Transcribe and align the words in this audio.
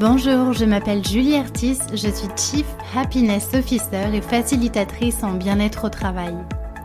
Bonjour, 0.00 0.54
je 0.54 0.64
m'appelle 0.64 1.06
Julie 1.06 1.36
Artis, 1.36 1.76
je 1.90 2.08
suis 2.08 2.28
Chief 2.34 2.66
Happiness 2.96 3.50
Officer 3.52 4.08
et 4.14 4.22
facilitatrice 4.22 5.22
en 5.22 5.32
bien-être 5.32 5.84
au 5.84 5.88
travail. 5.90 6.34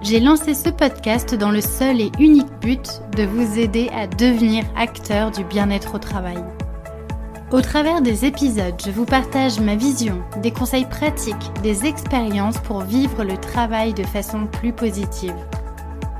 J'ai 0.01 0.19
lancé 0.19 0.53
ce 0.53 0.67
podcast 0.67 1.33
dans 1.33 1.51
le 1.51 1.61
seul 1.61 2.01
et 2.01 2.11
unique 2.19 2.51
but 2.59 2.99
de 3.15 3.23
vous 3.23 3.57
aider 3.57 3.89
à 3.95 4.07
devenir 4.07 4.65
acteur 4.75 5.31
du 5.31 5.45
bien-être 5.45 5.95
au 5.95 5.97
travail. 5.97 6.43
Au 7.53 7.61
travers 7.61 8.01
des 8.01 8.25
épisodes, 8.25 8.75
je 8.85 8.91
vous 8.91 9.05
partage 9.05 9.61
ma 9.61 9.77
vision, 9.77 10.21
des 10.41 10.51
conseils 10.51 10.83
pratiques, 10.83 11.53
des 11.63 11.85
expériences 11.85 12.57
pour 12.57 12.81
vivre 12.81 13.23
le 13.23 13.37
travail 13.37 13.93
de 13.93 14.03
façon 14.03 14.45
plus 14.45 14.73
positive. 14.73 15.35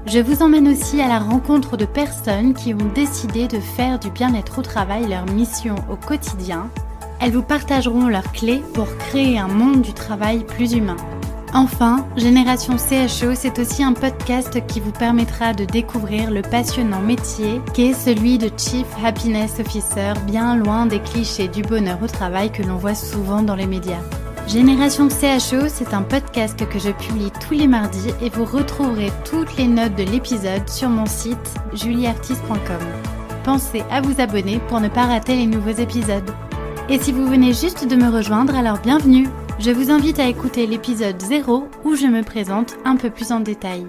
Je 0.05 0.19
vous 0.19 0.43
emmène 0.43 0.69
aussi 0.69 1.01
à 1.01 1.09
la 1.09 1.19
rencontre 1.19 1.75
de 1.75 1.85
personnes 1.85 2.53
qui 2.53 2.73
ont 2.73 2.91
décidé 2.93 3.49
de 3.49 3.59
faire 3.59 3.99
du 3.99 4.11
bien-être 4.11 4.59
au 4.59 4.61
travail 4.61 5.09
leur 5.09 5.25
mission 5.25 5.75
au 5.91 5.97
quotidien. 5.97 6.69
Elles 7.19 7.31
vous 7.31 7.43
partageront 7.43 8.07
leurs 8.07 8.31
clés 8.31 8.61
pour 8.73 8.87
créer 8.97 9.37
un 9.37 9.47
monde 9.47 9.81
du 9.81 9.93
travail 9.93 10.43
plus 10.43 10.73
humain. 10.73 10.97
Enfin, 11.53 12.05
Génération 12.17 12.75
CHO, 12.77 13.33
c'est 13.33 13.59
aussi 13.59 13.81
un 13.81 13.93
podcast 13.93 14.65
qui 14.67 14.81
vous 14.81 14.91
permettra 14.91 15.53
de 15.53 15.63
découvrir 15.63 16.29
le 16.29 16.41
passionnant 16.41 16.99
métier 16.99 17.61
qu'est 17.73 17.93
celui 17.93 18.37
de 18.37 18.51
Chief 18.57 18.85
Happiness 19.01 19.59
Officer, 19.61 20.13
bien 20.27 20.57
loin 20.57 20.85
des 20.85 20.99
clichés 20.99 21.47
du 21.47 21.61
bonheur 21.61 21.97
au 22.03 22.07
travail 22.07 22.51
que 22.51 22.61
l'on 22.61 22.75
voit 22.75 22.93
souvent 22.93 23.41
dans 23.41 23.55
les 23.55 23.67
médias. 23.67 24.01
Génération 24.47 25.07
CHO, 25.09 25.69
c'est 25.69 25.93
un 25.93 26.03
podcast 26.03 26.67
que 26.67 26.77
je 26.77 26.91
publie 26.91 27.31
tous 27.47 27.53
les 27.53 27.67
mardis 27.67 28.11
et 28.21 28.29
vous 28.29 28.45
retrouverez 28.45 29.11
toutes 29.23 29.55
les 29.57 29.67
notes 29.67 29.95
de 29.95 30.03
l'épisode 30.03 30.69
sur 30.69 30.89
mon 30.89 31.05
site 31.05 31.55
julieartiste.com. 31.73 32.85
Pensez 33.43 33.83
à 33.89 34.01
vous 34.01 34.19
abonner 34.19 34.59
pour 34.67 34.81
ne 34.81 34.89
pas 34.89 35.05
rater 35.05 35.37
les 35.37 35.47
nouveaux 35.47 35.71
épisodes. 35.71 36.31
Et 36.87 36.99
si 36.99 37.11
vous 37.11 37.25
venez 37.25 37.51
juste 37.51 37.87
de 37.87 37.95
me 37.95 38.15
rejoindre, 38.15 38.55
alors 38.55 38.77
bienvenue 38.77 39.27
Je 39.57 39.71
vous 39.71 39.89
invite 39.89 40.19
à 40.19 40.27
écouter 40.27 40.67
l'épisode 40.67 41.19
0 41.19 41.67
où 41.83 41.95
je 41.95 42.05
me 42.05 42.21
présente 42.21 42.75
un 42.85 42.95
peu 42.95 43.09
plus 43.09 43.31
en 43.31 43.39
détail. 43.39 43.87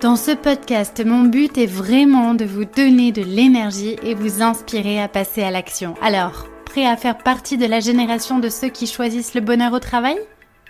Dans 0.00 0.16
ce 0.16 0.30
podcast, 0.30 1.04
mon 1.04 1.24
but 1.24 1.58
est 1.58 1.66
vraiment 1.66 2.32
de 2.32 2.46
vous 2.46 2.64
donner 2.64 3.12
de 3.12 3.20
l'énergie 3.22 3.96
et 4.02 4.14
vous 4.14 4.40
inspirer 4.40 5.02
à 5.02 5.08
passer 5.08 5.42
à 5.42 5.50
l'action. 5.50 5.94
Alors, 6.00 6.46
Prêt 6.64 6.86
à 6.86 6.96
faire 6.96 7.18
partie 7.18 7.58
de 7.58 7.66
la 7.66 7.80
génération 7.80 8.38
de 8.38 8.48
ceux 8.48 8.68
qui 8.68 8.86
choisissent 8.86 9.34
le 9.34 9.40
bonheur 9.40 9.72
au 9.74 9.80
travail? 9.80 10.16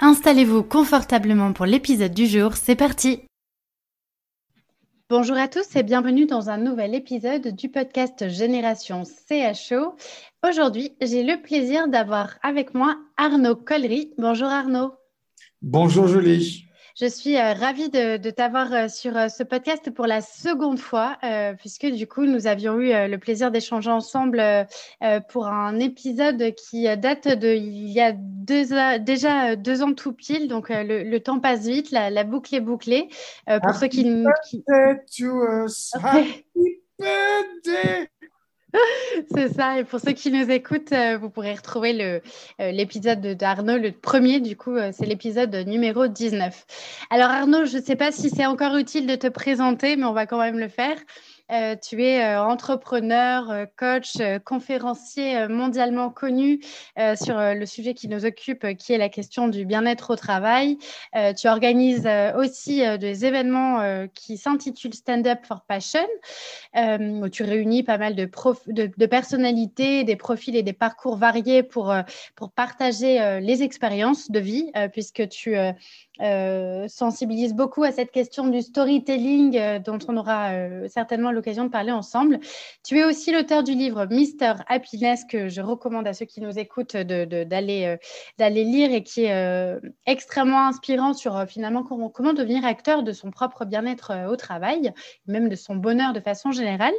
Installez-vous 0.01 0.63
confortablement 0.65 1.53
pour 1.53 1.67
l'épisode 1.67 2.15
du 2.15 2.27
jour, 2.27 2.55
c'est 2.55 2.75
parti 2.75 3.21
Bonjour 5.11 5.37
à 5.37 5.49
tous 5.49 5.75
et 5.75 5.83
bienvenue 5.83 6.27
dans 6.27 6.51
un 6.51 6.57
nouvel 6.57 6.95
épisode 6.95 7.49
du 7.49 7.69
podcast 7.69 8.29
Génération 8.29 9.03
CHO. 9.05 9.97
Aujourd'hui, 10.49 10.97
j'ai 11.03 11.23
le 11.23 11.43
plaisir 11.43 11.87
d'avoir 11.87 12.39
avec 12.43 12.73
moi 12.73 12.97
Arnaud 13.19 13.57
Collery. 13.57 14.15
Bonjour 14.17 14.49
Arnaud. 14.49 14.95
Bonjour 15.61 16.09
Julie. 16.09 16.65
Je 16.99 17.05
suis 17.05 17.37
euh, 17.37 17.53
ravie 17.53 17.91
de, 17.91 18.31
t'avoir 18.31 18.73
euh, 18.73 18.89
sur 18.89 19.17
euh, 19.19 19.29
ce 19.29 19.43
podcast 19.43 19.91
pour 19.91 20.07
la 20.07 20.23
seconde 20.23 20.79
fois, 20.79 21.19
puisque 21.59 21.85
du 21.87 22.07
coup, 22.07 22.25
nous 22.25 22.47
avions 22.47 22.81
eu 22.81 22.89
le 22.89 23.17
plaisir 23.19 23.51
d'échanger 23.51 23.91
ensemble 23.91 24.43
pour 25.29 25.47
un 25.47 25.79
épisode 25.79 26.55
qui 26.55 26.85
date 26.97 27.29
de 27.29 27.55
il 27.55 27.91
y 27.91 28.01
a 28.01 28.13
déjà 28.13 29.57
deux 29.57 29.83
ans 29.83 29.93
tout 29.93 30.15
pile. 30.15 30.49
Donc, 30.49 30.69
le, 30.71 31.19
temps 31.19 31.39
passe 31.39 31.67
vite, 31.67 31.91
la, 31.91 32.25
boucle 32.25 32.55
est 32.55 32.61
bouclée. 32.61 33.11
pour 33.47 33.75
ceux 33.75 33.89
qui, 33.89 34.25
qui... 34.49 34.65
C'est 39.35 39.49
ça. 39.53 39.79
Et 39.79 39.85
pour 39.85 40.01
ceux 40.01 40.13
qui 40.13 40.31
nous 40.31 40.51
écoutent, 40.51 40.93
euh, 40.93 41.19
vous 41.19 41.31
pourrez 41.31 41.55
retrouver 41.55 42.21
euh, 42.61 42.71
l'épisode 42.73 43.21
d'Arnaud, 43.21 43.79
le 43.79 43.93
premier, 43.93 44.41
du 44.41 44.57
coup, 44.57 44.77
euh, 44.77 44.91
c'est 44.93 45.07
l'épisode 45.07 45.55
numéro 45.67 46.07
19. 46.07 46.67
Alors 47.11 47.31
Arnaud, 47.31 47.65
je 47.65 47.79
ne 47.79 47.83
sais 47.83 47.97
pas 47.97 48.13
si 48.13 48.31
c'est 48.31 48.47
encore 48.47 48.77
utile 48.77 49.07
de 49.07 49.17
te 49.17 49.27
présenter, 49.27 49.97
mais 49.97 50.05
on 50.05 50.13
va 50.13 50.27
quand 50.27 50.39
même 50.39 50.59
le 50.59 50.69
faire. 50.69 50.97
Euh, 51.53 51.75
tu 51.77 52.03
es 52.05 52.23
euh, 52.23 52.43
entrepreneur, 52.43 53.51
euh, 53.51 53.67
coach, 53.77 54.19
conférencier 54.45 55.49
mondialement 55.49 56.11
connu 56.11 56.61
sur 57.17 57.39
le 57.39 57.65
sujet 57.67 57.95
qui 57.95 58.09
nous 58.09 58.25
occupe, 58.25 58.77
qui 58.77 58.93
est 58.93 58.99
la 58.99 59.09
question 59.09 59.49
du 59.49 59.65
bien-être 59.65 60.11
au 60.11 60.17
travail. 60.17 60.79
tu 61.37 61.49
organises 61.49 62.09
aussi 62.37 62.83
des 62.99 63.25
événements 63.25 64.07
qui 64.15 64.37
s'intitulent 64.37 64.95
Stand 64.95 65.27
Up 65.27 65.41
for 65.45 65.63
Passion, 65.63 66.07
où 66.77 67.29
tu 67.29 67.43
réunis 67.43 67.83
pas 67.83 67.99
mal 67.99 68.15
de, 68.15 69.07
personnalités, 69.07 70.05
des 70.05 70.17
profils 70.17 70.57
et 70.57 70.63
des 70.63 70.73
parcours 70.73 71.17
variés 71.17 71.63
pour, 71.63 71.95
pour 72.35 72.51
partager 72.51 73.41
les 73.41 73.63
expériences 73.63 74.31
de 74.31 74.41
vie, 74.41 74.73
puisque 74.93 75.29
tu 75.29 75.57
euh, 76.23 76.87
sensibilise 76.89 77.55
beaucoup 77.55 77.83
à 77.83 77.93
cette 77.93 78.11
question 78.11 78.49
du 78.49 78.61
storytelling 78.63 79.57
euh, 79.57 79.79
dont 79.79 79.99
on 80.09 80.17
aura 80.17 80.51
euh, 80.51 80.87
certainement 80.89 81.33
l'occasion 81.33 81.65
de 81.65 81.71
parler 81.71 81.93
ensemble. 81.93 82.41
Tu 82.85 82.99
es 82.99 83.05
aussi 83.05 83.33
l'auteur 83.33 83.63
du 83.63 83.73
livre 83.73 84.07
Mister 84.07 84.55
Happiness 84.69 85.25
que 85.25 85.49
je 85.49 85.61
recommande 85.61 86.07
à 86.07 86.13
ceux 86.13 86.27
qui 86.27 86.41
nous 86.41 86.59
écoutent 86.59 86.97
d'aller 86.97 87.99
lire 88.39 88.93
et 88.93 89.03
qui 89.03 89.25
est 89.25 89.79
extrêmement 90.07 90.67
inspirant 90.67 91.15
sur 91.15 91.47
finalement 91.47 91.83
comment, 91.83 92.11
comment 92.11 92.33
devenir 92.33 92.65
acteur 92.65 93.03
de 93.03 93.13
son 93.13 93.31
propre 93.31 93.65
bien-être 93.65 94.13
au 94.29 94.37
travail, 94.37 94.93
même 95.27 95.49
de 95.49 95.57
son 95.57 95.77
bonheur 95.77 96.13
de 96.13 96.21
façon 96.21 96.53
générale. 96.53 96.95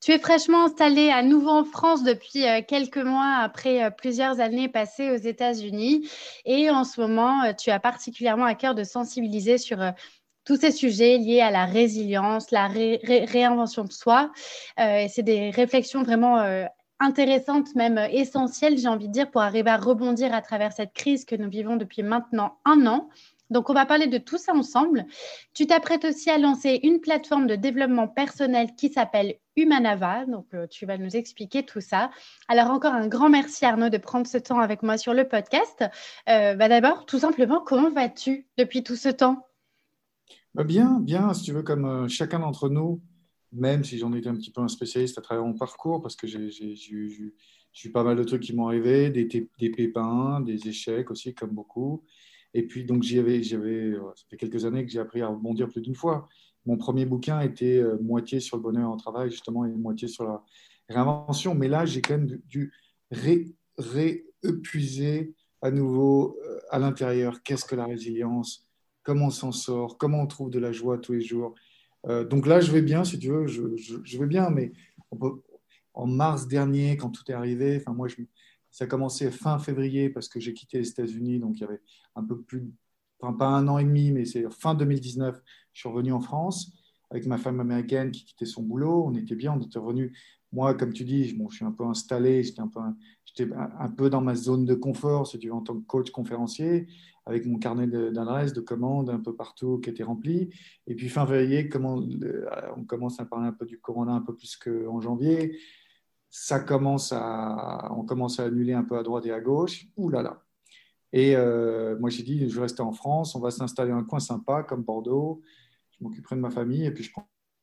Tu 0.00 0.12
es 0.12 0.18
fraîchement 0.20 0.66
installé 0.66 1.10
à 1.10 1.24
nouveau 1.24 1.50
en 1.50 1.64
France 1.64 2.04
depuis 2.04 2.46
euh, 2.46 2.60
quelques 2.66 2.98
mois 2.98 3.40
après 3.42 3.82
euh, 3.82 3.90
plusieurs 3.90 4.38
années 4.38 4.68
passées 4.68 5.10
aux 5.10 5.16
États-Unis. 5.16 6.08
Et 6.44 6.70
en 6.70 6.84
ce 6.84 7.00
moment, 7.00 7.42
euh, 7.42 7.52
tu 7.52 7.70
as 7.70 7.80
particulièrement 7.80 8.44
à 8.44 8.54
cœur 8.54 8.76
de 8.76 8.84
sensibiliser 8.84 9.58
sur 9.58 9.78
tous 10.44 10.56
ces 10.56 10.70
sujets 10.70 11.18
liés 11.18 11.40
à 11.40 11.50
la 11.50 11.66
résilience, 11.66 12.52
la 12.52 12.68
réinvention 12.68 13.84
de 13.84 13.92
soi. 13.92 14.30
c'est 14.78 15.22
des 15.22 15.50
réflexions 15.50 16.02
vraiment 16.02 16.38
intéressantes, 17.00 17.74
même 17.74 17.98
essentielles, 18.10 18.78
j'ai 18.78 18.88
envie 18.88 19.08
de 19.08 19.12
dire, 19.12 19.30
pour 19.30 19.42
arriver 19.42 19.68
à 19.68 19.76
rebondir 19.76 20.32
à 20.32 20.40
travers 20.40 20.72
cette 20.72 20.94
crise 20.94 21.26
que 21.26 21.36
nous 21.36 21.50
vivons 21.50 21.76
depuis 21.76 22.02
maintenant 22.02 22.56
un 22.64 22.86
an. 22.86 23.10
Donc, 23.50 23.70
on 23.70 23.74
va 23.74 23.86
parler 23.86 24.06
de 24.06 24.18
tout 24.18 24.38
ça 24.38 24.54
ensemble. 24.54 25.06
Tu 25.54 25.66
t'apprêtes 25.66 26.04
aussi 26.04 26.30
à 26.30 26.38
lancer 26.38 26.80
une 26.82 27.00
plateforme 27.00 27.46
de 27.46 27.56
développement 27.56 28.08
personnel 28.08 28.68
qui 28.76 28.90
s'appelle 28.90 29.36
Humanava. 29.58 30.24
Donc, 30.26 30.46
euh, 30.54 30.66
tu 30.66 30.86
vas 30.86 30.96
nous 30.96 31.16
expliquer 31.16 31.64
tout 31.64 31.80
ça. 31.80 32.10
Alors, 32.48 32.70
encore 32.70 32.94
un 32.94 33.08
grand 33.08 33.28
merci 33.28 33.64
Arnaud 33.64 33.88
de 33.88 33.98
prendre 33.98 34.26
ce 34.26 34.38
temps 34.38 34.60
avec 34.60 34.82
moi 34.82 34.96
sur 34.96 35.14
le 35.14 35.26
podcast. 35.26 35.84
Euh, 36.28 36.54
bah, 36.54 36.68
D'abord, 36.68 37.06
tout 37.06 37.18
simplement, 37.18 37.60
comment 37.60 37.90
vas-tu 37.90 38.46
depuis 38.56 38.82
tout 38.82 38.96
ce 38.96 39.08
temps? 39.08 39.46
Bah, 40.54 40.64
Bien, 40.64 41.00
bien, 41.00 41.34
si 41.34 41.42
tu 41.42 41.52
veux, 41.52 41.62
comme 41.62 41.84
euh, 41.84 42.08
chacun 42.08 42.38
d'entre 42.38 42.68
nous, 42.68 43.02
même 43.52 43.82
si 43.82 43.98
j'en 43.98 44.12
étais 44.12 44.28
un 44.28 44.36
petit 44.36 44.52
peu 44.52 44.60
un 44.60 44.68
spécialiste 44.68 45.18
à 45.18 45.22
travers 45.22 45.44
mon 45.44 45.54
parcours, 45.54 46.00
parce 46.00 46.14
que 46.14 46.26
j'ai 46.26 46.38
eu 46.38 47.92
pas 47.92 48.04
mal 48.04 48.16
de 48.16 48.24
trucs 48.24 48.42
qui 48.42 48.54
m'ont 48.54 48.68
arrivé, 48.68 49.10
des, 49.10 49.70
pépins, 49.70 50.40
des 50.40 50.68
échecs 50.68 51.10
aussi, 51.10 51.34
comme 51.34 51.50
beaucoup. 51.50 52.04
Et 52.54 52.62
puis, 52.62 52.84
donc, 52.84 53.02
j'avais, 53.02 53.42
ça 53.42 54.24
fait 54.30 54.36
quelques 54.36 54.64
années 54.64 54.84
que 54.84 54.92
j'ai 54.92 55.00
appris 55.00 55.20
à 55.20 55.28
rebondir 55.28 55.68
plus 55.68 55.80
d'une 55.80 55.94
fois. 55.94 56.28
Mon 56.66 56.76
premier 56.76 57.06
bouquin 57.06 57.40
était 57.40 57.78
euh, 57.78 57.98
moitié 58.00 58.40
sur 58.40 58.56
le 58.56 58.62
bonheur 58.62 58.90
en 58.90 58.96
travail, 58.96 59.30
justement, 59.30 59.64
et 59.64 59.70
moitié 59.70 60.08
sur 60.08 60.24
la 60.24 60.42
réinvention. 60.88 61.54
Mais 61.54 61.68
là, 61.68 61.86
j'ai 61.86 62.02
quand 62.02 62.18
même 62.18 62.38
dû 62.46 62.72
réépuiser 63.78 65.34
à 65.62 65.70
nouveau 65.70 66.38
euh, 66.44 66.60
à 66.70 66.78
l'intérieur 66.78 67.42
qu'est-ce 67.42 67.64
que 67.64 67.74
la 67.74 67.86
résilience, 67.86 68.68
comment 69.02 69.26
on 69.26 69.30
s'en 69.30 69.52
sort, 69.52 69.98
comment 69.98 70.22
on 70.22 70.26
trouve 70.26 70.50
de 70.50 70.58
la 70.58 70.72
joie 70.72 70.98
tous 70.98 71.12
les 71.12 71.22
jours? 71.22 71.54
donc 72.30 72.46
là, 72.46 72.60
je 72.60 72.70
vais 72.72 72.80
bien, 72.80 73.04
si 73.04 73.18
tu 73.18 73.28
veux, 73.28 73.46
je, 73.48 74.18
vais 74.18 74.26
bien, 74.26 74.48
mais 74.50 74.72
en 75.92 76.06
mars 76.06 76.46
dernier, 76.46 76.96
quand 76.96 77.10
tout 77.10 77.24
est 77.28 77.34
arrivé, 77.34 77.76
enfin, 77.76 77.92
moi, 77.92 78.06
ça 78.70 78.84
a 78.84 78.86
commencé 78.86 79.30
fin 79.30 79.58
février 79.58 80.10
parce 80.10 80.28
que 80.28 80.40
j'ai 80.40 80.54
quitté 80.54 80.78
les 80.78 80.88
États-Unis, 80.88 81.38
donc 81.38 81.56
il 81.56 81.62
y 81.62 81.64
avait 81.64 81.80
un 82.14 82.22
peu 82.22 82.40
plus, 82.40 82.70
enfin 83.20 83.32
pas 83.32 83.48
un 83.48 83.66
an 83.68 83.78
et 83.78 83.84
demi, 83.84 84.12
mais 84.12 84.24
c'est 84.24 84.48
fin 84.52 84.74
2019, 84.74 85.40
je 85.78 85.82
suis 85.82 85.88
revenu 85.88 86.12
en 86.12 86.18
France 86.18 86.72
avec 87.08 87.24
ma 87.26 87.38
femme 87.38 87.60
américaine 87.60 88.10
qui 88.10 88.24
quittait 88.24 88.46
son 88.46 88.64
boulot. 88.64 89.04
On 89.06 89.14
était 89.14 89.36
bien, 89.36 89.52
on 89.56 89.62
était 89.62 89.78
revenu. 89.78 90.12
Moi, 90.50 90.74
comme 90.74 90.92
tu 90.92 91.04
dis, 91.04 91.34
bon, 91.34 91.48
je 91.50 91.56
suis 91.58 91.64
un 91.64 91.70
peu 91.70 91.84
installé, 91.84 92.42
j'étais 92.42 92.60
un 92.60 92.66
peu, 92.66 92.80
j'étais 93.24 93.48
un 93.54 93.88
peu 93.88 94.10
dans 94.10 94.20
ma 94.20 94.34
zone 94.34 94.64
de 94.64 94.74
confort, 94.74 95.28
si 95.28 95.38
tu 95.38 95.46
veux, 95.46 95.54
en 95.54 95.60
tant 95.60 95.74
que 95.78 95.86
coach 95.86 96.10
conférencier, 96.10 96.88
avec 97.26 97.46
mon 97.46 97.60
carnet 97.60 97.86
d'adresses, 97.86 98.52
de, 98.52 98.60
commandes 98.60 99.08
un 99.08 99.20
peu 99.20 99.36
partout 99.36 99.78
qui 99.78 99.90
était 99.90 100.02
rempli. 100.02 100.50
Et 100.88 100.96
puis 100.96 101.08
fin 101.08 101.24
février, 101.28 101.68
comment, 101.68 102.02
on 102.76 102.82
commence 102.82 103.20
à 103.20 103.24
parler 103.24 103.46
un 103.46 103.52
peu 103.52 103.64
du 103.64 103.78
corona 103.78 104.14
un 104.14 104.22
peu 104.22 104.34
plus 104.34 104.56
qu'en 104.56 105.00
janvier 105.00 105.60
ça 106.30 106.60
commence 106.60 107.12
à, 107.12 107.90
on 107.96 108.04
commence 108.04 108.38
à 108.38 108.44
annuler 108.44 108.74
un 108.74 108.84
peu 108.84 108.98
à 108.98 109.02
droite 109.02 109.24
et 109.24 109.32
à 109.32 109.40
gauche. 109.40 109.86
Ouh 109.96 110.10
là 110.10 110.22
là. 110.22 110.42
Et 111.12 111.34
euh, 111.36 111.98
moi, 111.98 112.10
j'ai 112.10 112.22
dit, 112.22 112.48
je 112.48 112.54
vais 112.54 112.62
rester 112.62 112.82
en 112.82 112.92
France, 112.92 113.34
on 113.34 113.40
va 113.40 113.50
s'installer 113.50 113.90
dans 113.90 113.98
un 113.98 114.04
coin 114.04 114.20
sympa 114.20 114.62
comme 114.62 114.82
Bordeaux. 114.82 115.42
Je 115.98 116.04
m'occuperai 116.04 116.36
de 116.36 116.40
ma 116.40 116.50
famille 116.50 116.84
et 116.84 116.90
puis 116.90 117.04
je 117.04 117.12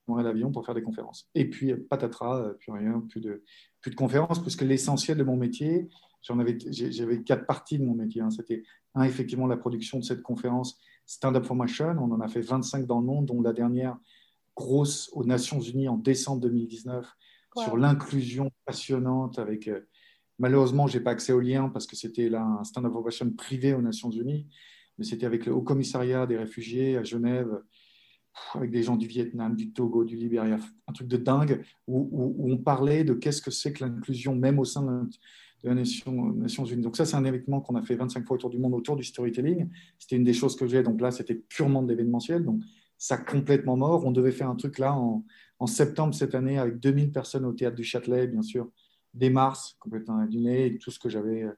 prendrai 0.05 0.23
l'avion 0.23 0.51
pour 0.51 0.65
faire 0.65 0.75
des 0.75 0.83
conférences. 0.83 1.29
Et 1.35 1.49
puis, 1.49 1.73
patatras, 1.75 2.53
plus 2.59 2.71
rien, 2.71 3.03
plus 3.09 3.21
de, 3.21 3.43
plus 3.81 3.91
de 3.91 3.95
conférences, 3.95 4.41
puisque 4.41 4.61
l'essentiel 4.61 5.17
de 5.17 5.23
mon 5.23 5.37
métier, 5.37 5.89
j'en 6.21 6.39
avais, 6.39 6.57
j'avais 6.69 7.23
quatre 7.23 7.45
parties 7.45 7.79
de 7.79 7.85
mon 7.85 7.95
métier. 7.95 8.21
Hein. 8.21 8.29
C'était 8.29 8.63
un, 8.93 9.03
effectivement, 9.03 9.47
la 9.47 9.57
production 9.57 9.99
de 9.99 10.03
cette 10.03 10.21
conférence 10.21 10.77
Stand 11.05 11.35
Up 11.35 11.45
Formation. 11.45 11.95
On 11.99 12.11
en 12.11 12.21
a 12.21 12.27
fait 12.27 12.41
25 12.41 12.85
dans 12.85 12.99
le 12.99 13.05
monde, 13.05 13.25
dont 13.25 13.41
la 13.41 13.53
dernière 13.53 13.97
grosse 14.55 15.09
aux 15.13 15.25
Nations 15.25 15.59
Unies 15.59 15.87
en 15.87 15.97
décembre 15.97 16.41
2019 16.41 17.05
sur 17.57 17.77
l'inclusion 17.77 18.51
passionnante 18.65 19.39
avec. 19.39 19.67
Euh, 19.67 19.81
malheureusement, 20.39 20.87
je 20.87 20.97
n'ai 20.97 21.03
pas 21.03 21.11
accès 21.11 21.31
au 21.31 21.39
lien 21.39 21.69
parce 21.69 21.87
que 21.87 21.95
c'était 21.95 22.29
là 22.29 22.43
un 22.43 22.63
stand-up 22.63 22.91
formation 22.91 23.29
privé 23.31 23.73
aux 23.73 23.81
Nations 23.81 24.11
Unies, 24.11 24.47
mais 24.97 25.05
c'était 25.05 25.25
avec 25.25 25.45
le 25.45 25.53
Haut 25.53 25.61
Commissariat 25.61 26.25
des 26.27 26.37
réfugiés 26.37 26.97
à 26.97 27.03
Genève, 27.03 27.61
avec 28.53 28.71
des 28.71 28.83
gens 28.83 28.95
du 28.95 29.07
Vietnam, 29.07 29.55
du 29.55 29.71
Togo, 29.71 30.03
du 30.03 30.15
Libéria, 30.15 30.57
un 30.87 30.93
truc 30.93 31.07
de 31.07 31.17
dingue, 31.17 31.63
où, 31.87 32.35
on 32.39 32.57
parlait 32.57 33.03
de 33.03 33.13
qu'est-ce 33.13 33.41
que 33.41 33.51
c'est 33.51 33.73
que 33.73 33.83
l'inclusion, 33.83 34.35
même 34.35 34.59
au 34.59 34.65
sein 34.65 34.83
de 34.83 35.67
la 35.67 35.75
Nation, 35.75 36.33
Nations 36.33 36.65
Unies. 36.65 36.83
Donc 36.83 36.97
ça, 36.97 37.05
c'est 37.05 37.15
un 37.15 37.25
événement 37.25 37.61
qu'on 37.61 37.75
a 37.75 37.81
fait 37.81 37.95
25 37.95 38.25
fois 38.25 38.35
autour 38.35 38.49
du 38.49 38.59
monde, 38.59 38.73
autour 38.73 38.95
du 38.95 39.03
storytelling. 39.03 39.69
C'était 39.97 40.15
une 40.15 40.23
des 40.23 40.33
choses 40.33 40.55
que 40.55 40.67
j'ai. 40.67 40.83
Donc 40.83 41.01
là, 41.01 41.11
c'était 41.11 41.35
purement 41.35 41.81
de 41.81 41.89
l'événementiel. 41.89 42.43
Donc 42.43 42.61
ça 42.97 43.17
complètement 43.17 43.77
mort. 43.77 44.05
On 44.05 44.11
devait 44.11 44.31
faire 44.31 44.49
un 44.49 44.55
truc 44.55 44.79
là 44.79 44.95
en, 44.95 45.23
septembre 45.67 46.13
cette 46.13 46.35
année 46.35 46.59
avec 46.59 46.79
2000 46.79 47.11
personnes 47.11 47.45
au 47.45 47.53
théâtre 47.53 47.75
du 47.75 47.83
Châtelet, 47.83 48.27
bien 48.27 48.43
sûr, 48.43 48.69
dès 49.13 49.31
mars, 49.31 49.75
complètement 49.79 50.19
annulé, 50.19 50.67
et 50.67 50.77
tout 50.77 50.91
ce 50.91 50.99
que 50.99 51.09
j'avais 51.09 51.43
euh, 51.43 51.51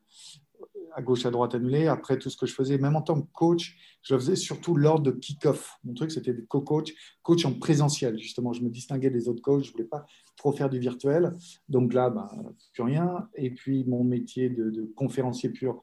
à 0.98 1.04
gauche, 1.04 1.28
à 1.28 1.32
droite 1.32 1.54
annulé. 1.54 1.86
Après, 1.86 2.18
tout 2.18 2.32
ce 2.32 2.36
que 2.36 2.48
je 2.48 2.54
faisais, 2.56 2.80
même 2.80 2.96
en 2.96 3.04
tant 3.04 3.22
que 3.22 3.28
coach, 3.32 3.78
je 4.02 4.16
le 4.16 4.20
faisais 4.20 4.36
surtout 4.36 4.76
lors 4.76 5.00
de 5.00 5.12
kick-off. 5.12 5.78
Mon 5.84 5.94
truc, 5.94 6.12
c'était 6.12 6.34
de 6.34 6.42
co-coach, 6.42 6.92
coach 7.22 7.46
en 7.46 7.54
présentiel, 7.54 8.18
justement. 8.18 8.52
Je 8.52 8.64
me 8.64 8.70
distinguais 8.70 9.12
des 9.12 9.30
autres 9.30 9.44
coachs, 9.44 9.64
je 9.64 9.70
ne 9.70 9.74
voulais 9.74 9.86
pas 9.86 10.08
trop 10.36 10.52
faire 10.52 10.72
du 10.72 10.80
virtuel. 10.80 11.36
Donc 11.70 11.94
là, 11.94 12.10
ben, 12.10 12.28
plus 12.74 12.82
rien. 12.82 13.30
Et 13.36 13.52
puis, 13.52 13.86
mon 13.86 14.04
métier 14.04 14.50
de, 14.50 14.72
de 14.72 14.92
conférencier 14.96 15.50
pur, 15.50 15.80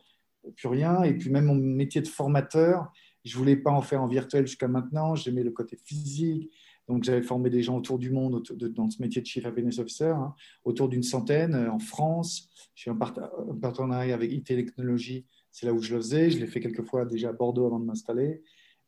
plus 0.56 0.66
rien. 0.66 1.04
Et 1.04 1.14
puis, 1.14 1.30
même 1.30 1.44
mon 1.44 1.54
métier 1.54 2.00
de 2.00 2.08
formateur, 2.08 2.92
je 3.24 3.36
ne 3.36 3.38
voulais 3.38 3.56
pas 3.56 3.70
en 3.70 3.82
faire 3.82 4.02
en 4.02 4.08
virtuel 4.08 4.48
jusqu'à 4.48 4.66
maintenant. 4.66 5.14
J'aimais 5.14 5.44
le 5.44 5.52
côté 5.52 5.76
physique. 5.76 6.50
Donc, 6.88 7.04
j'avais 7.04 7.22
formé 7.22 7.50
des 7.50 7.62
gens 7.62 7.76
autour 7.76 7.98
du 7.98 8.10
monde 8.10 8.42
dans 8.74 8.90
ce 8.90 9.00
métier 9.00 9.22
de 9.22 9.26
Chief 9.26 9.44
Happiness 9.46 9.78
Officer, 9.78 10.12
hein, 10.16 10.34
autour 10.64 10.88
d'une 10.88 11.02
centaine 11.02 11.54
euh, 11.54 11.70
en 11.70 11.78
France. 11.78 12.48
J'ai 12.74 12.90
un, 12.90 12.98
un, 13.00 13.54
partenariat 13.60 14.14
avec 14.14 14.32
IT 14.32 14.44
Technologies, 14.44 15.24
c'est 15.50 15.66
là 15.66 15.72
où 15.72 15.80
je 15.80 15.94
le 15.94 16.00
faisais. 16.00 16.30
Je 16.30 16.38
l'ai 16.38 16.46
fait 16.46 16.60
quelques 16.60 16.84
fois 16.84 17.06
déjà 17.06 17.30
à 17.30 17.32
Bordeaux 17.32 17.66
avant 17.66 17.80
de 17.80 17.86
m'installer. 17.86 18.42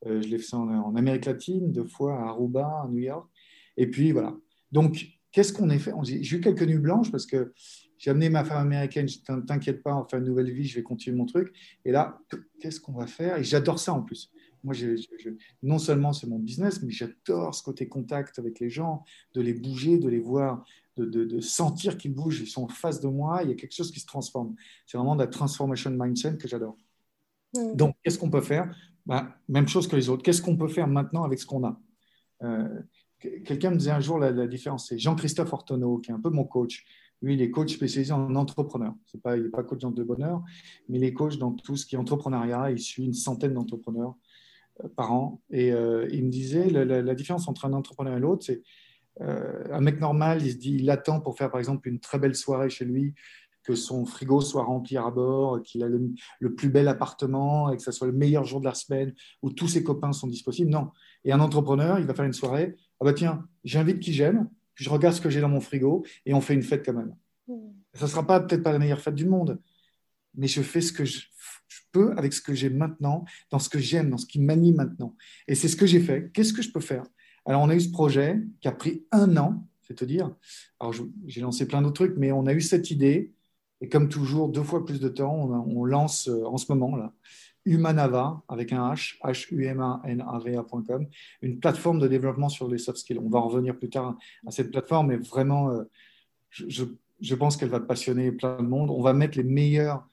Euh, 0.07 0.21
je 0.21 0.29
l'ai 0.29 0.39
fait 0.39 0.55
en, 0.55 0.95
Amérique 0.95 1.25
latine, 1.25 1.73
deux 1.73 1.85
fois 1.85 2.19
à 2.19 2.29
Aruba, 2.29 2.83
à 2.85 2.89
New 2.89 2.99
York. 2.99 3.29
Et 3.77 3.87
puis, 3.87 4.13
voilà. 4.13 4.37
Donc, 4.73 5.07
qu'est-ce 5.33 5.53
qu'on 5.53 5.71
a 5.71 5.79
fait? 5.79 5.93
J'ai 6.03 6.37
eu 6.37 6.41
quelques 6.41 6.63
nuits 6.63 6.79
blanches 6.79 7.11
parce 7.11 7.25
que 7.25 7.53
j'ai 7.97 8.11
amené 8.11 8.29
ma 8.29 8.45
femme 8.45 8.67
américaine. 8.67 9.09
Je 9.09 9.19
t'inquiète 9.47 9.83
pas, 9.83 9.97
on 9.97 10.05
faire 10.05 10.19
une 10.19 10.27
nouvelle 10.27 10.51
vie, 10.51 10.65
je 10.65 10.77
vais 10.77 10.83
continuer 10.83 11.17
mon 11.17 11.25
truc. 11.25 11.55
Et 11.85 11.93
là, 11.93 12.19
qu'est-ce 12.61 12.81
qu'on 12.81 12.93
va 12.93 13.07
faire? 13.07 13.39
Et 13.39 13.45
j'adore 13.45 13.79
ça 13.79 13.95
en 13.95 14.03
plus 14.03 14.31
moi, 14.67 14.75
non 15.63 15.79
seulement 15.79 16.13
c'est 16.13 16.27
mon 16.27 16.39
business, 16.39 16.83
mais 16.83 16.91
j'adore 16.91 17.55
ce 17.55 17.63
côté 17.63 17.89
contact 17.89 18.39
avec 18.39 18.59
les 18.61 18.69
gens, 18.69 19.05
de 19.35 19.41
les 19.41 19.55
bouger, 19.55 19.99
de 19.99 20.09
les 20.09 20.19
voir, 20.19 20.65
de, 20.97 21.41
sentir 21.41 21.97
qu'ils 21.97 22.15
bougent, 22.15 22.41
ils 22.41 22.49
sont 22.49 22.65
en 22.65 22.69
face 22.69 23.01
de 23.01 23.09
moi, 23.09 23.43
il 23.43 23.51
y 23.51 23.53
a 23.53 23.55
quelque 23.55 23.75
chose 23.75 23.91
qui 23.91 24.01
se 24.01 24.07
transforme. 24.07 24.55
C'est 24.87 24.99
vraiment 24.99 25.15
de 25.15 25.23
la 25.23 25.29
transformation 25.29 25.91
mindset 25.91 26.37
que 26.37 26.49
j'adore. 26.49 26.77
Mm. 27.55 27.77
Donc, 27.77 27.97
qu'est-ce 28.03 28.19
qu'on 28.19 28.31
peut 28.31 28.41
faire? 28.41 28.75
Ben, 29.05 29.33
Même 29.49 29.69
chose 29.69 29.87
que 29.87 29.95
les 29.95 30.09
autres. 30.09 30.23
Qu'est-ce 30.23 30.43
qu'on 30.43 30.57
peut 30.57 30.69
faire 30.69 30.89
maintenant 30.89 31.23
avec 31.23 31.39
ce 31.39 31.47
qu'on 31.47 31.65
a? 31.65 31.81
Euh, 32.43 32.83
Quelqu'un 33.19 33.71
me 33.71 33.77
disait 33.77 33.93
un 33.93 34.01
jour 34.01 34.19
la, 34.19 34.47
différence, 34.47 34.89
c'est 34.89 34.99
Jean-Christophe 34.99 35.53
Ortonneau, 35.53 35.99
qui 35.99 36.11
est 36.11 36.15
un 36.15 36.21
peu 36.21 36.29
mon 36.29 36.45
coach. 36.45 36.85
Lui, 37.23 37.35
il 37.35 37.41
est 37.41 37.51
coach 37.51 37.73
spécialisé 37.75 38.13
en 38.13 38.35
entrepreneur. 38.35 38.95
Pas, 39.23 39.39
il 39.39 39.45
n'est 39.45 39.49
pas 39.49 39.63
coach 39.63 39.81
de 39.81 40.03
bonheur, 40.03 40.43
mais 40.89 40.99
il 40.99 41.05
est 41.05 41.15
coach 41.15 41.39
dans 41.39 41.53
tout 41.53 41.77
ce 41.77 41.87
qui 41.87 41.95
est 41.95 41.99
entrepreneuriat. 41.99 42.71
Il 42.71 42.79
suit 42.79 43.05
une 43.05 43.15
centaine 43.15 43.55
d'entrepreneurs 43.55 44.17
par 44.97 45.13
an. 45.13 45.41
Et 45.51 45.73
euh, 45.73 46.09
il 46.13 46.25
me 46.25 46.31
disait, 46.31 46.69
la, 46.71 47.15
différence 47.15 47.49
entre 47.49 47.65
un 47.65 47.73
entrepreneur 47.73 48.17
et 48.17 48.21
l'autre, 48.21 48.45
c'est 48.45 48.63
euh, 49.23 49.65
un 49.71 49.81
mec 49.81 50.01
normal, 50.01 50.45
il 50.45 50.53
se 50.53 50.57
dit, 50.57 50.77
il 50.77 50.91
attend 50.91 51.21
pour 51.21 51.37
faire 51.37 51.51
par 51.51 51.59
exemple 51.59 51.89
une 51.89 52.01
très 52.01 52.19
belle 52.19 52.35
soirée 52.35 52.69
chez 52.69 52.85
lui, 52.85 53.15
que 53.63 53.75
son 53.75 54.05
frigo 54.05 54.41
soit 54.41 54.63
rempli 54.63 54.97
à 54.97 55.11
bord, 55.11 55.63
qu'il 55.63 55.83
a 55.83 55.89
le, 55.89 56.55
plus 56.55 56.69
bel 56.69 56.87
appartement 56.87 57.73
et 57.73 57.77
que 57.77 57.83
ce 57.83 57.91
soit 57.91 58.07
le 58.07 58.13
meilleur 58.13 58.45
jour 58.45 58.61
de 58.61 58.67
la 58.67 58.75
semaine 58.75 59.13
où 59.43 59.51
tous 59.51 59.69
ses 59.69 59.83
copains 59.83 60.13
sont 60.13 60.29
disponibles. 60.29 60.71
Non. 60.71 60.91
Et 61.25 61.33
un 61.33 61.41
entrepreneur, 61.41 61.99
il 61.99 62.07
va 62.07 62.15
faire 62.15 62.25
une 62.25 62.33
soirée, 62.33 62.77
ah 63.01 63.05
bah 63.05 63.13
tiens, 63.13 63.45
j'invite 63.65 63.99
qui 63.99 64.13
j'aime, 64.13 64.49
je 64.75 64.89
regarde 64.89 65.17
ce 65.17 65.21
que 65.21 65.31
j'ai 65.31 65.41
dans 65.41 65.49
mon 65.49 65.61
frigo 65.61 66.05
et 66.27 66.35
on 66.35 66.41
fait 66.41 66.55
une 66.55 66.63
fête 66.63 66.85
quand 66.85 66.93
même. 66.93 67.17
Mmh. 67.49 67.55
Ça 67.95 68.05
ne 68.05 68.11
sera 68.11 68.27
pas 68.27 68.41
peut-être 68.41 68.63
pas 68.63 68.73
la 68.73 68.79
meilleure 68.79 69.01
fête 69.01 69.15
du 69.15 69.27
monde, 69.27 69.59
mais 70.37 70.47
je 70.47 70.63
fais 70.63 70.81
ce 70.81 70.93
que 70.93 71.05
je, 71.05 71.23
je 71.69 71.81
peux 71.93 72.13
avec 72.17 72.33
ce 72.33 72.41
que 72.41 72.55
j'ai 72.55 72.71
maintenant, 72.71 73.25
dans 73.51 73.59
ce 73.59 73.69
que 73.69 73.79
j'aime, 73.79 74.11
dans 74.11 74.19
ce 74.19 74.27
qui 74.27 74.41
m'anime 74.41 74.77
maintenant. 74.77 75.17
Et 75.49 75.55
c'est 75.55 75.69
ce 75.69 75.77
que 75.77 75.87
j'ai 75.87 76.01
fait. 76.01 76.31
Qu'est-ce 76.33 76.53
que 76.53 76.63
je 76.63 76.71
peux 76.71 76.81
faire? 76.81 77.05
Alors, 77.45 77.63
on 77.63 77.69
a 77.69 77.75
eu 77.75 77.81
ce 77.81 77.91
projet 77.91 78.41
qui 78.61 78.69
a 78.69 78.73
pris 78.73 79.05
un 79.13 79.37
an, 79.37 79.67
c'est 79.83 79.95
te 79.95 80.05
dire. 80.05 80.35
Alors, 80.81 80.95
j'ai 81.27 81.41
lancé 81.41 81.67
plein 81.67 81.81
d'autres 81.81 82.05
trucs, 82.05 82.17
mais 82.17 82.33
on 82.33 82.47
a 82.47 82.53
eu 82.53 82.61
cette 82.61 82.91
idée. 82.91 83.33
Et 83.81 83.89
comme 83.89 84.09
toujours, 84.09 84.49
deux 84.49 84.63
fois 84.63 84.85
plus 84.85 85.01
de 85.01 85.09
temps, 85.09 85.35
on, 85.69 85.85
lance 85.85 86.29
euh, 86.29 86.45
en 86.45 86.57
ce 86.57 86.73
moment 86.73 86.97
là, 86.97 87.13
Humanava 87.67 88.43
avec 88.49 88.73
un 88.73 88.93
H, 88.93 89.19
H-U-M-A-N-A-V-A.com, 89.23 91.07
une 91.43 91.59
plateforme 91.61 91.99
de 91.99 92.09
développement 92.09 92.49
sur 92.49 92.69
les 92.69 92.79
soft 92.79 92.99
skills. 92.99 93.19
On 93.19 93.29
va 93.29 93.39
en 93.39 93.49
revenir 93.49 93.77
plus 93.77 93.91
tard 93.91 94.17
à 94.47 94.51
cette 94.51 94.71
plateforme, 94.71 95.09
mais 95.09 95.17
vraiment, 95.17 95.71
euh, 95.71 95.85
je, 96.51 96.85
je 97.21 97.35
pense 97.35 97.57
qu'elle 97.57 97.69
va 97.69 97.81
passionner 97.81 98.33
plein 98.33 98.57
de 98.63 98.67
monde. 98.67 98.91
On 98.91 99.03
va 99.03 99.13
mettre 99.13 99.37
les 99.37 99.45
meilleurs 99.45 100.09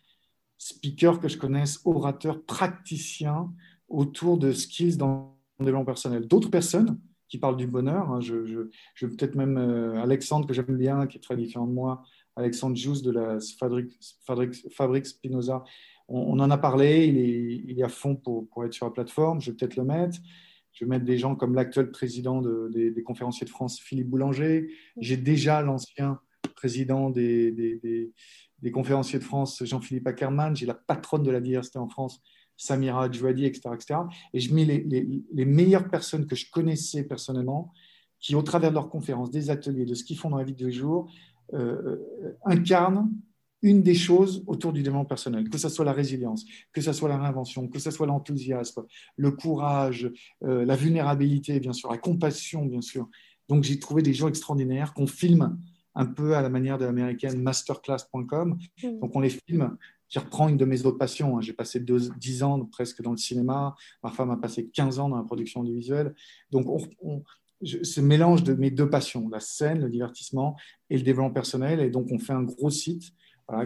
speakers 0.64 1.20
que 1.20 1.28
je 1.28 1.38
connaisse, 1.38 1.82
orateurs, 1.84 2.44
praticiens 2.44 3.52
autour 3.90 4.38
de 4.38 4.52
skills 4.52 4.98
dans 4.98 5.38
le 5.60 5.66
développement 5.66 5.86
personnel. 5.86 6.28
D'autres 6.28 6.50
personnes 6.50 7.00
qui 7.28 7.38
parlent 7.38 7.58
du 7.58 7.68
bonheur, 7.68 8.12
hein, 8.12 8.22
je, 8.22 8.46
je, 8.96 9.06
peut-être 9.06 9.36
même 9.36 9.58
euh, 9.58 10.02
Alexandre 10.02 10.48
que 10.48 10.54
j'aime 10.54 10.78
bien, 10.78 11.06
qui 11.08 11.18
est 11.18 11.22
très 11.22 11.36
différent 11.36 11.68
de 11.68 11.74
moi, 11.74 12.04
Alexandre 12.36 12.76
Jus 12.76 13.02
de 13.02 13.12
la 13.12 13.38
Fabrique, 13.60 15.06
Spinoza. 15.06 15.64
On, 16.08 16.40
en 16.40 16.52
a 16.52 16.58
parlé, 16.58 17.06
il 17.08 17.80
est, 17.80 17.84
à 17.84 17.90
fond 17.90 18.16
pour, 18.16 18.48
être 18.66 18.74
sur 18.74 18.86
la 18.86 18.92
plateforme, 18.92 19.42
je 19.42 19.52
vais 19.52 19.58
peut-être 19.58 19.76
le 19.76 19.84
mettre. 19.84 20.18
Je 20.72 20.86
vais 20.86 20.90
mettre 20.90 21.06
des 21.06 21.18
gens 21.18 21.36
comme 21.36 21.54
l'actuel 21.54 21.92
président 21.92 22.42
des, 22.42 23.04
conférenciers 23.04 23.46
de 23.46 23.52
France, 23.52 23.80
Philippe 23.80 24.10
Boulanger. 24.10 24.70
J'ai 24.98 25.18
déjà 25.18 25.62
l'ancien 25.62 26.20
président 26.56 27.10
des, 27.10 28.12
des 28.64 28.72
conférenciers 28.72 29.20
de 29.20 29.24
France, 29.24 29.62
Jean-Philippe 29.64 30.08
Ackermann, 30.08 30.56
j'ai 30.56 30.66
la 30.66 30.74
patronne 30.74 31.22
de 31.22 31.32
la 31.32 31.42
diversité 31.42 31.80
en 31.80 31.90
France, 31.90 32.22
Samira 32.56 33.12
Djouadi, 33.12 33.46
etc., 33.46 33.70
etc. 33.74 34.00
Et 34.34 34.40
je 34.40 34.54
mets 34.54 34.64
les, 34.64 35.46
meilleures 35.46 35.90
personnes 35.90 36.26
que 36.26 36.36
je 36.36 36.50
connaissais 36.50 37.04
personnellement, 37.04 37.74
qui, 38.22 38.36
au 38.36 38.42
travers 38.42 38.70
de 38.70 38.76
leurs 38.76 38.90
conférences, 38.90 39.32
des 39.32 39.50
ateliers, 39.50 39.86
de 39.86 39.94
ce 39.94 40.06
qu'ils 40.06 40.18
font 40.18 40.30
dans 40.30 40.38
la 40.38 40.46
vie 40.46 40.54
de 40.54 40.60
tous 40.60 40.66
les 40.68 40.72
jours, 40.72 41.12
euh, 41.54 41.98
incarnent 42.46 43.12
une 43.62 43.82
des 43.82 43.96
choses 43.96 44.44
autour 44.48 44.72
du 44.72 44.82
développement 44.82 45.06
personnel, 45.06 45.50
que 45.50 45.58
ce 45.58 45.68
soit 45.68 45.84
la 45.84 45.94
résilience, 45.94 46.46
que 46.72 46.80
ce 46.80 46.94
soit 46.94 47.10
la 47.10 47.18
réinvention, 47.18 47.68
que 47.68 47.80
ce 47.80 47.92
soit 47.92 48.08
l'enthousiasme, 48.08 48.84
le 49.18 49.32
courage, 49.32 50.10
euh, 50.44 50.64
la 50.64 50.76
vulnérabilité, 50.78 51.60
bien 51.60 51.74
sûr, 51.74 51.92
la 51.92 51.98
compassion, 51.98 52.66
bien 52.66 52.82
sûr. 52.82 53.10
Donc 53.50 53.64
j'ai 53.64 53.78
trouvé 53.78 54.02
des 54.02 54.14
gens 54.14 54.30
extraordinaires 54.30 54.94
qu'on 54.94 55.08
filme 55.08 55.58
un 55.96 56.06
peu 56.06 56.36
à 56.36 56.42
la 56.42 56.50
manière 56.50 56.78
de 56.78 56.86
l'américaine 56.86 57.42
masterclass.com. 57.42 58.58
Mm. 58.84 59.00
Donc 59.00 59.16
on 59.16 59.20
les 59.20 59.30
filme. 59.30 59.78
Qui 60.10 60.20
reprend 60.20 60.48
une 60.48 60.58
de 60.58 60.66
mes 60.66 60.86
autres 60.86 61.00
passions. 61.00 61.38
Hein. 61.38 61.42
J'ai 61.42 61.54
passé 61.54 61.80
10 61.80 62.44
ans 62.44 62.64
presque 62.66 63.02
dans 63.02 63.10
le 63.10 63.18
cinéma. 63.18 63.76
Ma 64.04 64.12
femme 64.12 64.30
a 64.30 64.38
passé 64.38 64.68
15 64.68 65.00
ans 65.00 65.10
dans 65.10 65.18
la 65.18 65.24
production 65.24 65.62
audiovisuelle. 65.62 66.14
Donc 66.52 66.68
on, 67.02 67.24
ce 67.66 68.00
mélange 68.00 68.44
de 68.44 68.54
mes 68.54 68.70
deux 68.70 68.88
passions, 68.88 69.28
la 69.30 69.40
scène, 69.40 69.80
le 69.80 69.90
divertissement 69.90 70.56
et 70.92 70.98
le 70.98 71.04
développement 71.04 71.34
personnel. 71.34 71.80
Et 71.80 71.90
donc 71.90 72.12
on 72.12 72.20
fait 72.20 72.34
un 72.34 72.44
gros 72.44 72.70
site 72.70 73.12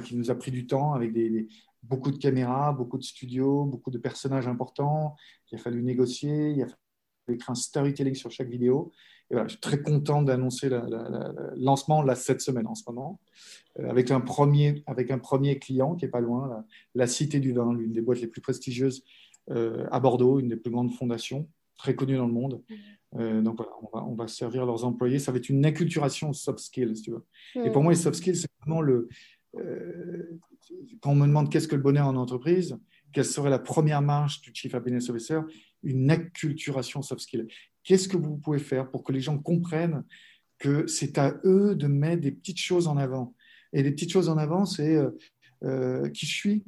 qui 0.06 0.16
nous 0.16 0.32
a 0.32 0.36
pris 0.36 0.52
du 0.52 0.68
temps 0.68 0.94
avec 0.94 1.12
des, 1.12 1.48
beaucoup 1.84 2.12
de 2.12 2.18
caméras, 2.18 2.72
beaucoup 2.74 2.98
de 2.98 3.04
studios, 3.04 3.66
beaucoup 3.66 3.92
de 3.92 3.98
personnages 3.98 4.48
importants. 4.48 5.16
Il 5.52 5.56
a 5.56 5.58
fallu 5.58 5.84
négocier, 5.84 6.52
il 6.52 6.64
a 6.64 6.68
fallu 6.68 6.78
écrire 7.30 7.50
un 7.50 7.56
storytelling 7.56 8.16
sur 8.16 8.32
chaque 8.32 8.50
vidéo 8.50 8.92
je 9.32 9.48
suis 9.48 9.60
très 9.60 9.82
content 9.82 10.22
d'annoncer 10.22 10.70
le 10.70 10.82
lancement 11.58 12.02
là, 12.02 12.16
cette 12.16 12.42
semaine 12.42 12.68
en 12.68 12.76
ce 12.76 12.84
moment, 12.88 13.20
euh, 13.80 13.90
avec, 13.90 14.12
un 14.12 14.22
premier, 14.22 14.84
avec 14.88 15.12
un 15.12 15.20
premier 15.20 15.60
client 15.60 15.96
qui 15.96 16.06
est 16.06 16.10
pas 16.10 16.22
loin, 16.22 16.66
la, 16.96 17.08
Cité 17.08 17.40
du 17.40 17.54
Vin, 17.54 17.74
l'une 17.74 17.92
des 17.92 18.02
boîtes 18.02 18.22
les 18.22 18.28
plus 18.28 18.42
prestigieuses 18.42 19.04
euh, 19.52 19.86
à 19.92 20.00
Bordeaux, 20.00 20.40
une 20.40 20.50
des 20.50 20.56
plus 20.56 20.72
grandes 20.72 20.92
fondations, 20.94 21.48
très 21.78 21.96
connue 21.96 22.18
dans 22.18 22.28
le 22.28 22.34
monde. 22.34 22.64
Euh, 23.16 23.42
donc 23.42 23.58
voilà, 23.58 23.72
on 23.82 23.98
va, 23.98 24.06
on 24.06 24.16
va, 24.16 24.28
servir 24.28 24.66
leurs 24.66 24.86
employés. 24.86 25.20
Ça 25.20 25.32
va 25.32 25.38
être 25.38 25.50
une 25.50 25.66
acculturation 25.66 26.34
soft 26.34 26.60
skills, 26.60 26.96
si 26.96 27.04
tu 27.04 27.12
veux. 27.12 27.26
Et 27.64 27.72
pour 27.72 27.84
moi, 27.84 27.92
les 27.92 28.00
soft 28.00 28.18
skills, 28.18 28.38
c'est 28.38 28.52
vraiment 28.62 28.82
le. 28.82 29.10
quand 31.02 31.12
on 31.12 31.16
me 31.16 31.28
demande 31.28 31.50
qu'est-ce 31.52 31.68
que 31.68 31.76
le 31.76 31.82
bonheur 31.82 32.08
en 32.08 32.16
entreprise, 32.16 32.78
quelle 33.14 33.26
serait 33.26 33.50
la 33.50 33.60
première 33.60 34.02
marche 34.02 34.42
du 34.42 34.52
Chief 34.54 34.74
Happiness 34.76 35.10
Officer 35.10 35.40
Une 35.84 36.12
acculturation 36.12 37.02
soft 37.02 37.22
skills. 37.22 37.48
Qu'est-ce 37.88 38.10
que 38.10 38.18
vous 38.18 38.36
pouvez 38.36 38.60
faire 38.60 38.92
pour 38.92 39.02
que 39.02 39.14
les 39.14 39.22
gens 39.22 39.38
comprennent 39.38 40.04
que 40.60 40.88
c'est 40.88 41.18
à 41.18 41.40
eux 41.46 41.74
de 41.74 41.88
mettre 41.88 42.22
des 42.22 42.34
petites 42.34 42.60
choses 42.60 42.86
en 42.86 42.98
avant? 42.98 43.34
Et 43.72 43.82
les 43.82 43.92
petites 43.92 44.12
choses 44.12 44.28
en 44.28 44.38
avant, 44.38 44.66
c'est 44.66 44.98
euh, 44.98 45.12
euh, 45.64 46.10
qui 46.10 46.26
je 46.26 46.36
suis, 46.36 46.66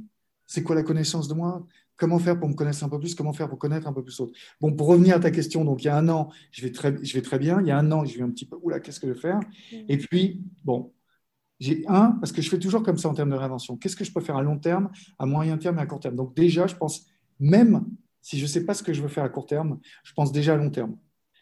c'est 0.47 0.63
quoi 0.63 0.75
la 0.75 0.83
connaissance 0.83 1.27
de 1.27 1.33
moi, 1.33 1.67
comment 1.97 2.19
faire 2.19 2.39
pour 2.39 2.47
me 2.47 2.53
connaître 2.53 2.81
un 2.85 2.87
peu 2.87 2.97
plus, 2.97 3.15
comment 3.15 3.33
faire 3.33 3.49
pour 3.49 3.59
connaître 3.59 3.85
un 3.85 3.91
peu 3.91 4.01
plus 4.01 4.17
autre? 4.21 4.31
Bon, 4.61 4.73
pour 4.73 4.87
revenir 4.87 5.17
à 5.17 5.19
ta 5.19 5.29
question, 5.29 5.65
donc 5.65 5.83
il 5.83 5.87
y 5.87 5.89
a 5.89 5.97
un 5.97 6.07
an, 6.07 6.29
je 6.51 6.61
vais 6.61 6.71
très, 6.71 6.97
je 7.03 7.13
vais 7.13 7.21
très 7.21 7.37
bien. 7.37 7.59
Il 7.59 7.67
y 7.67 7.71
a 7.71 7.77
un 7.77 7.91
an, 7.91 8.05
je 8.05 8.17
vais 8.17 8.23
un 8.23 8.31
petit 8.31 8.45
peu, 8.45 8.57
oula, 8.61 8.79
qu'est-ce 8.79 9.01
que 9.01 9.07
je 9.07 9.11
vais 9.11 9.19
faire? 9.19 9.41
Et 9.89 9.97
puis, 9.97 10.41
bon, 10.63 10.93
j'ai 11.59 11.83
un, 11.89 12.11
parce 12.13 12.31
que 12.31 12.41
je 12.41 12.49
fais 12.49 12.59
toujours 12.59 12.81
comme 12.81 12.97
ça 12.97 13.09
en 13.09 13.13
termes 13.13 13.31
de 13.31 13.35
réinvention. 13.35 13.75
Qu'est-ce 13.75 13.97
que 13.97 14.05
je 14.05 14.13
peux 14.13 14.21
faire 14.21 14.37
à 14.37 14.41
long 14.41 14.57
terme, 14.57 14.89
à 15.19 15.25
moyen 15.25 15.57
terme 15.57 15.79
et 15.79 15.81
à 15.81 15.85
court 15.85 15.99
terme? 15.99 16.15
Donc 16.15 16.33
déjà, 16.33 16.65
je 16.65 16.75
pense, 16.75 17.05
même 17.41 17.85
si 18.21 18.37
je 18.37 18.43
ne 18.43 18.47
sais 18.47 18.65
pas 18.65 18.73
ce 18.73 18.83
que 18.83 18.93
je 18.93 19.01
veux 19.01 19.09
faire 19.09 19.25
à 19.25 19.29
court 19.29 19.45
terme, 19.45 19.79
je 20.03 20.13
pense 20.13 20.31
déjà 20.31 20.53
à 20.53 20.57
long 20.57 20.69
terme. 20.69 20.95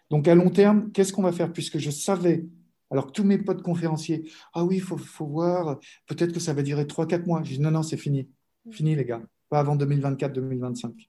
Donc 0.09 0.27
à 0.27 0.35
long 0.35 0.49
terme, 0.49 0.91
qu'est-ce 0.91 1.11
qu'on 1.13 1.23
va 1.23 1.31
faire? 1.31 1.51
Puisque 1.51 1.77
je 1.77 1.89
savais, 1.89 2.45
alors 2.89 3.07
que 3.07 3.11
tous 3.11 3.23
mes 3.23 3.37
potes 3.37 3.61
conférenciers, 3.61 4.29
ah 4.53 4.63
oui, 4.63 4.75
il 4.75 4.81
faut, 4.81 4.97
faut, 4.97 5.27
voir, 5.27 5.79
peut-être 6.07 6.31
que 6.31 6.39
ça 6.39 6.53
va 6.53 6.63
durer 6.63 6.85
3-4 6.85 7.25
mois. 7.25 7.43
Je 7.43 7.53
dis 7.53 7.59
non, 7.59 7.71
non, 7.71 7.83
c'est 7.83 7.97
fini. 7.97 8.29
Fini 8.71 8.95
les 8.95 9.05
gars, 9.05 9.21
pas 9.49 9.59
avant 9.59 9.75
2024-2025. 9.77 11.07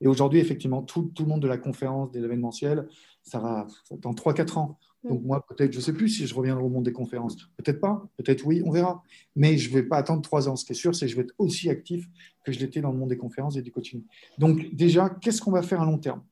Et 0.00 0.06
aujourd'hui, 0.06 0.38
effectivement, 0.38 0.82
tout, 0.82 1.10
tout, 1.14 1.24
le 1.24 1.28
monde 1.28 1.42
de 1.42 1.48
la 1.48 1.58
conférence, 1.58 2.10
de 2.12 2.20
l'événementiel, 2.20 2.86
ça 3.22 3.38
va 3.38 3.66
dans 3.90 4.12
3-4 4.12 4.58
ans. 4.58 4.78
Donc 5.04 5.22
moi, 5.22 5.44
peut-être, 5.46 5.72
je 5.72 5.78
ne 5.78 5.82
sais 5.82 5.92
plus 5.92 6.08
si 6.08 6.26
je 6.26 6.34
reviendrai 6.34 6.62
au 6.62 6.68
monde 6.68 6.84
des 6.84 6.92
conférences. 6.92 7.36
Peut-être 7.56 7.80
pas, 7.80 8.04
peut-être 8.16 8.44
oui, 8.44 8.62
on 8.64 8.70
verra. 8.70 9.02
Mais 9.36 9.56
je 9.56 9.70
ne 9.70 9.74
vais 9.74 9.82
pas 9.82 9.96
attendre 9.96 10.22
trois 10.22 10.48
ans. 10.48 10.56
Ce 10.56 10.64
qui 10.64 10.72
est 10.72 10.76
sûr, 10.76 10.94
c'est 10.94 11.06
que 11.06 11.12
je 11.12 11.16
vais 11.16 11.22
être 11.22 11.34
aussi 11.38 11.70
actif 11.70 12.06
que 12.44 12.52
je 12.52 12.58
l'étais 12.58 12.80
dans 12.80 12.92
le 12.92 12.98
monde 12.98 13.08
des 13.08 13.16
conférences 13.16 13.56
et 13.56 13.62
du 13.62 13.70
coaching. 13.70 14.02
Donc 14.38 14.74
déjà, 14.74 15.08
qu'est-ce 15.08 15.40
qu'on 15.40 15.52
va 15.52 15.62
faire 15.62 15.80
à 15.80 15.84
long 15.84 15.98
terme? 15.98 16.22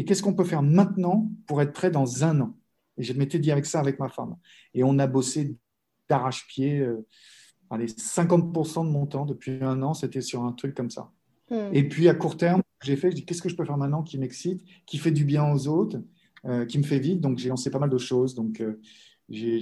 Et 0.00 0.04
qu'est-ce 0.06 0.22
qu'on 0.22 0.32
peut 0.32 0.44
faire 0.44 0.62
maintenant 0.62 1.30
pour 1.46 1.60
être 1.60 1.74
prêt 1.74 1.90
dans 1.90 2.24
un 2.24 2.40
an? 2.40 2.56
Et 2.96 3.02
je 3.02 3.12
m'étais 3.12 3.38
dit 3.38 3.52
avec 3.52 3.66
ça 3.66 3.80
avec 3.80 3.98
ma 3.98 4.08
femme. 4.08 4.34
Et 4.72 4.82
on 4.82 4.98
a 4.98 5.06
bossé 5.06 5.58
d'arrache-pied. 6.08 6.78
Euh, 6.78 7.06
allez, 7.68 7.84
50% 7.84 8.86
de 8.86 8.90
mon 8.90 9.04
temps 9.04 9.26
depuis 9.26 9.62
un 9.62 9.82
an, 9.82 9.92
c'était 9.92 10.22
sur 10.22 10.42
un 10.42 10.52
truc 10.52 10.74
comme 10.74 10.88
ça. 10.88 11.12
Hmm. 11.50 11.68
Et 11.74 11.86
puis 11.86 12.08
à 12.08 12.14
court 12.14 12.38
terme, 12.38 12.62
j'ai 12.82 12.96
fait, 12.96 13.10
je 13.10 13.16
dis 13.16 13.26
qu'est-ce 13.26 13.42
que 13.42 13.50
je 13.50 13.56
peux 13.56 13.66
faire 13.66 13.76
maintenant 13.76 14.02
qui 14.02 14.16
m'excite, 14.16 14.64
qui 14.86 14.96
fait 14.96 15.10
du 15.10 15.26
bien 15.26 15.52
aux 15.52 15.68
autres 15.68 15.98
euh, 16.46 16.64
qui 16.64 16.78
me 16.78 16.82
fait 16.82 16.98
vivre? 16.98 17.20
Donc, 17.20 17.36
j'ai 17.36 17.50
lancé 17.50 17.70
pas 17.70 17.78
mal 17.78 17.90
de 17.90 17.98
choses. 17.98 18.34
Donc, 18.34 18.62
euh, 18.62 18.80
j'ai 19.28 19.60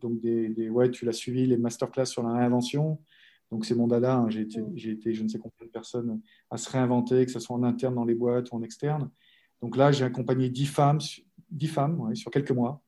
donc 0.00 0.20
des, 0.20 0.70
ouais, 0.70 0.90
tu 0.90 1.04
l'as 1.04 1.12
suivi, 1.12 1.44
les 1.44 1.58
masterclass 1.58 2.06
sur 2.06 2.22
la 2.22 2.32
réinvention. 2.32 2.98
Donc, 3.50 3.64
c'est 3.64 3.74
mon 3.74 3.86
dada. 3.86 4.16
Hein. 4.16 4.30
J'ai 4.30 4.42
été, 4.42 4.60
été, 4.76 5.14
je 5.14 5.22
ne 5.22 5.28
sais 5.28 5.38
combien 5.38 5.66
de 5.66 5.70
personnes 5.70 6.20
à 6.50 6.56
se 6.56 6.70
réinventer, 6.70 7.24
que 7.24 7.32
ce 7.32 7.40
soit 7.40 7.56
en 7.56 7.62
interne 7.62 7.94
dans 7.94 8.04
les 8.04 8.14
boîtes 8.14 8.50
ou 8.52 8.56
en 8.56 8.62
externe. 8.62 9.10
Donc 9.62 9.76
là, 9.76 9.90
j'ai 9.90 10.04
accompagné 10.04 10.48
10 10.48 10.66
femmes, 10.66 10.98
10 11.50 11.66
femmes 11.68 12.14
sur 12.14 12.30
quelques 12.30 12.52
mois. 12.52 12.82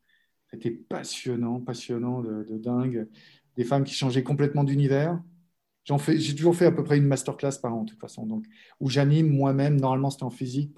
C'était 0.51 0.71
passionnant, 0.71 1.61
passionnant 1.61 2.23
de, 2.23 2.45
de, 2.45 2.59
dingue. 2.59 3.09
Des 3.57 3.65
femmes 3.65 3.85
qui 3.85 3.95
changeaient 3.95 4.23
complètement 4.23 4.65
d'univers 4.65 5.21
j'ai 6.09 6.35
toujours 6.35 6.55
fait 6.55 6.67
à 6.67 6.73
peu 6.73 6.85
près 6.85 6.99
une 6.99 7.07
masterclass 7.07 7.59
par 7.61 7.75
an, 7.75 7.85
de 7.85 7.91
toute 7.91 8.01
façon. 8.01 8.27
Donc, 8.27 8.45
où 8.81 8.89
j'anime 8.89 9.29
moi-même. 9.29 9.81
Normalement, 9.81 10.11
c'était 10.11 10.25
en 10.25 10.31
physique. 10.31 10.73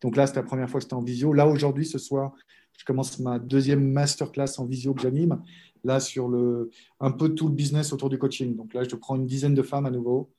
Donc 0.00 0.16
là, 0.16 0.26
c'était 0.26 0.40
la 0.40 0.46
première 0.46 0.70
fois 0.70 0.80
que 0.80 0.84
c'était 0.84 0.94
en 0.94 1.02
visio. 1.02 1.32
Là, 1.32 1.46
aujourd'hui, 1.46 1.84
ce 1.84 1.98
soir, 1.98 2.32
je 2.78 2.84
commence 2.84 3.18
ma 3.18 3.38
deuxième 3.38 3.92
masterclass 3.92 4.58
en 4.58 4.64
visio 4.64 4.94
que 4.94 5.02
j'anime. 5.02 5.42
Là, 5.84 6.00
sur 6.00 6.28
le, 6.28 6.70
un 7.00 7.10
peu 7.10 7.34
tout 7.34 7.48
le 7.48 7.54
business 7.54 7.92
autour 7.92 8.08
du 8.08 8.18
coaching. 8.18 8.56
Donc 8.56 8.72
là, 8.72 8.84
je 8.84 8.96
prends 8.96 9.16
une 9.16 9.26
dizaine 9.26 9.54
de 9.54 9.62
femmes 9.62 9.84
à 9.84 9.90
nouveau 9.90 10.30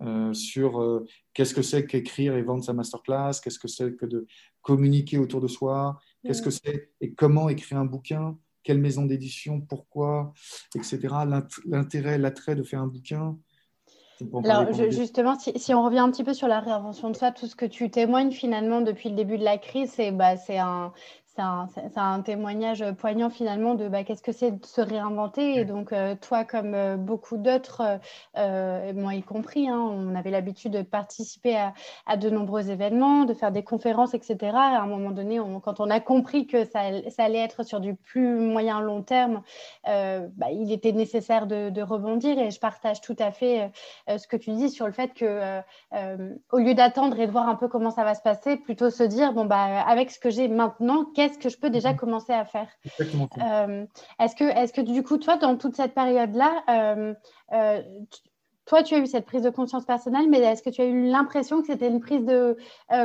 euh, 0.00 0.32
sur 0.32 0.80
euh, 0.80 1.06
qu'est-ce 1.34 1.54
que 1.54 1.62
c'est 1.62 1.86
qu'écrire 1.86 2.34
et 2.34 2.42
vendre 2.42 2.64
sa 2.64 2.72
masterclass, 2.72 3.34
qu'est-ce 3.42 3.58
que 3.58 3.68
c'est 3.68 3.94
que 3.96 4.06
de 4.06 4.26
communiquer 4.62 5.18
autour 5.18 5.40
de 5.40 5.46
soi, 5.46 6.00
qu'est-ce 6.24 6.42
que 6.42 6.50
c'est 6.50 6.90
et 7.00 7.12
comment 7.12 7.48
écrire 7.48 7.78
un 7.78 7.84
bouquin, 7.84 8.36
quelle 8.64 8.78
maison 8.78 9.04
d'édition, 9.04 9.60
pourquoi, 9.60 10.32
etc. 10.74 10.98
L'intérêt, 11.66 12.18
l'attrait 12.18 12.56
de 12.56 12.64
faire 12.64 12.80
un 12.80 12.88
bouquin. 12.88 13.38
Alors 14.44 14.72
justement, 14.90 15.36
si, 15.38 15.74
on 15.74 15.84
revient 15.84 15.98
un 15.98 16.10
petit 16.10 16.24
peu 16.24 16.34
sur 16.34 16.48
la 16.48 16.60
réinvention 16.60 17.10
de 17.10 17.16
soi, 17.16 17.30
tout 17.30 17.46
ce 17.46 17.56
que 17.56 17.66
tu 17.66 17.90
témoignes 17.90 18.30
finalement 18.30 18.80
depuis 18.80 19.10
le 19.10 19.16
début 19.16 19.38
de 19.38 19.44
la 19.44 19.58
crise, 19.58 19.90
c'est 19.94 20.12
bah, 20.12 20.34
un, 20.50 20.92
c'est 21.36 21.98
un, 21.98 22.22
témoignage 22.22 22.84
poignant 22.92 23.28
finalement 23.28 23.74
de 23.74 23.88
bah, 23.88 24.04
qu'est-ce 24.04 24.22
que 24.22 24.30
c'est 24.30 24.52
de 24.52 24.64
se 24.64 24.80
réinventer. 24.80 25.56
Et 25.56 25.64
donc, 25.64 25.92
euh, 25.92 26.14
toi, 26.14 26.44
comme 26.44 26.74
euh, 26.74 26.96
beaucoup 26.96 27.36
d'autres, 27.38 27.98
euh, 28.36 28.92
moi 28.94 29.14
y 29.14 29.22
compris, 29.22 29.68
hein, 29.68 29.80
on 29.80 30.14
avait 30.14 30.30
l'habitude 30.30 30.72
de 30.72 30.82
participer 30.82 31.56
à, 32.06 32.16
de 32.16 32.30
nombreux 32.30 32.70
événements, 32.70 33.24
de 33.24 33.34
faire 33.34 33.50
des 33.50 33.64
conférences, 33.64 34.14
etc. 34.14 34.36
À 34.54 34.80
un 34.80 34.86
moment 34.86 35.10
donné, 35.10 35.40
quand 35.62 35.80
on 35.80 35.90
a 35.90 35.98
compris 35.98 36.46
que 36.46 36.64
ça, 36.64 36.80
allait 37.18 37.38
être 37.38 37.64
sur 37.64 37.80
du 37.80 37.94
plus 37.94 38.38
moyen 38.38 38.80
long 38.80 39.02
terme, 39.02 39.42
bah, 39.84 40.50
il 40.52 40.70
était 40.70 40.92
nécessaire 40.92 41.46
de, 41.46 41.82
rebondir. 41.82 42.38
Et 42.38 42.50
je 42.50 42.60
partage 42.60 43.00
tout 43.00 43.16
à 43.18 43.30
fait 43.30 43.70
ce 44.08 44.26
que 44.26 44.36
tu 44.36 44.52
dis 44.52 44.70
sur 44.70 44.86
le 44.86 44.92
fait 44.92 45.12
que, 45.12 45.60
au 46.52 46.58
lieu 46.58 46.74
d'attendre 46.74 47.18
et 47.18 47.26
de 47.26 47.32
voir 47.32 47.48
un 47.48 47.56
peu 47.56 47.68
comment 47.68 47.90
ça 47.90 48.04
va 48.04 48.14
se 48.14 48.22
passer, 48.22 48.56
plutôt 48.56 48.90
se 48.90 49.02
dire 49.02 49.32
bon 49.32 49.44
bah 49.44 49.82
avec 49.86 50.10
ce 50.10 50.18
que 50.18 50.30
j'ai 50.30 50.48
maintenant, 50.48 51.04
qu'est-ce 51.28 51.38
que 51.38 51.48
je 51.48 51.58
peux 51.58 51.70
déjà 51.70 51.92
mhm. 51.92 51.98
commencer 51.98 52.32
à 52.32 52.44
faire 52.44 52.68
euh, 53.00 53.86
Est-ce 54.18 54.36
que, 54.36 54.44
est 54.44 54.74
que 54.74 54.80
du 54.80 55.02
coup, 55.02 55.18
toi, 55.18 55.36
dans 55.36 55.56
toute 55.56 55.76
cette 55.76 55.94
période-là, 55.94 56.64
euh, 56.68 57.14
euh, 57.52 57.82
toi, 58.66 58.82
tu 58.82 58.94
as 58.94 58.98
eu 58.98 59.06
cette 59.06 59.26
prise 59.26 59.42
de 59.42 59.50
conscience 59.50 59.84
personnelle, 59.84 60.28
mais 60.30 60.38
est-ce 60.38 60.62
que 60.62 60.70
tu 60.70 60.80
as 60.80 60.86
eu 60.86 61.08
l'impression 61.08 61.60
que 61.60 61.66
c'était 61.66 61.88
une 61.88 62.00
prise 62.00 62.24
de 62.24 62.56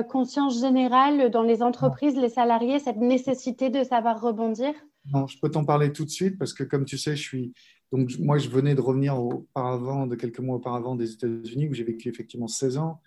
conscience 0.08 0.60
générale 0.62 1.30
dans 1.32 1.44
les 1.44 1.62
entreprises, 1.62 2.16
les 2.16 2.30
salariés, 2.30 2.80
cette 2.80 2.98
nécessité 2.98 3.70
de 3.70 3.84
savoir 3.84 4.22
rebondir? 4.22 4.74
Non, 5.14 5.28
je 5.28 5.38
peux 5.40 5.50
t'en 5.50 5.66
parler 5.66 5.92
tout 5.92 6.06
de 6.06 6.10
suite 6.10 6.38
parce 6.38 6.54
que, 6.54 6.64
comme 6.64 6.86
tu 6.86 6.98
sais, 6.98 7.16
je 7.16 7.22
suis. 7.22 7.54
Donc, 7.92 8.10
moi, 8.20 8.38
je 8.38 8.48
venais 8.48 8.74
de 8.74 8.82
revenir 8.82 9.20
auparavant, 9.20 10.08
de 10.08 10.16
quelques 10.16 10.40
mois 10.40 10.58
auparavant 10.58 10.96
des 10.96 11.12
États-Unis, 11.12 11.68
où 11.68 11.74
j'ai 11.74 11.84
vécu 11.84 12.08
effectivement 12.08 12.48
16 12.48 12.78
ans. 12.78 13.02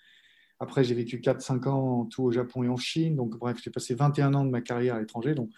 Après, 0.62 0.84
j'ai 0.84 0.94
vécu 0.94 1.18
4-5 1.18 1.68
ans 1.68 2.00
en 2.02 2.04
tout 2.04 2.22
au 2.22 2.30
Japon 2.30 2.62
et 2.62 2.68
en 2.68 2.76
Chine. 2.76 3.16
Donc, 3.16 3.36
bref, 3.36 3.58
j'ai 3.60 3.72
passé 3.72 3.96
21 3.96 4.32
ans 4.34 4.44
de 4.44 4.50
ma 4.50 4.60
carrière 4.60 4.94
à 4.94 5.00
l'étranger. 5.00 5.34
Donc, 5.34 5.50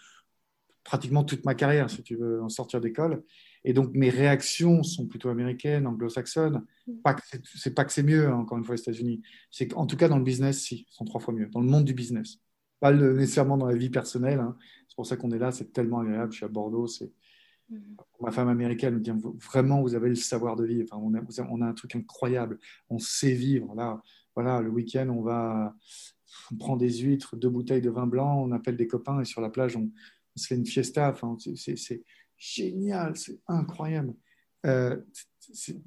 pratiquement 0.83 1.23
toute 1.23 1.45
ma 1.45 1.53
carrière, 1.53 1.91
si 1.91 2.01
tu 2.01 2.15
veux, 2.15 2.41
en 2.41 2.49
sortir 2.49 2.81
d'école. 2.81 3.23
Et 3.63 3.73
donc, 3.73 3.91
mes 3.93 4.09
réactions 4.09 4.81
sont 4.81 5.05
plutôt 5.05 5.29
américaines, 5.29 5.85
anglo-saxonnes. 5.85 6.65
Mm. 6.87 6.93
C'est 7.43 7.75
pas 7.75 7.85
que 7.85 7.93
c'est 7.93 8.01
mieux, 8.01 8.29
hein, 8.29 8.37
encore 8.37 8.57
une 8.57 8.63
fois, 8.63 8.73
aux 8.73 8.79
États-Unis. 8.79 9.21
C'est 9.51 9.67
qu'en 9.67 9.85
tout 9.85 9.95
cas, 9.95 10.07
dans 10.07 10.17
le 10.17 10.23
business, 10.23 10.63
si, 10.63 10.87
sont 10.89 11.05
trois 11.05 11.21
fois 11.21 11.35
mieux. 11.35 11.49
Dans 11.51 11.61
le 11.61 11.67
monde 11.67 11.85
du 11.85 11.93
business. 11.93 12.39
Pas 12.79 12.91
nécessairement 12.91 13.57
dans 13.57 13.67
la 13.67 13.75
vie 13.75 13.91
personnelle. 13.91 14.39
Hein. 14.39 14.57
C'est 14.87 14.95
pour 14.95 15.05
ça 15.05 15.17
qu'on 15.17 15.29
est 15.29 15.39
là. 15.39 15.51
C'est 15.51 15.71
tellement 15.71 15.99
agréable. 15.99 16.31
Je 16.31 16.37
suis 16.37 16.45
à 16.45 16.49
Bordeaux. 16.49 16.87
C'est. 16.87 17.11
Mm. 17.69 17.77
Ma 18.21 18.31
femme 18.31 18.49
américaine 18.49 18.95
me 18.95 18.99
dit 18.99 19.11
vraiment, 19.43 19.81
vous 19.81 19.95
avez 19.95 20.09
le 20.09 20.15
savoir 20.15 20.55
de 20.55 20.65
vivre. 20.65 20.87
Enfin, 20.91 21.01
on, 21.03 21.13
a, 21.13 21.47
on 21.49 21.61
a 21.61 21.65
un 21.65 21.73
truc 21.73 21.95
incroyable. 21.95 22.59
On 22.89 22.99
sait 22.99 23.33
vivre. 23.33 23.73
Là, 23.75 24.01
voilà, 24.35 24.61
le 24.61 24.69
week-end, 24.69 25.07
on 25.09 25.21
va, 25.21 25.75
on 26.51 26.55
prend 26.57 26.75
des 26.75 26.99
huîtres, 26.99 27.35
deux 27.35 27.49
bouteilles 27.49 27.81
de 27.81 27.89
vin 27.89 28.07
blanc, 28.07 28.43
on 28.43 28.51
appelle 28.51 28.77
des 28.77 28.87
copains 28.87 29.21
et 29.21 29.25
sur 29.25 29.41
la 29.41 29.49
plage, 29.49 29.75
on, 29.75 29.89
se 30.35 30.47
fait 30.47 30.55
une 30.55 30.65
fiesta. 30.65 31.09
Enfin, 31.11 31.37
c'est 31.55 32.03
génial, 32.37 33.15
c'est 33.15 33.39
incroyable. 33.47 34.13
Euh, 34.65 34.97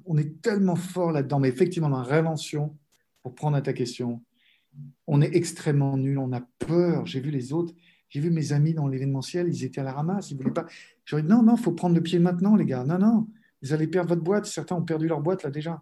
on 0.05 0.17
est 0.17 0.41
tellement 0.41 0.75
fort 0.75 1.11
là-dedans, 1.11 1.39
mais 1.39 1.49
effectivement, 1.49 1.89
la 1.89 2.01
réinvention, 2.01 2.77
pour 3.21 3.35
prendre 3.35 3.57
à 3.57 3.61
ta 3.61 3.73
question, 3.73 4.23
on 5.05 5.21
est 5.21 5.35
extrêmement 5.35 5.97
nul, 5.97 6.17
on 6.17 6.31
a 6.31 6.41
peur. 6.59 7.05
J'ai 7.05 7.19
vu 7.19 7.29
les 7.29 7.53
autres, 7.53 7.73
j'ai 8.09 8.19
vu 8.19 8.31
mes 8.31 8.51
amis 8.53 8.73
dans 8.73 8.87
l'événementiel, 8.87 9.47
ils 9.47 9.63
étaient 9.63 9.81
à 9.81 9.83
la 9.83 9.93
ramasse, 9.93 10.31
ils 10.31 10.37
voulaient 10.37 10.51
pas. 10.51 10.65
J'aurais 11.05 11.23
dit 11.23 11.29
non, 11.29 11.43
non, 11.43 11.55
faut 11.55 11.71
prendre 11.71 11.95
le 11.95 12.01
pied 12.01 12.19
maintenant, 12.19 12.55
les 12.55 12.65
gars. 12.65 12.83
Non, 12.83 12.97
non, 12.97 13.27
vous 13.61 13.73
allez 13.73 13.87
perdre 13.87 14.09
votre 14.09 14.23
boîte. 14.23 14.45
Certains 14.45 14.75
ont 14.75 14.83
perdu 14.83 15.07
leur 15.07 15.21
boîte 15.21 15.43
là 15.43 15.51
déjà. 15.51 15.81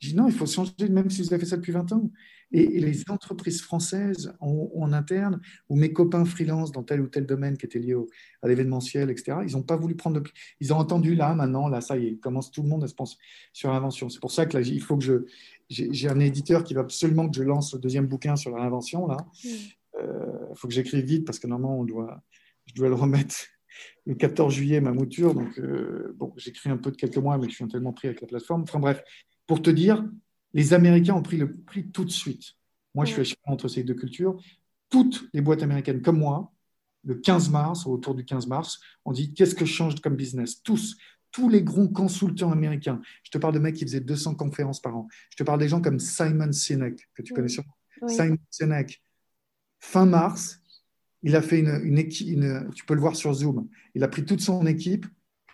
Je 0.00 0.10
dis 0.10 0.16
non, 0.16 0.26
il 0.26 0.34
faut 0.34 0.46
changer, 0.46 0.88
même 0.90 1.08
si 1.08 1.22
vous 1.22 1.32
avez 1.32 1.40
fait 1.40 1.50
ça 1.50 1.56
depuis 1.56 1.72
20 1.72 1.92
ans. 1.92 2.10
Et, 2.52 2.78
les 2.78 3.02
entreprises 3.08 3.62
françaises 3.62 4.32
en, 4.38 4.92
interne, 4.92 5.40
ou 5.68 5.76
mes 5.76 5.92
copains 5.92 6.24
freelance 6.24 6.70
dans 6.70 6.82
tel 6.82 7.00
ou 7.00 7.08
tel 7.08 7.26
domaine 7.26 7.56
qui 7.56 7.66
était 7.66 7.78
lié 7.78 7.96
à 8.42 8.48
l'événementiel, 8.48 9.10
etc., 9.10 9.38
ils 9.46 9.52
n'ont 9.54 9.62
pas 9.62 9.76
voulu 9.76 9.96
prendre 9.96 10.20
de. 10.20 10.30
Ils 10.60 10.72
ont 10.72 10.76
entendu 10.76 11.14
là, 11.14 11.34
maintenant, 11.34 11.68
là, 11.68 11.80
ça 11.80 11.96
y 11.96 12.06
est, 12.06 12.16
commence 12.16 12.50
tout 12.50 12.62
le 12.62 12.68
monde 12.68 12.84
à 12.84 12.88
se 12.88 12.94
penser 12.94 13.16
sur 13.52 13.72
l'invention. 13.72 14.08
C'est 14.08 14.20
pour 14.20 14.30
ça 14.30 14.46
que 14.46 14.58
là, 14.58 14.62
il 14.64 14.82
faut 14.82 14.96
que 14.96 15.04
je. 15.04 15.24
J'ai 15.70 16.08
un 16.08 16.20
éditeur 16.20 16.62
qui 16.62 16.74
va 16.74 16.82
absolument 16.82 17.28
que 17.28 17.36
je 17.36 17.42
lance 17.42 17.72
le 17.72 17.80
deuxième 17.80 18.06
bouquin 18.06 18.36
sur 18.36 18.50
la 18.50 18.60
réinvention, 18.60 19.06
là. 19.06 19.16
Il 20.54 20.58
faut 20.58 20.68
que 20.68 20.74
j'écrive 20.74 21.04
vite 21.04 21.24
parce 21.24 21.38
que 21.38 21.46
normalement, 21.46 21.80
on 21.80 21.84
doit, 21.84 22.22
je 22.66 22.74
dois 22.74 22.88
le 22.88 22.94
remettre 22.94 23.34
le 24.06 24.14
14 24.14 24.54
juillet, 24.54 24.80
ma 24.80 24.92
mouture. 24.92 25.34
Donc, 25.34 25.58
euh, 25.58 26.14
bon, 26.16 26.32
j'écris 26.36 26.70
un 26.70 26.76
peu 26.76 26.90
de 26.90 26.96
quelques 26.96 27.16
mois, 27.16 27.38
mais 27.38 27.48
je 27.48 27.54
suis 27.54 27.68
tellement 27.68 27.92
pris 27.92 28.08
avec 28.08 28.20
la 28.20 28.26
plateforme. 28.26 28.62
Enfin, 28.62 28.78
bref, 28.78 29.02
pour 29.46 29.62
te 29.62 29.70
dire, 29.70 30.04
les 30.52 30.72
Américains 30.72 31.14
ont 31.14 31.22
pris 31.22 31.36
le 31.36 31.52
prix 31.52 31.90
tout 31.90 32.04
de 32.04 32.10
suite. 32.10 32.54
Moi, 32.94 33.04
je 33.04 33.12
suis 33.12 33.20
à 33.20 33.24
cheval 33.24 33.42
entre 33.46 33.68
ces 33.68 33.82
deux 33.82 33.94
cultures. 33.94 34.40
Toutes 34.88 35.28
les 35.32 35.40
boîtes 35.40 35.62
américaines 35.62 36.00
comme 36.00 36.18
moi, 36.18 36.52
le 37.04 37.16
15 37.16 37.50
mars, 37.50 37.86
autour 37.86 38.14
du 38.14 38.24
15 38.24 38.46
mars, 38.46 38.80
on 39.04 39.12
dit 39.12 39.34
qu'est-ce 39.34 39.54
que 39.54 39.64
je 39.64 39.72
change 39.72 40.00
comme 40.00 40.14
business? 40.14 40.62
Tous, 40.62 40.96
tous 41.32 41.48
les 41.48 41.62
grands 41.62 41.88
consultants 41.88 42.52
américains. 42.52 43.00
Je 43.24 43.30
te 43.30 43.38
parle 43.38 43.54
de 43.54 43.58
mecs 43.58 43.74
qui 43.74 43.84
faisaient 43.84 44.00
200 44.00 44.36
conférences 44.36 44.80
par 44.80 44.96
an. 44.96 45.08
Je 45.30 45.36
te 45.36 45.42
parle 45.42 45.58
des 45.58 45.68
gens 45.68 45.80
comme 45.80 45.98
Simon 45.98 46.52
Sinek, 46.52 47.08
que 47.14 47.22
tu 47.22 47.34
connais 47.34 47.48
sûrement. 47.48 47.76
Simon 48.06 48.38
Sinek, 48.50 49.02
fin 49.84 50.06
mars, 50.06 50.60
il 51.22 51.36
a 51.36 51.42
fait 51.42 51.60
une, 51.60 51.98
équipe, 51.98 52.38
tu 52.74 52.84
peux 52.84 52.94
le 52.94 53.00
voir 53.00 53.16
sur 53.16 53.32
Zoom, 53.32 53.68
il 53.94 54.02
a 54.02 54.08
pris 54.08 54.24
toute 54.24 54.40
son 54.40 54.66
équipe. 54.66 55.06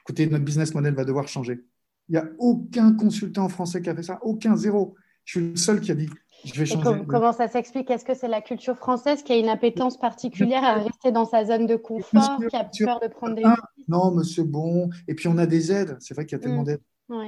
Écoutez, 0.03 0.27
notre 0.27 0.45
business 0.45 0.75
model 0.75 0.95
va 0.95 1.05
devoir 1.05 1.29
changer. 1.29 1.61
Il 2.09 2.13
n'y 2.13 2.19
a 2.19 2.29
aucun 2.39 2.93
consultant 2.93 3.49
français 3.49 3.83
qui 3.83 3.91
a 3.91 3.95
fait 3.95 4.03
ça, 4.03 4.19
aucun, 4.23 4.57
zéro. 4.57 4.95
Je 5.25 5.39
suis 5.39 5.51
le 5.51 5.57
seul 5.57 5.81
qui 5.81 5.93
a 5.93 5.95
dit 5.95 6.09
je 6.45 6.59
vais 6.59 6.65
changer. 6.65 7.03
comment 7.07 7.33
ça 7.33 7.49
s'explique? 7.49 7.91
Est-ce 7.91 8.05
que 8.05 8.15
c'est 8.15 8.29
la 8.29 8.41
culture 8.41 8.77
française 8.77 9.23
qui 9.23 9.33
a 9.33 9.37
une 9.37 9.51
appétence 9.51 9.99
particulière 9.99 10.65
à 10.65 10.75
rester 10.75 11.13
dans 11.13 11.27
sa 11.27 11.45
zone 11.45 11.67
de 11.67 11.77
confort, 11.77 12.39
qui 12.49 12.57
a 12.57 12.65
peur 12.65 12.99
de 13.01 13.09
prendre 13.09 13.35
des. 13.35 13.43
non, 13.89 14.11
monsieur, 14.13 14.45
bon. 14.45 14.89
Et 15.07 15.15
puis 15.15 15.29
on 15.29 15.37
a 15.37 15.47
des 15.47 15.71
aides. 15.71 15.97
C'est 16.01 16.15
vrai 16.15 16.25
qu'il 16.25 16.39
y 16.39 16.41
a 16.41 16.43
tellement 16.43 16.63
mm. 16.63 16.67
d'aides. 16.67 16.83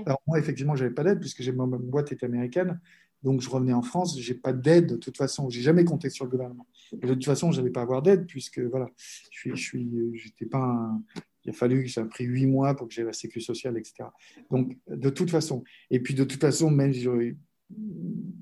Alors 0.07 0.23
moi, 0.27 0.39
effectivement, 0.39 0.77
je 0.77 0.85
n'avais 0.85 0.95
pas 0.95 1.05
d'aide 1.05 1.21
puisque 1.21 1.47
ma, 1.49 1.67
boîte 1.67 2.13
est 2.13 2.25
américaine. 2.25 2.81
Donc 3.23 3.41
je 3.41 3.49
revenais 3.49 3.73
en 3.73 3.83
France, 3.83 4.21
je 4.21 4.33
n'ai 4.33 4.39
pas 4.39 4.53
d'aide 4.53 4.87
de 4.87 4.97
toute 4.97 5.17
façon. 5.17 5.49
J'ai 5.49 5.63
jamais 5.63 5.85
compté 5.85 6.11
sur 6.11 6.25
le 6.25 6.31
gouvernement. 6.31 6.67
Et 6.93 7.07
de 7.07 7.15
toute 7.15 7.25
façon, 7.25 7.53
je 7.53 7.61
n'allais 7.61 7.73
pas 7.73 7.83
avoir 7.83 8.03
d'aide 8.03 8.27
puisque 8.27 8.59
voilà, 8.59 8.89
je 9.31 9.39
suis, 9.39 9.51
je 9.51 9.63
suis, 9.63 10.11
j'étais 10.15 10.47
pas 10.47 10.59
un, 10.59 11.03
il 11.45 11.51
a 11.51 11.53
fallu, 11.53 11.89
ça 11.89 12.03
a 12.03 12.05
pris 12.05 12.25
huit 12.25 12.47
mois 12.47 12.75
pour 12.75 12.89
que 12.89 12.95
j'ai 12.95 13.03
la 13.03 13.13
sécu 13.13 13.41
sociale, 13.41 13.77
etc. 13.77 14.05
Donc, 14.51 14.77
de 14.89 15.11
toute 15.11 15.31
façon. 15.31 15.65
Et 15.91 16.01
puis, 16.01 16.15
de 16.15 16.25
toute 16.25 16.41
façon, 16.41 16.71
même 16.71 16.93
je 16.93 17.35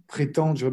prétends, 0.06 0.54
je 0.54 0.66
n'ai 0.66 0.72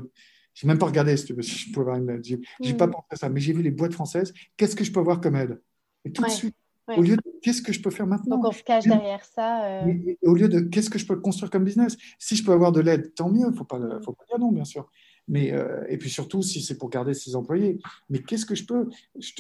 même 0.64 0.78
pas 0.78 0.88
regardé 0.88 1.16
si 1.16 1.28
je 1.28 1.72
pouvais 1.72 1.82
avoir 1.82 1.98
une 1.98 2.10
aide. 2.10 2.26
Je 2.26 2.36
n'ai 2.68 2.74
pas 2.74 2.88
mm. 2.88 2.92
pensé 2.92 3.08
à 3.12 3.16
ça, 3.16 3.30
mais 3.30 3.40
j'ai 3.40 3.54
vu 3.54 3.62
les 3.62 3.72
boîtes 3.72 3.94
françaises. 3.94 4.34
Qu'est-ce 4.58 4.76
que 4.76 4.84
je 4.84 4.92
peux 4.92 5.00
avoir 5.00 5.22
comme 5.22 5.36
aide? 5.36 5.62
Et 6.04 6.12
tout 6.12 6.24
de 6.24 6.30
suite, 6.30 6.56
au 6.96 7.02
lieu 7.02 7.16
de 7.16 7.24
qu'est-ce 7.42 7.62
que 7.62 7.74
je 7.74 7.82
peux 7.82 7.92
faire 7.92 8.08
maintenant? 8.08 8.38
Donc, 8.38 8.48
on 8.48 8.52
se 8.52 8.64
cache 8.64 8.86
derrière 8.86 9.24
ça. 9.26 9.66
Euh. 9.66 9.94
Au 10.24 10.34
lieu 10.34 10.48
de 10.48 10.62
qu'est-ce 10.62 10.90
que 10.90 11.00
je 11.00 11.06
peux 11.06 11.18
construire 11.18 11.50
comme 11.50 11.64
business? 11.64 11.98
Si 12.20 12.36
je 12.36 12.46
peux 12.46 12.52
avoir 12.52 12.72
de 12.72 12.80
l'aide, 12.80 13.14
tant 13.16 13.30
mieux. 13.30 13.46
Il 13.48 13.52
ne 13.52 13.56
faut 13.56 13.66
pas, 13.66 13.80
faut 14.04 14.14
pas 14.14 14.26
dire 14.30 14.40
non, 14.40 14.52
bien 14.52 14.66
sûr. 14.66 14.90
Mais, 15.28 15.52
euh, 15.52 15.84
et 15.90 15.98
puis 15.98 16.10
surtout, 16.10 16.42
si 16.42 16.62
c'est 16.62 16.78
pour 16.78 16.90
garder 16.90 17.14
ses 17.14 17.36
employés. 17.36 17.80
Mais 18.10 18.20
qu'est-ce 18.20 18.46
que 18.46 18.56
je 18.56 18.66
peux? 18.66 18.90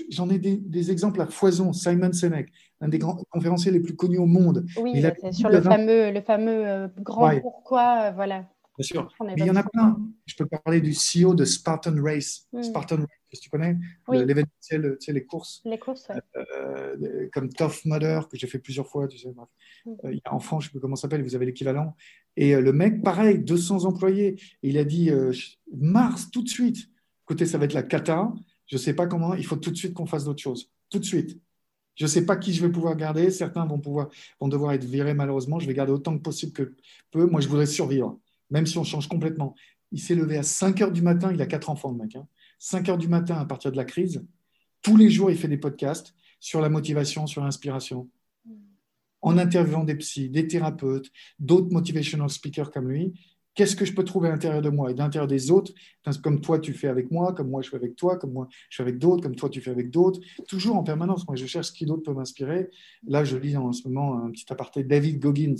J'en 0.09 0.29
ai 0.29 0.37
des, 0.37 0.91
exemples 0.91 1.21
à 1.21 1.27
foison. 1.27 1.71
Simon 1.71 2.11
Sinek, 2.11 2.49
un 2.81 2.89
des 2.89 2.97
grands 2.97 3.15
conférenciers 3.31 3.71
les 3.71 3.79
plus 3.79 3.95
connus 3.95 4.17
au 4.17 4.25
monde. 4.25 4.65
Oui, 4.77 5.01
c'est 5.01 5.33
sur 5.33 5.49
le 5.49 5.61
fameux, 5.61 6.11
le 6.11 6.21
fameux 6.21 6.67
euh, 6.67 6.87
grand 6.99 7.39
pourquoi. 7.39 8.11
Voilà. 8.11 8.45
Bien 8.77 8.85
sûr. 8.85 9.09
Mais 9.25 9.33
il 9.37 9.45
y 9.45 9.49
en 9.49 9.55
a 9.55 9.63
plein. 9.63 9.97
Je 10.25 10.35
peux 10.35 10.45
parler 10.45 10.81
du 10.81 10.91
CEO 10.91 11.33
de 11.33 11.45
Spartan 11.45 11.95
Race. 11.99 12.47
Hmm. 12.53 12.61
Spartan 12.61 12.97
Race, 12.97 13.39
tu 13.41 13.49
connais 13.49 13.75
L'événementiel, 14.11 14.97
tu 14.99 15.05
sais, 15.05 15.13
les 15.13 15.25
courses. 15.25 15.61
Les 15.65 15.79
courses, 15.79 16.07
euh, 16.35 17.27
Comme 17.33 17.49
Tough 17.49 17.85
Mudder, 17.85 18.21
que 18.29 18.37
j'ai 18.37 18.45
fait 18.45 18.59
plusieurs 18.59 18.87
fois. 18.87 19.07
Tu 19.07 19.17
sais, 19.17 19.29
hmm. 19.29 19.95
euh, 20.05 20.11
il 20.11 20.17
y 20.17 20.21
a 20.25 20.33
en 20.33 20.39
France, 20.39 20.65
je 20.65 20.67
ne 20.67 20.69
sais 20.69 20.71
plus 20.73 20.79
comment 20.79 20.95
ça 20.95 21.03
s'appelle, 21.03 21.23
vous 21.23 21.35
avez 21.35 21.47
l'équivalent. 21.47 21.95
Et 22.35 22.55
euh, 22.55 22.61
le 22.61 22.71
mec, 22.71 23.01
pareil, 23.01 23.39
200 23.39 23.85
employés. 23.85 24.39
il 24.61 24.77
a 24.77 24.83
dit 24.83 25.09
mars, 25.73 26.29
tout 26.29 26.43
de 26.43 26.49
suite. 26.49 26.87
Écoutez, 27.25 27.45
ça 27.47 27.57
va 27.57 27.65
être 27.65 27.73
la 27.73 27.83
cata. 27.83 28.31
Je 28.67 28.75
ne 28.75 28.79
sais 28.79 28.93
pas 28.93 29.07
comment. 29.07 29.33
Il 29.33 29.45
faut 29.45 29.55
tout 29.55 29.71
de 29.71 29.77
suite 29.77 29.93
qu'on 29.93 30.05
fasse 30.05 30.25
d'autres 30.25 30.41
choses. 30.41 30.71
Tout 30.89 30.99
de 30.99 31.05
suite. 31.05 31.41
Je 31.95 32.03
ne 32.03 32.07
sais 32.07 32.25
pas 32.27 32.37
qui 32.37 32.53
je 32.53 32.63
vais 32.63 32.71
pouvoir 32.71 32.95
garder. 32.95 33.31
Certains 33.31 33.65
vont, 33.65 33.79
pouvoir, 33.79 34.09
vont 34.39 34.47
devoir 34.47 34.73
être 34.73 34.83
virés 34.83 35.15
malheureusement. 35.15 35.57
Je 35.57 35.65
vais 35.65 35.73
garder 35.73 35.91
autant 35.91 36.15
que 36.15 36.21
possible 36.21 36.53
que 36.53 36.75
peu. 37.09 37.25
Moi, 37.25 37.41
je 37.41 37.47
voudrais 37.47 37.65
survivre 37.65 38.19
même 38.49 38.65
si 38.65 38.77
on 38.77 38.83
change 38.83 39.07
complètement. 39.07 39.55
Il 39.91 40.01
s'est 40.01 40.15
levé 40.15 40.37
à 40.37 40.43
5 40.43 40.81
heures 40.81 40.91
du 40.91 41.01
matin, 41.01 41.31
il 41.33 41.41
a 41.41 41.45
quatre 41.45 41.69
enfants, 41.69 41.91
le 41.91 41.97
mec. 41.97 42.15
Hein. 42.15 42.27
5 42.59 42.89
heures 42.89 42.97
du 42.97 43.07
matin 43.07 43.35
à 43.35 43.45
partir 43.45 43.71
de 43.71 43.77
la 43.77 43.85
crise. 43.85 44.25
Tous 44.81 44.97
les 44.97 45.09
jours, 45.09 45.31
il 45.31 45.37
fait 45.37 45.47
des 45.47 45.57
podcasts 45.57 46.13
sur 46.39 46.61
la 46.61 46.69
motivation, 46.69 47.27
sur 47.27 47.43
l'inspiration, 47.43 48.09
en 49.21 49.37
interviewant 49.37 49.83
des 49.83 49.95
psys, 49.95 50.29
des 50.29 50.47
thérapeutes, 50.47 51.11
d'autres 51.39 51.71
motivational 51.71 52.29
speakers 52.29 52.71
comme 52.71 52.89
lui. 52.89 53.13
Qu'est-ce 53.55 53.75
que 53.75 53.85
je 53.85 53.93
peux 53.93 54.03
trouver 54.03 54.27
à 54.27 54.31
l'intérieur 54.31 54.61
de 54.61 54.69
moi 54.69 54.91
et 54.91 54.93
à 54.93 54.97
l'intérieur 54.97 55.27
des 55.27 55.49
autres, 55.49 55.73
comme 56.21 56.41
toi 56.41 56.59
tu 56.59 56.73
fais 56.73 56.87
avec 56.87 57.09
moi, 57.09 57.33
comme 57.33 57.49
moi 57.49 57.63
je 57.63 57.69
fais 57.69 57.75
avec 57.75 57.95
toi, 57.95 58.15
comme 58.17 58.31
moi 58.31 58.47
je 58.69 58.77
fais 58.77 58.83
avec 58.83 58.99
d'autres, 58.99 59.23
comme 59.23 59.35
toi 59.35 59.49
tu 59.49 59.61
fais 59.61 59.71
avec 59.71 59.89
d'autres, 59.89 60.19
toujours 60.47 60.75
en 60.75 60.83
permanence. 60.83 61.27
Moi, 61.27 61.35
je 61.35 61.47
cherche 61.47 61.67
ce 61.67 61.71
qui 61.71 61.87
d'autre 61.87 62.03
peut 62.03 62.13
m'inspirer. 62.13 62.69
Là, 63.07 63.23
je 63.23 63.35
lis 63.35 63.57
en 63.57 63.73
ce 63.73 63.87
moment 63.87 64.23
un 64.23 64.29
petit 64.29 64.45
aparté 64.49 64.83
David 64.83 65.19
Goggins, 65.19 65.55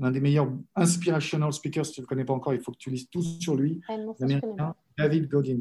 l'un 0.00 0.10
des 0.10 0.20
meilleurs 0.20 0.50
inspirational 0.74 1.52
speakers, 1.52 1.86
si 1.86 1.92
tu 1.92 2.00
ne 2.00 2.04
le 2.04 2.08
connais 2.08 2.24
pas 2.24 2.32
encore, 2.32 2.54
il 2.54 2.60
faut 2.60 2.72
que 2.72 2.78
tu 2.78 2.90
lises 2.90 3.08
tout 3.10 3.22
sur 3.22 3.54
lui, 3.54 3.80
l'américain 4.18 4.74
David 4.98 5.28
Goggins. 5.28 5.60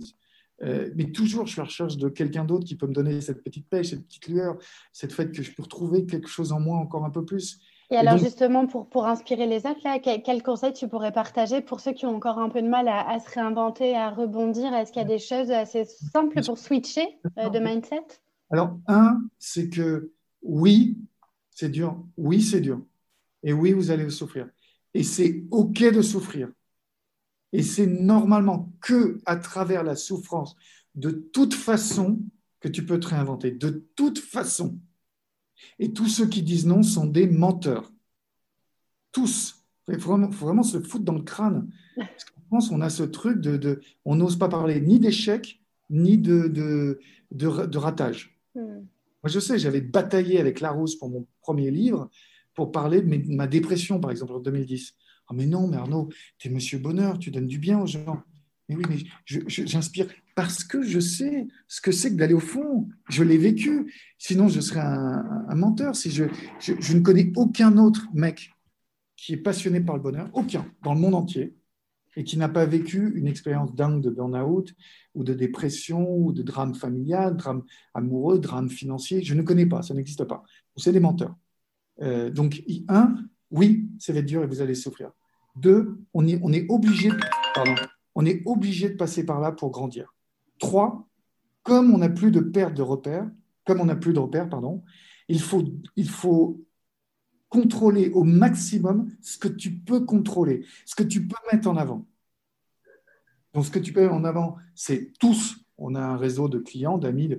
Euh, 0.62 0.89
mais 0.95 1.12
toujours, 1.12 1.45
je 1.45 1.54
suis 1.54 1.62
à 1.62 1.63
la 1.63 1.67
recherche 1.67 1.97
de 1.97 2.10
quelqu'un 2.10 2.43
d'autre 2.43 2.65
qui 2.65 2.75
peut 2.75 2.88
me 2.88 2.93
donner 2.93 3.21
cette 3.21 3.43
petite 3.43 3.69
pêche, 3.69 3.91
cette 3.91 4.06
petite 4.06 4.28
lueur, 4.28 4.58
cette 4.91 5.13
fait 5.13 5.32
que 5.32 5.41
je 5.41 5.54
peux 5.54 5.63
retrouver 5.63 6.06
quelque 6.06 6.28
chose 6.28 6.52
en 6.52 6.60
moi 6.60 6.78
encore 6.78 7.06
un 7.06 7.10
peu 7.10 7.23
plus. 7.23 7.62
Et, 7.91 7.97
alors 7.97 8.17
justement, 8.17 8.67
pour, 8.67 8.88
pour 8.88 9.08
inspirer 9.08 9.47
les 9.47 9.65
autres, 9.65 9.80
là, 9.84 9.99
quel, 9.99 10.21
quel, 10.21 10.43
conseil 10.43 10.73
tu 10.73 10.88
pourrais 10.88 11.12
partager 11.12 11.62
pour 11.62 11.80
ceux 11.80 11.93
qui 11.93 12.06
ont 12.06 12.15
encore 12.15 12.38
un 12.38 12.49
peu 12.49 12.62
de 12.62 12.67
mal 12.67 12.88
à, 12.88 13.17
se 13.19 13.30
réinventer, 13.34 13.95
à 13.95 14.12
rebondir? 14.12 14.73
Est-ce 14.73 14.91
qu'il 14.91 15.02
y 15.02 15.06
a 15.06 15.08
des 15.08 15.17
choses 15.17 15.49
assez 15.49 15.86
simples 15.86 16.43
pour 16.43 16.58
switcher 16.58 17.19
euh, 17.39 17.49
de 17.49 17.60
mindset? 17.60 18.04
Alors, 18.52 18.78
un, 18.88 19.21
c'est 19.39 19.69
que 19.69 20.12
oui, 20.43 20.97
c'est 21.49 21.69
dur. 21.69 21.97
Oui, 22.17 22.41
c'est 22.41 22.62
dur. 22.62 22.82
Et 23.43 23.54
oui, 23.54 23.73
vous 23.73 23.91
allez 23.91 24.10
souffrir. 24.10 24.49
Et 24.93 25.04
c'est 25.04 25.43
OK 25.52 25.80
de 25.80 26.02
souffrir. 26.02 26.52
Et 27.52 27.63
c'est 27.63 27.88
normalement 27.88 28.71
que 28.82 29.19
à 29.25 29.36
travers 29.36 29.84
la 29.84 29.95
souffrance, 29.95 30.56
de 30.95 31.12
toute 31.12 31.54
façon, 31.54 32.19
que 32.60 32.67
tu 32.67 32.86
peux 32.86 32.99
te 32.99 33.08
réinventer. 33.08 33.52
De 33.52 33.88
toute 33.95 34.19
façon. 34.19 34.80
Et 35.78 35.93
tous 35.93 36.08
ceux 36.08 36.28
qui 36.28 36.43
disent 36.43 36.65
non 36.65 36.84
sont 36.84 37.06
des 37.06 37.28
menteurs. 37.28 37.91
Tous. 39.12 39.56
Il 39.88 39.99
faut 39.99 40.15
vraiment, 40.17 40.63
se 40.63 40.80
foutre 40.80 41.06
dans 41.06 41.15
le 41.15 41.23
crâne. 41.23 41.69
Parce 41.95 42.25
qu'en 42.25 42.41
France, 42.47 42.71
on 42.71 42.82
a 42.82 42.89
ce 42.89 43.04
truc 43.04 43.39
de. 43.39 43.82
on 44.06 44.15
n'ose 44.15 44.38
pas 44.38 44.49
parler 44.49 44.82
ni 44.82 44.99
d'échec, 44.99 45.62
ni 45.89 46.17
de, 46.17 46.47
de, 46.47 46.99
de, 47.32 47.78
ratage. 47.78 48.38
Hmm. 48.54 48.82
Moi, 49.23 49.25
je 49.25 49.39
sais, 49.39 49.58
j'avais 49.58 49.82
bataillé 49.82 50.39
avec 50.39 50.60
Larousse 50.60 50.95
pour 50.95 51.10
mon 51.10 51.28
premier 51.41 51.71
livre 51.71 52.10
pour 52.60 52.74
parler 52.74 53.02
de 53.02 53.34
ma 53.34 53.48
dépression, 53.48 54.02
par 54.02 54.12
exemple, 54.12 54.34
en 54.34 54.39
2010. 54.39 54.93
Ah, 55.30 55.34
mais 55.34 55.45
non, 55.45 55.69
mais 55.69 55.78
Arnaud, 55.78 56.10
tu 56.38 56.50
es 56.50 56.52
monsieur 56.52 56.78
bonheur, 56.78 57.17
tu 57.17 57.32
donnes 57.32 57.48
du 57.48 57.58
bien 57.58 57.80
aux 57.80 57.86
gens. 57.86 58.22
Mais 58.67 58.76
oui, 58.76 58.84
mais 58.89 58.98
j'inspire 59.26 60.08
parce 60.36 60.65
que 60.65 60.82
je 60.82 61.00
sais 61.00 61.48
ce 61.69 61.80
que 61.80 61.93
c'est 61.93 62.12
que 62.12 62.15
d'aller 62.15 62.34
au 62.34 62.41
fond. 62.41 62.89
Je 63.08 63.24
l'ai 63.24 63.38
vécu. 63.38 63.93
Sinon, 64.17 64.50
je 64.50 64.60
serais 64.60 64.82
un, 64.82 65.56
menteur. 65.56 65.95
Si 65.95 66.12
je, 66.12 66.26
je, 66.60 66.93
ne 66.93 67.00
connais 67.00 67.32
aucun 67.38 67.78
autre 67.78 68.10
mec 68.13 68.52
qui 69.15 69.32
est 69.32 69.38
passionné 69.38 69.80
par 69.80 69.95
le 69.95 70.02
bonheur, 70.02 70.30
aucun, 70.34 70.69
dans 70.84 70.93
le 70.93 71.00
monde 71.00 71.15
entier, 71.15 71.56
et 72.17 72.26
qui 72.26 72.36
n'a 72.36 72.50
pas 72.50 72.65
vécu 72.65 73.13
une 73.15 73.28
expérience 73.28 73.74
dingue 73.74 74.02
de 74.02 74.10
burn-out 74.10 74.76
ou 75.15 75.24
de 75.24 75.34
dépression 75.34 76.13
ou 76.13 76.34
de 76.34 76.43
drame 76.43 76.76
familial, 76.76 77.38
drame 77.38 77.63
amoureux, 77.93 78.38
drame 78.38 78.69
financier. 78.69 79.24
Je 79.24 79.34
ne 79.34 79.43
connais 79.43 79.65
pas, 79.65 79.82
ça 79.82 79.93
n'existe 79.93 80.26
pas. 80.26 80.43
C'est 80.76 80.91
des 80.91 81.00
menteurs. 81.00 81.38
Euh, 82.01 82.29
donc, 82.29 82.63
un, 82.88 83.15
oui, 83.51 83.89
ça 83.99 84.13
va 84.13 84.19
être 84.19 84.25
dur 84.25 84.43
et 84.43 84.47
vous 84.47 84.62
allez 84.62 84.75
souffrir. 84.75 85.12
Deux, 85.55 85.99
on 86.13 86.27
est, 86.27 86.39
on 86.43 86.53
est 86.53 86.65
obligé, 86.69 87.09
pardon, 87.53 87.75
on 88.15 88.25
est 88.25 88.41
obligé 88.45 88.89
de 88.89 88.95
passer 88.95 89.25
par 89.25 89.39
là 89.39 89.51
pour 89.51 89.71
grandir. 89.71 90.13
Trois, 90.59 91.07
comme 91.63 91.93
on 91.93 91.97
n'a 91.97 92.09
plus 92.09 92.31
de 92.31 92.39
perte 92.39 92.73
de 92.73 92.81
repères, 92.81 93.29
comme 93.65 93.81
on 93.81 93.85
n'a 93.85 93.95
plus 93.95 94.13
de 94.13 94.19
repères, 94.19 94.49
pardon, 94.49 94.83
il 95.27 95.41
faut, 95.41 95.63
il 95.95 96.09
faut 96.09 96.63
contrôler 97.49 98.09
au 98.09 98.23
maximum 98.23 99.12
ce 99.21 99.38
que 99.38 99.47
tu 99.47 99.71
peux 99.71 100.05
contrôler, 100.05 100.65
ce 100.85 100.95
que 100.95 101.03
tu 101.03 101.27
peux 101.27 101.35
mettre 101.51 101.67
en 101.67 101.77
avant. 101.77 102.05
Donc, 103.53 103.65
ce 103.65 103.71
que 103.71 103.79
tu 103.79 103.91
peux 103.91 104.01
mettre 104.01 104.13
en 104.13 104.23
avant, 104.23 104.57
c'est 104.75 105.12
tous, 105.19 105.57
on 105.77 105.95
a 105.95 106.01
un 106.01 106.17
réseau 106.17 106.47
de 106.47 106.59
clients, 106.59 106.97
d'amis, 106.97 107.35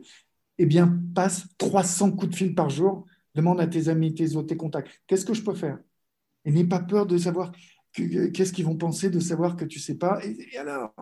eh 0.58 0.66
bien, 0.66 1.00
passe 1.14 1.46
300 1.58 2.12
coups 2.12 2.32
de 2.32 2.36
fil 2.36 2.54
par 2.54 2.68
jour 2.68 3.06
Demande 3.34 3.60
à 3.60 3.66
tes 3.66 3.88
amis, 3.88 4.14
tes 4.14 4.36
autres, 4.36 4.48
tes 4.48 4.56
contacts, 4.56 4.90
qu'est-ce 5.06 5.24
que 5.24 5.34
je 5.34 5.42
peux 5.42 5.54
faire? 5.54 5.78
Et 6.44 6.50
n'aie 6.50 6.64
pas 6.64 6.80
peur 6.80 7.06
de 7.06 7.16
savoir 7.16 7.52
qu'est-ce 7.92 8.52
qu'ils 8.52 8.64
vont 8.64 8.76
penser, 8.76 9.10
de 9.10 9.20
savoir 9.20 9.56
que 9.56 9.64
tu 9.64 9.78
ne 9.78 9.82
sais 9.82 9.96
pas. 9.96 10.20
Et, 10.24 10.56
alors? 10.56 10.92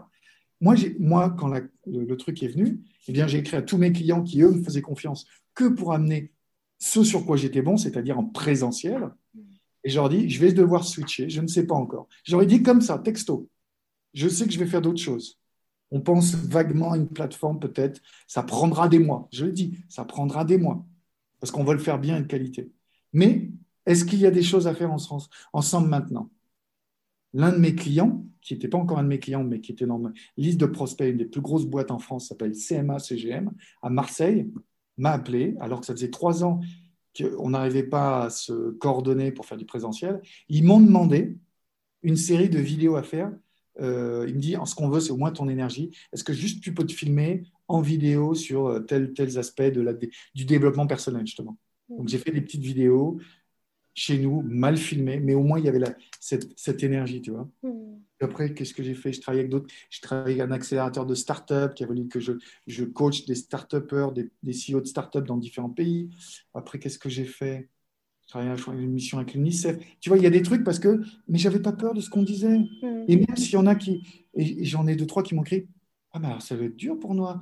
Moi, 0.60 0.74
moi, 0.98 1.34
quand 1.38 1.48
le, 1.48 2.16
truc 2.16 2.42
est 2.42 2.48
venu, 2.48 2.80
eh 3.06 3.12
bien, 3.12 3.26
j'ai 3.26 3.38
écrit 3.38 3.56
à 3.56 3.62
tous 3.62 3.78
mes 3.78 3.92
clients 3.92 4.22
qui, 4.22 4.42
eux, 4.42 4.50
me 4.50 4.62
faisaient 4.62 4.82
confiance 4.82 5.26
que 5.54 5.68
pour 5.68 5.92
amener 5.92 6.32
ce 6.78 7.04
sur 7.04 7.24
quoi 7.24 7.36
j'étais 7.36 7.62
bon, 7.62 7.76
c'est-à-dire 7.76 8.18
en 8.18 8.24
présentiel. 8.24 9.08
Et 9.84 9.90
je 9.90 9.96
leur 9.96 10.08
dis, 10.08 10.28
je 10.28 10.40
vais 10.40 10.52
devoir 10.52 10.84
switcher, 10.84 11.28
je 11.28 11.40
ne 11.40 11.46
sais 11.46 11.66
pas 11.66 11.74
encore. 11.74 12.08
J'aurais 12.24 12.46
dit 12.46 12.62
comme 12.62 12.80
ça, 12.80 12.98
texto. 12.98 13.48
Je 14.14 14.28
sais 14.28 14.46
que 14.46 14.52
je 14.52 14.58
vais 14.58 14.66
faire 14.66 14.82
d'autres 14.82 15.00
choses. 15.00 15.38
On 15.90 16.00
pense 16.00 16.34
vaguement 16.34 16.92
à 16.92 16.96
une 16.96 17.08
plateforme, 17.08 17.58
peut-être. 17.60 18.00
Ça 18.26 18.42
prendra 18.42 18.88
des 18.88 18.98
mois. 18.98 19.28
Je 19.32 19.46
le 19.46 19.52
dis, 19.52 19.78
ça 19.88 20.04
prendra 20.04 20.44
des 20.44 20.58
mois 20.58 20.84
parce 21.40 21.50
qu'on 21.50 21.64
va 21.64 21.72
le 21.72 21.78
faire 21.78 21.98
bien 21.98 22.16
et 22.16 22.22
de 22.22 22.26
qualité. 22.26 22.70
Mais 23.12 23.50
est-ce 23.86 24.04
qu'il 24.04 24.18
y 24.18 24.26
a 24.26 24.30
des 24.30 24.42
choses 24.42 24.66
à 24.66 24.74
faire 24.74 24.90
ensemble 25.52 25.88
maintenant? 25.88 26.30
L'un 27.34 27.52
de 27.52 27.58
mes 27.58 27.74
clients, 27.74 28.24
qui 28.40 28.54
n'était 28.54 28.68
pas 28.68 28.78
encore 28.78 28.98
un 28.98 29.02
de 29.02 29.08
mes 29.08 29.18
clients, 29.18 29.44
mais 29.44 29.60
qui 29.60 29.72
était 29.72 29.86
dans 29.86 29.98
ma 29.98 30.12
liste 30.36 30.58
de 30.58 30.66
prospects, 30.66 31.10
une 31.10 31.18
des 31.18 31.26
plus 31.26 31.40
grosses 31.40 31.66
boîtes 31.66 31.90
en 31.90 31.98
France, 31.98 32.28
s'appelle 32.28 32.52
CMA 32.52 32.98
CGM, 32.98 33.50
à 33.82 33.90
Marseille, 33.90 34.50
m'a 34.96 35.12
appelé, 35.12 35.54
alors 35.60 35.80
que 35.80 35.86
ça 35.86 35.94
faisait 35.94 36.10
trois 36.10 36.44
ans 36.44 36.60
qu'on 37.16 37.50
n'arrivait 37.50 37.82
pas 37.82 38.24
à 38.24 38.30
se 38.30 38.70
coordonner 38.72 39.32
pour 39.32 39.46
faire 39.46 39.58
du 39.58 39.66
présentiel. 39.66 40.20
Ils 40.48 40.64
m'ont 40.64 40.80
demandé 40.80 41.36
une 42.02 42.16
série 42.16 42.48
de 42.48 42.58
vidéos 42.58 42.96
à 42.96 43.02
faire. 43.02 43.32
Euh, 43.80 44.26
il 44.28 44.34
me 44.34 44.40
dit, 44.40 44.56
ce 44.64 44.74
qu'on 44.74 44.88
veut, 44.88 45.00
c'est 45.00 45.10
au 45.10 45.16
moins 45.16 45.32
ton 45.32 45.48
énergie. 45.48 45.90
Est-ce 46.12 46.24
que 46.24 46.32
juste 46.32 46.62
tu 46.62 46.74
peux 46.74 46.84
te 46.84 46.92
filmer 46.92 47.44
en 47.68 47.80
vidéo 47.80 48.34
sur 48.34 48.66
euh, 48.66 48.80
tel, 48.80 49.12
tels 49.12 49.38
aspects 49.38 49.62
de 49.62 49.80
la, 49.80 49.92
du 49.92 50.44
développement 50.44 50.86
personnel, 50.86 51.26
justement. 51.26 51.58
Donc, 51.88 52.08
j'ai 52.08 52.18
fait 52.18 52.32
des 52.32 52.40
petites 52.40 52.62
vidéos. 52.62 53.18
chez 53.94 54.18
nous, 54.18 54.42
mal 54.42 54.76
filmé, 54.76 55.18
mais 55.18 55.34
au 55.34 55.42
moins 55.42 55.58
il 55.58 55.64
y 55.64 55.68
avait 55.68 55.80
la, 55.80 55.92
cette, 56.20 56.56
cette, 56.56 56.84
énergie, 56.84 57.20
tu 57.20 57.32
vois. 57.32 57.48
Mm. 57.64 57.98
Après, 58.20 58.54
qu'est-ce 58.54 58.72
que 58.72 58.82
j'ai 58.82 58.94
fait? 58.94 59.12
Je 59.12 59.20
travaillais 59.20 59.40
avec 59.40 59.50
d'autres. 59.50 59.72
Je 59.90 60.00
travaillais 60.00 60.40
avec 60.40 60.50
un 60.50 60.54
accélérateur 60.54 61.04
de 61.04 61.14
start-up 61.14 61.74
qui 61.74 61.82
a 61.82 61.86
voulu 61.86 62.06
que 62.06 62.20
je, 62.20 62.32
je 62.66 62.84
coach 62.84 63.26
des 63.26 63.34
start-upers, 63.34 64.12
des, 64.12 64.30
des 64.42 64.52
CEO 64.52 64.80
de 64.80 64.86
start-up 64.86 65.24
dans 65.26 65.36
différents 65.36 65.70
pays. 65.70 66.10
Après, 66.54 66.78
qu'est-ce 66.78 66.98
que 66.98 67.08
j'ai 67.08 67.24
fait? 67.24 67.68
Je 68.22 68.28
travaillais 68.28 68.52
à 68.52 68.72
une 68.72 68.92
mission 68.92 69.18
avec 69.18 69.34
l'UNICEF. 69.34 69.78
Tu 70.00 70.10
vois, 70.10 70.18
il 70.18 70.22
y 70.22 70.26
a 70.26 70.30
des 70.30 70.42
trucs 70.42 70.62
parce 70.62 70.78
que. 70.78 71.00
Mais 71.26 71.38
j'avais 71.38 71.60
pas 71.60 71.72
peur 71.72 71.94
de 71.94 72.00
ce 72.00 72.10
qu'on 72.10 72.22
disait. 72.22 72.58
Mm. 72.58 73.04
Et 73.08 73.16
même 73.16 73.36
s'il 73.36 73.54
y 73.54 73.56
en 73.56 73.66
a 73.66 73.74
qui. 73.74 74.02
Et 74.34 74.64
j'en 74.64 74.86
ai 74.86 74.94
deux, 74.94 75.06
trois 75.06 75.24
qui 75.24 75.34
m'ont 75.34 75.42
écrit 75.42 75.66
Ah, 76.12 76.18
ben 76.18 76.28
alors 76.28 76.42
ça 76.42 76.56
va 76.56 76.64
être 76.64 76.76
dur 76.76 76.98
pour 76.98 77.14
moi. 77.14 77.40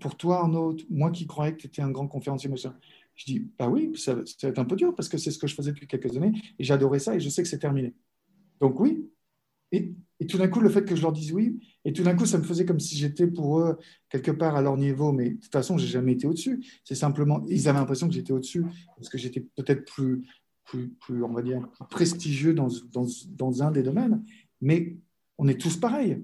Pour 0.00 0.16
toi, 0.16 0.40
Arnaud, 0.40 0.76
moi 0.90 1.10
qui 1.10 1.26
croyais 1.26 1.52
que 1.52 1.60
tu 1.60 1.66
étais 1.68 1.82
un 1.82 1.90
grand 1.90 2.08
conférencier, 2.08 2.50
machin. 2.50 2.74
Je 3.14 3.24
dis, 3.24 3.50
bah 3.58 3.68
oui, 3.68 3.92
ça, 3.96 4.14
va 4.14 4.22
être 4.42 4.58
un 4.58 4.64
peu 4.64 4.76
dur 4.76 4.94
parce 4.94 5.08
que 5.08 5.18
c'est 5.18 5.30
ce 5.30 5.38
que 5.38 5.46
je 5.46 5.54
faisais 5.54 5.72
depuis 5.72 5.86
quelques 5.86 6.16
années 6.16 6.32
et 6.58 6.64
j'adorais 6.64 7.00
ça 7.00 7.16
et 7.16 7.20
je 7.20 7.28
sais 7.28 7.42
que 7.42 7.48
c'est 7.48 7.58
terminé. 7.58 7.94
Donc 8.60 8.78
oui. 8.80 9.08
Et, 9.70 9.92
et, 10.18 10.26
tout 10.26 10.38
d'un 10.38 10.48
coup, 10.48 10.60
le 10.60 10.70
fait 10.70 10.84
que 10.84 10.96
je 10.96 11.02
leur 11.02 11.12
dise 11.12 11.32
oui, 11.32 11.60
et 11.84 11.92
tout 11.92 12.02
d'un 12.02 12.16
coup, 12.16 12.24
ça 12.24 12.38
me 12.38 12.42
faisait 12.42 12.64
comme 12.64 12.80
si 12.80 12.96
j'étais 12.96 13.26
pour 13.26 13.60
eux 13.60 13.76
quelque 14.08 14.30
part 14.30 14.56
à 14.56 14.62
leur 14.62 14.78
niveau, 14.78 15.12
mais 15.12 15.30
de 15.30 15.34
toute 15.34 15.52
façon, 15.52 15.76
j'ai 15.76 15.86
jamais 15.86 16.12
été 16.12 16.26
au-dessus. 16.26 16.64
C'est 16.84 16.94
simplement, 16.94 17.44
ils 17.48 17.68
avaient 17.68 17.78
l'impression 17.78 18.08
que 18.08 18.14
j'étais 18.14 18.32
au-dessus 18.32 18.64
parce 18.96 19.10
que 19.10 19.18
j'étais 19.18 19.40
peut-être 19.40 19.84
plus, 19.84 20.24
plus, 20.64 20.88
plus, 21.00 21.22
on 21.22 21.32
va 21.32 21.42
dire, 21.42 21.68
plus 21.70 21.86
prestigieux 21.90 22.54
dans, 22.54 22.68
dans, 22.92 23.06
dans 23.28 23.62
un 23.62 23.70
des 23.70 23.82
domaines, 23.82 24.24
mais 24.60 24.96
on 25.36 25.48
est 25.48 25.60
tous 25.60 25.76
pareils. 25.76 26.22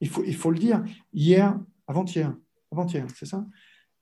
Il 0.00 0.08
faut, 0.08 0.22
il 0.24 0.34
faut 0.34 0.50
le 0.50 0.58
dire. 0.58 0.84
Hier, 1.12 1.58
avant-hier, 1.86 2.34
avant-hier, 2.70 3.06
c'est 3.14 3.26
ça? 3.26 3.44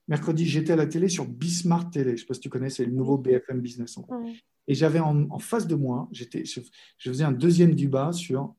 Mercredi, 0.09 0.47
j'étais 0.47 0.73
à 0.73 0.77
la 0.77 0.87
télé 0.87 1.09
sur 1.09 1.27
Bismarck 1.27 1.93
Télé. 1.93 2.11
Je 2.11 2.13
ne 2.13 2.17
sais 2.19 2.27
pas 2.27 2.35
si 2.35 2.41
tu 2.41 2.49
connais, 2.49 2.71
c'est 2.71 2.85
le 2.85 2.93
nouveau 2.93 3.19
BFM 3.19 3.61
Business. 3.61 3.99
Et 4.69 4.75
j'avais 4.75 5.01
en, 5.01 5.29
en, 5.31 5.39
face 5.39 5.67
de 5.67 5.75
moi, 5.75 6.09
je, 6.13 6.25
je, 6.33 6.61
faisais 7.11 7.25
un 7.25 7.33
deuxième 7.33 7.75
débat 7.75 8.13
sur, 8.13 8.55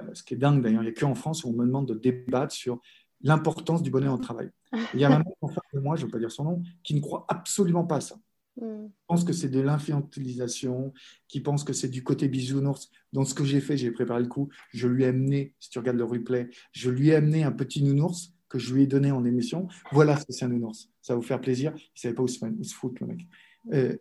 euh, 0.00 0.04
ce 0.12 0.22
qui 0.22 0.34
est 0.34 0.36
dingue 0.36 0.62
d'ailleurs, 0.62 0.82
il 0.82 0.86
n'y 0.86 0.92
a 0.92 0.94
qu'en 0.94 1.14
France 1.14 1.44
où 1.44 1.48
on 1.48 1.52
me 1.52 1.66
demande 1.66 1.86
de 1.86 1.94
débattre 1.94 2.54
sur 2.54 2.80
l'importance 3.22 3.82
du 3.82 3.90
bonheur 3.90 4.14
au 4.14 4.18
travail. 4.18 4.50
Il 4.94 5.00
y 5.00 5.04
a 5.04 5.12
un 5.12 5.18
mec 5.18 5.26
en 5.40 5.48
face 5.48 5.64
de 5.74 5.80
moi, 5.80 5.96
je 5.96 6.02
ne 6.02 6.06
veux 6.06 6.12
pas 6.12 6.18
dire 6.18 6.30
son 6.30 6.44
nom, 6.44 6.62
qui 6.82 6.94
ne 6.94 7.00
croit 7.00 7.26
absolument 7.28 7.84
pas 7.84 7.96
à 7.96 8.00
ça. 8.00 8.16
Mm. 8.60 8.86
Qui 8.86 8.92
pense 9.08 9.24
que 9.24 9.32
c'est 9.32 9.48
de 9.48 9.60
l'infantilisation, 9.60 10.92
qui 11.28 11.40
pense 11.40 11.64
que 11.64 11.72
c'est 11.72 11.88
du 11.88 12.04
côté 12.04 12.28
bisounours. 12.28 12.90
Donc, 13.12 13.26
ce 13.26 13.34
que 13.34 13.44
j'ai 13.44 13.60
fait, 13.60 13.76
j'ai 13.76 13.90
préparé 13.90 14.22
le 14.22 14.28
coup, 14.28 14.48
je 14.70 14.86
lui 14.86 15.04
ai 15.04 15.06
amené, 15.06 15.54
si 15.58 15.70
tu 15.70 15.78
regardes 15.78 15.98
le 15.98 16.04
replay, 16.04 16.50
je 16.72 16.90
lui 16.90 17.08
ai 17.08 17.14
amené 17.16 17.42
un 17.42 17.52
petit 17.52 17.82
nounours 17.82 18.34
que 18.48 18.58
je 18.58 18.74
lui 18.74 18.82
ai 18.82 18.86
donné 18.86 19.12
en 19.12 19.24
émission. 19.24 19.68
Voilà 19.92 20.16
ce 20.16 20.26
que 20.26 20.32
c'est 20.32 20.44
un 20.44 20.48
nounours. 20.48 20.90
Ça 21.00 21.14
va 21.14 21.20
vous 21.20 21.26
faire 21.26 21.40
plaisir. 21.40 21.72
Il 21.76 21.80
ne 21.80 22.00
savait 22.00 22.14
pas 22.14 22.22
où 22.22 22.28
se, 22.28 22.44
où 22.44 22.64
se 22.64 22.74
foutre, 22.74 22.96
le 23.00 23.06
mec. 23.06 23.26
Euh, 23.72 23.96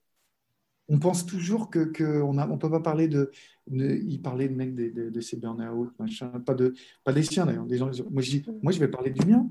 on 0.90 0.98
pense 0.98 1.26
toujours 1.26 1.70
qu'on 1.70 1.86
que 1.86 2.04
ne 2.04 2.52
on 2.52 2.58
peut 2.58 2.72
pas 2.72 2.80
parler 2.80 3.08
de, 3.08 3.32
de, 3.68 3.96
Il 4.08 4.22
parlait 4.22 4.50
de 4.50 4.56
mec 4.56 4.74
de, 4.74 4.90
de, 4.90 5.10
de 5.12 5.22
ses 5.22 5.38
burn-out, 5.38 5.92
machin. 6.00 6.32
Pas, 6.40 6.56
de, 6.56 6.74
pas 7.04 7.14
des 7.14 7.22
siens, 7.22 7.46
d'ailleurs. 7.46 7.68
Des 7.68 7.78
gens, 7.78 7.92
moi, 8.10 8.24
je 8.24 8.32
dis, 8.32 8.46
moi, 8.64 8.72
je 8.72 8.80
vais 8.80 8.88
parler 8.88 9.12
du 9.12 9.24
mien. 9.26 9.48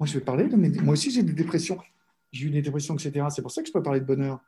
Moi, 0.00 0.08
je 0.08 0.14
vais 0.14 0.24
parler 0.24 0.48
de 0.48 0.56
mes, 0.56 0.68
Moi 0.68 0.94
aussi, 0.94 1.12
j'ai 1.12 1.22
des 1.22 1.32
dépressions. 1.32 1.78
J'ai 2.32 2.46
eu 2.46 2.50
des 2.50 2.62
dépressions, 2.62 2.94
etc. 2.94 3.26
C'est 3.30 3.42
pour 3.42 3.50
ça 3.50 3.62
que 3.62 3.68
je 3.68 3.72
peux 3.72 3.82
parler 3.82 4.00
de 4.00 4.06
bonheur. 4.06 4.40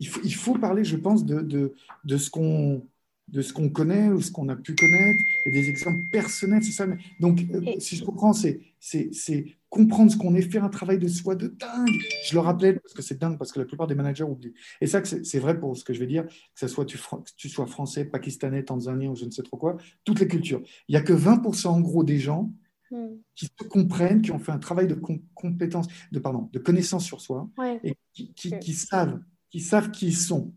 Il 0.00 0.08
faut, 0.08 0.20
il 0.24 0.34
faut 0.34 0.58
parler, 0.58 0.84
je 0.84 0.96
pense, 0.96 1.24
de, 1.24 1.40
de, 1.40 1.74
de 2.04 2.16
ce 2.16 2.30
qu'on 2.30 2.86
de 3.28 3.42
ce 3.42 3.52
qu'on 3.52 3.70
connaît 3.70 4.08
ou 4.08 4.20
ce 4.20 4.30
qu'on 4.30 4.48
a 4.48 4.56
pu 4.56 4.74
connaître 4.74 5.24
et 5.46 5.50
des 5.50 5.68
exemples 5.68 6.00
personnels, 6.12 6.62
c'est 6.62 6.72
ça. 6.72 6.86
Donc, 7.20 7.40
et... 7.40 7.80
si 7.80 7.96
je 7.96 8.04
comprends, 8.04 8.32
c'est 8.32 8.60
comprendre 9.70 10.12
ce 10.12 10.16
qu'on 10.16 10.34
est, 10.34 10.42
faire 10.42 10.62
un 10.62 10.68
travail 10.68 10.98
de 10.98 11.08
soi 11.08 11.34
de 11.34 11.48
dingue. 11.48 11.88
Je 12.26 12.34
le 12.34 12.40
rappelais 12.40 12.74
parce 12.74 12.92
que 12.92 13.02
c'est 13.02 13.18
dingue, 13.18 13.38
parce 13.38 13.50
que 13.50 13.58
la 13.58 13.64
plupart 13.64 13.86
des 13.86 13.94
managers 13.94 14.24
oublient. 14.24 14.54
Et 14.80 14.86
ça, 14.86 15.02
c'est 15.04 15.38
vrai 15.38 15.58
pour 15.58 15.76
ce 15.76 15.84
que 15.84 15.92
je 15.92 16.00
vais 16.00 16.06
dire, 16.06 16.26
que 16.26 16.34
ce 16.54 16.68
soit 16.68 16.84
tu, 16.84 16.98
tu 17.36 17.48
sois 17.48 17.66
français, 17.66 18.04
pakistanais, 18.04 18.62
tanzanien 18.62 19.10
ou 19.10 19.16
je 19.16 19.24
ne 19.24 19.30
sais 19.30 19.42
trop 19.42 19.56
quoi, 19.56 19.76
toutes 20.04 20.20
les 20.20 20.28
cultures. 20.28 20.62
Il 20.88 20.92
n'y 20.92 20.96
a 20.96 21.02
que 21.02 21.12
20% 21.12 21.66
en 21.68 21.80
gros 21.80 22.04
des 22.04 22.18
gens 22.18 22.52
mm. 22.90 23.16
qui 23.34 23.46
se 23.46 23.68
comprennent, 23.68 24.22
qui 24.22 24.30
ont 24.32 24.38
fait 24.38 24.52
un 24.52 24.58
travail 24.58 24.86
de 24.86 24.98
compétence, 25.34 25.86
de, 26.12 26.18
pardon, 26.18 26.48
de 26.52 26.58
connaissance 26.58 27.04
sur 27.04 27.20
soi 27.20 27.48
ouais. 27.58 27.80
et 27.84 27.96
qui, 28.12 28.32
qui, 28.34 28.58
qui, 28.58 28.72
savent, 28.72 29.20
qui 29.50 29.60
savent 29.60 29.90
qui 29.90 30.08
ils 30.08 30.16
sont. 30.16 30.52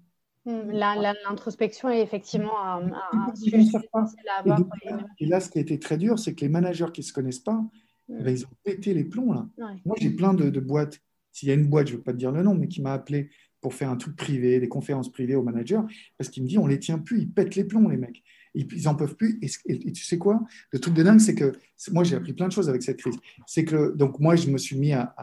L'introspection 0.46 1.90
est 1.90 2.02
effectivement 2.02 2.58
un, 2.64 2.92
un 2.94 3.36
sujet 3.36 3.60
à 3.78 4.40
avoir. 4.40 4.60
Et, 4.60 4.90
donc, 4.90 5.02
et, 5.20 5.26
là, 5.26 5.42
ce 5.42 5.50
qui 5.50 5.58
a 5.58 5.62
été 5.62 5.78
très 5.78 5.98
dur, 5.98 6.18
c'est 6.18 6.34
que 6.34 6.42
les 6.42 6.50
managers 6.50 6.92
qui 6.94 7.02
ne 7.02 7.06
se 7.06 7.12
connaissent 7.12 7.40
pas, 7.40 7.62
mm. 8.08 8.24
ben, 8.24 8.30
ils 8.30 8.46
ont 8.46 8.50
pété 8.64 8.94
les 8.94 9.04
plombs. 9.04 9.34
Là. 9.34 9.48
Ouais. 9.58 9.82
Moi, 9.86 9.96
j'ai 10.00 10.10
plein 10.10 10.34
de, 10.34 10.50
de 10.50 10.60
boîtes. 10.60 11.02
S'il 11.34 11.50
y 11.50 11.52
a 11.52 11.56
une 11.56 11.68
boîte, 11.68 11.88
je 11.88 11.94
ne 11.94 11.98
veux 11.98 12.04
pas 12.04 12.14
te 12.14 12.18
dire 12.18 12.32
le 12.32 12.44
nom, 12.44 12.56
mais 12.56 12.68
qui 12.68 12.82
m'a 12.82 12.94
appelé 12.94 13.30
pour 13.62 13.74
faire 13.74 13.90
un 13.90 13.98
truc 13.98 14.16
privé, 14.16 14.60
des 14.60 14.70
conférences 14.70 15.12
privées 15.12 15.36
aux 15.36 15.44
managers, 15.44 15.82
parce 16.18 16.30
qu'il 16.30 16.44
me 16.44 16.48
dit 16.48 16.58
on 16.58 16.68
les 16.68 16.80
tient 16.80 17.00
plus, 17.00 17.22
ils 17.22 17.30
pètent 17.30 17.56
les 17.56 17.64
plombs, 17.64 17.90
les 17.90 17.98
mecs. 17.98 18.24
Ils 18.58 18.84
n'en 18.84 18.96
peuvent 18.96 19.16
plus. 19.16 19.40
Et, 19.42 19.92
tu 19.92 20.04
sais 20.04 20.18
quoi? 20.18 20.42
Le 20.72 20.80
truc 20.80 20.94
de 20.94 21.04
dingue, 21.04 21.20
c'est 21.20 21.36
que 21.36 21.54
moi, 21.92 22.04
j'ai 22.04 22.16
appris 22.16 22.34
plein 22.34 22.48
de 22.48 22.54
choses 22.54 22.70
avec 22.70 22.82
cette 22.82 22.98
crise. 22.98 23.16
C'est 23.46 23.66
que, 23.66 23.96
donc, 23.96 24.20
moi, 24.20 24.36
je 24.36 24.50
me 24.50 24.58
suis 24.58 24.78
mis 24.78 24.94
à, 24.94 25.16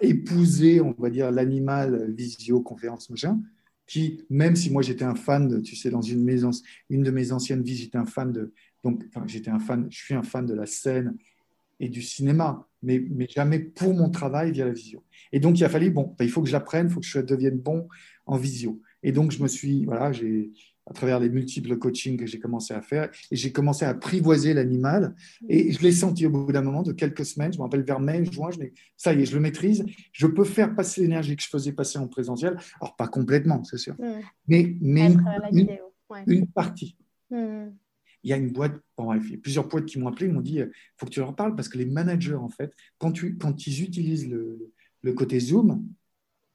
épouser, 0.00 0.80
on 0.80 0.94
va 0.98 1.10
dire, 1.10 1.30
l'animal 1.30 2.12
visio, 2.12 2.60
conférence, 2.60 3.10
machin 3.10 3.40
qui, 3.84 4.24
même 4.30 4.54
si 4.54 4.70
moi 4.70 4.80
j'étais 4.80 5.04
un 5.04 5.16
fan, 5.16 5.60
tu 5.60 5.76
sais, 5.76 5.90
dans 5.90 6.00
une, 6.00 6.24
de 6.24 7.10
mes 7.10 7.32
anciennes 7.32 7.62
vies, 7.62 7.76
j'étais 7.76 7.98
un 7.98 8.06
fan 8.06 8.32
de, 8.32 8.52
donc, 8.82 9.04
j'étais 9.26 9.50
un 9.50 9.58
fan, 9.58 9.86
je 9.90 9.98
suis 9.98 10.14
un 10.14 10.22
fan 10.22 10.46
de 10.46 10.54
la 10.54 10.66
scène 10.66 11.16
et 11.78 11.88
du 11.88 12.00
cinéma, 12.00 12.66
mais, 12.82 13.04
mais 13.10 13.26
jamais 13.28 13.58
pour 13.58 13.94
mon 13.94 14.08
travail 14.08 14.52
via 14.52 14.64
la 14.64 14.72
visio. 14.72 15.02
Et 15.32 15.40
donc 15.40 15.58
il 15.58 15.64
a 15.64 15.68
fallu, 15.68 15.90
bon, 15.90 16.14
ben, 16.18 16.24
il 16.24 16.30
faut 16.30 16.42
que 16.42 16.48
j'apprenne, 16.48 16.86
il 16.86 16.92
faut 16.92 17.00
que 17.00 17.06
je 17.06 17.18
devienne 17.18 17.58
bon 17.58 17.88
en 18.26 18.36
visio. 18.36 18.80
Et 19.02 19.12
donc 19.12 19.30
je 19.30 19.42
me 19.42 19.48
suis, 19.48 19.84
voilà, 19.84 20.12
j'ai 20.12 20.52
à 20.86 20.92
travers 20.92 21.20
les 21.20 21.28
multiples 21.28 21.76
coachings 21.78 22.16
que 22.16 22.26
j'ai 22.26 22.38
commencé 22.38 22.74
à 22.74 22.82
faire. 22.82 23.10
Et 23.30 23.36
j'ai 23.36 23.52
commencé 23.52 23.84
à 23.84 23.90
apprivoiser 23.90 24.52
l'animal. 24.54 25.14
Et 25.48 25.72
je 25.72 25.80
l'ai 25.82 25.92
senti 25.92 26.26
au 26.26 26.30
bout 26.30 26.52
d'un 26.52 26.62
moment, 26.62 26.82
de 26.82 26.92
quelques 26.92 27.24
semaines, 27.24 27.52
je 27.52 27.58
me 27.58 27.62
rappelle 27.62 27.82
vers 27.82 28.00
mai, 28.00 28.24
juin, 28.24 28.50
je 28.50 28.58
ça 28.96 29.12
y 29.12 29.22
est, 29.22 29.26
je 29.26 29.34
le 29.34 29.40
maîtrise. 29.40 29.84
Je 30.12 30.26
peux 30.26 30.44
faire 30.44 30.74
passer 30.74 31.02
l'énergie 31.02 31.36
que 31.36 31.42
je 31.42 31.48
faisais 31.48 31.72
passer 31.72 31.98
en 31.98 32.08
présentiel. 32.08 32.56
Alors, 32.80 32.96
pas 32.96 33.08
complètement, 33.08 33.62
c'est 33.64 33.78
sûr. 33.78 33.94
Mmh. 33.98 34.20
Mais, 34.48 34.76
mais 34.80 35.12
une, 35.12 35.24
une, 35.52 35.78
ouais. 36.10 36.24
une, 36.26 36.46
partie. 36.46 36.96
Mmh. 37.30 37.68
Il 38.24 38.30
y 38.30 38.32
a 38.32 38.36
une 38.36 38.50
boîte, 38.50 38.74
bon, 38.96 39.14
il 39.14 39.30
y 39.30 39.34
a 39.34 39.38
plusieurs 39.38 39.66
boîtes 39.66 39.86
qui 39.86 39.98
m'ont 39.98 40.08
appelé, 40.08 40.26
ils 40.26 40.32
m'ont 40.32 40.40
dit, 40.40 40.56
il 40.56 40.70
faut 40.96 41.06
que 41.06 41.10
tu 41.10 41.20
leur 41.20 41.34
parles 41.34 41.56
parce 41.56 41.68
que 41.68 41.78
les 41.78 41.86
managers, 41.86 42.34
en 42.34 42.48
fait, 42.48 42.72
quand, 42.98 43.12
tu, 43.12 43.36
quand 43.36 43.66
ils 43.66 43.82
utilisent 43.82 44.28
le, 44.28 44.72
le 45.02 45.12
côté 45.12 45.40
Zoom, 45.40 45.84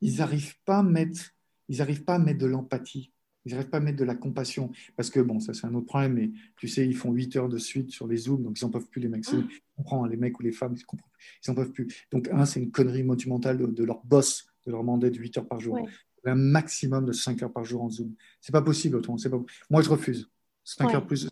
ils 0.01 0.17
n'arrivent 0.17 0.55
pas 0.63 0.79
à 0.79 0.83
mettre, 0.83 1.31
ils 1.67 1.81
arrivent 1.81 2.03
pas 2.03 2.15
à 2.15 2.19
mettre 2.19 2.39
de 2.39 2.45
l'empathie 2.45 3.11
ils 3.47 3.51
n'arrivent 3.51 3.69
pas 3.69 3.77
à 3.77 3.79
mettre 3.79 3.97
de 3.97 4.03
la 4.03 4.15
compassion. 4.15 4.71
Parce 4.95 5.09
que, 5.09 5.19
bon, 5.19 5.39
ça 5.39 5.53
c'est 5.53 5.65
un 5.65 5.73
autre 5.73 5.85
problème, 5.87 6.13
mais 6.13 6.31
tu 6.57 6.67
sais, 6.67 6.85
ils 6.85 6.95
font 6.95 7.11
8 7.11 7.35
heures 7.37 7.49
de 7.49 7.57
suite 7.57 7.91
sur 7.91 8.07
les 8.07 8.17
Zooms, 8.17 8.43
donc 8.43 8.59
ils 8.59 8.65
n'en 8.65 8.71
peuvent 8.71 8.87
plus, 8.87 9.01
les 9.01 9.07
mecs. 9.07 9.25
Je 9.29 9.37
comprends, 9.77 10.03
hein, 10.03 10.09
les 10.09 10.17
mecs 10.17 10.37
ou 10.39 10.43
les 10.43 10.51
femmes, 10.51 10.75
ils 10.75 11.49
n'en 11.49 11.55
peuvent 11.55 11.71
plus. 11.71 11.87
Donc, 12.11 12.29
un, 12.31 12.45
c'est 12.45 12.61
une 12.61 12.71
connerie 12.71 13.03
monumentale 13.03 13.57
de, 13.57 13.65
de, 13.67 13.83
leur 13.83 14.03
boss, 14.03 14.47
de 14.65 14.71
leur 14.71 14.81
demander 14.81 15.09
de 15.09 15.17
8 15.17 15.37
heures 15.37 15.47
par 15.47 15.59
jour. 15.59 15.75
Ouais. 15.75 15.85
Un 16.25 16.35
maximum 16.35 17.05
de 17.05 17.13
5 17.13 17.41
heures 17.43 17.53
par 17.53 17.63
jour 17.63 17.83
en 17.83 17.89
Zoom. 17.89 18.13
C'est 18.41 18.51
pas 18.51 18.61
possible, 18.61 18.97
autrement. 18.97 19.17
Pas... 19.17 19.41
Moi, 19.69 19.81
je 19.81 19.89
refuse. 19.89 20.29
5 20.65 20.87
ouais. 20.87 20.95
heures 20.95 21.07
plus, 21.07 21.29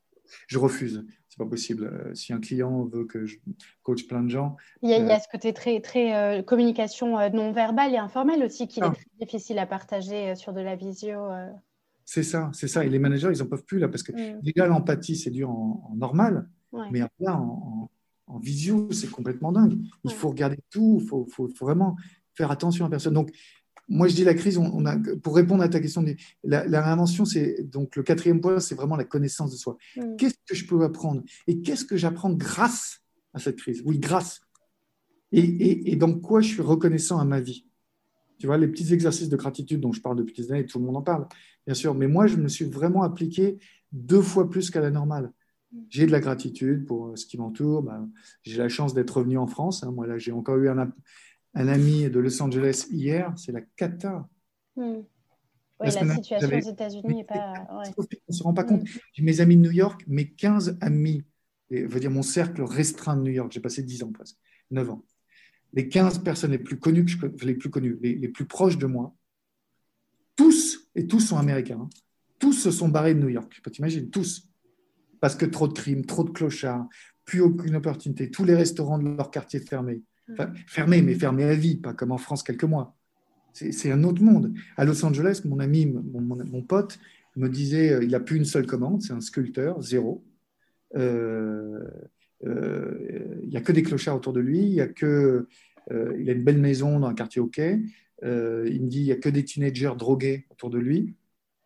je 0.47 0.58
refuse. 0.58 1.06
C'est 1.28 1.38
pas 1.38 1.45
possible. 1.45 1.84
Euh, 1.91 2.15
si 2.15 2.32
un 2.32 2.39
client 2.39 2.86
veut 2.86 3.04
que 3.04 3.25
je 3.25 3.39
coach 3.84 4.08
plein 4.08 4.23
de 4.23 4.30
gens. 4.30 4.56
Il 4.82 4.89
y 4.89 4.93
a, 4.93 4.97
euh... 4.97 4.99
il 5.01 5.08
y 5.08 5.12
a 5.12 5.19
ce 5.19 5.28
côté 5.30 5.51
très, 5.51 5.82
très 5.82 6.15
euh, 6.15 6.43
communication 6.43 7.17
non 7.32 7.51
verbale 7.51 7.93
et 7.93 7.97
informelle 7.97 8.41
aussi 8.41 8.69
qu'il 8.69 8.84
Ah. 8.84 8.93
est 8.93 8.95
très 8.95 9.25
difficile 9.25 9.60
à 9.60 9.65
partager 9.65 10.34
sur 10.36 10.54
de 10.54 10.62
la 10.62 10.78
visio. 10.78 11.19
C'est 12.05 12.23
ça, 12.23 12.51
c'est 12.53 12.67
ça. 12.67 12.85
Et 12.85 12.89
les 12.89 12.99
managers, 12.99 13.31
ils 13.33 13.39
n'en 13.39 13.47
peuvent 13.47 13.65
plus 13.65 13.79
là 13.79 13.87
parce 13.89 14.03
que 14.03 14.11
Mm. 14.11 14.41
déjà 14.41 14.67
l'empathie, 14.67 15.15
c'est 15.15 15.31
dur 15.31 15.49
en, 15.49 15.89
en 15.91 15.95
normal, 15.95 16.47
Ouais. 16.71 16.87
mais 16.91 16.99
là, 17.19 17.35
en, 17.39 17.89
en, 18.27 18.33
en 18.35 18.39
visio, 18.39 18.87
c'est 18.91 19.09
complètement 19.09 19.51
dingue. 19.51 19.73
Il 20.03 20.09
Ouais. 20.09 20.13
faut 20.13 20.29
regarder 20.29 20.59
tout, 20.69 20.99
il 21.01 21.07
faut, 21.07 21.25
faut, 21.31 21.47
faut 21.49 21.65
vraiment 21.65 21.95
faire 22.35 22.51
attention 22.51 22.85
à 22.85 22.89
personne. 22.89 23.13
Donc, 23.15 23.31
moi, 23.87 24.07
je 24.07 24.15
dis 24.15 24.23
la 24.23 24.33
crise, 24.33 24.57
on, 24.57 24.65
on 24.65 24.85
a, 24.85 24.97
pour 25.23 25.35
répondre 25.35 25.63
à 25.63 25.69
ta 25.69 25.79
question, 25.79 26.03
la, 26.43 26.67
la 26.67 26.81
réinvention, 26.81 27.23
c'est 27.25 27.63
donc 27.63 27.95
le 27.95 28.03
quatrième 28.03 28.41
point, 28.41 28.59
c'est 28.59 28.75
vraiment 28.75 28.95
la 28.95 29.03
connaissance 29.03 29.51
de 29.51 29.57
soi. 29.57 29.77
Mm. 29.95 30.15
Qu'est-ce 30.17 30.35
que 30.47 30.55
je 30.55 30.65
peux 30.67 30.83
apprendre 30.83 31.23
Et 31.47 31.61
qu'est-ce 31.61 31.85
que 31.85 31.95
j'apprends 31.97 32.31
grâce 32.33 32.99
à 33.33 33.39
cette 33.39 33.57
crise? 33.57 33.81
Oui, 33.85 33.97
grâce. 33.99 34.41
Et, 35.31 35.39
et, 35.39 35.91
et 35.91 35.95
dans 35.95 36.13
quoi 36.19 36.41
je 36.41 36.47
suis 36.49 36.61
reconnaissant 36.61 37.19
à 37.19 37.25
ma 37.25 37.41
vie? 37.41 37.65
Tu 38.38 38.48
vois, 38.48 38.58
les 38.58 38.67
petits 38.67 38.93
exercices 38.93 39.30
de 39.30 39.36
gratitude 39.36 39.82
dont 39.82 39.91
je 39.91 40.02
parle 40.02 40.17
depuis 40.17 40.34
des 40.36 40.52
années, 40.52 40.65
tout 40.65 40.80
le 40.80 40.86
monde 40.86 40.98
en 40.98 41.02
parle, 41.02 41.28
bien 41.65 41.74
sûr. 41.74 41.93
Mais 41.95 42.08
moi, 42.08 42.28
je 42.28 42.38
me 42.38 42.48
suis 42.48 42.65
vraiment 42.65 43.04
appliqué 43.04 43.58
deux 43.91 44.21
fois 44.21 44.50
plus 44.50 44.69
qu'à 44.69 44.82
la 44.82 44.91
normale. 44.91 45.32
J'ai 45.89 46.06
de 46.06 46.12
la 46.12 46.19
gratitude 46.19 46.86
pour 46.86 47.17
ce 47.17 47.26
qui 47.26 47.38
m'entoure. 47.38 47.84
Ben, 47.84 48.10
j'ai 48.43 48.58
la 48.58 48.69
chance 48.69 48.93
d'être 48.93 49.17
revenu 49.17 49.38
en 49.38 49.48
France. 49.48 49.84
Hein. 49.84 49.91
Moi, 49.91 50.08
là, 50.08 50.17
j'ai 50.17 50.32
encore 50.32 50.58
eu 50.58 50.69
un, 50.69 50.91
un, 51.54 51.67
ami 51.67 52.10
de 52.10 52.19
Los 52.19 52.41
Angeles 52.41 52.88
hier. 52.91 53.34
C'est 53.36 53.52
la 53.52 53.62
cata. 53.62 54.28
Mm. 54.76 55.02
Oui, 55.82 55.88
la, 55.93 56.04
la 56.06 56.15
situation 56.15 56.58
aux 56.58 56.71
États-Unis 56.71 57.15
n'est 57.15 57.24
pas. 57.26 57.67
Ouais. 57.74 57.91
On 57.98 58.04
ne 58.30 58.34
se 58.34 58.43
rend 58.43 58.54
pas 58.54 58.63
compte. 58.63 58.84
Mm. 58.84 59.00
J'ai 59.13 59.24
mes 59.24 59.41
amis 59.41 59.58
de 59.58 59.62
New 59.62 59.71
York, 59.71 60.06
mes 60.08 60.30
15 60.32 60.78
amis, 60.80 61.24
et, 61.69 61.86
veut 61.86 62.00
dire 62.00 62.12
mon 62.12 62.21
cercle 62.21 62.62
restreint 62.63 63.17
de 63.17 63.24
New 63.24 63.34
York. 63.34 63.52
J'ai 63.52 63.60
passé 63.60 63.84
10 63.84 64.04
ans 64.04 64.12
presque, 64.13 64.38
9 64.71 64.89
ans 64.91 65.04
les 65.75 65.88
15 65.89 66.19
personnes 66.23 66.51
les 66.51 66.57
plus 66.57 66.79
connues, 66.79 67.05
les 67.43 67.55
plus 67.55 67.69
connues, 67.69 67.97
les, 68.01 68.15
les, 68.15 68.29
plus 68.29 68.45
proches 68.45 68.77
de 68.77 68.85
moi, 68.85 69.13
tous 70.35 70.89
Et 70.95 71.07
tous 71.07 71.19
sont 71.19 71.38
américains. 71.38 71.79
Hein. 71.81 71.89
Tous 72.39 72.53
se 72.53 72.71
sont 72.71 72.89
barrés 72.89 73.13
de 73.13 73.19
New 73.19 73.29
York. 73.29 73.51
Tu 73.63 73.71
t'imagines, 73.71 74.09
tous. 74.09 74.49
Parce 75.21 75.35
que 75.35 75.45
trop 75.45 75.67
de 75.67 75.73
crimes, 75.73 76.05
trop 76.05 76.23
de 76.23 76.29
clochards, 76.29 76.88
plus 77.23 77.41
aucune 77.41 77.75
opportunité. 77.75 78.29
Tous 78.29 78.43
les 78.43 78.55
restaurants 78.55 78.99
de 78.99 79.09
leur 79.09 79.31
quartier 79.31 79.59
fermés. 79.59 80.01
fermés, 80.67 81.01
mais 81.01 81.15
fermés 81.15 81.45
à 81.45 81.55
vie, 81.55 81.77
pas 81.77 81.93
comme 81.93 82.11
en 82.11 82.17
France 82.17 82.43
quelques 82.43 82.63
mois. 82.63 82.95
C'est 83.53 83.91
un 83.91 84.03
autre 84.03 84.21
monde. 84.21 84.53
À 84.75 84.83
Los 84.83 85.05
Angeles, 85.05 85.41
mon 85.45 85.59
ami, 85.59 85.85
mon, 85.85 86.21
mon, 86.21 86.61
pote, 86.61 86.99
me 87.38 87.47
disait 87.47 87.93
euh, 87.93 88.03
il 88.03 88.11
n'a 88.11 88.19
plus 88.19 88.35
une 88.35 88.43
seule 88.43 88.65
commande, 88.65 89.01
c'est 89.01 89.13
un 89.13 89.21
sculpteur, 89.21 89.81
zéro. 89.81 90.25
Euh, 90.95 91.79
il 92.45 93.49
n'y 93.49 93.58
a 93.58 93.62
que 93.62 93.71
des 93.71 93.84
clochards 93.84 94.15
autour 94.15 94.34
de 94.34 94.39
lui, 94.39 94.60
il, 94.60 94.73
y 94.73 94.81
a 94.81 94.88
que, 94.88 95.47
il 95.91 96.29
a 96.29 96.34
une 96.34 96.43
belle 96.43 96.60
maison 96.60 96.99
dans 96.99 97.08
un 97.08 97.13
quartier 97.13 97.41
au 97.41 97.47
quai. 97.47 97.79
il 98.21 98.27
me 98.27 98.88
dit 98.88 98.99
il 98.99 99.05
n'y 99.05 99.12
a 99.12 99.17
que 99.17 99.29
des 99.29 99.43
teenagers 99.43 99.93
drogués 99.97 100.45
autour 100.49 100.69
de 100.69 100.77
lui. 100.77 101.15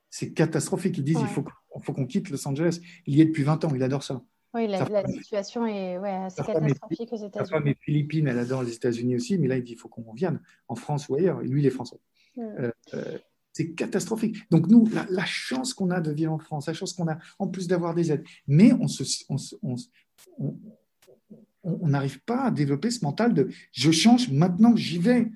C'est 0.10 0.34
catastrophique. 0.34 0.98
Ils 0.98 1.04
disent 1.04 1.20
il 1.22 1.28
faut, 1.28 1.46
faut 1.82 1.94
qu'on 1.94 2.08
quitte 2.08 2.30
Los 2.30 2.48
Angeles. 2.48 2.80
Il 3.06 3.16
y 3.16 3.22
est 3.22 3.26
depuis 3.26 3.44
20 3.44 3.66
ans, 3.66 3.72
il 3.76 3.84
adore 3.84 4.04
ça. 4.04 4.24
Oui, 4.54 4.68
la, 4.68 5.06
situation 5.08 5.68
est 5.68 6.00
ouais, 6.00 6.10
assez 6.10 6.42
catastrophique 6.42 7.14
aux 7.14 7.18
États-Unis. 7.18 7.32
Sa 7.34 7.46
femme 7.46 7.68
est 7.68 7.78
philippine, 7.80 8.28
elle 8.28 8.40
adore 8.40 8.64
les 8.64 8.74
États-Unis 8.74 9.16
aussi, 9.16 9.38
mais 9.38 9.48
là, 9.48 9.58
il 9.58 9.64
dit 9.64 9.74
il 9.74 9.78
faut 9.78 9.90
qu'on 9.90 10.12
vienne 10.14 10.42
en 10.68 10.76
France 10.76 11.08
ou 11.10 11.16
ailleurs. 11.16 11.42
Et 11.42 11.48
lui, 11.48 11.62
il 11.62 11.68
est 11.68 11.72
français. 11.72 11.98
Euh, 12.40 12.72
euh, 12.96 13.18
c'est 13.54 13.74
catastrophique. 13.74 14.38
Donc, 14.50 14.68
nous, 14.68 14.90
la, 15.10 15.26
chance 15.26 15.76
qu'on 15.76 15.92
a 15.92 16.02
de 16.02 16.12
vivre 16.12 16.34
en 16.34 16.40
France, 16.40 16.66
la 16.66 16.74
chance 16.74 16.94
qu'on 16.94 17.08
a 17.08 17.20
en 17.38 17.48
plus 17.48 17.68
d'avoir 17.68 17.94
des 17.94 18.12
aides, 18.12 18.24
mais 18.48 18.74
on 18.74 18.88
on 19.62 19.76
n'arrive 21.64 22.22
pas 22.22 22.46
à 22.46 22.52
développer 22.52 22.92
ce 22.92 23.04
mental 23.04 23.34
de 23.34 23.50
je 23.72 23.92
change 23.92 24.32
maintenant, 24.32 24.76
j'y 24.76 24.98
vais 24.98 25.30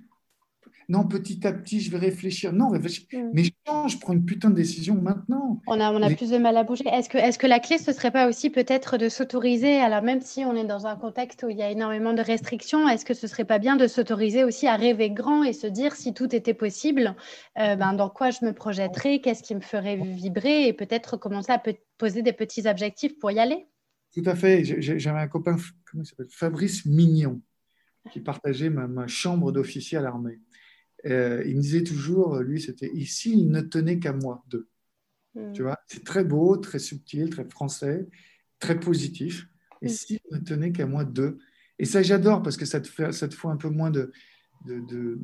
non, 0.90 1.06
petit 1.06 1.46
à 1.48 1.54
petit, 1.54 1.80
je 1.80 1.92
vais 1.92 1.98
réfléchir. 1.98 2.54
Non, 2.54 2.70
réfléchir. 2.70 3.06
Mm. 3.12 3.30
Mais 3.34 3.44
change, 3.68 4.00
prends 4.00 4.14
une 4.14 4.26
putain 4.26 4.50
de 4.50 4.56
décision 4.56 4.96
maintenant. 4.96 5.62
On 5.68 5.80
a, 5.80 5.92
on 5.92 6.02
a 6.02 6.10
plus 6.10 6.30
de 6.30 6.38
mal 6.38 6.58
à 6.58 6.64
bouger. 6.64 6.84
Est-ce 6.88 7.10
que, 7.10 7.18
est 7.18 7.38
que 7.38 7.48
la 7.48 7.60
clé, 7.60 7.78
ce 7.78 7.92
serait 7.94 8.12
pas 8.12 8.28
aussi 8.28 8.50
peut-être 8.50 8.98
de 8.98 9.10
s'autoriser, 9.10 9.80
alors 9.80 10.02
même 10.02 10.22
si 10.22 10.46
on 10.46 10.56
est 10.56 10.66
dans 10.66 10.86
un 10.86 10.96
contexte 10.96 11.44
où 11.44 11.50
il 11.50 11.58
y 11.58 11.64
a 11.64 11.72
énormément 11.72 12.14
de 12.14 12.22
restrictions, 12.22 12.88
est-ce 12.88 13.06
que 13.06 13.14
ce 13.14 13.28
serait 13.28 13.46
pas 13.46 13.60
bien 13.60 13.76
de 13.76 13.88
s'autoriser 13.88 14.44
aussi 14.44 14.68
à 14.68 14.76
rêver 14.76 15.10
grand 15.10 15.44
et 15.44 15.54
se 15.54 15.68
dire 15.68 15.96
si 15.96 16.14
tout 16.14 16.34
était 16.36 16.54
possible, 16.54 17.16
euh, 17.60 17.76
ben, 17.76 17.94
dans 17.94 18.10
quoi 18.10 18.30
je 18.30 18.46
me 18.46 18.54
projetterais, 18.54 19.20
qu'est-ce 19.20 19.44
qui 19.44 19.56
me 19.56 19.62
ferait 19.62 19.96
vibrer 19.96 20.68
et 20.68 20.74
peut-être 20.74 21.18
commencer 21.18 21.52
à 21.52 21.62
poser 21.98 22.22
des 22.22 22.34
petits 22.34 22.68
objectifs 22.68 23.18
pour 23.20 23.32
y 23.32 23.40
aller? 23.40 23.68
Tout 24.14 24.24
à 24.26 24.36
fait. 24.36 24.64
J'avais 24.64 25.20
un 25.20 25.28
copain, 25.28 25.58
comment 25.90 26.04
il 26.04 26.06
s'appelle? 26.06 26.28
Fabrice 26.30 26.86
Mignon, 26.86 27.42
qui 28.12 28.20
partageait 28.20 28.70
ma, 28.70 28.88
ma 28.88 29.08
chambre 29.08 29.52
d'officier 29.52 29.98
à 29.98 30.02
l'armée. 30.02 30.40
Euh, 31.06 31.44
il 31.46 31.58
me 31.58 31.62
disait 31.62 31.84
toujours, 31.84 32.40
lui, 32.40 32.62
c'était 32.62 32.92
ici, 32.94 33.34
il 33.34 33.50
ne 33.50 33.62
tenait 33.62 34.00
qu'à 34.00 34.14
moi 34.14 34.44
d'eux. 34.48 34.70
Hmm. 35.36 35.52
Tu 35.52 35.64
vois, 35.64 35.80
c'est 35.88 36.04
très 36.04 36.24
beau, 36.24 36.58
très 36.58 36.80
subtil, 36.80 37.30
très 37.30 37.48
français, 37.50 38.08
très 38.60 38.80
positif. 38.80 39.48
Et 39.82 39.88
hmm. 39.88 39.90
s'il 39.90 40.20
ne 40.32 40.38
tenait 40.38 40.72
qu'à 40.72 40.86
moi 40.86 41.04
d'eux. 41.04 41.40
Et 41.80 41.86
ça, 41.86 42.02
j'adore 42.04 42.42
parce 42.42 42.56
que 42.56 42.66
ça 42.66 42.80
te 42.80 42.88
fait, 42.88 43.12
ça 43.12 43.28
te 43.28 43.36
fout 43.36 43.52
un 43.52 43.58
peu 43.58 43.70
moins 43.70 43.92
de. 43.92 44.12
de, 44.66 45.20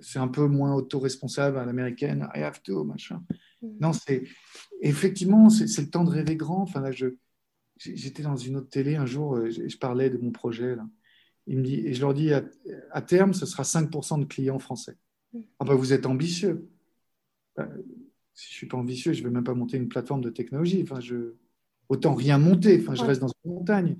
c'est 0.00 0.18
un 0.18 0.28
peu 0.28 0.46
moins 0.46 0.74
auto-responsable 0.74 1.58
à 1.58 1.64
l'américaine. 1.64 2.28
I 2.34 2.40
have 2.40 2.62
to, 2.62 2.84
machin. 2.84 3.22
Hmm. 3.62 3.76
Non, 3.80 3.92
c'est. 3.92 4.24
Effectivement, 4.80 5.48
c'est 5.50 5.80
le 5.80 5.90
temps 5.90 6.04
de 6.04 6.10
rêver 6.10 6.36
grand. 6.36 6.62
Enfin, 6.62 6.80
là, 6.80 6.90
je. 6.90 7.06
J'étais 7.78 8.22
dans 8.22 8.36
une 8.36 8.56
autre 8.56 8.70
télé 8.70 8.96
un 8.96 9.06
jour, 9.06 9.36
euh, 9.36 9.50
je, 9.50 9.76
parlais 9.76 10.08
de 10.10 10.16
mon 10.18 10.30
projet. 10.30 10.76
Là. 10.76 10.86
Il 11.46 11.58
me 11.58 11.62
dit, 11.62 11.86
et 11.86 11.94
je 11.94 12.00
leur 12.00 12.14
dis, 12.14 12.32
à, 12.32 13.02
terme, 13.02 13.34
ce 13.34 13.46
sera 13.46 13.62
5% 13.62 14.20
de 14.20 14.24
clients 14.24 14.58
français. 14.58 14.96
Ah 15.58 15.64
ben, 15.64 15.74
vous 15.74 15.92
êtes 15.92 16.06
ambitieux. 16.06 16.68
Ben, 17.56 17.68
si 18.34 18.48
je 18.48 18.54
ne 18.54 18.56
suis 18.56 18.66
pas 18.66 18.78
ambitieux, 18.78 19.12
je 19.12 19.22
ne 19.22 19.28
vais 19.28 19.32
même 19.32 19.44
pas 19.44 19.54
monter 19.54 19.76
une 19.76 19.88
plateforme 19.88 20.20
de 20.20 20.30
technologie. 20.30 20.82
Enfin, 20.82 21.00
je... 21.00 21.34
Autant 21.88 22.14
rien 22.14 22.38
monter. 22.38 22.80
Enfin, 22.80 22.96
je 22.96 23.04
reste 23.04 23.20
dans 23.20 23.30
une 23.44 23.52
montagne. 23.52 23.96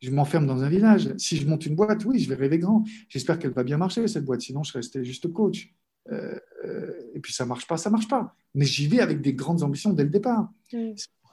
Je 0.00 0.10
m'enferme 0.10 0.46
dans 0.46 0.62
un 0.62 0.68
village. 0.68 1.12
Si 1.18 1.36
je 1.36 1.48
monte 1.48 1.66
une 1.66 1.74
boîte, 1.74 2.04
oui, 2.04 2.20
je 2.20 2.28
vais 2.28 2.36
rêver 2.36 2.58
grand. 2.58 2.84
J'espère 3.08 3.38
qu'elle 3.38 3.52
va 3.52 3.64
bien 3.64 3.76
marcher, 3.76 4.06
cette 4.06 4.24
boîte. 4.24 4.42
Sinon, 4.42 4.62
je 4.62 4.72
restais 4.72 5.04
juste 5.04 5.32
coach. 5.32 5.74
Euh, 6.12 6.38
euh, 6.64 6.92
et 7.14 7.20
puis, 7.20 7.32
ça 7.32 7.44
ne 7.44 7.48
marche 7.48 7.66
pas, 7.66 7.76
ça 7.76 7.90
ne 7.90 7.94
marche 7.94 8.06
pas. 8.06 8.36
Mais 8.54 8.66
j'y 8.66 8.86
vais 8.86 9.00
avec 9.00 9.20
des 9.20 9.34
grandes 9.34 9.62
ambitions 9.62 9.92
dès 9.92 10.04
le 10.04 10.10
départ. 10.10 10.52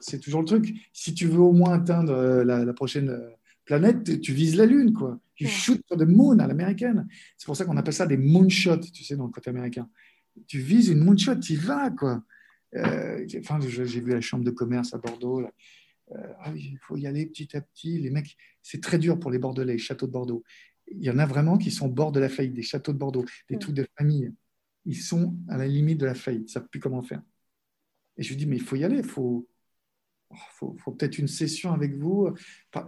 C'est 0.01 0.19
toujours 0.19 0.41
le 0.41 0.47
truc. 0.47 0.73
Si 0.93 1.13
tu 1.13 1.27
veux 1.27 1.39
au 1.39 1.53
moins 1.53 1.73
atteindre 1.73 2.13
euh, 2.13 2.43
la 2.43 2.73
prochaine 2.73 3.17
planète, 3.65 4.19
tu 4.21 4.33
vises 4.33 4.55
la 4.55 4.65
Lune, 4.65 4.93
quoi. 4.93 5.19
Tu 5.35 5.47
shoot 5.47 5.81
sur 5.87 5.97
the 5.97 6.07
moon 6.07 6.37
à 6.39 6.47
l'américaine. 6.47 7.07
C'est 7.37 7.45
pour 7.45 7.55
ça 7.55 7.65
qu'on 7.65 7.77
appelle 7.77 7.93
ça 7.93 8.05
des 8.05 8.17
moonshots, 8.17 8.77
tu 8.77 9.03
sais, 9.03 9.15
dans 9.15 9.25
le 9.25 9.31
côté 9.31 9.49
américain. 9.49 9.89
Tu 10.47 10.59
vises 10.59 10.89
une 10.89 11.03
moonshot, 11.03 11.35
tu 11.35 11.53
y 11.53 11.55
vas, 11.55 11.89
quoi. 11.91 12.23
Euh, 12.75 13.25
enfin, 13.39 13.59
j'ai 13.61 14.01
vu 14.01 14.11
la 14.11 14.21
chambre 14.21 14.43
de 14.43 14.51
commerce 14.51 14.93
à 14.93 14.97
Bordeaux. 14.97 15.41
Euh, 15.41 16.33
ah 16.39 16.51
il 16.55 16.77
faut 16.81 16.97
y 16.97 17.07
aller 17.07 17.25
petit 17.25 17.55
à 17.55 17.61
petit. 17.61 17.99
Les 17.99 18.09
mecs, 18.09 18.37
c'est 18.61 18.81
très 18.81 18.97
dur 18.97 19.19
pour 19.19 19.31
les 19.31 19.39
Bordelais, 19.39 19.73
les 19.73 19.79
châteaux 19.79 20.07
de 20.07 20.11
Bordeaux. 20.11 20.43
Il 20.87 21.03
y 21.03 21.09
en 21.09 21.19
a 21.19 21.25
vraiment 21.25 21.57
qui 21.57 21.71
sont 21.71 21.87
au 21.87 21.91
bord 21.91 22.11
de 22.11 22.19
la 22.19 22.29
faillite, 22.29 22.53
des 22.53 22.63
châteaux 22.63 22.93
de 22.93 22.97
Bordeaux, 22.97 23.25
des 23.49 23.57
trucs 23.57 23.75
de 23.75 23.87
famille. 23.97 24.31
Ils 24.85 24.97
sont 24.97 25.37
à 25.47 25.57
la 25.57 25.67
limite 25.67 25.99
de 25.99 26.05
la 26.05 26.15
faillite, 26.15 26.41
ils 26.41 26.45
ne 26.45 26.49
savent 26.49 26.67
plus 26.69 26.79
comment 26.79 27.01
faire. 27.01 27.21
Et 28.17 28.23
je 28.23 28.29
lui 28.29 28.35
dis, 28.35 28.45
mais 28.45 28.57
il 28.57 28.61
faut 28.61 28.75
y 28.75 28.83
aller, 28.83 28.97
il 28.97 29.05
faut, 29.05 29.47
il 30.33 30.79
faut, 30.79 30.91
peut-être 30.91 31.17
une 31.17 31.27
session 31.27 31.73
avec 31.73 31.95
vous. 31.95 32.29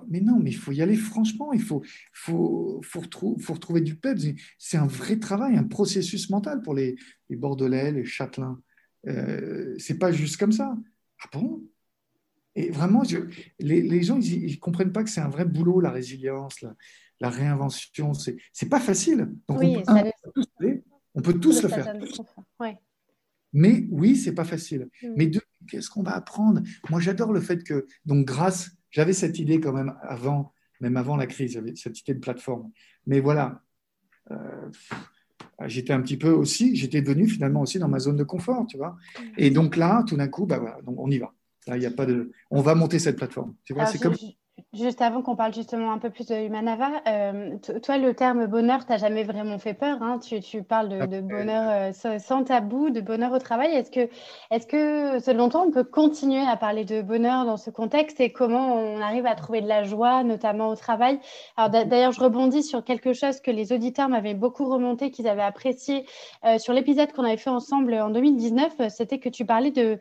Mais 0.09 0.21
non, 0.21 0.39
mais 0.39 0.51
il 0.51 0.57
faut 0.57 0.71
y 0.71 0.81
aller 0.81 0.95
franchement. 0.95 1.53
Il 1.53 1.61
faut, 1.61 1.83
faut, 2.11 2.81
faut, 2.83 3.53
retrouver 3.53 3.81
du 3.81 3.95
pep. 3.95 4.17
C'est 4.57 4.77
un 4.77 4.87
vrai 4.87 5.19
travail, 5.19 5.57
un 5.57 5.63
processus 5.63 6.29
mental 6.29 6.61
pour 6.61 6.73
les, 6.73 6.95
Bordelais, 7.29 7.91
les 7.91 8.05
Châtelains. 8.05 8.59
Euh, 9.07 9.75
c'est 9.77 9.97
pas 9.97 10.11
juste 10.11 10.37
comme 10.37 10.51
ça. 10.51 10.75
Ah 11.23 11.29
bon? 11.33 11.63
Et 12.55 12.69
vraiment, 12.69 13.03
les, 13.59 14.03
gens, 14.03 14.19
ils 14.19 14.51
ne 14.51 14.59
comprennent 14.59 14.91
pas 14.91 15.03
que 15.03 15.09
c'est 15.09 15.21
un 15.21 15.29
vrai 15.29 15.45
boulot, 15.45 15.79
la 15.79 15.89
résilience, 15.89 16.61
la, 17.19 17.29
réinvention. 17.29 18.13
C'est 18.13 18.37
n'est 18.61 18.69
pas 18.69 18.79
facile. 18.79 19.33
Donc, 19.47 19.59
on, 21.15 21.21
peut, 21.21 21.39
tous, 21.39 21.63
le 21.63 21.69
faire. 21.69 21.93
Mais 23.53 23.85
oui, 23.89 24.15
c'est 24.15 24.33
pas 24.33 24.43
facile. 24.43 24.89
Mm. 25.01 25.13
Mais 25.15 25.27
deux, 25.27 25.41
qu'est-ce 25.67 25.89
qu'on 25.89 26.03
va 26.03 26.15
apprendre? 26.15 26.61
Moi, 26.89 26.99
j'adore 26.99 27.31
le 27.31 27.41
fait 27.41 27.63
que, 27.63 27.87
donc, 28.05 28.25
grâce, 28.25 28.71
j'avais 28.91 29.13
cette 29.13 29.39
idée 29.39 29.59
quand 29.59 29.73
même 29.73 29.95
avant, 30.01 30.53
même 30.81 30.97
avant 30.97 31.15
la 31.15 31.27
crise, 31.27 31.53
j'avais 31.53 31.75
cette 31.75 31.99
idée 32.01 32.15
de 32.15 32.19
plateforme. 32.19 32.71
Mais 33.05 33.19
voilà, 33.19 33.61
euh, 34.31 34.69
j'étais 35.65 35.93
un 35.93 36.01
petit 36.01 36.17
peu 36.17 36.29
aussi, 36.29 36.75
j'étais 36.75 37.01
devenu 37.01 37.27
finalement 37.27 37.61
aussi 37.61 37.79
dans 37.79 37.87
ma 37.87 37.99
zone 37.99 38.17
de 38.17 38.23
confort, 38.23 38.65
tu 38.67 38.77
vois. 38.77 38.97
Mm. 39.17 39.23
Et 39.37 39.49
donc 39.51 39.77
là, 39.77 40.03
tout 40.07 40.17
d'un 40.17 40.27
coup, 40.27 40.45
bah 40.45 40.59
voilà, 40.59 40.81
donc 40.81 40.99
on 40.99 41.09
y 41.09 41.19
va. 41.19 41.33
Là, 41.67 41.77
il 41.77 41.83
y 41.83 41.85
a 41.85 41.91
pas 41.91 42.05
de, 42.05 42.31
on 42.51 42.61
va 42.61 42.75
monter 42.75 42.99
cette 42.99 43.15
plateforme. 43.15 43.55
Tu 43.63 43.73
vois, 43.73 43.85
c'est 43.85 43.99
comme. 43.99 44.15
Juste 44.71 45.01
avant 45.01 45.21
qu'on 45.23 45.35
parle 45.35 45.53
justement 45.53 45.91
un 45.91 45.97
peu 45.97 46.11
plus 46.11 46.27
de 46.27 46.35
Humanava, 46.35 46.89
euh, 47.07 47.57
toi, 47.83 47.97
le 47.97 48.13
terme 48.13 48.45
bonheur 48.45 48.85
t'as 48.85 48.97
jamais 48.97 49.23
vraiment 49.23 49.57
fait 49.57 49.73
peur. 49.73 50.01
Hein 50.01 50.19
tu, 50.19 50.39
tu, 50.41 50.61
parles 50.61 50.89
de, 50.89 51.05
de 51.07 51.21
bonheur 51.21 51.91
euh, 52.05 52.19
sans 52.19 52.43
tabou, 52.43 52.91
de 52.91 53.01
bonheur 53.01 53.31
au 53.33 53.39
travail. 53.39 53.71
Est-ce 53.71 53.89
que, 53.89 54.09
est 54.51 54.67
que, 54.67 55.19
selon 55.19 55.49
toi, 55.49 55.63
on 55.67 55.71
peut 55.71 55.83
continuer 55.83 56.41
à 56.41 56.55
parler 56.55 56.85
de 56.85 57.01
bonheur 57.01 57.45
dans 57.45 57.57
ce 57.57 57.71
contexte 57.71 58.19
et 58.19 58.31
comment 58.31 58.75
on 58.75 59.01
arrive 59.01 59.25
à 59.25 59.33
trouver 59.33 59.61
de 59.61 59.67
la 59.67 59.83
joie, 59.83 60.23
notamment 60.23 60.69
au 60.69 60.75
travail? 60.75 61.19
Alors 61.57 61.71
d'ailleurs, 61.71 62.11
je 62.11 62.21
rebondis 62.21 62.63
sur 62.63 62.83
quelque 62.83 63.13
chose 63.13 63.39
que 63.41 63.51
les 63.51 63.73
auditeurs 63.73 64.09
m'avaient 64.09 64.35
beaucoup 64.35 64.65
remonté, 64.65 65.09
qu'ils 65.09 65.27
avaient 65.27 65.41
apprécié 65.41 66.05
euh, 66.45 66.59
sur 66.59 66.73
l'épisode 66.73 67.11
qu'on 67.11 67.23
avait 67.23 67.37
fait 67.37 67.51
ensemble 67.51 67.93
en 67.95 68.11
2019. 68.11 68.89
C'était 68.89 69.19
que 69.19 69.29
tu 69.29 69.45
parlais 69.45 69.71
de, 69.71 69.99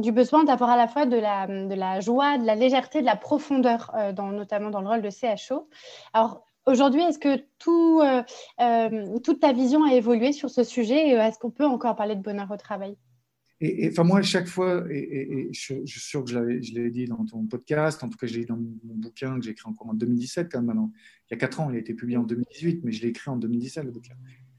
du 0.00 0.12
besoin 0.12 0.44
d'avoir 0.44 0.70
à 0.70 0.76
la 0.78 0.88
fois 0.88 1.04
de 1.04 1.16
la, 1.16 1.46
de 1.46 1.74
la 1.74 2.00
joie, 2.00 2.38
de 2.38 2.46
la 2.46 2.54
légèreté, 2.54 3.00
de 3.00 3.06
la 3.06 3.16
profondeur 3.16 3.41
euh, 3.50 4.12
dans, 4.12 4.30
notamment 4.30 4.70
dans 4.70 4.80
le 4.80 4.88
rôle 4.88 5.02
de 5.02 5.10
CHO. 5.10 5.68
Alors, 6.12 6.44
Aujourd'hui, 6.64 7.00
est-ce 7.00 7.18
que 7.18 7.42
tout, 7.58 8.00
euh, 8.04 8.22
euh, 8.60 9.18
toute 9.18 9.40
ta 9.40 9.52
vision 9.52 9.84
a 9.84 9.94
évolué 9.94 10.32
sur 10.32 10.48
ce 10.48 10.62
sujet 10.62 11.08
et 11.08 11.12
est-ce 11.12 11.38
qu'on 11.38 11.50
peut 11.50 11.66
encore 11.66 11.96
parler 11.96 12.14
de 12.14 12.22
bonheur 12.22 12.48
au 12.52 12.56
travail? 12.56 12.96
Et, 13.60 13.88
enfin, 13.90 14.04
moi, 14.04 14.18
à 14.18 14.22
chaque 14.22 14.46
fois, 14.46 14.84
et, 14.90 15.48
je, 15.52 15.84
suis 15.84 16.00
sûr 16.00 16.24
que 16.24 16.30
je 16.30 16.74
l'ai 16.74 16.90
dit 16.90 17.06
dans 17.06 17.24
ton 17.24 17.44
podcast, 17.46 18.02
en 18.02 18.08
tout 18.08 18.16
cas, 18.16 18.26
je 18.26 18.34
l'ai 18.34 18.40
dit 18.40 18.46
dans 18.46 18.56
mon, 18.56 18.94
bouquin 18.94 19.38
que 19.38 19.44
j'ai 19.44 19.52
écrit 19.52 19.68
encore 19.68 19.88
en 19.88 19.94
2017, 19.94 20.50
quand 20.50 20.58
même 20.58 20.66
maintenant. 20.66 20.92
Il 21.30 21.34
y 21.34 21.36
a 21.36 21.38
4 21.38 21.60
ans, 21.60 21.70
il 21.70 21.76
a 21.76 21.78
été 21.78 21.94
publié 21.94 22.16
en 22.16 22.24
2018, 22.24 22.82
mais 22.84 22.92
je 22.92 23.02
l'ai 23.02 23.08
écrit 23.08 23.30
en 23.30 23.36
2017, 23.36 23.84
le 23.84 23.90
bouquin. 23.90 24.14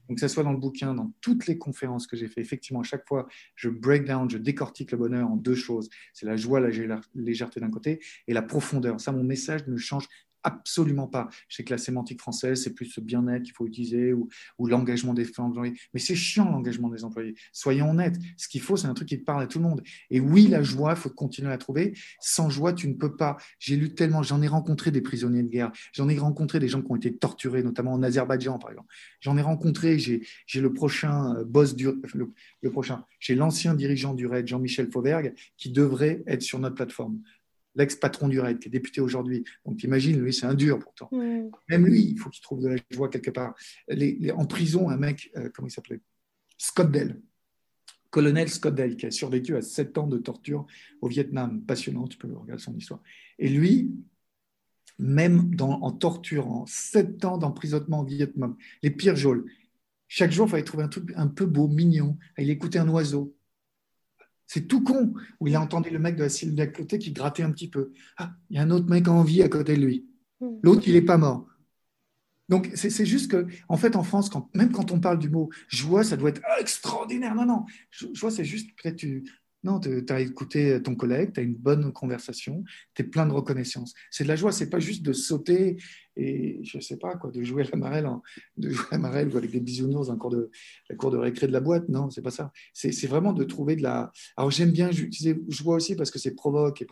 Donc, 0.08 0.18
que 0.18 0.20
ce 0.20 0.28
soit 0.28 0.42
dans 0.42 0.52
le 0.52 0.58
bouquin, 0.58 0.94
dans 0.94 1.12
toutes 1.20 1.46
les 1.46 1.58
conférences 1.58 2.06
que 2.06 2.16
j'ai 2.16 2.28
fait, 2.28 2.40
effectivement, 2.40 2.80
à 2.80 2.84
chaque 2.84 3.06
fois, 3.06 3.26
je 3.56 3.68
break 3.68 4.04
down, 4.04 4.28
je 4.28 4.38
décortique 4.38 4.92
le 4.92 4.98
bonheur 4.98 5.30
en 5.30 5.36
deux 5.36 5.54
choses. 5.54 5.88
C'est 6.12 6.26
la 6.26 6.36
joie, 6.36 6.60
la 6.60 6.68
légèreté 7.14 7.60
d'un 7.60 7.70
côté 7.70 8.00
et 8.26 8.34
la 8.34 8.42
profondeur. 8.42 9.00
Ça, 9.00 9.12
mon 9.12 9.24
message 9.24 9.66
ne 9.66 9.76
change 9.76 10.08
absolument 10.44 11.08
pas. 11.08 11.28
Je 11.48 11.56
sais 11.56 11.64
que 11.64 11.72
la 11.72 11.78
sémantique 11.78 12.20
française, 12.20 12.62
c'est 12.62 12.74
plus 12.74 12.86
ce 12.86 13.00
bien-être 13.00 13.42
qu'il 13.42 13.54
faut 13.54 13.66
utiliser 13.66 14.12
ou, 14.12 14.28
l'engagement 14.58 15.14
des 15.14 15.28
employés. 15.38 15.74
Mais 15.92 16.00
c'est 16.00 16.14
chiant 16.14 16.50
l'engagement 16.50 16.88
des 16.88 17.04
employés. 17.04 17.34
Soyons 17.52 17.90
honnêtes. 17.90 18.16
Ce 18.36 18.48
qu'il 18.48 18.60
faut, 18.60 18.76
c'est 18.76 18.86
un 18.86 18.94
truc 18.94 19.08
qui 19.08 19.16
parle 19.16 19.42
à 19.42 19.46
tout 19.46 19.58
le 19.58 19.64
monde. 19.64 19.82
Et 20.10 20.20
oui, 20.20 20.46
la 20.46 20.62
joie, 20.62 20.92
il 20.92 20.96
faut 20.96 21.10
continuer 21.10 21.52
à 21.52 21.58
trouver. 21.58 21.94
Sans 22.20 22.50
joie, 22.50 22.72
tu 22.72 22.88
ne 22.88 22.94
peux 22.94 23.16
pas. 23.16 23.36
J'ai 23.58 23.76
lu 23.76 23.94
tellement, 23.94 24.22
j'en 24.22 24.42
ai 24.42 24.48
rencontré 24.48 24.90
des 24.90 25.00
prisonniers 25.00 25.42
de 25.42 25.48
guerre. 25.48 25.72
J'en 25.92 26.08
ai 26.08 26.18
rencontré 26.18 26.60
des 26.60 26.68
gens 26.68 26.82
qui 26.82 26.92
ont 26.92 26.96
été 26.96 27.16
torturés, 27.16 27.62
notamment 27.62 27.92
en 27.92 28.02
Azerbaïdjan, 28.02 28.58
par 28.58 28.70
exemple. 28.70 28.88
J'en 29.20 29.36
ai 29.36 29.42
rencontré, 29.42 29.98
j'ai 29.98 30.60
le 30.60 30.72
prochain 30.72 31.36
euh, 31.36 31.44
boss 31.44 31.74
du, 31.74 31.88
le, 32.14 32.70
prochain, 32.70 33.04
j'ai 33.20 33.34
l'ancien 33.34 33.74
dirigeant 33.74 34.14
du 34.14 34.26
RAID, 34.26 34.46
Jean-Michel 34.46 34.90
Fauvergue, 34.90 35.34
qui 35.56 35.70
devrait 35.70 36.22
être 36.26 36.42
sur 36.42 36.58
notre 36.58 36.74
plateforme 36.74 37.20
l'ex-patron 37.74 38.28
du 38.28 38.40
RAID, 38.40 38.58
qui 38.58 38.68
est 38.68 38.70
député 38.70 39.00
aujourd'hui. 39.00 39.44
Donc 39.64 39.82
imagine, 39.82 40.20
lui, 40.20 40.32
c'est 40.32 40.46
un 40.46 40.54
dur 40.54 40.78
pourtant. 40.78 41.08
Mm. 41.12 41.50
Même 41.68 41.86
lui, 41.86 42.02
il 42.02 42.18
faut 42.18 42.30
qu'il 42.30 42.42
trouve 42.42 42.62
de 42.62 42.68
la 42.68 42.76
joie 42.90 43.08
quelque 43.08 43.30
part. 43.30 43.54
Les, 43.88 44.32
en 44.32 44.46
prison, 44.46 44.88
un 44.88 44.96
mec, 44.96 45.30
euh, 45.36 45.48
comment 45.54 45.68
il 45.68 45.70
s'appelait? 45.70 46.00
Scott 46.56 46.90
Dell. 46.90 47.20
Colonel 48.10 48.48
Scott 48.48 48.74
Dell, 48.74 48.96
qui 48.96 49.06
a 49.06 49.10
survécu 49.10 49.56
à 49.56 49.62
sept 49.62 49.98
ans 49.98 50.06
de 50.06 50.18
torture 50.18 50.66
au 51.00 51.08
Vietnam. 51.08 51.62
Passionnant, 51.62 52.06
tu 52.06 52.16
peux 52.16 52.32
regarder 52.32 52.62
son 52.62 52.76
histoire. 52.76 53.00
Et 53.38 53.48
lui, 53.48 53.92
même 54.98 55.54
dans, 55.54 55.80
en 55.82 55.90
torture, 55.90 56.46
en 56.46 56.66
sept 56.66 57.24
ans 57.24 57.38
d'emprisonnement 57.38 58.00
au 58.00 58.04
Vietnam, 58.04 58.56
les 58.82 58.90
pires 58.90 59.16
geôles, 59.16 59.50
chaque 60.06 60.30
jour, 60.30 60.46
il 60.46 60.50
fallait 60.50 60.62
trouver 60.62 60.84
un 60.84 60.88
truc 60.88 61.12
un 61.16 61.26
peu 61.26 61.46
beau, 61.46 61.66
mignon. 61.66 62.16
Il 62.38 62.50
écoutait 62.50 62.78
un 62.78 62.88
oiseau. 62.88 63.34
C'est 64.46 64.68
tout 64.68 64.82
con. 64.82 65.14
Où 65.40 65.48
il 65.48 65.56
a 65.56 65.60
entendu 65.60 65.90
le 65.90 65.98
mec 65.98 66.16
de 66.16 66.22
la 66.22 66.28
cellule 66.28 66.54
d'à 66.54 66.66
côté 66.66 66.98
qui 66.98 67.12
grattait 67.12 67.42
un 67.42 67.50
petit 67.50 67.68
peu. 67.68 67.92
Ah, 68.16 68.32
il 68.50 68.56
y 68.56 68.58
a 68.58 68.62
un 68.62 68.70
autre 68.70 68.88
mec 68.88 69.08
en 69.08 69.22
vie 69.22 69.42
à 69.42 69.48
côté 69.48 69.76
de 69.76 69.84
lui. 69.84 70.06
Hmm. 70.40 70.58
L'autre, 70.62 70.82
il 70.86 70.94
n'est 70.94 71.02
pas 71.02 71.18
mort. 71.18 71.46
Donc, 72.50 72.70
c'est 72.74 73.06
juste 73.06 73.30
que, 73.30 73.46
en 73.68 73.78
fait, 73.78 73.96
en 73.96 74.02
France, 74.02 74.28
quand, 74.28 74.50
même 74.54 74.70
quand 74.70 74.92
on 74.92 75.00
parle 75.00 75.18
du 75.18 75.30
mot 75.30 75.48
joie, 75.68 76.04
ça 76.04 76.18
doit 76.18 76.28
être 76.28 76.42
extraordinaire. 76.60 77.34
Non, 77.34 77.46
non. 77.46 77.64
Joie, 78.12 78.30
c'est 78.30 78.44
juste 78.44 78.70
peut-être 78.76 79.02
non, 79.64 79.80
tu 79.80 80.04
as 80.10 80.20
écouté 80.20 80.80
ton 80.82 80.94
collègue, 80.94 81.32
tu 81.32 81.40
as 81.40 81.42
une 81.42 81.56
bonne 81.56 81.90
conversation, 81.90 82.64
tu 82.94 83.02
es 83.02 83.04
plein 83.04 83.24
de 83.24 83.32
reconnaissance. 83.32 83.94
C'est 84.10 84.24
de 84.24 84.28
la 84.28 84.36
joie, 84.36 84.52
c'est 84.52 84.68
pas 84.68 84.78
juste 84.78 85.02
de 85.02 85.14
sauter 85.14 85.78
et 86.16 86.60
je 86.62 86.78
sais 86.78 86.96
pas 86.96 87.16
quoi, 87.16 87.30
de 87.30 87.42
jouer 87.42 87.62
à 87.62 87.70
la 87.70 87.76
marelle, 87.76 88.08
de 88.56 88.70
jouer 88.70 88.86
à 88.90 88.94
la 88.94 88.98
marelle 88.98 89.28
ou 89.28 89.36
avec 89.36 89.50
des 89.50 89.60
bisounours 89.60 90.08
dans 90.08 90.16
cours 90.16 90.30
de, 90.30 90.50
la 90.88 90.96
cour 90.96 91.10
de 91.10 91.16
récré 91.16 91.46
de 91.46 91.52
la 91.52 91.60
boîte. 91.60 91.88
Non, 91.88 92.10
c'est 92.10 92.22
pas 92.22 92.30
ça. 92.30 92.52
C'est 92.72 93.06
vraiment 93.06 93.32
de 93.32 93.44
trouver 93.44 93.76
de 93.76 93.82
la. 93.82 94.12
Alors 94.36 94.50
j'aime 94.50 94.70
bien 94.70 94.90
utiliser 94.90 95.40
joie 95.48 95.76
aussi 95.76 95.96
parce 95.96 96.10
que 96.10 96.18
c'est 96.18 96.34
provoque 96.34 96.82
et, 96.82 96.86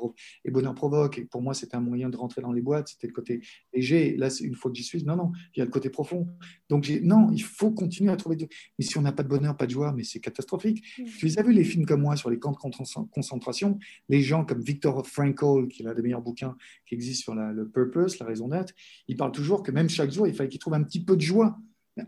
et, 0.45 0.51
bonheur 0.51 0.75
provoque. 0.75 1.19
Et 1.19 1.25
pour 1.25 1.43
moi, 1.43 1.55
c'était 1.55 1.77
un 1.77 1.81
moyen 1.81 2.09
de 2.09 2.17
rentrer 2.17 2.43
dans 2.43 2.53
les 2.53 2.63
boîtes. 2.63 2.89
C'était 2.89 3.07
le 3.07 3.13
côté 3.13 3.41
léger. 3.73 4.17
Là, 4.17 4.29
une 4.41 4.55
fois 4.55 4.71
que 4.71 4.77
j'y 4.77 4.85
suis, 4.85 5.05
non, 5.05 5.17
non, 5.17 5.33
il 5.55 5.61
y 5.61 5.63
a 5.63 5.65
le 5.65 5.71
côté 5.71 5.89
profond. 5.91 6.27
Donc 6.69 6.91
non, 7.03 7.31
il 7.31 7.43
faut 7.43 7.71
continuer 7.71 8.11
à 8.13 8.17
trouver. 8.17 8.37
Mais 8.79 8.85
si 8.85 8.99
on 8.99 9.03
n'a 9.03 9.13
pas 9.13 9.23
de 9.23 9.29
bonheur, 9.29 9.57
pas 9.57 9.67
de 9.67 9.71
joie, 9.73 9.93
mais 9.93 10.05
c'est 10.05 10.21
catastrophique. 10.21 10.83
Mmh. 10.99 11.05
Tu 11.19 11.27
les 11.27 11.39
as 11.39 11.43
vu 11.43 11.53
les 11.53 11.65
films 11.65 11.87
comme 11.87 12.03
moi 12.03 12.17
sur 12.17 12.31
les 12.31 12.39
camps 12.39 12.53
de 12.53 13.07
concentration, 13.11 13.79
les 14.09 14.21
gens 14.21 14.45
comme 14.45 14.61
Victor 14.61 15.07
Frankl, 15.07 15.69
qui 15.69 15.83
est 15.83 15.85
l'un 15.85 15.95
des 15.95 16.03
meilleurs 16.03 16.23
bouquins 16.23 16.57
qui 16.87 16.95
existent 16.95 17.23
sur 17.23 17.35
le 17.35 17.69
purpose, 17.69 18.19
la 18.19 18.27
raison 18.27 18.49
d'être 18.49 18.75
il 19.13 19.17
parle 19.17 19.33
toujours 19.33 19.63
que 19.63 19.71
même 19.71 19.89
chaque 19.89 20.11
jour, 20.11 20.27
il 20.27 20.35
fallait 20.35 20.49
qu'il 20.49 20.59
trouve 20.59 20.75
un 20.75 20.83
petit 20.83 21.05
peu 21.05 21.17
de 21.17 21.21
joie. 21.21 21.59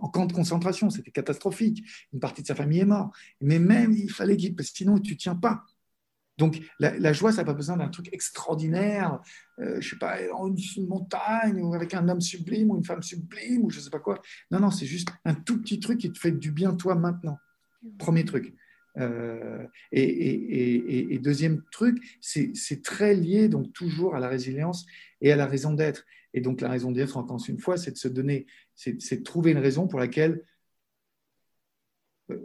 En 0.00 0.08
camp 0.08 0.24
de 0.24 0.32
concentration, 0.32 0.88
c'était 0.88 1.10
catastrophique. 1.10 1.84
Une 2.14 2.20
partie 2.20 2.40
de 2.40 2.46
sa 2.46 2.54
famille 2.54 2.80
est 2.80 2.86
morte. 2.86 3.14
Mais 3.42 3.58
même, 3.58 3.92
il 3.92 4.10
fallait 4.10 4.36
qu'il. 4.36 4.56
Parce 4.56 4.70
que 4.70 4.78
sinon, 4.78 4.98
tu 4.98 5.12
ne 5.12 5.18
tiens 5.18 5.36
pas. 5.36 5.64
Donc, 6.38 6.60
la, 6.80 7.12
joie, 7.12 7.30
ça 7.30 7.42
n'a 7.42 7.44
pas 7.44 7.54
besoin 7.54 7.76
d'un 7.76 7.88
truc 7.88 8.08
extraordinaire, 8.12 9.20
euh, 9.60 9.80
je 9.80 9.90
sais 9.90 9.98
pas, 9.98 10.16
en 10.32 10.48
une 10.48 10.86
montagne, 10.88 11.60
ou 11.60 11.74
avec 11.74 11.94
un 11.94 12.08
homme 12.08 12.20
sublime, 12.20 12.72
ou 12.72 12.76
une 12.76 12.84
femme 12.84 13.02
sublime, 13.02 13.64
ou 13.64 13.70
je 13.70 13.78
ne 13.78 13.82
sais 13.84 13.90
pas 13.90 14.00
quoi. 14.00 14.20
Non, 14.50 14.58
non, 14.58 14.70
c'est 14.70 14.86
juste 14.86 15.08
un 15.24 15.34
tout 15.34 15.60
petit 15.60 15.78
truc 15.78 15.98
qui 15.98 16.10
te 16.10 16.18
fait 16.18 16.32
du 16.32 16.50
bien, 16.50 16.74
toi, 16.74 16.96
maintenant. 16.96 17.38
Premier 17.98 18.24
truc. 18.24 18.54
Euh, 18.98 19.66
et, 19.92 21.18
deuxième 21.22 21.62
truc, 21.70 22.02
c'est 22.20 22.82
très 22.82 23.14
lié, 23.14 23.48
donc, 23.48 23.72
toujours 23.72 24.16
à 24.16 24.20
la 24.20 24.28
résilience 24.28 24.86
et 25.20 25.30
à 25.30 25.36
la 25.36 25.46
raison 25.46 25.72
d'être. 25.72 26.04
Et 26.34 26.40
donc, 26.40 26.60
la 26.60 26.68
raison 26.68 26.90
d'être, 26.90 27.16
encore 27.16 27.40
une 27.48 27.58
fois, 27.58 27.78
c'est 27.78 27.92
de 27.92 27.96
se 27.96 28.08
donner, 28.08 28.46
c'est 28.74 28.92
de 28.92 29.22
trouver 29.22 29.52
une 29.52 29.58
raison 29.58 29.86
pour 29.86 30.00
laquelle 30.00 30.44
euh, 32.30 32.38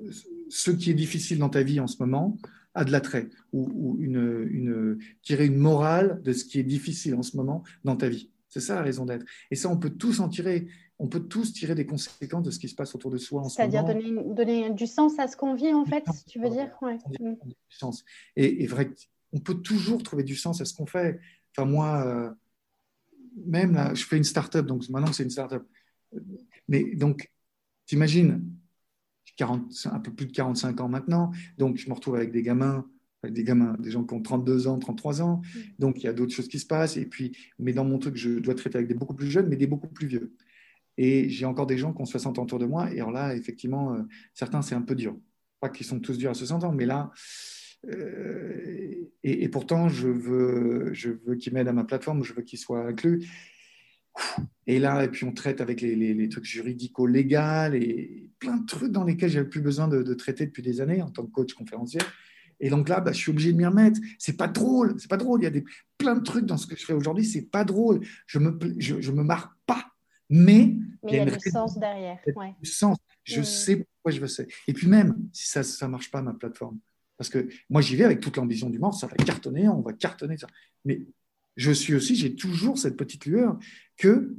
ce 0.49 0.71
qui 0.71 0.91
est 0.91 0.95
difficile 0.95 1.39
dans 1.39 1.49
ta 1.49 1.63
vie 1.63 1.80
en 1.80 1.88
ce 1.88 1.97
moment 1.99 2.38
a 2.75 2.86
de 2.86 2.91
l'attrait, 2.91 3.30
ou, 3.52 3.97
une, 3.99 4.47
une, 4.52 4.99
tirer 5.23 5.47
une 5.47 5.58
morale 5.58 6.21
de 6.23 6.34
ce 6.34 6.45
qui 6.45 6.60
est 6.60 6.63
difficile 6.63 7.15
en 7.15 7.23
ce 7.23 7.36
moment 7.36 7.63
dans 7.84 7.95
ta 7.95 8.08
vie. 8.08 8.30
C'est 8.47 8.60
ça 8.60 8.75
la 8.75 8.84
raison 8.84 9.06
d'être. 9.06 9.25
Et 9.52 9.56
ça, 9.56 9.69
on 9.69 9.78
peut 9.78 9.89
tous 9.89 10.19
en 10.19 10.30
tirer. 10.30 10.67
On 10.99 11.08
peut 11.08 11.21
tous 11.21 11.54
tirer 11.54 11.75
des 11.75 11.86
conséquences 11.86 12.43
de 12.43 12.52
ce 12.52 12.60
qui 12.60 12.67
se 12.67 12.75
passe 12.75 12.93
autour 12.93 13.10
de 13.10 13.17
soi 13.17 13.41
en 13.41 13.49
ce 13.49 13.62
moment. 13.62 13.71
C'est-à-dire 13.71 13.86
donner, 13.86 14.34
donner, 14.34 14.69
du 14.71 14.86
sens 14.86 15.17
à 15.17 15.28
ce 15.28 15.38
qu'on 15.38 15.56
vit, 15.56 15.73
en 15.73 15.86
fait, 15.86 16.04
tu 16.28 16.39
veux 16.39 16.49
dire? 16.49 16.75
ouais. 16.82 16.97
Du 17.19 17.56
sens. 17.69 18.04
Et, 18.36 18.63
et, 18.63 18.67
vrai, 18.67 18.91
on 19.32 19.39
peut 19.39 19.56
toujours 19.56 20.04
trouver 20.04 20.23
du 20.23 20.36
sens 20.36 20.62
à 20.62 20.65
ce 20.65 20.73
qu'on 20.73 20.86
fait. 20.86 21.19
Enfin, 21.56 21.69
moi, 21.69 22.06
euh, 22.06 22.30
même 23.45 23.73
là, 23.73 23.93
je 23.93 24.04
fais 24.04 24.17
une 24.17 24.23
start-up, 24.23 24.65
donc 24.65 24.88
maintenant 24.89 25.12
c'est 25.13 25.23
une 25.23 25.30
start-up. 25.30 25.65
Mais 26.67 26.95
donc, 26.95 27.30
t'imagines, 27.86 28.41
un 29.41 29.99
peu 29.99 30.13
plus 30.13 30.25
de 30.25 30.32
45 30.32 30.82
ans 30.82 30.89
maintenant, 30.89 31.32
donc 31.58 31.78
je 31.78 31.88
me 31.89 31.93
retrouve 31.93 32.15
avec 32.15 32.32
des 32.32 32.41
gamins, 32.41 32.86
avec 33.23 33.34
des 33.34 33.43
gamins, 33.43 33.75
des 33.80 33.91
gens 33.91 34.04
qui 34.04 34.13
ont 34.13 34.21
32 34.21 34.67
ans, 34.67 34.80
33 34.80 35.21
ans, 35.21 35.38
mm. 35.38 35.60
donc 35.80 35.97
il 35.99 36.06
y 36.06 36.08
a 36.08 36.13
d'autres 36.13 36.34
choses 36.34 36.47
qui 36.47 36.60
se 36.60 36.65
passent, 36.65 36.97
et 36.97 37.06
puis, 37.06 37.38
mais 37.58 37.73
dans 37.73 37.86
mon 37.86 37.99
truc, 37.99 38.15
je 38.15 38.39
dois 38.39 38.56
traiter 38.56 38.78
avec 38.78 38.88
des 38.88 38.93
beaucoup 38.93 39.15
plus 39.15 39.30
jeunes, 39.30 39.47
mais 39.47 39.56
des 39.56 39.67
beaucoup 39.67 39.88
plus 39.88 40.08
vieux. 40.08 40.34
Et 40.97 41.30
j'ai 41.30 41.45
encore 41.45 41.67
des 41.67 41.78
gens 41.78 41.93
qui 41.93 42.02
ont 42.02 42.06
60 42.06 42.39
ans 42.39 42.43
autour 42.43 42.60
de 42.60 42.65
moi, 42.65 42.91
et 42.91 42.99
alors 42.99 43.12
là, 43.12 43.36
effectivement, 43.36 43.93
euh, 43.93 44.02
certains, 44.34 44.62
c'est 44.62 44.75
un 44.75 44.82
peu 44.82 44.95
dur. 44.95 45.17
Pas 45.60 45.69
qu'ils 45.69 45.86
sont 45.86 45.99
tous 45.99 46.17
durs 46.17 46.32
à 46.32 46.34
60 46.34 46.63
ans, 46.63 46.73
mais 46.73 46.86
là, 46.86 47.12
euh, 47.88 49.10
et, 49.24 49.50
pourtant, 49.50 49.89
je 49.89 50.08
veux, 50.08 50.94
je 50.94 51.10
veux 51.26 51.36
qu'il 51.36 51.54
m'aide 51.54 51.68
à 51.68 51.74
ma 51.74 51.84
plateforme, 51.84 52.24
je 52.24 52.34
veux 52.34 52.42
qu'il 52.42 52.60
soit 52.60 52.86
inclus. 52.86 53.28
Et 54.68 54.80
là, 54.80 55.04
et 55.04 55.08
puis 55.10 55.26
on 55.26 55.32
traite 55.32 55.62
avec 55.62 55.82
les, 55.82 55.96
les, 55.96 56.30
trucs 56.30 56.46
juridico-légaux 56.46 57.74
et 57.74 58.30
plein 58.39 58.58
de 58.58 58.65
trucs 58.65 58.92
dans 58.92 59.04
lesquels 59.04 59.30
j'avais 59.30 59.48
plus 59.48 59.62
besoin 59.62 59.88
de, 59.88 60.13
traiter 60.13 60.46
depuis 60.46 60.63
des 60.63 60.82
années 60.82 61.02
en 61.02 61.10
tant 61.10 61.26
que 61.26 61.32
coach 61.32 61.54
conférencier. 61.54 62.02
Et 62.60 62.70
donc 62.70 62.89
là, 62.89 63.00
bah, 63.00 63.13
je 63.13 63.18
suis 63.18 63.32
obligé 63.32 63.54
de 63.54 63.58
m'y 63.58 63.65
remettre. 63.65 64.00
C'est 64.18 64.36
pas 64.36 64.48
drôle, 64.48 64.96
c'est 65.00 65.10
pas 65.10 65.18
drôle. 65.18 65.42
Il 65.42 65.44
y 65.46 65.48
a 65.48 65.52
des, 65.52 65.63
plein 65.98 66.15
de 66.15 66.24
trucs 66.24 66.46
dans 66.46 66.58
ce 66.58 66.68
que 66.68 66.76
je 66.76 66.86
fais 66.86 66.94
aujourd'hui, 66.94 67.24
c'est 67.24 67.50
pas 67.50 67.63
drôle. 67.63 68.02
Je 68.26 68.39
me, 68.39 68.58
je, 68.78 69.00
je 69.00 69.12
me 69.12 69.24
marre 69.24 69.56
pas, 69.65 69.86
mais, 70.30 70.76
il 71.08 71.15
y 71.15 71.20
a, 71.20 71.26
du 71.26 71.50
sens 71.50 71.80
derrière. 71.80 72.20
Ouais. 72.36 72.54
Du 72.62 72.70
sens. 72.70 72.98
Je 73.24 73.42
mmh. 73.42 73.46
sais 73.46 73.76
pourquoi 73.78 74.12
je 74.12 74.20
veux 74.20 74.28
ça. 74.28 74.44
Et 74.68 74.74
puis 74.74 74.88
même 74.88 75.15
si 75.32 75.48
ça 75.48 75.63
ça 75.63 75.88
marche 75.88 76.12
pas 76.12 76.22
ma 76.22 76.34
plateforme, 76.34 76.80
parce 77.20 77.30
que 77.30 77.50
moi, 77.70 77.82
j'y 77.82 77.98
vais 77.98 78.06
avec 78.06 78.22
toute 78.22 78.38
l'ambition 78.38 78.70
du 78.70 78.80
monde, 78.80 78.94
ça 78.94 79.06
va 79.06 79.18
cartonner, 79.18 79.68
on 79.68 79.82
va 79.82 79.92
cartonner 79.92 80.38
ça. 80.38 80.48
Mais 80.86 81.06
je 81.58 81.70
suis 81.72 81.94
aussi, 81.94 82.16
j'ai 82.16 82.34
toujours 82.34 82.80
cette 82.80 82.96
petite 82.96 83.26
lueur 83.26 83.60
que 83.98 84.34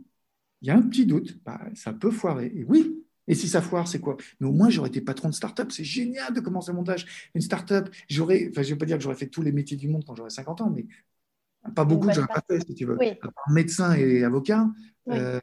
il 0.62 0.68
y 0.68 0.70
a 0.70 0.76
un 0.76 0.82
petit 0.82 1.04
doute, 1.04 1.38
bah, 1.44 1.60
ça 1.74 1.92
peut 1.92 2.10
foirer. 2.10 2.50
Et 2.54 2.64
oui, 2.64 3.04
et 3.28 3.34
si 3.34 3.48
ça 3.48 3.60
foire, 3.60 3.86
c'est 3.86 4.00
quoi? 4.00 4.16
Mais 4.40 4.46
au 4.46 4.52
moins, 4.52 4.70
j'aurais 4.70 4.88
été 4.88 5.02
patron 5.02 5.28
de 5.28 5.34
start-up. 5.34 5.70
C'est 5.70 5.84
génial 5.84 6.32
de 6.32 6.40
commencer 6.40 6.70
un 6.70 6.74
montage. 6.74 7.30
Une 7.34 7.42
start-up, 7.42 7.90
j'aurais, 8.08 8.48
enfin, 8.50 8.62
je 8.62 8.68
ne 8.68 8.74
vais 8.74 8.78
pas 8.78 8.86
dire 8.86 8.96
que 8.96 9.02
j'aurais 9.02 9.14
fait 9.14 9.28
tous 9.28 9.42
les 9.42 9.52
métiers 9.52 9.76
du 9.76 9.86
monde 9.86 10.04
quand 10.06 10.14
j'aurais 10.14 10.30
50 10.30 10.62
ans, 10.62 10.70
mais 10.70 10.86
pas 11.74 11.84
beaucoup 11.84 12.08
j'aurais 12.12 12.26
pas 12.26 12.42
fait, 12.48 12.60
si 12.66 12.74
tu 12.74 12.86
veux. 12.86 12.98
médecin 13.50 13.94
et 13.94 14.24
avocat, 14.24 14.68
euh, 15.08 15.40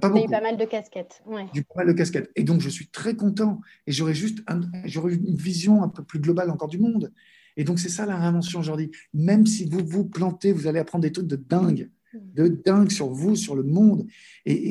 pas 0.00 0.08
beaucoup. 0.08 0.30
pas 0.30 0.40
mal 0.40 0.56
de 0.56 0.64
casquettes. 0.64 1.22
Du 1.52 1.64
pas 1.64 1.74
mal 1.76 1.88
de 1.88 1.92
casquettes. 1.92 2.30
Et 2.36 2.44
donc, 2.44 2.60
je 2.60 2.68
suis 2.68 2.88
très 2.88 3.14
content. 3.14 3.60
Et 3.86 3.92
j'aurais 3.92 4.14
juste 4.14 4.40
j'aurais 4.84 5.14
une 5.14 5.36
vision 5.36 5.82
un 5.82 5.88
peu 5.88 6.02
plus 6.02 6.18
globale 6.20 6.50
encore 6.50 6.68
du 6.68 6.78
monde. 6.78 7.12
Et 7.56 7.64
donc, 7.64 7.78
c'est 7.78 7.88
ça 7.88 8.06
la 8.06 8.16
réinvention 8.16 8.60
aujourd'hui. 8.60 8.90
Même 9.14 9.46
si 9.46 9.68
vous 9.68 9.84
vous 9.84 10.04
plantez, 10.04 10.52
vous 10.52 10.66
allez 10.66 10.78
apprendre 10.78 11.02
des 11.02 11.12
trucs 11.12 11.26
de 11.26 11.36
dingue, 11.36 11.90
de 12.14 12.48
dingue 12.48 12.90
sur 12.90 13.08
vous, 13.08 13.36
sur 13.36 13.56
le 13.56 13.62
monde. 13.64 14.06
Et, 14.44 14.70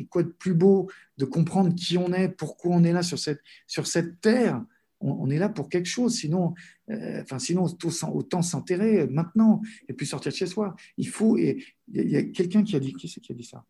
et, 0.00 0.06
quoi 0.06 0.22
de 0.22 0.28
plus 0.28 0.54
beau 0.54 0.90
de 1.18 1.24
comprendre 1.24 1.74
qui 1.74 1.96
on 1.96 2.12
est, 2.12 2.28
pourquoi 2.28 2.74
on 2.74 2.84
est 2.84 2.92
là 2.92 3.02
sur 3.02 3.18
cette, 3.18 3.40
sur 3.66 3.86
cette 3.86 4.20
terre 4.20 4.64
on, 5.04 5.30
est 5.30 5.38
là 5.38 5.48
pour 5.48 5.68
quelque 5.68 5.88
chose. 5.88 6.16
Sinon, 6.16 6.54
euh, 6.90 7.22
enfin, 7.22 7.38
sinon 7.38 7.66
autant 8.12 8.42
s'enterrer 8.42 9.06
maintenant 9.06 9.60
et 9.88 9.92
puis 9.92 10.06
sortir 10.06 10.32
de 10.32 10.36
chez 10.36 10.46
soi. 10.46 10.74
Il 10.96 11.08
faut. 11.08 11.36
Et 11.36 11.64
il 11.92 12.10
y 12.10 12.16
a, 12.16 12.22
quelqu'un 12.22 12.62
qui 12.62 12.74
a 12.76 12.80
dit. 12.80 12.94
Qui 12.94 13.08
c'est 13.08 13.20
qui 13.20 13.32
a 13.32 13.34
dit 13.34 13.44
ça? 13.44 13.64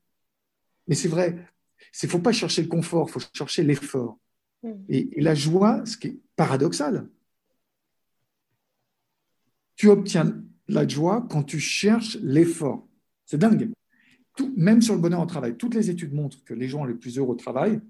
Mais 0.86 0.94
c'est 0.94 1.08
vrai. 1.08 1.36
Il 2.02 2.06
ne 2.06 2.10
faut 2.10 2.20
pas 2.20 2.32
chercher 2.32 2.62
le 2.62 2.68
confort, 2.68 3.08
il 3.08 3.12
faut 3.12 3.20
chercher 3.32 3.62
l'effort. 3.62 4.18
Mm. 4.62 4.72
Et, 4.88 5.20
la 5.20 5.34
joie, 5.34 5.84
ce 5.84 5.96
qui 5.96 6.08
est 6.08 6.18
paradoxal, 6.36 7.08
tu 9.76 9.88
obtiens 9.88 10.42
la 10.68 10.86
joie 10.86 11.26
quand 11.28 11.42
tu 11.42 11.58
cherches 11.58 12.16
l'effort. 12.22 12.86
C'est 13.26 13.38
dingue. 13.38 13.70
Tout, 14.36 14.52
même 14.56 14.82
sur 14.82 14.94
le 14.94 15.00
bonheur 15.00 15.20
au 15.20 15.26
travail, 15.26 15.56
toutes 15.56 15.74
les 15.74 15.90
études 15.90 16.12
montrent 16.12 16.42
que 16.44 16.54
les 16.54 16.68
gens 16.68 16.84
les 16.84 16.94
plus 16.94 17.18
heureux 17.18 17.32
au 17.32 17.36
travail, 17.36 17.80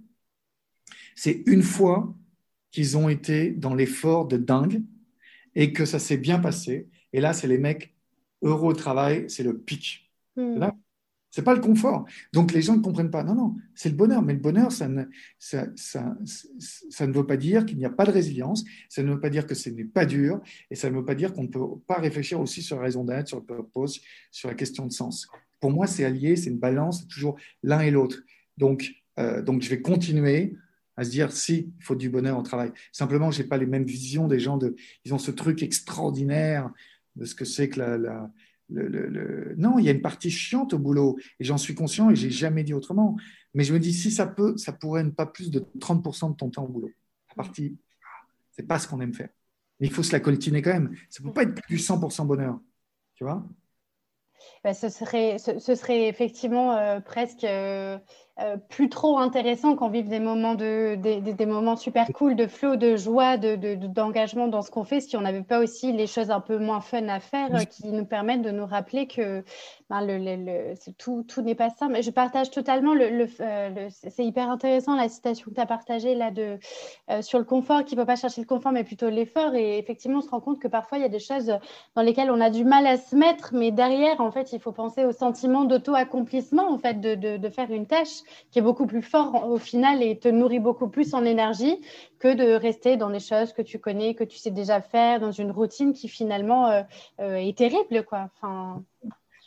c'est 1.14 1.42
une 1.46 1.62
fois 1.62 2.14
qu'ils 2.74 2.98
ont 2.98 3.08
été 3.08 3.52
dans 3.52 3.72
l'effort 3.72 4.26
de 4.26 4.36
dingue 4.36 4.82
et 5.54 5.72
que 5.72 5.84
ça 5.84 6.00
s'est 6.00 6.16
bien 6.16 6.40
passé. 6.40 6.88
Et 7.12 7.20
là, 7.20 7.32
c'est 7.32 7.46
les 7.46 7.56
mecs 7.56 7.94
heureux 8.42 8.70
au 8.70 8.72
travail, 8.72 9.26
c'est 9.28 9.44
le 9.44 9.56
pic. 9.56 10.10
Hmm. 10.34 10.58
C'est 11.30 11.44
pas 11.44 11.54
le 11.54 11.60
confort. 11.60 12.04
Donc 12.32 12.50
les 12.52 12.62
gens 12.62 12.76
ne 12.76 12.82
comprennent 12.82 13.12
pas. 13.12 13.22
Non, 13.22 13.36
non, 13.36 13.54
c'est 13.76 13.90
le 13.90 13.94
bonheur. 13.94 14.22
Mais 14.22 14.32
le 14.32 14.40
bonheur, 14.40 14.72
ça 14.72 14.88
ne, 14.88 15.04
ça, 15.38 15.68
ça, 15.76 16.16
ça 16.90 17.06
ne 17.06 17.12
veut 17.12 17.26
pas 17.26 17.36
dire 17.36 17.64
qu'il 17.64 17.78
n'y 17.78 17.84
a 17.84 17.90
pas 17.90 18.06
de 18.06 18.10
résilience. 18.10 18.64
Ça 18.88 19.04
ne 19.04 19.12
veut 19.12 19.20
pas 19.20 19.30
dire 19.30 19.46
que 19.46 19.54
ce 19.54 19.70
n'est 19.70 19.84
pas 19.84 20.04
dur. 20.04 20.40
Et 20.68 20.74
ça 20.74 20.90
ne 20.90 20.96
veut 20.96 21.04
pas 21.04 21.14
dire 21.14 21.32
qu'on 21.32 21.44
ne 21.44 21.48
peut 21.48 21.78
pas 21.86 22.00
réfléchir 22.00 22.40
aussi 22.40 22.60
sur 22.60 22.78
la 22.78 22.82
raison 22.82 23.04
d'être, 23.04 23.28
sur 23.28 23.38
le 23.38 23.44
purpose, 23.44 24.00
sur 24.32 24.48
la 24.48 24.56
question 24.56 24.84
de 24.84 24.92
sens. 24.92 25.28
Pour 25.60 25.70
moi, 25.70 25.86
c'est 25.86 26.04
allié, 26.04 26.34
c'est 26.34 26.50
une 26.50 26.58
balance, 26.58 27.02
c'est 27.02 27.08
toujours 27.08 27.36
l'un 27.62 27.80
et 27.80 27.92
l'autre. 27.92 28.20
Donc, 28.58 28.92
euh, 29.20 29.42
donc 29.42 29.62
je 29.62 29.70
vais 29.70 29.80
continuer 29.80 30.56
à 30.96 31.04
se 31.04 31.10
dire 31.10 31.32
si 31.32 31.72
il 31.78 31.84
faut 31.84 31.96
du 31.96 32.10
bonheur 32.10 32.38
au 32.38 32.42
travail. 32.42 32.72
Simplement, 32.92 33.30
j'ai 33.30 33.44
pas 33.44 33.58
les 33.58 33.66
mêmes 33.66 33.84
visions 33.84 34.28
des 34.28 34.38
gens. 34.38 34.56
De, 34.56 34.76
ils 35.04 35.14
ont 35.14 35.18
ce 35.18 35.30
truc 35.30 35.62
extraordinaire 35.62 36.70
de 37.16 37.24
ce 37.24 37.34
que 37.34 37.44
c'est 37.44 37.68
que 37.68 37.80
la 37.80 38.30
le, 38.70 39.54
Non, 39.56 39.78
il 39.78 39.84
y 39.84 39.88
a 39.88 39.92
une 39.92 40.02
partie 40.02 40.30
chiante 40.30 40.72
au 40.74 40.78
boulot, 40.78 41.18
et 41.38 41.44
j'en 41.44 41.58
suis 41.58 41.74
conscient, 41.74 42.10
et 42.10 42.16
j'ai 42.16 42.30
jamais 42.30 42.64
dit 42.64 42.74
autrement. 42.74 43.16
Mais 43.54 43.64
je 43.64 43.72
me 43.72 43.78
dis, 43.78 43.92
si 43.92 44.10
ça 44.10 44.26
peut, 44.26 44.56
ça 44.56 44.72
pourrait 44.72 45.04
ne 45.04 45.10
pas 45.10 45.26
plus 45.26 45.50
de 45.50 45.60
30% 45.78 46.30
de 46.30 46.36
ton 46.36 46.50
temps 46.50 46.64
au 46.64 46.68
boulot. 46.68 46.90
La 47.30 47.44
partie, 47.44 47.76
c'est 48.52 48.66
pas 48.66 48.78
ce 48.78 48.88
qu'on 48.88 49.00
aime 49.00 49.14
faire. 49.14 49.28
Mais 49.80 49.88
il 49.88 49.92
faut 49.92 50.02
se 50.02 50.12
la 50.12 50.20
coltiner 50.20 50.62
quand 50.62 50.72
même. 50.72 50.94
Ça 51.10 51.22
peut 51.22 51.32
pas 51.32 51.42
être 51.42 51.54
plus 51.54 51.76
du 51.76 51.82
100% 51.82 52.26
bonheur. 52.26 52.58
Tu 53.14 53.24
vois? 53.24 53.46
Bah, 54.62 54.74
ce, 54.74 54.88
serait, 54.88 55.38
ce, 55.38 55.74
serait 55.74 56.08
effectivement 56.08 56.72
euh, 56.76 57.00
presque 57.00 57.44
euh, 57.44 57.98
euh, 58.40 58.56
plus 58.56 58.88
trop 58.88 59.18
intéressant 59.18 59.76
qu'on 59.76 59.88
vive 59.88 60.08
des 60.08 60.18
moments, 60.18 60.56
de, 60.56 60.96
des, 60.96 61.20
des, 61.20 61.46
moments 61.46 61.76
super 61.76 62.08
cool, 62.12 62.34
de 62.34 62.48
flow, 62.48 62.74
de 62.74 62.96
joie, 62.96 63.36
d'engagement 63.36 64.46
de, 64.46 64.50
dans 64.50 64.62
ce 64.62 64.72
qu'on 64.72 64.82
fait, 64.82 65.00
si 65.00 65.16
on 65.16 65.20
n'avait 65.20 65.44
pas 65.44 65.60
aussi 65.60 65.92
les 65.92 66.08
choses 66.08 66.32
un 66.32 66.40
peu 66.40 66.58
moins 66.58 66.80
fun 66.80 67.06
à 67.06 67.20
faire 67.20 67.54
euh, 67.54 67.60
qui 67.60 67.86
nous 67.92 68.04
permettent 68.04 68.42
de 68.42 68.50
nous 68.50 68.66
rappeler 68.66 69.06
que 69.06 69.44
ben, 69.88 70.04
le, 70.04 70.18
le, 70.18 70.74
tout, 70.98 71.22
tout 71.28 71.42
n'est 71.42 71.54
pas 71.54 71.70
simple. 71.70 72.02
Je 72.02 72.10
partage 72.10 72.50
totalement, 72.50 72.92
le, 72.92 73.28
euh, 73.40 73.88
c'est 73.90 74.24
hyper 74.24 74.50
intéressant 74.50 74.96
la 74.96 75.08
citation 75.08 75.50
que 75.50 75.54
tu 75.54 75.60
as 75.60 75.66
partagée 75.66 76.16
là 76.16 76.32
de, 76.32 76.58
sur 77.20 77.38
le 77.38 77.44
confort, 77.44 77.84
qui 77.84 77.94
ne 77.94 78.00
peut 78.00 78.06
pas 78.06 78.16
chercher 78.16 78.40
le 78.40 78.48
confort 78.48 78.72
mais 78.72 78.82
plutôt 78.82 79.10
l'effort. 79.10 79.54
Et 79.54 79.78
effectivement, 79.78 80.18
on 80.18 80.22
se 80.22 80.30
rend 80.30 80.40
compte 80.40 80.58
que 80.58 80.66
parfois 80.66 80.98
il 80.98 81.02
y 81.02 81.06
a 81.06 81.08
des 81.08 81.20
choses 81.20 81.56
dans 81.94 82.02
lesquelles 82.02 82.32
on 82.32 82.40
a 82.40 82.50
du 82.50 82.64
mal 82.64 82.84
à 82.88 82.96
se 82.96 83.14
mettre, 83.14 83.54
mais 83.54 83.70
derrière, 83.70 84.20
en 84.20 84.32
fait, 84.32 84.52
il 84.52 84.58
faut 84.58 84.72
penser 84.72 85.04
au 85.04 85.12
sentiment 85.12 85.62
d'auto-accomplissement, 85.62 86.68
en 86.68 86.78
fait, 86.78 87.00
de, 87.00 87.14
de 87.14 87.48
faire 87.48 87.70
une 87.70 87.86
tâche 87.86 88.23
qui 88.50 88.58
est 88.58 88.62
beaucoup 88.62 88.86
plus 88.86 89.02
fort 89.02 89.48
au 89.48 89.58
final 89.58 90.02
et 90.02 90.18
te 90.18 90.28
nourrit 90.28 90.60
beaucoup 90.60 90.88
plus 90.88 91.14
en 91.14 91.24
énergie 91.24 91.80
que 92.18 92.34
de 92.34 92.54
rester 92.54 92.96
dans 92.96 93.10
des 93.10 93.20
choses 93.20 93.52
que 93.52 93.62
tu 93.62 93.78
connais, 93.78 94.14
que 94.14 94.24
tu 94.24 94.38
sais 94.38 94.50
déjà 94.50 94.80
faire, 94.80 95.20
dans 95.20 95.32
une 95.32 95.50
routine 95.50 95.92
qui 95.92 96.08
finalement 96.08 96.68
euh, 96.68 96.82
euh, 97.20 97.36
est 97.36 97.56
terrible. 97.56 98.04
Quoi. 98.04 98.30
Enfin... 98.34 98.84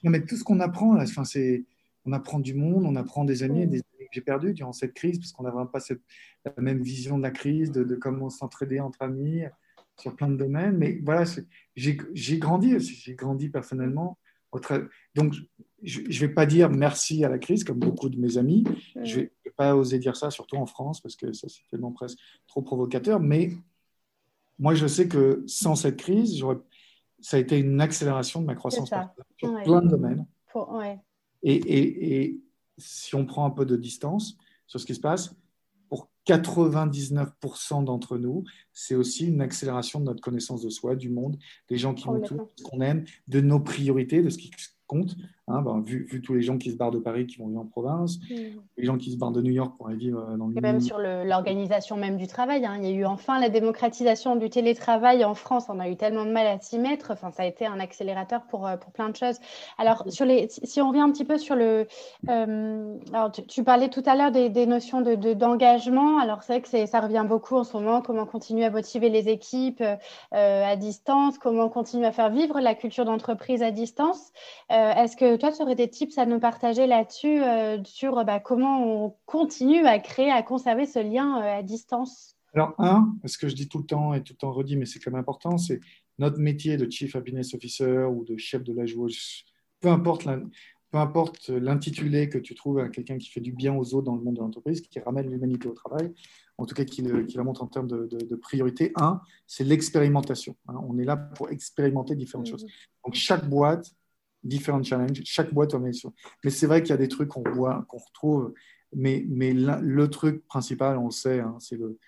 Non, 0.04 0.12
mais 0.12 0.24
tout 0.24 0.36
ce 0.36 0.44
qu'on 0.44 0.60
apprend, 0.60 0.94
là, 0.94 1.04
enfin, 1.04 1.24
c'est, 1.24 1.66
on 2.06 2.14
apprend 2.14 2.40
du 2.40 2.54
monde, 2.54 2.86
on 2.86 2.96
apprend 2.96 3.26
des 3.26 3.44
années, 3.44 3.66
des 3.66 3.78
années 3.78 4.06
que 4.06 4.14
j'ai 4.14 4.22
perdues 4.22 4.54
durant 4.54 4.74
cette 4.74 4.94
crise, 4.94 5.20
parce 5.20 5.32
qu'on 5.32 5.44
n'avait 5.44 5.70
pas 5.72 5.80
cette, 5.80 6.02
la 6.46 6.62
même 6.62 6.82
vision 6.82 7.18
de 7.18 7.24
la 7.24 7.32
crise, 7.32 7.72
de, 7.72 7.96
comment 7.96 8.30
s'entraider 8.30 8.80
entre 8.80 9.02
amis 9.02 9.44
sur 10.00 10.16
plein 10.16 10.30
de 10.30 10.38
domaines. 10.38 10.78
Mais 10.78 11.00
voilà, 11.04 11.24
j'ai, 11.76 11.98
grandi, 12.38 12.80
j'ai 12.80 13.16
grandi 13.16 13.50
personnellement. 13.50 14.18
Donc, 15.16 15.36
je 15.84 16.02
ne 16.02 16.08
vais 16.12 16.30
pas 16.30 16.46
dire 16.46 16.70
merci 16.70 17.24
à 17.24 17.30
la 17.30 17.38
crise, 17.38 17.64
comme 17.64 17.80
beaucoup 17.80 18.10
de 18.10 18.18
mes 18.18 18.38
amis. 18.38 18.64
Je 19.04 19.20
ne 19.20 19.26
vais 19.26 19.52
pas 19.56 19.76
oser 19.76 20.00
dire 20.00 20.16
ça, 20.16 20.32
surtout 20.32 20.58
en 20.58 20.66
France, 20.66 21.02
parce 21.02 21.16
que 21.16 21.34
ça, 21.34 21.48
c'est 21.50 21.68
tellement 21.70 21.92
presque 21.92 22.18
trop 22.48 22.62
provocateur. 22.62 23.20
Mais 23.20 23.52
moi, 24.60 24.74
je 24.74 24.88
sais 24.88 25.08
que 25.08 25.44
sans 25.46 25.76
cette 25.76 25.98
crise, 25.98 26.44
ça 27.20 27.38
a 27.38 27.40
été 27.40 27.58
une 27.58 27.82
accélération 27.82 28.42
de 28.42 28.46
ma 28.46 28.56
croissance 28.56 28.90
sur 29.38 29.64
plein 29.64 29.82
de 29.82 29.88
domaines. 29.88 30.26
Et, 31.44 31.56
et, 31.56 32.24
et, 32.24 32.42
si 32.80 33.16
on 33.16 33.26
prend 33.26 33.46
un 33.46 33.50
peu 33.50 33.66
de 33.66 33.76
distance 33.76 34.38
sur 34.68 34.80
ce 34.80 34.86
qui 34.86 34.94
se 34.94 35.00
passe, 35.00 35.34
pour 35.90 36.10
99% 36.28 37.84
d'entre 37.84 38.18
nous, 38.18 38.44
c'est 38.74 38.96
aussi 38.96 39.28
une 39.28 39.42
accélération 39.42 40.00
de 40.00 40.06
notre 40.06 40.22
connaissance 40.22 40.62
de 40.62 40.70
soi, 40.70 40.96
du 40.96 41.10
monde, 41.10 41.38
des 41.70 41.78
gens 41.78 41.94
qui 41.94 42.08
nous 42.08 42.20
touchent, 42.20 42.42
ce 42.56 42.64
qu'on 42.64 42.82
aime, 42.82 43.06
de 43.28 43.42
nos 43.42 43.60
priorités, 43.60 44.22
de 44.22 44.30
ce 44.30 44.38
qui 44.38 44.52
compte. 44.88 45.16
Hein, 45.50 45.62
ben, 45.62 45.80
vu, 45.80 46.04
vu, 46.04 46.22
tous 46.22 46.34
les 46.34 46.42
gens 46.42 46.58
qui 46.58 46.72
se 46.72 46.76
barrent 46.76 46.92
de 46.92 47.00
Paris 47.00 47.26
qui 47.26 47.38
vont 47.38 47.48
vivre 47.48 47.62
en 47.62 47.66
province, 47.66 48.20
mm. 48.30 48.36
les 48.78 48.84
gens 48.84 48.98
qui 48.98 49.14
se 49.14 49.18
barrent 49.18 49.32
de 49.32 49.42
New 49.42 49.54
York 49.54 49.76
pour 49.78 49.88
aller 49.88 49.96
vivre 49.96 50.20
euh, 50.20 50.36
dans 50.36 50.48
le 50.48 50.58
Et 50.58 50.60
même 50.60 50.82
sur 50.82 50.98
l'organisation 51.00 51.96
même 51.96 52.18
du 52.18 52.28
travail. 52.28 52.66
Hein. 52.66 52.76
Il 52.82 52.90
y 52.90 52.92
a 52.92 52.96
eu 52.96 53.06
enfin 53.06 53.40
la 53.40 53.48
démocratisation 53.48 54.36
du 54.36 54.50
télétravail 54.50 55.24
en 55.24 55.36
France. 55.36 55.68
On 55.70 55.80
a 55.80 55.88
eu 55.88 55.96
tellement 55.96 56.26
de 56.26 56.32
mal 56.32 56.48
à 56.48 56.60
s'y 56.60 56.78
mettre. 56.80 57.12
Enfin, 57.12 57.32
ça 57.32 57.44
a 57.44 57.46
été 57.46 57.66
un 57.66 57.80
accélérateur 57.80 58.42
pour, 58.50 58.68
euh, 58.68 58.76
pour 58.76 58.92
plein 58.92 59.08
de 59.08 59.16
choses. 59.16 59.38
Alors, 59.78 60.04
sur 60.10 60.26
les, 60.26 60.50
si 60.50 60.82
on 60.82 60.90
revient 60.90 61.00
un 61.00 61.12
petit 61.12 61.24
peu 61.24 61.38
sur 61.38 61.56
le... 61.56 61.88
Euh, 62.28 62.98
alors, 63.14 63.32
tu, 63.32 63.64
parlais 63.64 63.88
tout 63.88 64.04
à 64.06 64.18
l'heure 64.18 64.32
des, 64.32 64.50
des, 64.50 64.66
notions 64.66 65.00
d'engagement. 65.00 66.18
De, 66.18 66.24
alors, 66.24 66.44
c'est 66.44 66.60
vrai 66.60 66.62
que 66.62 66.86
ça 66.88 67.00
revient 67.00 67.26
beaucoup 67.26 67.56
en 67.56 67.64
ce 67.64 67.78
moment. 67.78 68.02
Comment 68.02 68.26
continuer 68.26 68.66
à 68.66 68.70
motiver 68.70 69.08
les 69.08 69.30
équipes 69.30 69.84
à 70.32 70.76
distance? 70.76 71.38
Comment 71.38 71.70
continuer 71.70 72.06
à 72.06 72.12
faire 72.12 72.32
vivre 72.32 72.60
la 72.60 72.76
culture 72.76 73.06
d'entreprise 73.06 73.64
à 73.64 73.72
distance? 73.72 74.34
Est-ce 74.98 75.16
que 75.16 75.36
toi, 75.38 75.52
tu 75.52 75.62
aurais 75.62 75.76
des 75.76 75.90
tips 75.90 76.18
à 76.18 76.26
nous 76.26 76.40
partager 76.40 76.88
là-dessus, 76.88 77.42
euh, 77.42 77.84
sur 77.84 78.24
bah, 78.26 78.40
comment 78.40 79.06
on 79.06 79.16
continue 79.26 79.86
à 79.86 80.00
créer, 80.00 80.32
à 80.32 80.44
conserver 80.44 80.86
ce 80.86 81.00
lien 81.00 81.42
euh, 81.42 81.60
à 81.60 81.64
distance? 81.64 82.36
Alors, 82.54 82.74
un, 82.80 83.14
ce 83.26 83.38
que 83.38 83.48
je 83.48 83.56
dis 83.56 83.68
tout 83.68 83.78
le 83.80 83.86
temps 83.86 84.14
et 84.14 84.24
tout 84.24 84.34
le 84.34 84.38
temps 84.38 84.52
redit, 84.52 84.78
mais 84.78 84.86
c'est 84.86 85.00
quand 85.00 85.12
même 85.12 85.20
important, 85.20 85.58
c'est 85.58 85.80
notre 86.18 86.40
métier 86.40 86.78
de 86.78 86.90
Chief 86.90 87.16
Happiness 87.16 87.54
Officer 87.54 88.06
ou 88.06 88.24
de 88.24 88.38
chef 88.38 88.64
de 88.64 88.74
la 88.74 88.86
joie, 88.86 89.08
peu 89.80 89.90
importe 89.90 90.28
peu 90.92 90.98
importe 90.98 91.50
l'intitulé 91.50 92.30
que 92.30 92.38
tu 92.38 92.56
trouves 92.56 92.80
à 92.80 92.90
quelqu'un 92.90 93.18
qui 93.18 93.30
fait 93.30 93.42
du 93.42 93.52
bien 93.52 93.76
aux 93.76 93.94
autres 93.94 94.06
dans 94.06 94.16
le 94.16 94.24
monde 94.24 94.36
de 94.36 94.40
l'entreprise, 94.40 94.82
qui 94.82 95.00
ramène 95.00 95.30
l'humanité 95.30 95.68
au 95.68 95.74
travail, 95.74 96.14
en 96.58 96.66
tout 96.66 96.76
cas 96.76 96.86
qui, 96.86 97.02
la 97.02 97.44
montre 97.44 97.62
en 97.64 97.68
termes 97.68 97.88
de, 97.88 98.36
priorité. 98.36 98.94
Un, 98.96 99.20
c'est 99.46 99.66
l'expérimentation. 99.66 100.56
Hein. 100.68 100.80
On 100.88 100.98
est 100.98 101.04
là 101.04 101.18
pour 101.18 101.50
expérimenter 101.50 102.16
différentes 102.16 102.48
mmh. 102.48 102.52
choses. 102.52 102.66
Donc 103.04 103.16
chaque 103.16 103.48
boîte 103.50 103.92
différents 104.48 104.84
challenges. 104.84 105.22
Chaque 105.26 105.54
boîte 105.54 105.74
en 105.74 105.86
est 105.86 106.06
Mais 106.44 106.50
c'est 106.50 106.68
vrai 106.68 106.82
qu'il 106.82 106.92
y 106.92 106.94
a 106.94 106.98
des 106.98 107.08
trucs 107.08 107.30
qu'on 107.30 107.44
voit, 107.52 107.86
qu'on 107.88 107.98
retrouve. 107.98 108.54
Mais, 108.96 109.26
mais 109.28 109.54
le 109.54 110.08
truc 110.10 110.46
principal, 110.48 110.98
on 110.98 111.06
le 111.06 111.12
sait, 111.12 111.42
hein, 111.42 111.58
c'est 111.60 111.76
le, 111.76 112.00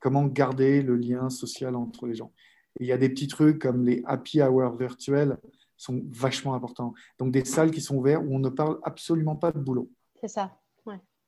comment 0.00 0.26
garder 0.26 0.82
le 0.82 0.96
lien 0.96 1.30
social 1.30 1.74
entre 1.74 2.06
les 2.06 2.14
gens. 2.14 2.32
Et 2.78 2.84
il 2.84 2.86
y 2.86 2.92
a 2.92 2.98
des 2.98 3.08
petits 3.08 3.28
trucs 3.28 3.58
comme 3.58 3.84
les 3.84 4.02
happy 4.04 4.42
hours 4.42 4.76
virtuels 4.76 5.38
sont 5.78 6.02
vachement 6.10 6.54
importants. 6.54 6.94
Donc 7.18 7.32
des 7.32 7.44
salles 7.44 7.70
qui 7.70 7.80
sont 7.80 7.96
ouvertes 7.96 8.22
où 8.26 8.34
on 8.34 8.38
ne 8.38 8.50
parle 8.50 8.78
absolument 8.82 9.36
pas 9.36 9.52
de 9.52 9.58
boulot. 9.58 9.90
C'est 10.20 10.28
ça. 10.28 10.58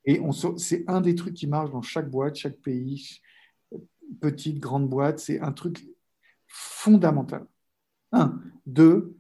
Et 0.05 0.23
c'est 0.57 0.85
un 0.89 1.03
des 1.03 1.15
trucs 1.15 1.35
qui 1.35 1.47
marche 1.47 1.71
dans 1.71 1.83
chaque 1.83 2.11
boîte, 2.11 2.37
chaque 2.37 2.57
pays, 2.57 3.21
petite, 4.23 4.59
grande 4.59 4.89
boîte. 4.89 5.19
C'est 5.19 5.39
un 5.41 5.53
truc 5.53 5.87
fondamental. 6.47 7.47
Un. 8.13 8.41
Deux, 8.65 9.18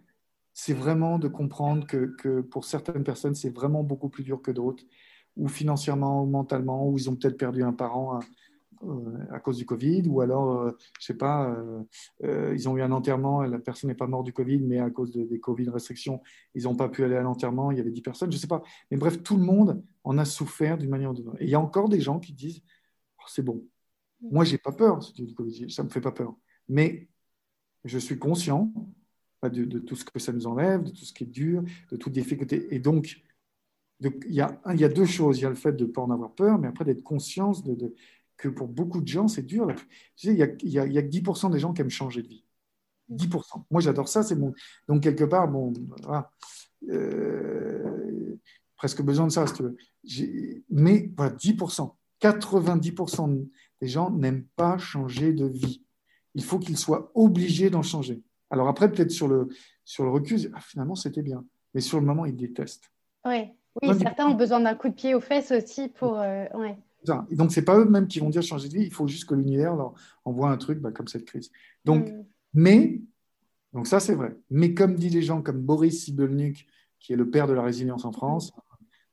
c'est 0.61 0.75
vraiment 0.75 1.21
de 1.21 1.29
comprendre 1.29 1.87
que, 1.87 2.41
pour 2.41 2.65
certaines 2.65 3.05
personnes, 3.05 3.37
c'est 3.37 3.49
vraiment 3.49 3.85
beaucoup 3.85 4.09
plus 4.09 4.25
dur 4.25 4.43
que 4.43 4.51
d'autres, 4.51 4.83
ou 5.37 5.47
financièrement, 5.47 6.25
ou 6.25 6.27
mentalement, 6.27 6.89
ou 6.89 6.99
ils 6.99 7.09
ont 7.09 7.15
peut-être 7.15 7.39
perdu 7.39 7.63
un 7.63 7.73
parent 7.73 8.19
à, 8.19 8.21
euh, 8.83 9.39
cause 9.39 9.57
du 9.57 9.65
Covid, 9.65 10.09
ou 10.09 10.21
alors, 10.21 10.65
je 10.65 10.71
euh, 10.71 10.77
je 10.99 11.07
sais 11.07 11.15
pas, 11.15 11.57
euh, 12.25 12.53
ils 12.57 12.69
ont 12.69 12.77
eu 12.77 12.83
un 12.83 12.91
enterrement, 12.91 13.43
la 13.43 13.61
personne 13.61 13.87
n'est 13.87 13.95
pas 13.95 14.09
morte 14.09 14.27
du 14.27 14.33
Covid, 14.33 14.59
mais 14.59 14.81
à 14.81 14.91
cause 14.91 15.13
des 15.13 15.39
Covid 15.39 15.69
restrictions, 15.69 16.21
ils 16.57 16.65
n'ont 16.65 16.75
pas 16.75 16.89
pu 16.89 17.05
aller 17.05 17.15
à 17.15 17.23
l'enterrement, 17.23 17.71
il 17.71 17.79
y 17.79 17.81
avait 17.81 17.93
10 17.93 18.03
personnes, 18.03 18.33
je 18.33 18.37
sais 18.37 18.49
pas. 18.49 18.63
Mais 18.91 18.97
bref, 18.97 19.23
tout 19.23 19.37
le 19.37 19.45
monde 19.45 19.85
en 20.03 20.19
a 20.19 20.25
souffert 20.25 20.77
d'une 20.77 20.91
manière 20.91 21.13
ou 21.13 21.15
d'une 21.15 21.29
autre. 21.29 21.41
Et 21.41 21.45
il 21.45 21.51
y 21.51 21.55
a 21.55 21.61
encore 21.61 21.89
des 21.89 22.01
gens 22.01 22.19
qui 22.19 22.33
disent, 22.33 22.63
oh, 23.21 23.27
c'est 23.29 23.45
bon, 23.45 23.65
moi, 24.21 24.43
j'ai 24.43 24.59
pas 24.59 24.73
peur 24.73 24.99
du 25.15 25.35
Covid, 25.35 25.71
ça 25.71 25.85
me 25.85 25.89
fait 25.89 26.01
pas 26.01 26.11
peur. 26.11 26.35
Mais 26.69 27.09
je 27.85 27.97
suis 27.97 28.19
conscient 28.19 28.73
de, 29.43 29.65
de, 29.65 29.79
tout 29.79 29.95
ce 29.95 30.05
que 30.05 30.19
ça 30.19 30.33
nous 30.33 30.47
enlève, 30.47 30.83
de 30.83 30.91
tout 30.91 31.05
ce 31.05 31.13
qui 31.13 31.25
est 31.25 31.29
dur, 31.29 31.63
de 31.91 31.97
toutes 31.97 32.15
les 32.17 32.23
difficultés. 32.23 32.67
Et 32.75 32.79
donc, 32.79 33.23
il 34.01 34.35
y, 34.35 34.41
a, 34.41 34.61
il 34.73 34.81
y 34.81 34.85
a 34.85 34.89
deux 34.89 35.07
choses. 35.07 35.39
Il 35.39 35.43
y 35.43 35.47
a 35.47 35.51
le 35.51 35.55
fait 35.55 35.73
de 35.73 35.85
ne 35.85 35.91
pas 35.91 36.03
en 36.03 36.11
avoir 36.11 36.33
peur, 36.33 36.59
mais 36.59 36.69
après 36.69 36.85
d'être 36.85 37.03
conscience 37.03 37.65
de, 37.65 37.95
que 38.37 38.49
pour 38.49 38.69
beaucoup 38.69 39.01
de 39.01 39.09
gens, 39.09 39.29
c'est 39.29 39.43
dur. 39.43 39.67
Tu 40.17 40.29
sais, 40.29 40.33
il 40.33 40.37
n'y 40.37 40.43
a, 40.43 41.03
que 41.03 41.09
10% 41.09 41.51
des 41.51 41.59
gens 41.59 41.73
qui 41.73 41.83
aiment 41.83 41.91
changer 41.91 42.23
de 42.23 42.29
vie. 42.29 42.45
10%. 43.11 43.65
Moi, 43.71 43.81
j'adore 43.81 44.09
ça. 44.09 44.23
C'est. 44.23 44.39
Donc, 44.89 45.03
quelque 45.03 45.25
part, 45.25 45.49
bon, 45.49 45.73
voilà. 46.03 46.31
Euh, 46.89 48.37
presque 48.77 49.03
besoin 49.03 49.27
de 49.27 49.33
ça, 49.33 49.47
si 49.47 49.55
tu 49.55 49.63
veux. 49.63 49.77
Mais 50.71 51.11
voilà, 51.17 51.35
10%. 51.35 51.95
90% 52.21 53.49
des 53.81 53.89
gens 53.89 54.11
n'aiment 54.11 54.47
pas 54.57 54.79
changer 54.79 55.33
de 55.33 55.47
vie. 55.47 55.83
Il 56.35 56.45
faut 56.45 56.59
qu'ils 56.59 56.79
soient 56.79 57.11
obligés 57.15 57.71
d'en 57.71 57.83
changer. 57.83 58.23
Alors 58.51 58.69
après, 58.69 58.91
peut-être 58.91 59.11
sur 59.11 59.29
le, 59.29 59.49
sur 59.85 60.05
le 60.05 60.11
recul, 60.11 60.51
ah, 60.55 60.61
finalement, 60.61 60.95
c'était 60.95 61.23
bien. 61.23 61.45
Mais 61.75 61.81
sur 61.81 62.01
le 62.01 62.07
moment, 62.07 62.25
ils 62.25 62.37
détestent. 62.37 62.91
oui, 63.25 63.53
certains 63.99 64.27
ont 64.27 64.35
besoin 64.35 64.61
d'un 64.61 64.75
coup 64.75 64.89
de 64.89 64.95
pied 64.95 65.15
aux 65.15 65.21
fesses 65.21 65.53
aussi 65.53 65.89
pour. 65.89 66.19
Euh, 66.19 66.47
ouais. 66.55 66.79
Et 67.31 67.37
donc, 67.37 67.53
ce 67.53 67.61
n'est 67.61 67.65
pas 67.65 67.79
eux-mêmes 67.79 68.09
qui 68.09 68.21
vont 68.21 68.29
dire 68.29 68.43
changer 68.43 68.69
de 68.69 68.75
vie, 68.75 68.85
il 68.85 68.93
faut 68.93 69.07
juste 69.07 69.29
que 69.29 69.35
l'univers 69.35 69.77
leur 69.77 69.95
envoie 70.25 70.51
un 70.51 70.57
truc 70.57 70.81
bah, 70.81 70.91
comme 70.91 71.09
cette 71.09 71.25
crise. 71.25 71.51
Donc, 71.85 72.09
mm. 72.09 72.25
mais, 72.55 73.01
donc 73.73 73.87
ça, 73.87 74.01
c'est 74.01 74.15
vrai. 74.15 74.37
Mais 74.51 74.75
comme 74.75 74.95
dit 74.95 75.11
les 75.11 75.23
gens 75.23 75.41
comme 75.41 75.61
Boris 75.61 76.05
Cybelnyk, 76.05 76.67
qui 76.99 77.13
est 77.13 77.17
le 77.17 77.31
père 77.31 77.47
de 77.47 77.53
la 77.53 77.63
résilience 77.63 78.05
en 78.05 78.13
France, 78.13 78.53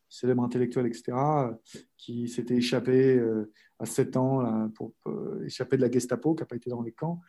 célèbre 0.10 0.44
intellectuel, 0.44 0.88
etc., 0.88 1.14
qui 1.98 2.28
s'était 2.28 2.56
échappé 2.56 3.22
à 3.80 3.86
7 3.86 4.18
ans 4.18 4.70
pour, 4.76 4.94
échapper 5.46 5.78
de 5.78 5.82
la 5.82 5.92
Gestapo, 5.92 6.34
qui 6.34 6.42
n'a 6.42 6.46
pas 6.46 6.56
été 6.56 6.70
dans 6.70 6.82
les 6.82 6.92
camps, 6.92 7.22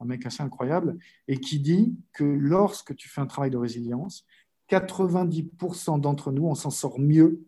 un 0.00 0.04
mec 0.04 0.26
assez 0.26 0.42
incroyable, 0.42 0.98
et 1.28 1.38
qui 1.38 1.60
dit 1.60 1.96
que 2.12 2.24
lorsque 2.24 2.94
tu 2.96 3.08
fais 3.08 3.20
un 3.20 3.26
travail 3.26 3.50
de 3.50 3.56
résilience, 3.56 4.26
90% 4.70 6.00
d'entre 6.00 6.32
nous, 6.32 6.46
on 6.46 6.54
s'en 6.54 6.70
sort 6.70 6.98
mieux, 6.98 7.40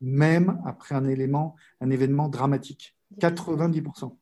même 0.00 0.60
après 0.64 0.94
un, 0.94 1.06
élément, 1.06 1.56
un 1.80 1.90
événement 1.90 2.28
dramatique. 2.28 2.96
90%. 3.20 4.12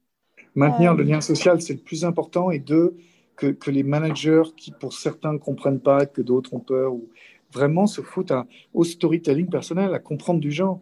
Maintenir 0.55 0.95
le 0.95 1.05
lien 1.05 1.20
social, 1.20 1.62
c'est 1.62 1.75
le 1.75 1.81
plus 1.81 2.05
important. 2.05 2.51
Et 2.51 2.59
deux, 2.59 2.97
que, 3.37 3.47
que, 3.47 3.70
les 3.70 3.83
managers 3.83 4.43
qui, 4.57 4.70
pour 4.73 4.93
certains, 4.93 5.33
ne 5.33 5.39
comprennent 5.39 5.81
pas, 5.81 6.05
que 6.05 6.20
d'autres 6.20 6.53
ont 6.53 6.61
peur, 6.61 6.93
ou 6.93 7.09
vraiment 7.53 7.87
se 7.87 8.01
foutent 8.01 8.33
au 8.75 8.85
storytelling 8.85 9.49
personnel, 9.49 9.95
à 9.95 9.99
comprendre 9.99 10.41
du 10.41 10.51
genre. 10.51 10.81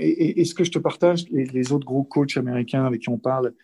Et, 0.00 0.44
ce 0.44 0.54
que 0.54 0.64
je 0.64 0.70
te 0.70 0.78
partage, 0.78 1.24
les, 1.30 1.72
autres 1.72 1.86
gros 1.86 2.04
coachs 2.04 2.36
américains 2.36 2.84
avec 2.84 3.02
qui 3.02 3.08
on 3.08 3.18
parle, 3.18 3.54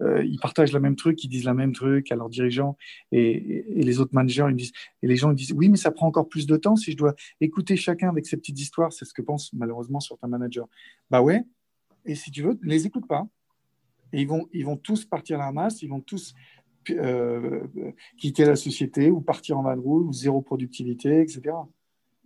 euh, 0.00 0.24
ils 0.24 0.38
partagent 0.38 0.72
le 0.72 0.80
même 0.80 0.96
truc, 0.96 1.22
ils 1.24 1.28
disent 1.28 1.44
la 1.44 1.54
même 1.54 1.72
truc 1.72 2.10
à 2.10 2.16
leurs 2.16 2.30
dirigeants 2.30 2.76
et, 3.12 3.64
les 3.68 4.00
autres 4.00 4.14
managers, 4.14 4.46
ils 4.50 4.56
disent, 4.56 4.72
et 5.02 5.06
les 5.06 5.16
gens 5.16 5.30
ils 5.30 5.36
disent, 5.36 5.52
oui, 5.52 5.68
mais 5.68 5.76
ça 5.76 5.90
prend 5.90 6.06
encore 6.06 6.28
plus 6.28 6.46
de 6.46 6.56
temps 6.56 6.76
si 6.76 6.92
je 6.92 6.96
dois 6.96 7.14
écouter 7.40 7.76
chacun 7.76 8.08
avec 8.08 8.26
ses 8.26 8.36
petites 8.36 8.58
histoires, 8.58 8.92
c'est 8.92 9.04
ce 9.04 9.12
que 9.12 9.22
pensent 9.22 9.52
malheureusement 9.52 10.00
certains 10.00 10.28
managers. 10.28 10.64
Bah 11.10 11.20
ouais, 11.20 11.44
et 12.06 12.14
si 12.14 12.30
tu 12.30 12.42
veux, 12.42 12.58
ne 12.62 12.70
les 12.70 12.86
écoute 12.86 13.06
pas. 13.06 13.26
Ils 14.12 14.26
vont, 14.26 14.48
ils 14.52 14.64
vont 14.64 14.76
tous 14.76 15.04
partir 15.04 15.40
à 15.40 15.46
la 15.46 15.52
masse, 15.52 15.82
ils 15.82 15.88
vont 15.88 16.00
tous 16.00 16.34
euh, 16.90 17.60
quitter 18.18 18.44
la 18.44 18.56
société 18.56 19.10
ou 19.10 19.20
partir 19.20 19.58
en 19.58 19.62
vadrouille 19.62 20.06
ou 20.06 20.12
zéro 20.12 20.40
productivité, 20.40 21.20
etc. 21.20 21.52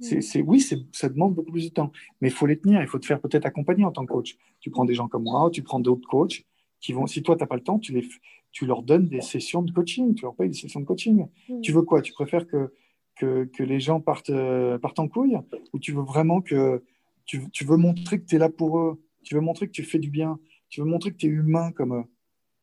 C'est, 0.00 0.42
oui, 0.42 0.60
ça 0.60 1.08
demande 1.08 1.34
beaucoup 1.34 1.52
plus 1.52 1.68
de 1.68 1.74
temps, 1.74 1.92
mais 2.20 2.28
il 2.28 2.34
faut 2.34 2.46
les 2.46 2.58
tenir, 2.58 2.82
il 2.82 2.88
faut 2.88 2.98
te 2.98 3.06
faire 3.06 3.20
peut-être 3.20 3.46
accompagner 3.46 3.84
en 3.84 3.92
tant 3.92 4.04
que 4.04 4.12
coach. 4.12 4.36
Tu 4.60 4.70
prends 4.70 4.84
des 4.84 4.94
gens 4.94 5.08
comme 5.08 5.22
moi, 5.22 5.48
tu 5.52 5.62
prends 5.62 5.80
d'autres 5.80 6.08
coachs 6.08 6.44
qui 6.80 6.92
vont, 6.92 7.06
si 7.06 7.22
toi, 7.22 7.36
tu 7.36 7.42
n'as 7.42 7.46
pas 7.46 7.54
le 7.54 7.62
temps, 7.62 7.78
tu, 7.78 7.92
les, 7.92 8.06
tu 8.52 8.66
leur 8.66 8.82
donnes 8.82 9.08
des 9.08 9.20
sessions 9.20 9.62
de 9.62 9.72
coaching, 9.72 10.14
tu 10.14 10.22
leur 10.22 10.34
payes 10.34 10.48
des 10.48 10.56
sessions 10.56 10.80
de 10.80 10.84
coaching. 10.84 11.26
Tu 11.62 11.72
veux 11.72 11.82
quoi? 11.82 12.02
Tu 12.02 12.12
préfères 12.12 12.46
que, 12.46 12.72
que, 13.16 13.44
que, 13.44 13.62
les 13.62 13.80
gens 13.80 14.00
partent, 14.00 14.30
euh, 14.30 14.78
partent 14.78 14.98
en 14.98 15.08
couille? 15.08 15.38
Ou 15.72 15.78
tu 15.78 15.92
veux 15.92 16.02
vraiment 16.02 16.40
que 16.40 16.82
tu, 17.24 17.48
tu 17.52 17.64
veux 17.64 17.76
montrer 17.76 18.20
que 18.20 18.26
tu 18.26 18.36
es 18.36 18.38
là 18.38 18.50
pour 18.50 18.78
eux? 18.78 19.02
Tu 19.22 19.34
veux 19.34 19.40
montrer 19.40 19.66
que 19.66 19.72
tu 19.72 19.82
fais 19.82 19.98
du 19.98 20.10
bien? 20.10 20.38
Tu 20.68 20.80
veux 20.80 20.86
montrer 20.86 21.12
que 21.12 21.16
tu 21.16 21.26
es 21.26 21.30
humain 21.30 21.72
comme 21.72 21.94
eux? 21.94 22.04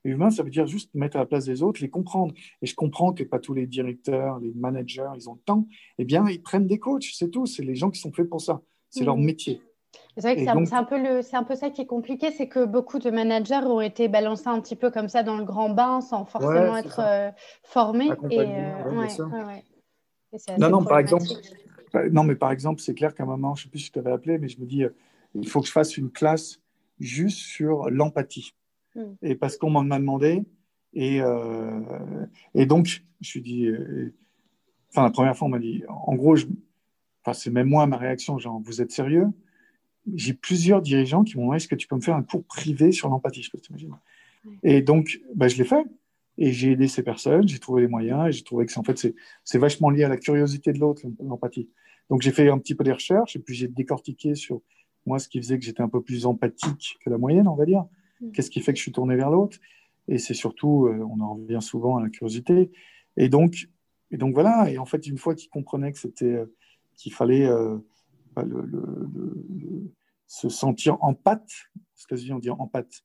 Humain, 0.04 0.32
ça 0.32 0.43
veut 0.43 0.49
dire 0.49 0.66
juste 0.66 0.93
mettre 0.93 1.18
à 1.18 1.20
la 1.20 1.26
place 1.26 1.45
des 1.45 1.62
autres, 1.62 1.82
les 1.82 1.89
comprendre. 1.89 2.34
Et 2.62 2.66
je 2.66 2.76
comprends 2.76 3.14
que 3.14 3.24
pas 3.24 3.39
tous 3.39 3.54
les 3.54 3.68
directeurs, 3.68 4.39
les 4.39 4.52
managers, 4.54 5.10
ils 5.16 5.30
ont 5.30 5.34
le 5.34 5.41
temps. 5.41 5.68
Eh 5.97 6.06
bien, 6.06 6.26
ils 6.28 6.41
prennent 6.41 6.68
des 6.68 6.80
coachs, 6.80 7.10
c'est 7.14 7.30
tout. 7.30 7.45
C'est 7.45 7.64
les 7.64 7.76
gens 7.76 7.89
qui 7.89 7.99
sont 7.99 8.12
faits 8.12 8.30
pour 8.30 8.41
ça. 8.41 8.62
C'est 8.89 9.04
leur 9.04 9.18
mm. 9.18 9.24
métier. 9.24 9.62
C'est 10.16 10.22
vrai 10.22 10.36
que 10.36 10.41
c'est 10.41 10.74
un, 10.74 10.84
peu 10.84 11.02
le, 11.02 11.22
c'est 11.22 11.36
un 11.36 11.43
peu 11.43 11.56
ça 11.56 11.70
qui 11.70 11.82
est 11.82 11.86
compliqué, 11.86 12.32
c'est 12.32 12.47
que 12.47 12.66
beaucoup 12.66 12.99
de 12.99 13.10
managers 13.10 13.66
ont 13.66 13.82
été 13.82 14.08
balancés 14.08 14.47
un 14.47 14.60
petit 14.62 14.76
peu 14.76 14.89
comme 14.89 15.10
ça 15.10 15.24
dans 15.24 15.38
le 15.38 15.43
grand 15.43 15.70
bain 15.70 16.02
sans 16.02 16.26
forcément 16.26 16.78
être 16.78 16.99
euh, 16.99 17.30
formés. 17.64 18.10
Et, 18.30 18.45
non, 20.58 20.70
non, 20.70 20.84
par 20.84 20.99
exemple, 20.99 21.26
non, 22.12 22.24
mais 22.24 22.36
par 22.36 22.52
exemple, 22.52 22.82
c'est 22.82 22.93
clair 22.93 23.14
qu'à 23.14 23.24
un 23.24 23.26
moment, 23.26 23.56
je 23.56 23.62
ne 23.62 23.64
sais 23.66 23.70
plus 23.70 23.80
si 23.80 23.88
je 23.88 23.91
t'avais 23.91 24.12
appelé, 24.12 24.38
mais 24.38 24.47
je 24.47 24.60
me 24.60 24.66
dis, 24.66 24.84
euh, 24.84 24.95
il 25.36 25.47
faut 25.47 25.62
que 25.62 25.68
je 25.68 25.72
fasse 25.72 25.97
une 25.97 26.10
classe 26.10 26.60
juste 26.99 27.39
sur 27.39 27.89
l'empathie. 27.89 28.54
Hmm. 28.96 29.14
Et 29.22 29.36
parce 29.36 29.58
qu'on 29.58 29.70
m'en 29.70 29.89
a 29.89 30.00
demandé, 30.00 30.44
et, 30.94 31.22
euh, 31.22 32.26
et 32.54 32.66
donc, 32.66 33.04
je 33.22 33.28
suis 33.28 33.42
dit, 33.42 33.70
enfin, 34.89 35.04
la 35.04 35.12
première 35.12 35.36
fois, 35.38 35.48
on 35.48 35.52
m'a 35.52 35.60
dit, 35.60 35.84
en 35.88 36.16
gros, 36.16 36.36
je, 36.36 36.46
enfin, 37.24 37.34
c'est 37.34 37.52
même 37.52 37.68
moi 37.68 37.88
ma 37.88 37.98
réaction, 37.98 38.38
genre, 38.38 38.62
vous 38.64 38.82
êtes 38.82 38.92
sérieux? 38.92 39.28
J'ai 40.16 40.34
plusieurs 40.34 40.82
dirigeants 40.82 41.24
qui 41.24 41.38
m'ont 41.38 41.52
dit 41.52 41.58
est-ce 41.58 41.68
que 41.68 41.76
tu 41.76 41.88
peux 41.88 41.96
me 41.96 42.02
faire 42.02 42.16
un 42.16 42.24
cours 42.24 42.44
privé 42.44 42.92
sur 42.92 43.08
l'empathie? 43.08 43.44
Je 43.44 43.52
peux 43.52 43.60
t'imaginer. 43.60 43.94
Et 44.64 44.82
donc, 44.82 45.22
bah, 45.36 45.48
je 45.48 45.58
l'ai 45.58 45.64
fait. 45.64 45.86
Et 46.38 46.54
j'ai 46.54 46.72
aidé 46.72 46.88
ces 46.88 47.04
personnes, 47.04 47.48
j'ai 47.48 47.60
trouvé 47.60 47.84
les 47.84 47.88
moyens, 47.88 48.30
et 48.30 48.32
j'ai 48.32 48.44
trouvé 48.44 48.66
que 48.66 48.80
en 48.80 48.84
fait, 48.84 49.14
c'est 49.44 49.58
vachement 49.60 49.89
lié 49.89 50.06
à 50.06 50.10
la 50.10 50.18
curiosité 50.18 50.74
de 50.74 50.80
l'autre, 50.80 51.04
l'empathie. 51.20 51.70
Donc, 52.10 52.22
j'ai 52.22 52.32
fait 52.32 52.50
un 52.50 52.58
petit 52.58 52.74
peu 52.74 52.84
des 52.84 52.94
recherches, 52.94 53.36
et 53.36 53.39
puis 53.39 53.54
j'ai 53.54 53.68
décortiqué 53.68 54.34
sur 54.34 54.62
moi 55.06 55.20
ce 55.20 55.28
qui 55.28 55.39
faisait 55.39 55.60
que 55.60 55.66
j'étais 55.66 55.82
un 55.82 55.89
peu 55.89 56.02
plus 56.02 56.26
empathique 56.26 56.98
que 57.04 57.10
la 57.10 57.18
moyenne, 57.18 57.48
on 57.48 57.56
va 57.56 57.66
dire. 57.66 57.86
Mm. 58.22 58.32
Qu'est-ce 58.32 58.50
qui 58.50 58.62
fait 58.62 58.74
que 58.74 58.78
je 58.78 58.84
suis 58.84 58.92
tourné 58.92 59.16
vers 59.16 59.30
l'autre? 59.30 59.58
Et 60.08 60.18
c'est 60.18 60.34
surtout, 60.34 60.88
euh, 60.88 61.06
on 61.10 61.20
en 61.20 61.36
revient 61.36 61.62
souvent 61.62 61.98
à 61.98 62.02
la 62.04 62.10
curiosité. 62.10 62.72
Et 63.18 63.30
donc, 63.30 63.68
et 64.12 64.18
donc 64.18 64.34
voilà. 64.34 64.70
Et 64.70 64.78
en 64.78 64.86
fait, 64.86 65.08
une 65.08 65.18
fois 65.18 65.36
qu'ils 65.36 65.50
comprenaient 65.50 65.92
que 65.92 66.00
c'était, 66.00 66.26
euh, 66.26 66.46
qu'il 66.96 67.14
fallait 67.14 67.48
euh, 67.48 67.78
le, 68.38 69.92
se 70.28 70.50
sentir 70.50 70.98
en 71.02 71.14
pâte, 71.14 71.50
ce 71.96 72.32
on 72.32 72.40
dit 72.40 72.50
en 72.50 72.68
pâte, 72.68 73.04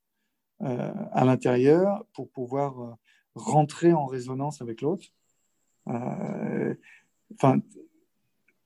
euh, 0.63 0.93
à 1.13 1.25
l'intérieur 1.25 2.05
pour 2.13 2.31
pouvoir 2.31 2.99
rentrer 3.35 3.93
en 3.93 4.07
résonance 4.07 4.63
avec 4.63 4.81
l'autre. 4.81 5.07
Enfin, 5.87 7.61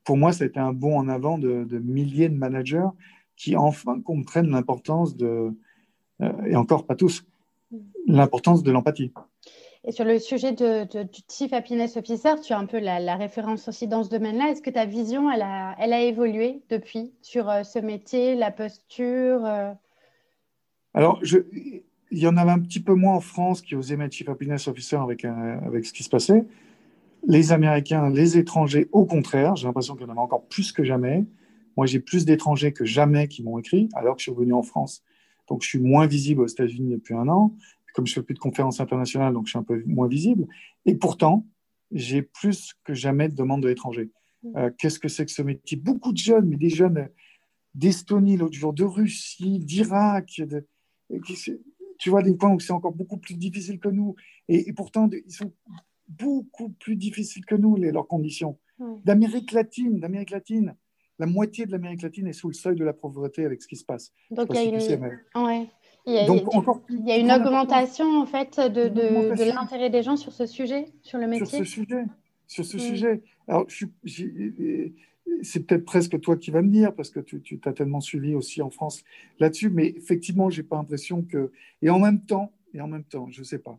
pour 0.04 0.16
moi, 0.16 0.32
ça 0.32 0.44
a 0.44 0.46
été 0.46 0.60
un 0.60 0.72
bond 0.72 0.96
en 0.98 1.08
avant 1.08 1.38
de, 1.38 1.78
milliers 1.78 2.28
de 2.28 2.36
managers 2.36 2.88
qui 3.36 3.56
enfin 3.56 4.00
comprennent 4.00 4.50
l'importance 4.50 5.16
de, 5.16 5.56
et 6.46 6.56
encore 6.56 6.86
pas 6.86 6.96
tous, 6.96 7.24
l'importance 8.06 8.62
de 8.62 8.70
l'empathie. 8.70 9.12
Et 9.84 9.92
sur 9.92 10.04
le 10.04 10.18
sujet 10.18 10.52
de, 10.52 10.84
du 10.84 11.20
Chief 11.28 11.52
Happiness 11.54 11.96
Officer, 11.96 12.34
tu 12.42 12.52
as 12.52 12.58
un 12.58 12.66
peu 12.66 12.78
la, 12.78 13.16
référence 13.16 13.66
aussi 13.66 13.88
dans 13.88 14.04
ce 14.04 14.10
domaine-là. 14.10 14.50
Est-ce 14.50 14.60
que 14.60 14.70
ta 14.70 14.84
vision, 14.84 15.30
elle 15.30 15.40
a, 15.40 15.74
elle 15.78 15.94
a 15.94 16.02
évolué 16.02 16.60
depuis 16.68 17.12
sur 17.22 17.48
euh, 17.48 17.62
ce 17.62 17.78
métier, 17.78 18.34
la 18.34 18.50
posture 18.50 19.44
euh? 19.46 19.72
Alors, 20.92 21.18
je, 21.22 21.38
il 22.10 22.18
y 22.18 22.26
en 22.26 22.36
avait 22.36 22.50
un 22.50 22.58
petit 22.58 22.80
peu 22.80 22.94
moins 22.94 23.14
en 23.14 23.20
France 23.20 23.62
qui 23.62 23.74
osaient 23.74 23.96
mettre 23.96 24.14
Chief 24.14 24.28
Happiness 24.28 24.68
Officer 24.68 24.96
avec, 24.96 25.24
avec 25.24 25.86
ce 25.86 25.92
qui 25.92 26.02
se 26.02 26.10
passait. 26.10 26.44
Les 27.26 27.52
Américains, 27.52 28.10
les 28.10 28.36
étrangers, 28.36 28.88
au 28.92 29.04
contraire, 29.04 29.56
j'ai 29.56 29.66
l'impression 29.66 29.94
qu'il 29.94 30.06
y 30.06 30.08
en 30.08 30.12
avait 30.12 30.20
encore 30.20 30.44
plus 30.46 30.72
que 30.72 30.84
jamais. 30.84 31.24
Moi, 31.76 31.86
j'ai 31.86 32.00
plus 32.00 32.24
d'étrangers 32.24 32.72
que 32.72 32.84
jamais 32.84 33.28
qui 33.28 33.42
m'ont 33.42 33.58
écrit, 33.58 33.88
alors 33.94 34.16
que 34.16 34.20
je 34.20 34.24
suis 34.24 34.32
revenu 34.32 34.52
en 34.52 34.62
France. 34.62 35.02
Donc, 35.50 35.62
je 35.62 35.68
suis 35.68 35.80
moins 35.80 36.06
visible 36.06 36.40
aux 36.40 36.46
États-Unis 36.46 36.92
depuis 36.92 37.14
un 37.14 37.28
an 37.28 37.54
comme 37.92 38.06
je 38.06 38.14
fais 38.14 38.22
plus 38.22 38.34
de 38.34 38.38
conférences 38.38 38.80
internationales, 38.80 39.32
donc 39.32 39.46
je 39.46 39.50
suis 39.50 39.58
un 39.58 39.62
peu 39.62 39.82
moins 39.86 40.08
visible. 40.08 40.46
Et 40.86 40.94
pourtant, 40.94 41.46
j'ai 41.92 42.22
plus 42.22 42.74
que 42.84 42.94
jamais 42.94 43.28
de 43.28 43.34
demandes 43.34 43.62
de 43.62 43.68
l'étranger. 43.68 44.10
Mm. 44.42 44.56
Euh, 44.56 44.70
qu'est-ce 44.78 44.98
que 44.98 45.08
c'est 45.08 45.26
que 45.26 45.32
ce 45.32 45.42
métier? 45.42 45.76
Beaucoup 45.76 46.12
de 46.12 46.18
jeunes, 46.18 46.48
mais 46.48 46.56
des 46.56 46.70
jeunes 46.70 47.08
d'Estonie 47.74 48.36
l'autre 48.36 48.54
jour, 48.54 48.72
de 48.72 48.84
Russie, 48.84 49.58
d'Irak, 49.58 50.40
de, 50.40 50.66
tu 51.98 52.10
vois, 52.10 52.22
des 52.22 52.34
points 52.34 52.52
où 52.52 52.60
c'est 52.60 52.72
encore 52.72 52.92
beaucoup 52.92 53.18
plus 53.18 53.34
difficile 53.34 53.78
que 53.78 53.88
nous. 53.88 54.16
Et, 54.48 54.72
pourtant, 54.72 55.08
ils 55.12 55.32
sont 55.32 55.52
beaucoup 56.08 56.70
plus 56.70 56.96
difficiles 56.96 57.44
que 57.44 57.54
nous, 57.54 57.76
les, 57.76 57.92
leurs 57.92 58.08
conditions. 58.08 58.58
D'Amérique 59.04 59.52
latine, 59.52 60.00
d'Amérique 60.00 60.30
latine. 60.30 60.74
La 61.20 61.26
moitié 61.26 61.66
de 61.66 61.72
l'Amérique 61.72 62.00
latine 62.00 62.28
est 62.28 62.32
sous 62.32 62.48
le 62.48 62.54
seuil 62.54 62.76
de 62.76 62.84
la 62.84 62.94
pauvreté 62.94 63.44
avec 63.44 63.60
ce 63.60 63.68
qui 63.68 63.76
se 63.76 63.84
passe. 63.84 64.10
Donc, 64.30 64.48
il 64.50 64.56
y 64.56 64.58
a 64.58 64.62
une... 64.62 65.44
ouais. 65.44 65.66
Il 66.06 66.14
y 66.14 66.18
a, 66.18 66.26
Donc, 66.26 66.54
encore 66.54 66.80
il 66.88 67.06
y 67.06 67.12
a 67.12 67.18
une 67.18 67.30
augmentation 67.30 68.22
en 68.22 68.24
fait 68.24 68.58
de, 68.58 68.88
de, 68.88 69.36
de 69.36 69.54
l'intérêt 69.54 69.90
des 69.90 70.02
gens 70.02 70.16
sur 70.16 70.32
ce 70.32 70.46
sujet, 70.46 70.86
sur 71.02 71.18
le 71.18 71.26
métier. 71.26 71.44
Sur 71.44 71.58
ce 71.58 71.64
sujet, 71.64 72.04
sur 72.46 72.64
ce 72.64 72.78
mm. 72.78 72.80
sujet. 72.80 73.22
Alors, 73.46 73.66
c'est 75.42 75.66
peut-être 75.66 75.84
presque 75.84 76.18
toi 76.18 76.38
qui 76.38 76.50
vas 76.50 76.62
me 76.62 76.70
dire, 76.70 76.94
parce 76.94 77.10
que 77.10 77.20
tu, 77.20 77.42
tu 77.42 77.60
t'as 77.60 77.74
tellement 77.74 78.00
suivi 78.00 78.34
aussi 78.34 78.62
en 78.62 78.70
France 78.70 79.04
là-dessus, 79.40 79.68
mais 79.68 79.88
effectivement, 79.88 80.48
j'ai 80.48 80.62
pas 80.62 80.76
l'impression 80.76 81.20
que. 81.20 81.52
Et 81.82 81.90
en 81.90 81.98
même 81.98 82.24
temps, 82.24 82.50
et 82.72 82.80
en 82.80 82.88
même 82.88 83.04
temps, 83.04 83.28
je 83.28 83.42
sais 83.42 83.58
pas. 83.58 83.78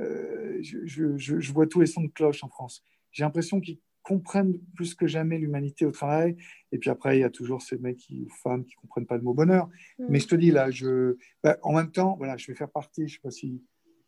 Euh, 0.00 0.58
je, 0.60 0.78
je, 0.86 1.16
je, 1.16 1.52
vois 1.52 1.68
tous 1.68 1.80
les 1.80 1.86
sons 1.86 2.02
de 2.02 2.08
cloche 2.08 2.42
en 2.42 2.48
France. 2.48 2.82
J'ai 3.12 3.22
l'impression 3.22 3.60
qu'ils 3.60 3.78
comprennent 4.02 4.58
plus 4.74 4.94
que 4.94 5.06
jamais 5.06 5.38
l'humanité 5.38 5.84
au 5.84 5.90
travail. 5.90 6.36
Et 6.72 6.78
puis 6.78 6.90
après, 6.90 7.18
il 7.18 7.20
y 7.20 7.24
a 7.24 7.30
toujours 7.30 7.62
ces 7.62 7.78
mecs 7.78 7.98
qui, 7.98 8.22
ou 8.22 8.30
femmes 8.42 8.64
qui 8.64 8.74
comprennent 8.74 9.06
pas 9.06 9.16
le 9.16 9.22
mot 9.22 9.34
bonheur. 9.34 9.68
Mm. 9.98 10.06
Mais 10.08 10.20
je 10.20 10.28
te 10.28 10.34
dis, 10.34 10.50
là, 10.50 10.70
je, 10.70 11.16
bah, 11.42 11.58
en 11.62 11.74
même 11.74 11.90
temps, 11.90 12.16
voilà, 12.16 12.36
je 12.36 12.50
vais 12.50 12.56
faire 12.56 12.70
partie. 12.70 13.08
Je 13.08 13.14
sais 13.14 13.20
pas 13.22 13.30
si, 13.30 13.62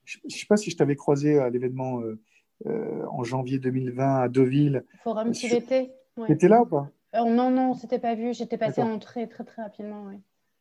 je, 0.05 0.19
sais 0.29 0.47
pas 0.49 0.57
si 0.57 0.71
je 0.71 0.77
t'avais 0.77 0.97
croisé 0.97 1.39
à 1.39 1.51
l'événement 1.51 2.01
euh, 2.01 2.21
euh, 2.67 3.05
en 3.11 3.25
janvier 3.25 3.59
2020 3.59 4.23
à 4.23 4.29
Deauville. 4.29 4.85
Forum 5.03 5.35
CVT. 5.35 5.93
Tu 6.27 6.33
étais 6.33 6.49
là 6.49 6.63
ou 6.63 6.67
pas? 6.67 6.91
Euh, 7.15 7.25
Non, 7.25 7.51
non, 7.51 7.75
c'était 7.75 7.99
pas 7.99 8.15
vu. 8.15 8.35
J'étais 8.35 8.59
passé 8.59 8.83
en 8.83 8.99
très, 8.99 9.27
très, 9.27 9.45
très 9.45 9.63
rapidement. 9.63 10.11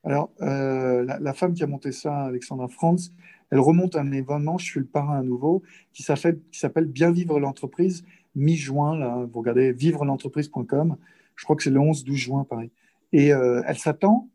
Alors, 0.03 0.31
la, 0.39 1.19
la, 1.19 1.33
femme 1.33 1.53
qui 1.53 1.61
a 1.63 1.67
monté 1.67 1.91
ça, 1.91 2.23
Alexandra 2.23 2.67
Franz, 2.67 3.11
elle 3.51 3.59
remonte 3.59 3.95
à 3.95 4.01
un 4.01 4.11
événement, 4.11 4.57
je 4.57 4.65
suis 4.65 4.79
le 4.79 4.85
parrain 4.85 5.19
à 5.19 5.23
nouveau, 5.23 5.61
qui 5.93 6.03
s'appelle 6.03 6.85
Bien 6.85 7.11
vivre 7.11 7.39
l'entreprise, 7.39 8.03
mi-juin, 8.35 8.97
là, 8.97 9.27
vous 9.31 9.39
regardez 9.39 9.71
vivre-l'entreprise.com, 9.71 10.95
je 11.35 11.43
crois 11.43 11.55
que 11.55 11.63
c'est 11.63 11.69
le 11.69 11.79
11-12 11.79 12.13
juin, 12.15 12.43
pareil. 12.43 12.71
Et 13.13 13.33
euh, 13.33 13.61
elle 13.65 13.77
s'attend, 13.77 14.29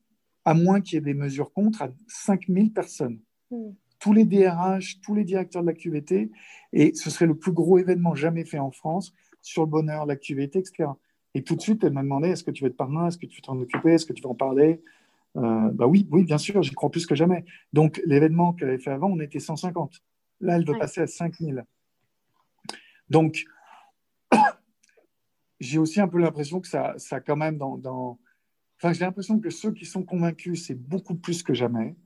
à 0.45 0.55
moins 0.55 0.81
qu'il 0.81 0.95
y 0.95 0.99
ait 0.99 1.01
des 1.01 1.15
mesures 1.15 1.53
contre, 1.53 1.83
à 1.83 1.89
5000 2.09 2.73
personnes. 2.73 3.19
Hmm. 3.51 3.71
Tous 3.99 4.13
les 4.13 4.25
DRH, 4.25 5.01
tous 5.01 5.15
les 5.15 5.25
directeurs 5.25 5.63
de 5.63 5.69
la 5.69 5.73
QVT, 5.73 6.31
et 6.73 6.95
ce 6.95 7.11
serait 7.11 7.27
le 7.27 7.37
plus 7.37 7.53
gros 7.53 7.79
événement 7.79 8.15
jamais 8.15 8.45
fait 8.45 8.59
en 8.59 8.71
France 8.71 9.15
sur 9.41 9.63
le 9.63 9.69
bonheur, 9.69 10.05
la 10.07 10.17
QVT, 10.17 10.59
etc. 10.59 10.91
Et 11.35 11.43
tout 11.43 11.55
de 11.55 11.61
suite, 11.61 11.85
elle 11.85 11.93
m'a 11.93 12.03
demandé 12.03 12.29
est-ce 12.29 12.45
que 12.45 12.51
tu 12.51 12.65
veux 12.65 12.71
être 12.71 12.77
parrain? 12.77 13.09
Est-ce 13.09 13.19
que 13.19 13.27
tu 13.27 13.37
veux 13.37 13.43
t'en 13.43 13.59
occuper? 13.59 13.93
Est-ce 13.93 14.07
que 14.07 14.13
tu 14.13 14.23
veux 14.23 14.29
en 14.29 14.35
parler? 14.35 14.83
Euh, 15.37 15.71
Bah 15.73 15.87
oui, 15.87 16.09
oui, 16.11 16.25
bien 16.25 16.39
sûr, 16.39 16.63
j'y 16.63 16.73
crois 16.73 16.91
plus 16.91 17.07
que 17.07 17.15
jamais. 17.15 17.45
Donc, 17.73 18.01
l'événement 18.05 18.53
qu'elle 18.53 18.69
avait 18.69 18.79
fait 18.79 18.91
avant, 18.91 19.09
on 19.09 19.21
était 19.21 19.39
150. 19.39 20.03
Là, 20.41 20.57
elle 20.57 20.67
veut 20.67 20.79
passer 20.79 21.01
à 21.01 21.07
5000. 21.07 21.65
Donc, 23.11 23.45
j'ai 25.61 25.79
aussi 25.79 26.01
un 26.01 26.09
peu 26.09 26.19
l'impression 26.19 26.61
que 26.61 26.69
ça, 26.69 26.95
ça 26.99 27.21
quand 27.21 27.37
même 27.37 27.59
dans, 27.59 27.77
dans... 27.79 28.19
Enfin, 28.79 28.93
j'ai 28.93 29.05
l'impression 29.05 29.39
que 29.41 29.51
ceux 29.51 29.73
qui 29.73 29.87
sont 29.87 30.03
convaincus, 30.03 30.67
c'est 30.67 30.75
beaucoup 30.75 31.15
plus 31.15 31.43
que 31.43 31.55
jamais. 31.55 31.97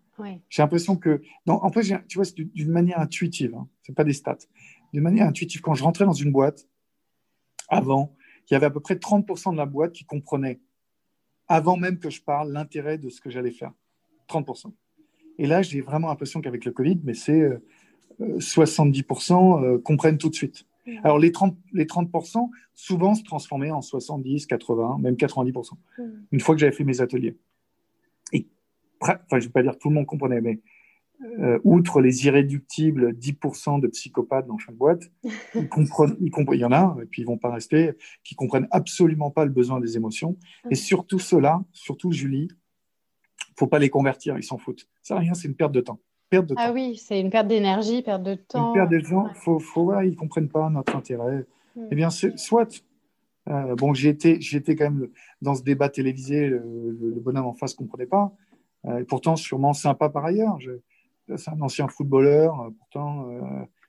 J'ai 0.48 0.62
l'impression 0.62 0.96
que, 0.96 1.22
en 1.46 1.72
fait, 1.72 2.06
tu 2.06 2.18
vois, 2.18 2.24
c'est 2.24 2.34
d'une 2.36 2.70
manière 2.70 3.00
intuitive, 3.00 3.54
hein. 3.54 3.68
c'est 3.82 3.94
pas 3.94 4.04
des 4.04 4.12
stats. 4.12 4.38
D'une 4.92 5.02
manière 5.02 5.26
intuitive, 5.26 5.60
quand 5.60 5.74
je 5.74 5.82
rentrais 5.82 6.04
dans 6.04 6.12
une 6.12 6.32
boîte, 6.32 6.68
avant, 7.68 8.14
il 8.48 8.54
y 8.54 8.56
avait 8.56 8.66
à 8.66 8.70
peu 8.70 8.80
près 8.80 8.94
30% 8.94 9.52
de 9.52 9.56
la 9.56 9.66
boîte 9.66 9.92
qui 9.92 10.04
comprenait, 10.04 10.60
avant 11.48 11.76
même 11.76 11.98
que 11.98 12.10
je 12.10 12.22
parle, 12.22 12.52
l'intérêt 12.52 12.98
de 12.98 13.08
ce 13.08 13.20
que 13.20 13.30
j'allais 13.30 13.50
faire. 13.50 13.72
30%. 14.28 14.72
Et 15.38 15.46
là, 15.46 15.62
j'ai 15.62 15.80
vraiment 15.80 16.08
l'impression 16.08 16.40
qu'avec 16.40 16.64
le 16.64 16.72
Covid, 16.72 17.00
mais 17.02 17.14
c'est 17.14 17.48
70% 18.20 19.32
euh, 19.32 19.64
euh, 19.64 19.78
comprennent 19.78 20.18
tout 20.18 20.28
de 20.28 20.34
suite. 20.34 20.66
Mmh. 20.86 20.98
Alors, 21.04 21.18
les 21.18 21.30
30%, 21.30 21.56
les 21.72 21.84
30% 21.84 22.50
souvent 22.74 23.14
se 23.14 23.22
transformaient 23.22 23.70
en 23.70 23.82
70, 23.82 24.46
80, 24.46 24.98
même 25.00 25.14
90%, 25.14 25.72
mmh. 25.72 26.02
une 26.32 26.40
fois 26.40 26.54
que 26.54 26.60
j'avais 26.60 26.72
fait 26.72 26.84
mes 26.84 27.00
ateliers. 27.00 27.36
Et, 28.32 28.46
enfin, 29.00 29.18
je 29.32 29.36
ne 29.36 29.40
vais 29.42 29.48
pas 29.48 29.62
dire 29.62 29.72
que 29.72 29.78
tout 29.78 29.88
le 29.88 29.94
monde 29.94 30.06
comprenait, 30.06 30.40
mais 30.40 30.60
euh, 31.22 31.58
outre 31.64 32.00
les 32.00 32.24
irréductibles 32.24 33.12
10% 33.12 33.80
de 33.80 33.88
psychopathes 33.88 34.46
dans 34.46 34.56
chaque 34.56 34.74
boîte, 34.74 35.10
ils 35.54 35.68
comprennent, 35.68 36.16
ils 36.20 36.30
comprennent, 36.30 36.58
il 36.58 36.62
y 36.62 36.64
en 36.64 36.72
a, 36.72 36.96
et 37.02 37.06
puis 37.06 37.22
ils 37.22 37.26
vont 37.26 37.36
pas 37.36 37.52
rester, 37.52 37.92
qui 38.24 38.34
comprennent 38.34 38.68
absolument 38.70 39.30
pas 39.30 39.44
le 39.44 39.50
besoin 39.50 39.80
des 39.80 39.96
émotions. 39.96 40.38
Et 40.70 40.74
surtout 40.74 41.18
ceux-là, 41.18 41.62
surtout 41.72 42.10
Julie, 42.10 42.48
faut 43.58 43.66
pas 43.66 43.78
les 43.78 43.90
convertir, 43.90 44.38
ils 44.38 44.42
s'en 44.42 44.56
foutent. 44.56 44.88
Ça 45.02 45.18
rien, 45.18 45.34
c'est 45.34 45.46
une 45.46 45.56
perte 45.56 45.72
de 45.72 45.82
temps. 45.82 46.00
Perte 46.30 46.46
de 46.46 46.54
ah 46.56 46.72
oui, 46.72 46.96
c'est 46.96 47.20
une 47.20 47.28
perte 47.28 47.48
d'énergie, 47.48 48.02
perte 48.02 48.22
de 48.22 48.36
temps. 48.36 48.68
Une 48.68 48.74
perte 48.74 48.90
de 48.90 49.00
gens, 49.00 49.28
faut, 49.34 49.58
faut, 49.58 50.00
ils 50.00 50.14
comprennent 50.14 50.48
pas 50.48 50.70
notre 50.70 50.96
intérêt. 50.96 51.44
Hmm. 51.74 51.88
Eh 51.90 51.94
bien, 51.96 52.10
soit. 52.10 52.84
Euh, 53.48 53.74
bon, 53.74 53.94
j'étais 53.94 54.38
quand 54.76 54.84
même 54.84 55.08
dans 55.42 55.56
ce 55.56 55.62
débat 55.62 55.88
télévisé, 55.88 56.46
le, 56.48 57.18
bonhomme 57.20 57.46
en 57.46 57.54
face 57.54 57.74
comprenait 57.74 58.06
pas. 58.06 58.32
Euh, 58.86 59.00
et 59.00 59.04
pourtant, 59.04 59.34
sûrement 59.34 59.72
sympa 59.72 60.08
par 60.08 60.24
ailleurs. 60.24 60.58
C'est 61.36 61.50
un 61.50 61.60
ancien 61.60 61.88
footballeur, 61.88 62.60
euh, 62.60 62.70
pourtant 62.70 63.28
euh, 63.30 63.40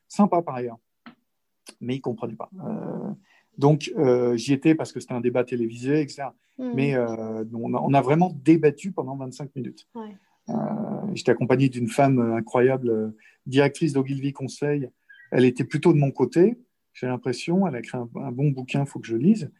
sympa 0.07 0.41
par 0.41 0.55
ailleurs. 0.55 0.77
Mais 1.79 1.95
il 1.95 1.97
ne 1.97 2.01
comprenait 2.01 2.35
pas. 2.35 2.49
Euh, 2.65 3.11
donc, 3.57 3.91
j'y 4.35 4.53
étais 4.53 4.75
parce 4.75 4.91
que 4.91 4.99
c'était 4.99 5.13
un 5.13 5.21
débat 5.21 5.43
télévisé, 5.43 6.01
etc. 6.01 6.23
Hmm. 6.57 6.71
Mais 6.73 6.97
on 6.97 7.93
a, 7.93 8.01
vraiment 8.01 8.31
débattu 8.43 8.91
pendant 8.91 9.15
25 9.15 9.55
minutes. 9.55 9.87
J'étais 11.13 11.31
accompagné 11.31 11.69
d'une 11.69 11.87
femme 11.87 12.19
incroyable, 12.19 13.13
directrice 13.45 13.93
d'Ogilvy 13.93 14.33
Conseil. 14.33 14.89
Elle 15.31 15.45
était 15.45 15.63
plutôt 15.63 15.93
de 15.93 15.97
mon 15.97 16.11
côté, 16.11 16.57
j'ai 16.93 17.07
l'impression. 17.07 17.67
Elle 17.67 17.75
a 17.75 17.79
écrit 17.79 17.97
un, 17.97 18.09
un 18.21 18.31
bon 18.31 18.49
bouquin, 18.49 18.81
il 18.81 18.85
faut 18.87 18.99
que 18.99 19.07
je 19.07 19.15
lise. 19.15 19.51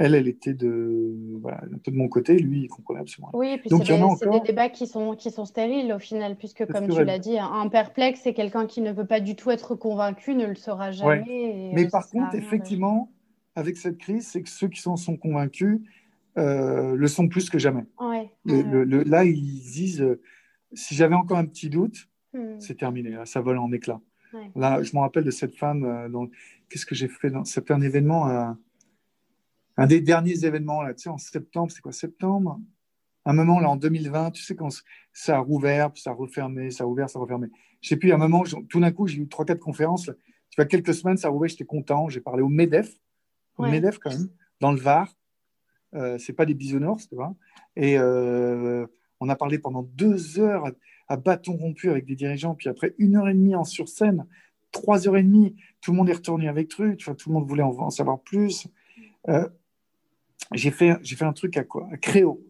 Elle, 0.00 0.16
elle 0.16 0.26
était 0.26 0.54
de, 0.54 1.14
voilà, 1.40 1.60
un 1.72 1.78
peu 1.78 1.92
de 1.92 1.96
mon 1.96 2.08
côté, 2.08 2.36
lui, 2.36 2.62
il 2.62 2.68
comprenait 2.68 3.00
absolument. 3.00 3.30
Oui, 3.32 3.50
et 3.50 3.58
puis 3.58 3.70
c'est 3.70 3.78
des, 3.78 4.30
des, 4.30 4.40
débats 4.40 4.68
qui 4.68 4.88
sont, 4.88 5.14
qui 5.14 5.30
sont 5.30 5.44
stériles 5.44 5.92
au 5.92 6.00
final, 6.00 6.36
puisque 6.36 6.66
comme 6.66 6.88
tu 6.88 7.04
l'as 7.04 7.20
dit, 7.20 7.38
un 7.38 7.68
perplexe, 7.68 8.20
c'est 8.24 8.34
quelqu'un 8.34 8.66
qui 8.66 8.80
ne 8.80 8.92
veut 8.92 9.06
pas 9.06 9.20
du 9.20 9.36
tout 9.36 9.52
être 9.52 9.76
convaincu, 9.76 10.34
ne 10.34 10.46
le 10.46 10.56
sera 10.56 10.90
jamais. 10.90 11.70
Mais 11.72 11.88
par 11.88 12.08
contre, 12.08 12.34
effectivement, 12.34 13.12
avec 13.54 13.76
cette 13.76 13.98
crise, 13.98 14.26
c'est 14.26 14.42
que 14.42 14.48
ceux 14.48 14.66
qui 14.66 14.80
sont, 14.80 14.96
sont 14.96 15.16
convaincus 15.16 15.80
euh, 16.36 16.94
le 16.96 17.06
sont 17.08 17.28
plus 17.28 17.50
que 17.50 17.58
jamais. 17.58 17.84
là, 18.44 19.24
ils 19.24 19.60
disent, 19.60 20.02
euh, 20.02 20.20
si 20.72 20.94
j'avais 20.94 21.14
encore 21.14 21.38
un 21.38 21.46
petit 21.46 21.68
doute, 21.68 22.08
hmm. 22.32 22.58
c'est 22.60 22.76
terminé, 22.76 23.16
ça 23.24 23.40
vole 23.40 23.58
en 23.58 23.72
éclats. 23.72 24.00
Là, 24.56 24.82
je 24.82 24.96
me 24.96 25.00
rappelle 25.00 25.22
de 25.22 25.30
cette 25.30 25.54
femme, 25.54 25.84
euh, 25.84 26.26
qu'est-ce 26.68 26.86
que 26.86 26.96
j'ai 26.96 27.06
fait 27.06 27.30
dans... 27.30 27.44
C'était 27.44 27.72
un 27.72 27.80
événement 27.80 28.56
un 29.76 29.86
des 29.86 30.00
derniers 30.00 30.44
événements, 30.44 30.82
là, 30.82 30.94
tu 30.94 31.02
sais, 31.02 31.08
en 31.08 31.18
septembre, 31.18 31.70
c'est 31.72 31.80
quoi, 31.80 31.92
septembre? 31.92 32.60
Un 33.24 33.32
moment, 33.32 33.58
là, 33.58 33.70
en 33.70 33.76
2020, 33.76 34.32
tu 34.32 34.42
sais, 34.42 34.54
quand 34.54 34.68
ça 35.12 35.36
a 35.36 35.40
rouvert, 35.40 35.92
puis 35.92 36.02
ça 36.02 36.10
a 36.10 36.14
refermé, 36.14 36.70
ça 36.70 36.84
a 36.84 36.86
ouvert, 36.86 37.08
ça 37.08 37.18
a 37.18 37.22
refermé. 37.22 37.48
Je 37.80 37.88
sais 37.88 37.96
plus, 37.96 38.12
à 38.12 38.14
un 38.14 38.18
moment, 38.18 38.44
tout 38.68 38.80
d'un 38.80 38.92
coup, 38.92 39.06
j'ai 39.06 39.18
eu 39.18 39.28
trois, 39.28 39.44
quatre 39.44 39.60
conférences. 39.60 40.06
Là. 40.06 40.14
Tu 40.50 40.56
vois, 40.56 40.66
quelques 40.66 40.94
semaines, 40.94 41.16
ça 41.16 41.28
a 41.28 41.30
rouvert, 41.30 41.48
j'étais 41.48 41.64
content. 41.64 42.08
J'ai 42.08 42.20
parlé 42.20 42.42
au 42.42 42.48
MEDEF, 42.48 42.94
au 43.56 43.64
MEDEF 43.64 43.98
quand 43.98 44.10
même, 44.10 44.28
dans 44.60 44.72
le 44.72 44.78
Var. 44.78 45.12
Euh, 45.94 46.18
c'est 46.18 46.32
pas 46.32 46.46
des 46.46 46.54
bisounours, 46.54 47.08
tu 47.08 47.14
vois. 47.14 47.34
Et 47.76 47.98
euh, 47.98 48.86
on 49.20 49.28
a 49.28 49.36
parlé 49.36 49.58
pendant 49.58 49.82
deux 49.82 50.38
heures 50.40 50.66
à, 51.08 51.16
bâton 51.16 51.56
rompu 51.56 51.90
avec 51.90 52.04
des 52.04 52.16
dirigeants, 52.16 52.54
puis 52.54 52.68
après 52.68 52.94
une 52.98 53.16
heure 53.16 53.28
et 53.28 53.34
demie 53.34 53.54
en 53.54 53.64
sur 53.64 53.88
scène, 53.88 54.26
trois 54.72 55.06
heures 55.06 55.16
et 55.16 55.22
demie, 55.22 55.54
tout 55.80 55.92
le 55.92 55.96
monde 55.96 56.08
est 56.08 56.14
retourné 56.14 56.48
avec 56.48 56.68
truc, 56.68 56.98
tu 56.98 57.04
vois, 57.04 57.14
tout 57.14 57.28
le 57.28 57.34
monde 57.34 57.48
voulait 57.48 57.62
en, 57.62 57.90
savoir 57.90 58.20
plus. 58.20 58.66
Euh, 59.28 59.48
j'ai 60.52 60.70
fait, 60.70 60.98
j'ai 61.02 61.16
fait 61.16 61.24
un 61.24 61.32
truc 61.32 61.56
à 61.56 61.64
quoi? 61.64 61.88
À 61.92 61.96
Créo. 61.96 62.44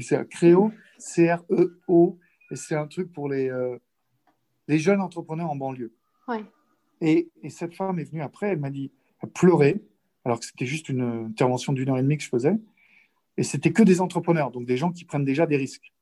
C'est 0.00 0.28
Créo, 0.28 0.72
C-R-E-O, 0.98 2.18
et 2.50 2.56
c'est 2.56 2.74
un 2.74 2.86
truc 2.86 3.12
pour 3.12 3.28
les, 3.28 3.48
euh, 3.48 3.78
les 4.66 4.78
jeunes 4.78 5.00
entrepreneurs 5.00 5.50
en 5.50 5.56
banlieue. 5.56 5.92
Et, 7.00 7.30
et, 7.42 7.48
cette 7.48 7.74
femme 7.74 7.98
est 8.00 8.04
venue 8.04 8.22
après, 8.22 8.48
elle 8.48 8.58
m'a 8.58 8.70
dit, 8.70 8.90
elle 9.22 9.30
pleurait, 9.30 9.80
alors 10.24 10.40
que 10.40 10.46
c'était 10.46 10.66
juste 10.66 10.88
une 10.88 11.00
intervention 11.00 11.72
d'une 11.72 11.88
heure 11.88 11.96
et 11.96 12.02
demie 12.02 12.18
que 12.18 12.24
je 12.24 12.28
faisais, 12.28 12.58
et 13.38 13.44
c'était 13.44 13.72
que 13.72 13.84
des 13.84 14.00
entrepreneurs, 14.00 14.50
donc 14.50 14.66
des 14.66 14.76
gens 14.76 14.90
qui 14.90 15.04
prennent 15.04 15.24
déjà 15.24 15.46
des 15.46 15.56
risques. 15.56 15.94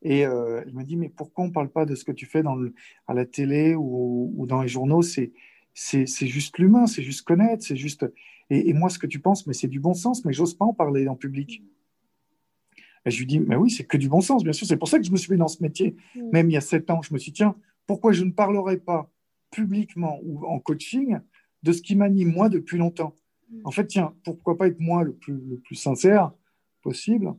Et 0.00 0.24
euh, 0.24 0.62
elle 0.64 0.72
m'a 0.72 0.84
dit, 0.84 0.96
mais 0.96 1.08
pourquoi 1.08 1.44
on 1.44 1.48
ne 1.48 1.52
parle 1.52 1.70
pas 1.70 1.84
de 1.84 1.96
ce 1.96 2.04
que 2.04 2.12
tu 2.12 2.24
fais 2.24 2.44
dans 2.44 2.54
le, 2.54 2.72
à 3.08 3.14
la 3.14 3.26
télé 3.26 3.74
ou, 3.74 4.32
ou 4.36 4.46
dans 4.46 4.62
les 4.62 4.68
journaux? 4.68 5.02
C'est 5.02 5.32
c'est 5.74 6.26
juste 6.26 6.58
l'humain, 6.58 6.86
c'est 6.88 7.04
juste 7.04 7.22
connaître, 7.22 7.64
c'est 7.64 7.76
juste. 7.76 8.04
Et, 8.50 8.72
moi, 8.72 8.88
ce 8.88 8.98
que 8.98 9.06
tu 9.06 9.20
penses, 9.20 9.46
mais 9.46 9.52
c'est 9.52 9.68
du 9.68 9.78
bon 9.78 9.94
sens, 9.94 10.24
mais 10.24 10.32
j'ose 10.32 10.54
pas 10.54 10.64
en 10.64 10.72
parler 10.72 11.06
en 11.06 11.14
public. 11.14 11.62
Et 13.04 13.10
je 13.12 13.18
lui 13.18 13.26
dis, 13.26 13.38
mais 13.38 13.54
oui, 13.54 13.70
c'est 13.70 13.84
que 13.84 13.96
du 13.96 14.08
bon 14.08 14.20
sens, 14.20 14.42
bien 14.42 14.52
sûr. 14.52 14.66
C'est 14.66 14.76
pour 14.76 14.88
ça 14.88 14.98
que 14.98 15.04
je 15.04 15.12
me 15.12 15.16
suis 15.16 15.32
mis 15.32 15.38
dans 15.38 15.46
ce 15.46 15.62
métier. 15.62 15.94
Mm. 16.16 16.30
Même 16.32 16.50
il 16.50 16.54
y 16.54 16.56
a 16.56 16.60
sept 16.60 16.90
ans, 16.90 17.00
je 17.02 17.12
me 17.12 17.18
suis 17.18 17.30
dit, 17.30 17.36
tiens, 17.36 17.54
pourquoi 17.86 18.12
je 18.12 18.24
ne 18.24 18.32
parlerai 18.32 18.78
pas 18.78 19.08
publiquement 19.52 20.18
ou 20.24 20.44
en 20.46 20.58
coaching 20.58 21.18
de 21.62 21.72
ce 21.72 21.80
qui 21.80 21.94
m'anime 21.94 22.32
moi 22.32 22.48
depuis 22.48 22.78
longtemps? 22.78 23.14
Mm. 23.50 23.60
En 23.64 23.70
fait, 23.70 23.86
tiens, 23.86 24.14
pourquoi 24.24 24.56
pas 24.56 24.66
être 24.66 24.80
moi 24.80 25.04
le 25.04 25.12
plus, 25.12 25.40
le 25.48 25.58
plus 25.58 25.76
sincère? 25.76 26.32
Possible 26.82 27.34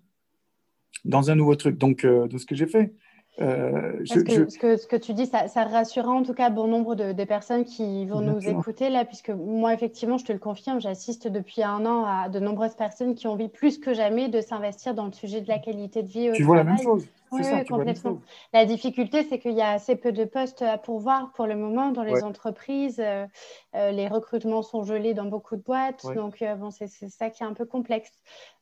dans 1.05 1.31
un 1.31 1.35
nouveau 1.35 1.55
truc. 1.55 1.77
Donc, 1.77 2.03
euh, 2.03 2.27
de 2.27 2.37
ce 2.37 2.45
que 2.45 2.55
j'ai 2.55 2.67
fait. 2.67 2.93
Euh, 3.41 4.01
ce, 4.03 4.19
que, 4.19 4.75
ce, 4.75 4.85
que, 4.85 4.95
tu 4.97 5.13
dis, 5.13 5.25
ça, 5.25 5.47
ça, 5.47 5.63
rassurera 5.63 6.11
en 6.11 6.23
tout 6.23 6.33
cas 6.33 6.49
bon 6.49 6.67
nombre 6.67 6.95
de, 6.95 7.13
des 7.13 7.25
personnes 7.25 7.63
qui 7.63 8.05
vont 8.05 8.19
nous 8.19 8.49
écouter 8.49 8.89
là, 8.89 9.05
puisque 9.05 9.29
moi, 9.29 9.73
effectivement, 9.73 10.17
je 10.17 10.25
te 10.25 10.33
le 10.33 10.39
confirme, 10.39 10.81
j'assiste 10.81 11.29
depuis 11.29 11.63
un 11.63 11.85
an 11.85 12.03
à 12.03 12.27
de 12.27 12.39
nombreuses 12.39 12.75
personnes 12.75 13.15
qui 13.15 13.27
ont 13.27 13.31
envie 13.31 13.47
plus 13.47 13.77
que 13.77 13.93
jamais 13.93 14.27
de 14.27 14.41
s'investir 14.41 14.93
dans 14.93 15.05
le 15.05 15.13
sujet 15.13 15.39
de 15.39 15.47
la 15.47 15.57
qualité 15.57 16.03
de 16.03 16.09
vie. 16.09 16.29
Au 16.31 16.33
tu 16.33 16.43
vois 16.43 16.57
la 16.57 16.65
même 16.65 16.81
chose 16.81 17.07
oui, 17.31 17.43
complètement. 17.67 18.21
La 18.53 18.65
difficulté, 18.65 19.23
c'est 19.23 19.39
qu'il 19.39 19.53
y 19.53 19.61
a 19.61 19.71
assez 19.71 19.95
peu 19.95 20.11
de 20.11 20.25
postes 20.25 20.61
à 20.61 20.77
pourvoir 20.77 21.31
pour 21.33 21.45
le 21.45 21.55
moment 21.55 21.91
dans 21.91 22.03
les 22.03 22.23
entreprises. 22.23 22.99
Euh, 22.99 23.25
les 23.73 24.07
recrutements 24.07 24.61
sont 24.61 24.83
gelés 24.83 25.13
dans 25.13 25.25
beaucoup 25.25 25.55
de 25.55 25.61
boîtes. 25.61 26.05
Donc, 26.15 26.41
euh, 26.41 26.55
bon, 26.55 26.71
c'est 26.71 26.87
ça 26.87 27.29
qui 27.29 27.43
est 27.43 27.45
un 27.45 27.53
peu 27.53 27.65
complexe. 27.65 28.11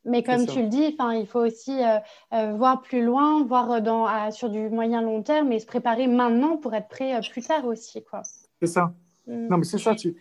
Mais 0.07 0.23
comme 0.23 0.45
tu 0.47 0.61
le 0.61 0.67
dis, 0.67 0.95
il 0.99 1.27
faut 1.27 1.39
aussi 1.39 1.79
voir 2.31 2.81
plus 2.81 3.03
loin, 3.03 3.43
voir 3.43 3.81
dans, 3.81 4.31
sur 4.31 4.49
du 4.49 4.69
moyen 4.69 5.01
long 5.01 5.21
terme 5.21 5.51
et 5.51 5.59
se 5.59 5.65
préparer 5.65 6.07
maintenant 6.07 6.57
pour 6.57 6.73
être 6.73 6.87
prêt 6.87 7.19
plus 7.31 7.41
tard 7.41 7.65
aussi. 7.65 8.03
C'est 8.61 8.67
ça. 8.67 8.93
Mm. 9.27 9.47
Non, 9.49 9.57
mais 9.57 9.63
c'est 9.63 9.77
ça. 9.77 9.95
Tu, 9.95 10.15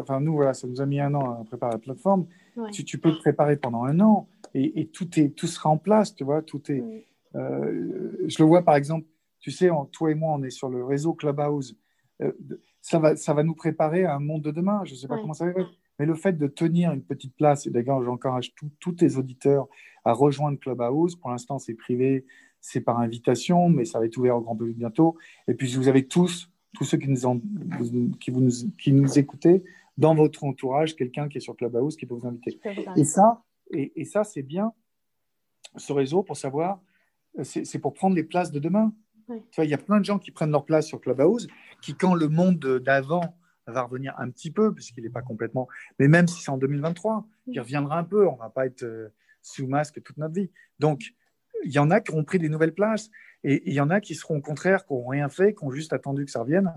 enfin, 0.00 0.20
nous, 0.20 0.34
voilà, 0.34 0.54
ça 0.54 0.66
nous 0.66 0.80
a 0.80 0.86
mis 0.86 1.00
un 1.00 1.14
an 1.14 1.40
à 1.40 1.44
préparer 1.44 1.72
la 1.72 1.78
plateforme. 1.78 2.26
Tu, 2.72 2.84
tu, 2.84 2.98
peux 2.98 3.12
te 3.12 3.18
préparer 3.18 3.56
pendant 3.56 3.84
un 3.84 3.98
an 4.00 4.28
et, 4.52 4.80
et, 4.80 4.86
tout, 4.86 5.08
est, 5.18 5.30
tout 5.30 5.46
sera 5.46 5.70
en 5.70 5.78
place, 5.78 6.14
tu 6.14 6.24
vois. 6.24 6.42
Tout 6.42 6.70
est. 6.70 6.80
Mm. 6.80 7.00
Euh, 7.34 8.12
je 8.26 8.42
le 8.42 8.44
vois 8.44 8.62
par 8.62 8.76
exemple, 8.76 9.06
tu 9.40 9.50
sais, 9.50 9.70
toi 9.90 10.10
et 10.10 10.14
moi, 10.14 10.34
on 10.36 10.42
est 10.42 10.50
sur 10.50 10.68
le 10.68 10.84
réseau 10.84 11.14
Clubhouse. 11.14 11.76
Euh, 12.20 12.32
ça, 12.82 12.98
va, 12.98 13.16
ça 13.16 13.32
va 13.32 13.42
nous 13.42 13.54
préparer 13.54 14.04
à 14.04 14.14
un 14.14 14.18
monde 14.18 14.42
de 14.42 14.50
demain. 14.50 14.82
Je 14.84 14.92
ne 14.92 14.96
sais 14.98 15.08
pas 15.08 15.16
comment 15.16 15.32
ça 15.32 15.46
va 15.46 15.52
être. 15.52 15.70
Mais 16.02 16.06
le 16.06 16.16
fait 16.16 16.32
de 16.32 16.48
tenir 16.48 16.90
une 16.90 17.04
petite 17.04 17.36
place, 17.36 17.64
et 17.68 17.70
d'ailleurs, 17.70 18.02
j'encourage 18.02 18.52
tous 18.80 18.92
tes 18.92 19.14
auditeurs 19.18 19.68
à 20.04 20.12
rejoindre 20.12 20.58
Clubhouse. 20.58 21.14
Pour 21.14 21.30
l'instant, 21.30 21.60
c'est 21.60 21.74
privé, 21.74 22.26
c'est 22.60 22.80
par 22.80 22.98
invitation, 22.98 23.68
mais 23.68 23.84
ça 23.84 24.00
va 24.00 24.06
être 24.06 24.16
ouvert 24.16 24.36
au 24.36 24.40
grand 24.40 24.56
public 24.56 24.76
bientôt. 24.76 25.16
Et 25.46 25.54
puis, 25.54 25.72
vous 25.76 25.86
avez 25.86 26.08
tous, 26.08 26.50
tous 26.74 26.82
ceux 26.82 26.98
qui 26.98 27.06
nous, 27.08 27.40
qui 28.18 28.32
vous, 28.32 28.48
qui 28.80 28.92
nous 28.92 29.16
écoutez, 29.16 29.62
dans 29.96 30.16
votre 30.16 30.42
entourage, 30.42 30.96
quelqu'un 30.96 31.28
qui 31.28 31.38
est 31.38 31.40
sur 31.40 31.54
Clubhouse 31.54 31.94
qui 31.94 32.04
peut 32.04 32.16
vous 32.16 32.26
inviter. 32.26 32.58
Et 32.96 33.04
ça, 33.04 33.44
et, 33.70 33.92
et 33.94 34.04
ça 34.04 34.24
c'est 34.24 34.42
bien, 34.42 34.72
ce 35.76 35.92
réseau, 35.92 36.24
pour 36.24 36.36
savoir 36.36 36.80
c'est 37.44 37.78
pour 37.78 37.94
prendre 37.94 38.16
les 38.16 38.24
places 38.24 38.50
de 38.50 38.58
demain. 38.58 38.92
il 39.58 39.70
y 39.70 39.74
a 39.74 39.78
plein 39.78 40.00
de 40.00 40.04
gens 40.04 40.18
qui 40.18 40.32
prennent 40.32 40.50
leur 40.50 40.64
place 40.64 40.88
sur 40.88 41.00
Clubhouse, 41.00 41.46
qui, 41.80 41.94
quand 41.94 42.14
le 42.14 42.26
monde 42.26 42.58
d'avant 42.84 43.36
va 43.66 43.82
revenir 43.82 44.14
un 44.18 44.30
petit 44.30 44.50
peu, 44.50 44.74
puisqu'il 44.74 45.04
n'est 45.04 45.10
pas 45.10 45.22
complètement. 45.22 45.68
Mais 45.98 46.08
même 46.08 46.26
si 46.26 46.42
c'est 46.42 46.50
en 46.50 46.58
2023, 46.58 47.26
il 47.46 47.60
reviendra 47.60 47.98
un 47.98 48.04
peu. 48.04 48.26
On 48.26 48.34
ne 48.34 48.38
va 48.38 48.50
pas 48.50 48.66
être 48.66 48.82
euh, 48.82 49.08
sous 49.40 49.66
masque 49.66 50.02
toute 50.02 50.16
notre 50.16 50.34
vie. 50.34 50.50
Donc, 50.78 51.14
il 51.64 51.72
y 51.72 51.78
en 51.78 51.90
a 51.90 52.00
qui 52.00 52.12
ont 52.12 52.24
pris 52.24 52.38
des 52.38 52.48
nouvelles 52.48 52.74
places 52.74 53.10
et 53.44 53.62
il 53.66 53.74
y 53.74 53.80
en 53.80 53.90
a 53.90 54.00
qui 54.00 54.14
seront 54.14 54.36
au 54.36 54.40
contraire, 54.40 54.84
qui 54.86 54.94
n'ont 54.94 55.06
rien 55.06 55.28
fait, 55.28 55.54
qui 55.54 55.64
ont 55.64 55.70
juste 55.70 55.92
attendu 55.92 56.24
que 56.24 56.30
ça 56.30 56.40
revienne. 56.40 56.72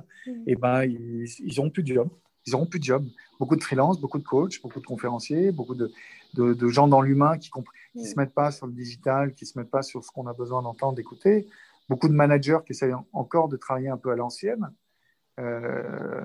Et 0.48 0.56
ben, 0.56 0.84
ils 0.84 1.56
n'auront 1.56 1.70
plus 1.70 1.84
de 1.84 1.94
job. 1.94 2.10
Ils 2.46 2.52
n'auront 2.52 2.66
plus 2.68 2.80
de 2.80 2.84
job. 2.84 3.06
Beaucoup 3.40 3.56
de 3.56 3.64
freelance, 3.64 4.00
beaucoup 4.00 4.20
de 4.20 4.24
coachs, 4.24 4.62
beaucoup 4.62 4.80
de 4.80 4.86
conférenciers, 4.86 5.52
beaucoup 5.52 5.76
de, 5.76 5.92
de, 6.34 6.68
gens 6.68 6.88
dans 6.88 7.02
l'humain 7.02 7.38
qui 7.38 7.52
ne 7.96 8.04
se 8.04 8.16
mettent 8.18 8.34
pas 8.34 8.52
sur 8.52 8.68
le 8.68 8.74
digital, 8.74 9.34
qui 9.34 9.46
ne 9.46 9.48
se 9.48 9.60
mettent 9.60 9.72
pas 9.72 9.82
sur 9.82 10.04
ce 10.04 10.12
qu'on 10.12 10.28
a 10.28 10.34
besoin 10.34 10.62
d'entendre, 10.62 10.96
d'écouter. 10.96 11.48
Beaucoup 11.90 12.08
de 12.08 12.14
managers 12.14 12.60
qui 12.66 12.72
essayent 12.72 12.96
encore 13.14 13.48
de 13.48 13.58
travailler 13.58 13.90
un 13.90 13.98
peu 13.98 14.12
à 14.12 14.16
l'ancienne. 14.16 14.72
Euh, 15.40 16.24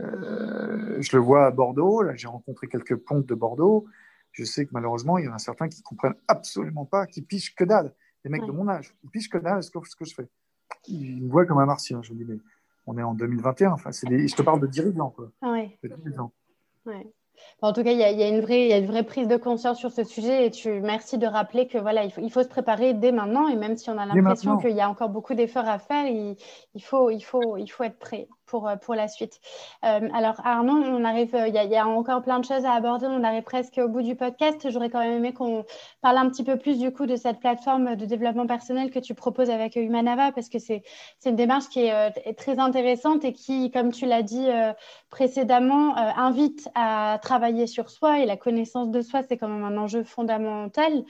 euh, 0.00 0.96
je 1.00 1.16
le 1.16 1.22
vois 1.22 1.46
à 1.46 1.50
Bordeaux, 1.50 2.02
j'ai 2.14 2.28
rencontré 2.28 2.68
quelques 2.68 2.96
pontes 2.96 3.26
de 3.26 3.34
Bordeaux. 3.34 3.86
Je 4.32 4.44
sais 4.44 4.64
que 4.64 4.70
malheureusement, 4.72 5.18
il 5.18 5.26
y 5.26 5.28
en 5.28 5.34
a 5.34 5.38
certains 5.38 5.68
qui 5.68 5.80
ne 5.80 5.84
comprennent 5.84 6.16
absolument 6.26 6.86
pas, 6.86 7.06
qui 7.06 7.22
pichent 7.22 7.54
que 7.54 7.64
dalle. 7.64 7.92
Les 8.24 8.30
mecs 8.30 8.46
de 8.46 8.52
mon 8.52 8.68
âge, 8.68 8.94
ils 9.02 9.10
pichent 9.10 9.28
que 9.28 9.38
dalle 9.38 9.62
ce 9.62 9.70
que, 9.70 9.78
ce 9.86 9.96
que 9.96 10.04
je 10.04 10.14
fais. 10.14 10.28
Ils 10.88 11.22
me 11.22 11.30
voient 11.30 11.44
comme 11.44 11.58
un 11.58 11.66
martien. 11.66 12.00
Je 12.02 12.12
me 12.12 12.18
dis, 12.18 12.24
mais 12.24 12.38
on 12.86 12.96
est 12.96 13.02
en 13.02 13.14
2021. 13.14 13.72
Enfin, 13.72 13.90
je 13.92 14.34
te 14.34 14.42
parle 14.42 14.60
de 14.60 14.66
dirigeants. 14.66 15.10
Quoi. 15.10 15.30
Ah 15.42 15.52
ouais. 15.52 15.78
En 17.60 17.72
tout 17.72 17.82
cas, 17.82 17.92
il 17.92 17.98
y, 17.98 18.02
a, 18.04 18.28
une 18.28 18.40
vraie, 18.40 18.62
il 18.62 18.68
y 18.68 18.72
a 18.72 18.78
une 18.78 18.86
vraie 18.86 19.04
prise 19.04 19.26
de 19.26 19.36
conscience 19.36 19.78
sur 19.78 19.90
ce 19.90 20.04
sujet 20.04 20.46
et 20.46 20.50
tu 20.50 20.80
merci 20.80 21.18
de 21.18 21.26
rappeler 21.26 21.66
que 21.66 21.78
voilà, 21.78 22.04
il 22.04 22.12
faut, 22.12 22.20
il 22.20 22.30
faut 22.30 22.42
se 22.42 22.48
préparer 22.48 22.94
dès 22.94 23.10
maintenant 23.10 23.48
et 23.48 23.56
même 23.56 23.76
si 23.76 23.88
on 23.90 23.98
a 23.98 24.06
l'impression 24.06 24.58
qu'il 24.58 24.76
y 24.76 24.80
a 24.80 24.88
encore 24.88 25.08
beaucoup 25.08 25.34
d'efforts 25.34 25.68
à 25.68 25.78
faire, 25.78 26.06
il, 26.06 26.36
faut, 26.82 27.10
il, 27.10 27.22
faut, 27.22 27.56
il 27.56 27.68
faut 27.68 27.84
être 27.84 27.98
prêt 27.98 28.28
pour, 28.52 28.68
euh, 28.68 28.76
pour 28.76 28.94
la 28.94 29.08
suite. 29.08 29.40
Euh, 29.82 30.08
alors 30.12 30.34
Arnaud, 30.44 30.76
on 30.76 31.04
arrive, 31.04 31.34
euh, 31.34 31.48
il 31.48 31.54
y, 31.54 31.76
a, 31.76 31.88
encore 31.88 32.20
plein 32.20 32.38
de 32.38 32.44
choses 32.44 32.66
à 32.66 32.72
aborder, 32.72 33.06
on 33.06 33.24
arrive 33.24 33.44
presque 33.44 33.78
au 33.78 33.88
bout 33.88 34.02
du 34.02 34.14
podcast. 34.14 34.68
J'aurais 34.70 34.90
quand 34.90 34.98
même 34.98 35.14
aimé 35.14 35.32
qu'on 35.32 35.64
parle 36.02 36.18
un 36.18 36.28
petit 36.28 36.44
peu 36.44 36.58
plus 36.58 36.78
du 36.78 36.92
coup 36.92 37.06
de 37.06 37.16
cette 37.16 37.40
plateforme 37.40 37.96
de 37.96 38.04
développement 38.04 38.46
personnel 38.46 38.90
que 38.90 38.98
tu 38.98 39.14
proposes 39.14 39.48
avec 39.48 39.76
Humanava 39.76 40.32
parce 40.32 40.50
que 40.50 40.58
c'est 40.58 40.82
une 41.24 41.34
démarche 41.34 41.68
qui 41.70 41.86
est, 41.86 42.34
très 42.36 42.58
intéressante 42.58 43.24
et 43.24 43.32
qui, 43.32 43.70
comme 43.70 43.90
tu 43.90 44.04
l'as 44.04 44.22
dit 44.22 44.48
précédemment, 45.08 45.96
invite 45.96 46.68
à 46.74 47.18
travailler 47.22 47.66
sur 47.66 47.88
soi 47.88 48.20
et 48.20 48.26
la 48.26 48.36
connaissance 48.36 48.90
de 48.90 49.00
soi, 49.00 49.22
c'est 49.22 49.38
quand 49.38 49.48
même 49.48 49.64
un 49.64 49.78
enjeu 49.78 50.04
fondamental. 50.04 51.04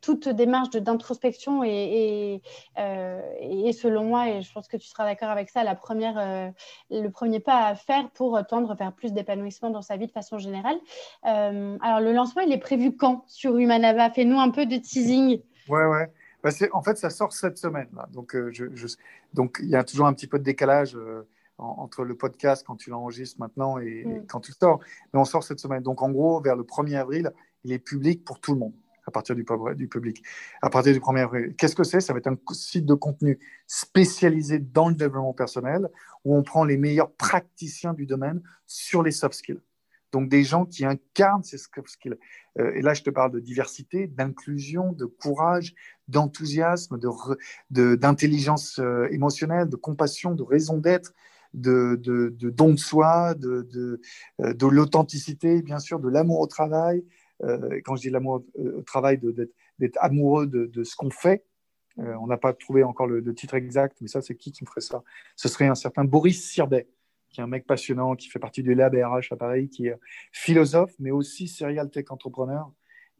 toute 0.00 0.28
démarche 0.28 0.70
d'introspection 0.70 1.62
est, 1.62 2.40
est, 2.76 3.72
selon 3.72 4.04
moi, 4.04 4.28
et 4.30 4.42
je 4.42 4.52
pense 4.52 4.66
que 4.66 4.76
tu 4.76 4.88
seras 4.88 5.04
d'accord 5.04 5.30
avec 5.30 5.50
ça, 5.50 5.62
la 5.62 5.74
première 5.76 6.52
le 6.90 7.08
premier 7.08 7.40
pas 7.40 7.66
à 7.66 7.74
faire 7.74 8.10
pour 8.10 8.38
tendre 8.46 8.74
vers 8.74 8.92
plus 8.92 9.12
d'épanouissement 9.12 9.70
dans 9.70 9.82
sa 9.82 9.96
vie 9.96 10.06
de 10.06 10.12
façon 10.12 10.38
générale. 10.38 10.76
Euh, 11.26 11.76
alors, 11.80 12.00
le 12.00 12.12
lancement, 12.12 12.42
il 12.42 12.52
est 12.52 12.58
prévu 12.58 12.96
quand 12.96 13.24
sur 13.26 13.56
Humanava? 13.56 14.10
Fais-nous 14.10 14.38
un 14.38 14.50
peu 14.50 14.66
de 14.66 14.76
teasing. 14.76 15.40
Ouais, 15.68 15.84
ouais. 15.86 16.12
Bah, 16.42 16.50
en 16.72 16.82
fait, 16.82 16.96
ça 16.96 17.10
sort 17.10 17.32
cette 17.32 17.58
semaine. 17.58 17.88
Là. 17.94 18.08
Donc, 18.12 18.34
euh, 18.34 18.50
je, 18.52 18.66
donc, 19.34 19.58
il 19.62 19.68
y 19.68 19.76
a 19.76 19.84
toujours 19.84 20.06
un 20.06 20.12
petit 20.12 20.26
peu 20.26 20.38
de 20.38 20.44
décalage 20.44 20.96
euh, 20.96 21.26
entre 21.58 22.04
le 22.04 22.16
podcast 22.16 22.64
quand 22.66 22.76
tu 22.76 22.90
l'enregistres 22.90 23.40
maintenant 23.40 23.78
et, 23.78 24.04
mm. 24.04 24.26
quand 24.26 24.40
tu 24.40 24.52
sors. 24.52 24.80
Mais 25.12 25.20
on 25.20 25.24
sort 25.24 25.42
cette 25.42 25.60
semaine. 25.60 25.82
Donc, 25.82 26.02
en 26.02 26.10
gros, 26.10 26.40
vers 26.40 26.56
le 26.56 26.62
1er 26.62 26.96
avril, 26.96 27.32
il 27.64 27.72
est 27.72 27.78
public 27.78 28.24
pour 28.24 28.40
tout 28.40 28.52
le 28.52 28.60
monde 28.60 28.74
à 29.06 29.10
partir 29.10 29.34
du, 29.34 29.44
du 29.76 29.88
public. 29.88 30.22
À 30.62 30.70
partir 30.70 30.92
du 30.92 31.00
1er 31.00 31.22
avril. 31.22 31.54
Qu'est-ce 31.56 31.76
que 31.76 31.84
c'est? 31.84 32.00
Ça 32.00 32.12
va 32.12 32.18
être 32.18 32.26
un 32.26 32.38
site 32.52 32.86
de 32.86 32.94
contenu 32.94 33.38
spécialisé 33.66 34.58
dans 34.58 34.88
le 34.88 34.94
développement 34.94 35.32
personnel 35.32 35.88
où 36.24 36.36
on 36.36 36.42
prend 36.42 36.64
les 36.64 36.76
meilleurs 36.76 37.12
praticiens 37.12 37.94
du 37.94 38.06
domaine 38.06 38.42
sur 38.66 39.02
les 39.02 39.12
soft 39.12 39.34
skills. 39.34 39.60
Donc 40.12 40.28
des 40.28 40.44
gens 40.44 40.64
qui 40.64 40.84
incarnent 40.84 41.42
ces 41.42 41.58
soft 41.58 41.88
skills. 41.88 42.16
Euh, 42.58 42.72
et 42.74 42.82
là, 42.82 42.94
je 42.94 43.02
te 43.02 43.10
parle 43.10 43.32
de 43.32 43.40
diversité, 43.40 44.06
d'inclusion, 44.06 44.92
de 44.92 45.04
courage, 45.04 45.74
d'enthousiasme, 46.08 46.98
d'intelligence 47.70 48.78
de, 48.78 48.84
euh, 48.84 49.08
émotionnelle, 49.12 49.68
de 49.68 49.76
compassion, 49.76 50.34
de 50.34 50.42
raison 50.42 50.78
d'être, 50.78 51.12
de, 51.54 51.98
de, 52.00 52.34
de, 52.38 52.50
don 52.50 52.70
de 52.70 52.78
soi, 52.78 53.34
de, 53.34 53.62
de, 53.72 54.00
euh, 54.40 54.52
de 54.54 54.66
l'authenticité, 54.66 55.62
bien 55.62 55.78
sûr, 55.78 56.00
de 56.00 56.08
l'amour 56.08 56.40
au 56.40 56.46
travail, 56.46 57.04
quand 57.40 57.96
je 57.96 58.02
dis 58.02 58.10
l'amour 58.10 58.44
euh, 58.58 58.78
au 58.78 58.82
travail, 58.82 59.18
d'être 59.18 59.98
amoureux 60.00 60.46
de, 60.46 60.84
ce 60.84 60.96
qu'on 60.96 61.10
fait. 61.10 61.44
Euh, 61.98 62.14
on 62.20 62.26
n'a 62.26 62.36
pas 62.36 62.52
trouvé 62.52 62.82
encore 62.82 63.06
le, 63.06 63.34
titre 63.34 63.54
exact, 63.54 63.96
mais 64.00 64.08
ça, 64.08 64.20
c'est 64.20 64.34
qui 64.34 64.52
qui 64.52 64.64
me 64.64 64.68
ferait 64.68 64.80
ça? 64.80 65.02
Ce 65.34 65.48
serait 65.48 65.66
un 65.66 65.74
certain 65.74 66.04
Boris 66.04 66.44
Sirbet, 66.44 66.88
qui 67.30 67.40
est 67.40 67.42
un 67.42 67.46
mec 67.46 67.66
passionnant, 67.66 68.16
qui 68.16 68.28
fait 68.28 68.38
partie 68.38 68.62
du 68.62 68.74
Lab 68.74 68.94
RH 68.94 69.32
à 69.32 69.36
Paris, 69.36 69.68
qui 69.68 69.86
est 69.86 69.96
philosophe, 70.32 70.92
mais 70.98 71.10
aussi 71.10 71.48
serial 71.48 71.90
tech 71.90 72.06
entrepreneur 72.10 72.70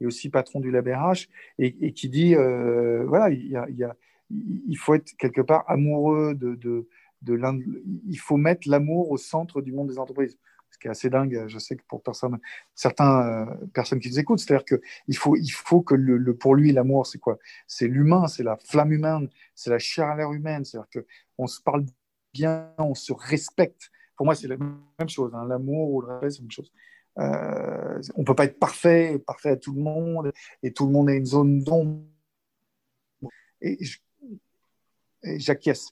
et 0.00 0.06
aussi 0.06 0.28
patron 0.28 0.60
du 0.60 0.70
Lab 0.70 0.86
RH, 0.86 1.28
et, 1.58 1.92
qui 1.92 2.10
dit 2.10 2.34
voilà, 2.34 3.30
il, 3.30 4.76
faut 4.78 4.94
être 4.94 5.16
quelque 5.16 5.40
part 5.40 5.64
amoureux 5.68 6.34
de, 6.34 6.54
de 6.54 6.86
il 8.06 8.18
faut 8.18 8.36
mettre 8.36 8.68
l'amour 8.68 9.10
au 9.10 9.16
centre 9.16 9.62
du 9.62 9.72
monde 9.72 9.88
des 9.88 9.98
entreprises 9.98 10.38
qui 10.78 10.88
est 10.88 10.90
assez 10.90 11.10
dingue, 11.10 11.44
je 11.48 11.58
sais 11.58 11.76
que 11.76 11.82
pour 11.88 12.02
personne, 12.02 12.38
certaines 12.74 13.06
euh, 13.06 13.66
personnes 13.72 14.00
qui 14.00 14.08
nous 14.08 14.18
écoutent, 14.18 14.38
c'est-à-dire 14.38 14.64
qu'il 14.64 15.16
faut, 15.16 15.36
il 15.36 15.48
faut 15.48 15.80
que 15.80 15.94
le, 15.94 16.36
pour 16.36 16.54
lui, 16.54 16.72
l'amour, 16.72 17.06
c'est 17.06 17.18
quoi? 17.18 17.38
C'est 17.66 17.88
l'humain, 17.88 18.28
c'est 18.28 18.42
la 18.42 18.56
flamme 18.56 18.92
humaine, 18.92 19.28
c'est 19.54 19.70
la 19.70 19.78
chaleur 19.78 20.32
humaine, 20.32 20.64
c'est-à-dire 20.64 21.02
qu'on 21.36 21.46
se 21.46 21.60
parle 21.60 21.84
bien, 22.32 22.72
on 22.78 22.94
se 22.94 23.12
respecte. 23.12 23.90
Pour 24.16 24.26
moi, 24.26 24.34
c'est 24.34 24.48
la 24.48 24.56
même 24.56 25.08
chose, 25.08 25.34
hein. 25.34 25.46
l'amour 25.46 25.90
ou 25.90 26.00
le 26.02 26.08
respect, 26.08 26.30
c'est 26.30 26.38
la 26.38 26.42
même 26.42 26.50
chose. 26.50 26.72
Euh, 27.18 28.02
on 28.14 28.20
ne 28.20 28.26
peut 28.26 28.34
pas 28.34 28.44
être 28.44 28.58
parfait, 28.58 29.18
parfait 29.18 29.50
à 29.50 29.56
tout 29.56 29.72
le 29.72 29.80
monde, 29.80 30.32
et 30.62 30.72
tout 30.72 30.86
le 30.86 30.92
monde 30.92 31.08
a 31.08 31.14
une 31.14 31.26
zone 31.26 31.62
d'ombre. 31.62 32.02
Et 33.62 33.78
j'acquiesce. 35.22 35.90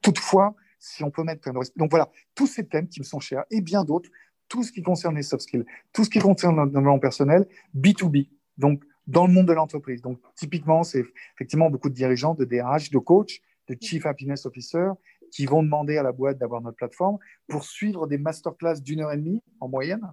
Toutefois, 0.00 0.54
si 0.80 1.04
on 1.04 1.10
peut 1.10 1.22
mettre 1.22 1.48
Donc 1.76 1.90
voilà, 1.90 2.10
tous 2.34 2.48
ces 2.48 2.66
thèmes 2.66 2.88
qui 2.88 2.98
me 2.98 3.04
sont 3.04 3.20
chers 3.20 3.44
et 3.50 3.60
bien 3.60 3.84
d'autres, 3.84 4.10
tout 4.48 4.64
ce 4.64 4.72
qui 4.72 4.82
concerne 4.82 5.14
les 5.14 5.22
soft 5.22 5.42
skills, 5.42 5.64
tout 5.92 6.04
ce 6.04 6.10
qui 6.10 6.18
concerne 6.18 6.56
le 6.56 6.66
développement 6.66 6.98
personnel, 6.98 7.46
B2B, 7.76 8.28
donc 8.58 8.82
dans 9.06 9.26
le 9.26 9.32
monde 9.32 9.46
de 9.46 9.52
l'entreprise. 9.52 10.02
Donc 10.02 10.18
typiquement, 10.34 10.82
c'est 10.82 11.04
effectivement 11.36 11.70
beaucoup 11.70 11.88
de 11.88 11.94
dirigeants, 11.94 12.34
de 12.34 12.44
DRH, 12.44 12.90
de 12.90 12.98
coachs, 12.98 13.40
de 13.68 13.76
Chief 13.80 14.04
Happiness 14.06 14.46
Officer 14.46 14.88
qui 15.30 15.46
vont 15.46 15.62
demander 15.62 15.96
à 15.96 16.02
la 16.02 16.12
boîte 16.12 16.38
d'avoir 16.38 16.60
notre 16.60 16.76
plateforme 16.76 17.18
pour 17.46 17.64
suivre 17.64 18.06
des 18.06 18.18
masterclass 18.18 18.80
d'une 18.80 19.00
heure 19.00 19.12
et 19.12 19.16
demie 19.16 19.42
en 19.60 19.68
moyenne, 19.68 20.12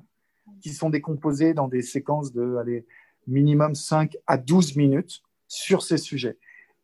qui 0.62 0.74
sont 0.74 0.90
décomposées 0.90 1.54
dans 1.54 1.68
des 1.68 1.82
séquences 1.82 2.32
de 2.32 2.58
allez, 2.58 2.86
minimum 3.26 3.76
5 3.76 4.16
à 4.28 4.38
12 4.38 4.76
minutes 4.76 5.22
sur 5.48 5.84
ces 5.84 5.98
sujets. 5.98 6.38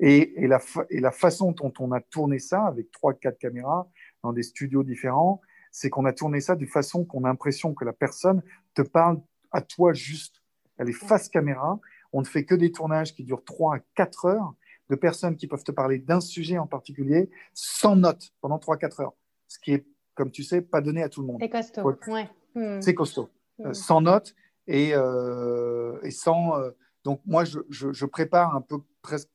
Et, 0.05 0.47
la, 0.47 0.59
et, 0.89 0.99
la, 0.99 1.11
façon 1.11 1.53
dont 1.53 1.71
on 1.79 1.93
a 1.93 2.01
tourné 2.01 2.37
ça, 2.37 2.65
avec 2.65 2.91
trois, 2.91 3.13
quatre 3.13 3.37
caméras 3.37 3.87
dans 4.21 4.33
des 4.33 4.43
studios 4.43 4.83
différents, 4.83 5.39
c'est 5.71 5.89
qu'on 5.89 6.03
a 6.03 6.11
tourné 6.11 6.41
ça 6.41 6.57
de 6.57 6.65
façon 6.65 7.05
qu'on 7.05 7.23
a 7.23 7.29
l'impression 7.29 7.73
que 7.73 7.85
la 7.85 7.93
personne 7.93 8.43
te 8.73 8.81
parle 8.81 9.21
à 9.53 9.61
toi 9.61 9.93
juste. 9.93 10.43
Elle 10.77 10.89
est 10.89 10.91
face 11.07 11.29
caméra. 11.29 11.79
On 12.11 12.19
ne 12.19 12.25
fait 12.25 12.43
que 12.43 12.53
des 12.53 12.73
tournages 12.73 13.15
qui 13.15 13.23
durent 13.23 13.45
trois 13.45 13.77
à 13.77 13.79
quatre 13.95 14.25
heures 14.25 14.53
de 14.89 14.95
personnes 14.95 15.37
qui 15.37 15.47
peuvent 15.47 15.63
te 15.63 15.71
parler 15.71 15.99
d'un 15.99 16.19
sujet 16.19 16.57
en 16.57 16.67
particulier 16.67 17.29
sans 17.53 17.95
notes 17.95 18.33
pendant 18.41 18.59
trois 18.59 18.75
à 18.75 18.77
quatre 18.77 18.99
heures. 18.99 19.13
Ce 19.47 19.57
qui 19.57 19.71
est, 19.71 19.85
comme 20.15 20.31
tu 20.31 20.43
sais, 20.43 20.61
pas 20.61 20.81
donné 20.81 21.01
à 21.01 21.07
tout 21.07 21.21
le 21.21 21.27
monde. 21.27 21.37
C'est 21.39 21.49
costaud. 21.49 21.95
Ouais. 22.07 22.29
Hmm. 22.55 22.81
C'est 22.81 22.93
costaud. 22.93 23.29
Euh, 23.61 23.69
hmm. 23.69 23.73
sans 23.73 24.01
notes 24.01 24.35
et, 24.67 24.91
euh, 24.93 25.97
et 26.03 26.11
sans. 26.11 26.59
Euh, 26.59 26.71
donc, 27.05 27.21
moi, 27.25 27.45
je, 27.45 27.59
je, 27.69 27.93
je, 27.93 28.05
prépare 28.05 28.53
un 28.53 28.61
peu 28.61 28.79
presque 29.01 29.29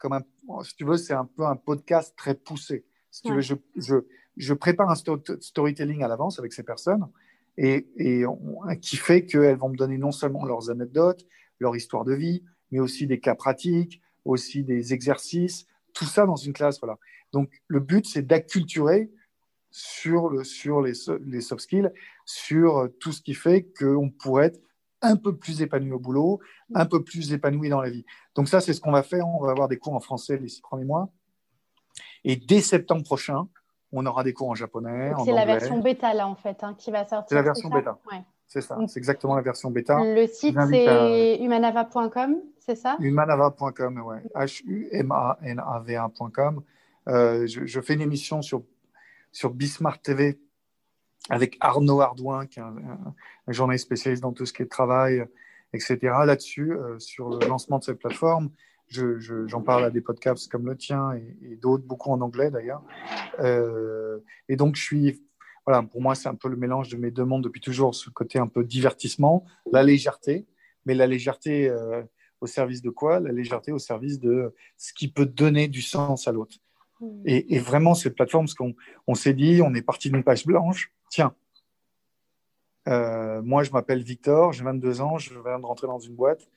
comme 0.00 0.14
un, 0.14 0.22
si 0.64 0.74
tu 0.74 0.84
veux, 0.84 0.96
c'est 0.96 1.12
un 1.12 1.26
peu 1.26 1.44
un 1.44 1.56
podcast 1.56 2.14
très 2.16 2.34
poussé. 2.34 2.84
Si 3.10 3.22
tu 3.22 3.34
veux, 3.34 3.40
je, 3.40 3.54
je, 3.76 3.96
je, 4.36 4.54
prépare 4.54 4.90
un 4.90 4.94
storytelling 4.94 6.02
à 6.02 6.08
l'avance 6.08 6.38
avec 6.38 6.52
ces 6.52 6.62
personnes 6.62 7.06
et, 7.56 7.86
et 7.96 8.24
qui 8.80 8.96
fait 8.96 9.26
qu'elles 9.26 9.58
vont 9.58 9.68
me 9.68 9.76
donner 9.76 9.98
non 9.98 10.10
seulement 10.10 10.44
leurs 10.44 10.70
anecdotes, 10.70 11.26
leur 11.58 11.76
histoire 11.76 12.04
de 12.04 12.14
vie, 12.14 12.42
mais 12.70 12.80
aussi 12.80 13.06
des 13.06 13.20
cas 13.20 13.34
pratiques, 13.34 14.00
aussi 14.24 14.64
des 14.64 14.94
exercices, 14.94 15.66
tout 15.92 16.06
ça 16.06 16.24
dans 16.24 16.36
une 16.36 16.52
classe. 16.52 16.80
Voilà. 16.80 16.98
Donc, 17.32 17.50
le 17.66 17.80
but, 17.80 18.06
c'est 18.06 18.22
d'acculturer 18.22 19.10
sur, 19.70 20.30
le, 20.30 20.44
sur 20.44 20.80
les, 20.80 20.92
les 21.26 21.40
soft 21.40 21.62
skills, 21.62 21.90
sur 22.24 22.88
tout 23.00 23.12
ce 23.12 23.20
qui 23.20 23.34
fait 23.34 23.68
qu'on 23.78 24.10
pourrait 24.10 24.46
être 24.46 24.60
un 25.02 25.16
peu 25.16 25.36
plus 25.36 25.62
épanoui 25.62 25.92
au 25.92 25.98
boulot, 25.98 26.40
un 26.74 26.86
peu 26.86 27.02
plus 27.02 27.32
épanoui 27.32 27.68
dans 27.68 27.80
la 27.80 27.90
vie. 27.90 28.04
Donc 28.34 28.48
ça, 28.48 28.60
c'est 28.60 28.72
ce 28.72 28.80
qu'on 28.80 28.92
va 28.92 29.02
faire. 29.02 29.26
On 29.26 29.42
va 29.44 29.50
avoir 29.50 29.68
des 29.68 29.78
cours 29.78 29.94
en 29.94 30.00
français 30.00 30.36
les 30.36 30.48
six 30.48 30.60
premiers 30.60 30.84
mois. 30.84 31.08
Et 32.24 32.36
dès 32.36 32.60
septembre 32.60 33.02
prochain, 33.02 33.48
on 33.92 34.06
aura 34.06 34.22
des 34.22 34.32
cours 34.32 34.48
en 34.50 34.54
japonais. 34.54 35.12
C'est 35.24 35.32
la 35.32 35.44
version 35.46 35.80
bêta, 35.80 36.14
là, 36.14 36.28
en 36.28 36.36
fait, 36.36 36.62
hein, 36.62 36.74
qui 36.78 36.90
va 36.90 37.06
sortir. 37.06 37.26
C'est 37.28 37.34
la 37.34 37.42
version 37.42 37.68
bêta. 37.70 37.98
C'est 38.46 38.62
ça, 38.62 38.76
c'est 38.88 38.98
exactement 38.98 39.36
la 39.36 39.42
version 39.42 39.70
bêta. 39.70 40.02
Le 40.02 40.26
site, 40.26 40.58
c'est 40.68 41.38
humanava.com, 41.40 42.40
c'est 42.58 42.74
ça? 42.74 42.96
Humanava.com, 42.98 44.02
ouais. 44.02 44.22
H-U-M-A-N-A-V-A.com. 44.34 45.04
Euh, 47.08 47.46
je, 47.46 47.64
je, 47.64 47.80
fais 47.80 47.94
une 47.94 48.00
émission 48.00 48.42
sur, 48.42 48.64
sur 49.30 49.50
Bismarck 49.50 50.02
TV 50.02 50.40
avec 51.28 51.56
Arnaud 51.60 52.00
Ardouin, 52.00 52.46
qui 52.46 52.58
est 52.58 52.62
un, 52.62 53.14
journaliste 53.48 53.84
spécialiste 53.84 54.22
dans 54.22 54.32
tout 54.32 54.46
ce 54.46 54.52
qui 54.52 54.62
est 54.62 54.66
travail, 54.66 55.24
etc. 55.72 55.98
Là-dessus, 56.24 56.72
sur 56.98 57.28
le 57.28 57.46
lancement 57.46 57.78
de 57.78 57.84
cette 57.84 57.98
plateforme, 57.98 58.50
j'en 58.88 59.60
parle 59.60 59.84
à 59.84 59.90
des 59.90 60.00
podcasts 60.00 60.50
comme 60.50 60.66
le 60.66 60.76
tien 60.76 61.12
et, 61.12 61.56
d'autres, 61.56 61.84
beaucoup 61.84 62.10
en 62.10 62.20
anglais 62.20 62.50
d'ailleurs. 62.50 62.82
et 64.48 64.56
donc, 64.56 64.76
je 64.76 64.82
suis 64.82 65.22
voilà, 65.66 65.82
pour 65.82 66.00
moi, 66.00 66.14
c'est 66.14 66.28
un 66.28 66.34
peu 66.34 66.48
le 66.48 66.56
mélange 66.56 66.88
de 66.88 66.96
mes 66.96 67.10
deux 67.10 67.24
mondes 67.24 67.44
depuis 67.44 67.60
toujours, 67.60 67.94
ce 67.94 68.10
côté 68.10 68.38
un 68.38 68.46
peu 68.46 68.64
divertissement, 68.64 69.44
la 69.72 69.82
légèreté, 69.82 70.46
mais 70.86 70.94
la 70.94 71.06
légèreté 71.06 71.68
euh, 71.68 72.02
au 72.40 72.46
service 72.46 72.82
de 72.82 72.90
quoi? 72.90 73.20
La 73.20 73.32
légèreté 73.32 73.70
au 73.72 73.78
service 73.78 74.18
de 74.18 74.54
ce 74.76 74.92
qui 74.92 75.08
peut 75.08 75.26
donner 75.26 75.68
du 75.68 75.82
sens 75.82 76.26
à 76.26 76.32
l'autre. 76.32 76.56
Et, 77.24 77.58
vraiment, 77.58 77.94
cette 77.94 78.14
plateforme, 78.14 78.44
parce 78.44 78.54
qu'on 78.54 78.74
on, 79.06 79.14
s'est 79.14 79.32
dit, 79.32 79.60
on 79.62 79.74
est 79.74 79.82
parti 79.82 80.10
d'une 80.10 80.22
page 80.22 80.44
blanche, 80.44 80.92
tiens, 81.08 81.34
euh, 82.88 83.42
moi 83.42 83.62
je 83.62 83.70
m'appelle 83.70 84.02
Victor, 84.02 84.52
j'ai 84.52 84.64
22 84.64 85.00
ans, 85.00 85.18
je 85.18 85.32
viens 85.34 85.58
de 85.58 85.66
rentrer 85.66 85.86
dans 85.86 85.98
une 85.98 86.14
boîte. 86.14 86.48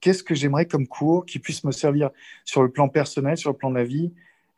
Qu'est-ce 0.00 0.22
que 0.22 0.34
j'aimerais 0.34 0.66
comme 0.66 0.86
cours 0.86 1.26
qui 1.26 1.38
puisse 1.38 1.64
me 1.64 1.72
servir 1.72 2.10
sur 2.44 2.62
le 2.62 2.70
plan 2.70 2.88
personnel, 2.88 3.36
sur 3.36 3.50
le 3.50 3.56
plan 3.56 3.70
de 3.70 3.76
la 3.76 3.84
vie, 3.84 4.12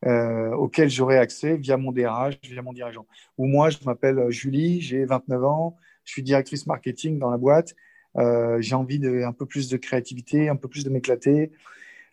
euh, 0.06 0.54
auquel 0.54 0.88
j'aurai 0.88 1.18
accès 1.18 1.56
via 1.56 1.76
mon 1.76 1.92
DRH, 1.92 2.40
via 2.42 2.62
mon 2.62 2.72
dirigeant? 2.72 3.06
Ou 3.36 3.46
moi, 3.46 3.70
je 3.70 3.78
m'appelle 3.84 4.30
Julie, 4.30 4.80
j'ai 4.80 5.04
29 5.04 5.44
ans, 5.44 5.76
je 6.04 6.12
suis 6.12 6.22
directrice 6.22 6.66
marketing 6.66 7.18
dans 7.18 7.30
la 7.30 7.38
boîte. 7.38 7.74
Euh, 8.16 8.60
j'ai 8.60 8.74
envie 8.74 8.98
de 8.98 9.22
un 9.22 9.32
peu 9.32 9.44
plus 9.44 9.68
de 9.68 9.76
créativité, 9.76 10.48
un 10.48 10.56
peu 10.56 10.68
plus 10.68 10.84
de 10.84 10.90
m'éclater. 10.90 11.50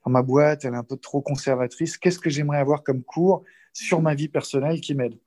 Ma 0.05 0.21
boîte, 0.21 0.65
elle 0.65 0.73
est 0.73 0.77
un 0.77 0.83
peu 0.83 0.97
trop 0.97 1.21
conservatrice. 1.21 1.97
Qu'est-ce 1.97 2.19
que 2.19 2.29
j'aimerais 2.29 2.57
avoir 2.57 2.83
comme 2.83 3.03
cours 3.03 3.43
sur 3.73 4.01
ma 4.01 4.15
vie 4.15 4.27
personnelle 4.27 4.81
qui 4.81 4.95
m'aide? 4.95 5.17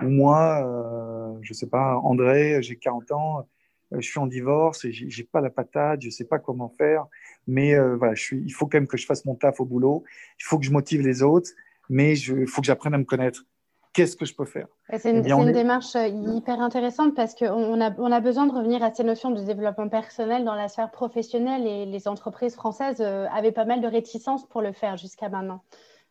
Moi, 0.00 0.64
euh, 0.66 1.38
je 1.42 1.52
sais 1.52 1.68
pas, 1.68 1.96
André, 1.98 2.62
j'ai 2.62 2.76
40 2.76 3.12
ans, 3.12 3.46
euh, 3.92 4.00
je 4.00 4.08
suis 4.08 4.18
en 4.18 4.26
divorce 4.26 4.84
et 4.84 4.92
j'ai 4.92 5.24
pas 5.24 5.40
la 5.40 5.50
patate, 5.50 6.02
je 6.02 6.10
sais 6.10 6.24
pas 6.24 6.38
comment 6.38 6.68
faire. 6.68 7.06
Mais 7.46 7.74
euh, 7.74 7.96
voilà, 7.96 8.14
je 8.14 8.22
suis, 8.22 8.42
il 8.44 8.50
faut 8.52 8.66
quand 8.66 8.78
même 8.78 8.88
que 8.88 8.96
je 8.96 9.06
fasse 9.06 9.24
mon 9.24 9.34
taf 9.34 9.60
au 9.60 9.64
boulot. 9.64 10.04
Il 10.40 10.44
faut 10.44 10.58
que 10.58 10.64
je 10.64 10.72
motive 10.72 11.02
les 11.02 11.22
autres 11.22 11.50
mais 11.88 12.18
il 12.18 12.46
faut 12.46 12.60
que 12.60 12.66
j'apprenne 12.66 12.94
à 12.94 12.98
me 12.98 13.04
connaître. 13.04 13.44
Qu'est-ce 13.94 14.16
que 14.16 14.24
je 14.24 14.34
peux 14.34 14.44
faire 14.44 14.66
C'est 14.98 15.10
une, 15.10 15.24
eh 15.24 15.52
démarche 15.52 15.94
euh, 15.94 16.08
hyper 16.08 16.60
intéressante 16.60 17.14
parce 17.14 17.34
qu'on 17.36 17.80
a, 17.80 17.94
on 17.98 18.10
a 18.10 18.20
besoin 18.20 18.46
de 18.46 18.52
revenir 18.52 18.82
à 18.82 18.92
ces 18.92 19.04
notions 19.04 19.30
de 19.30 19.40
développement 19.40 19.88
personnel 19.88 20.44
dans 20.44 20.56
la 20.56 20.68
sphère 20.68 20.90
professionnelle 20.90 21.64
et 21.66 21.86
les 21.86 22.08
entreprises 22.08 22.56
françaises 22.56 23.00
euh, 23.00 23.26
avaient 23.32 23.52
pas 23.52 23.64
mal 23.64 23.80
de 23.80 23.86
réticences 23.86 24.48
pour 24.48 24.62
le 24.62 24.72
faire 24.72 24.96
jusqu'à 24.96 25.28
maintenant. 25.28 25.62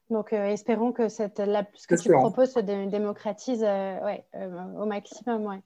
Donc, 0.09 0.31
euh, 0.31 0.45
espérons 0.45 0.93
que 0.93 1.09
cette, 1.09 1.41
ce 1.73 1.87
que 1.87 1.95
tu 1.95 2.09
proposes 2.11 2.53
se 2.53 2.59
démocratise 2.59 3.61
ouais, 3.61 4.23
au 4.79 4.85
maximum. 4.85 5.45
Ouais. 5.45 5.59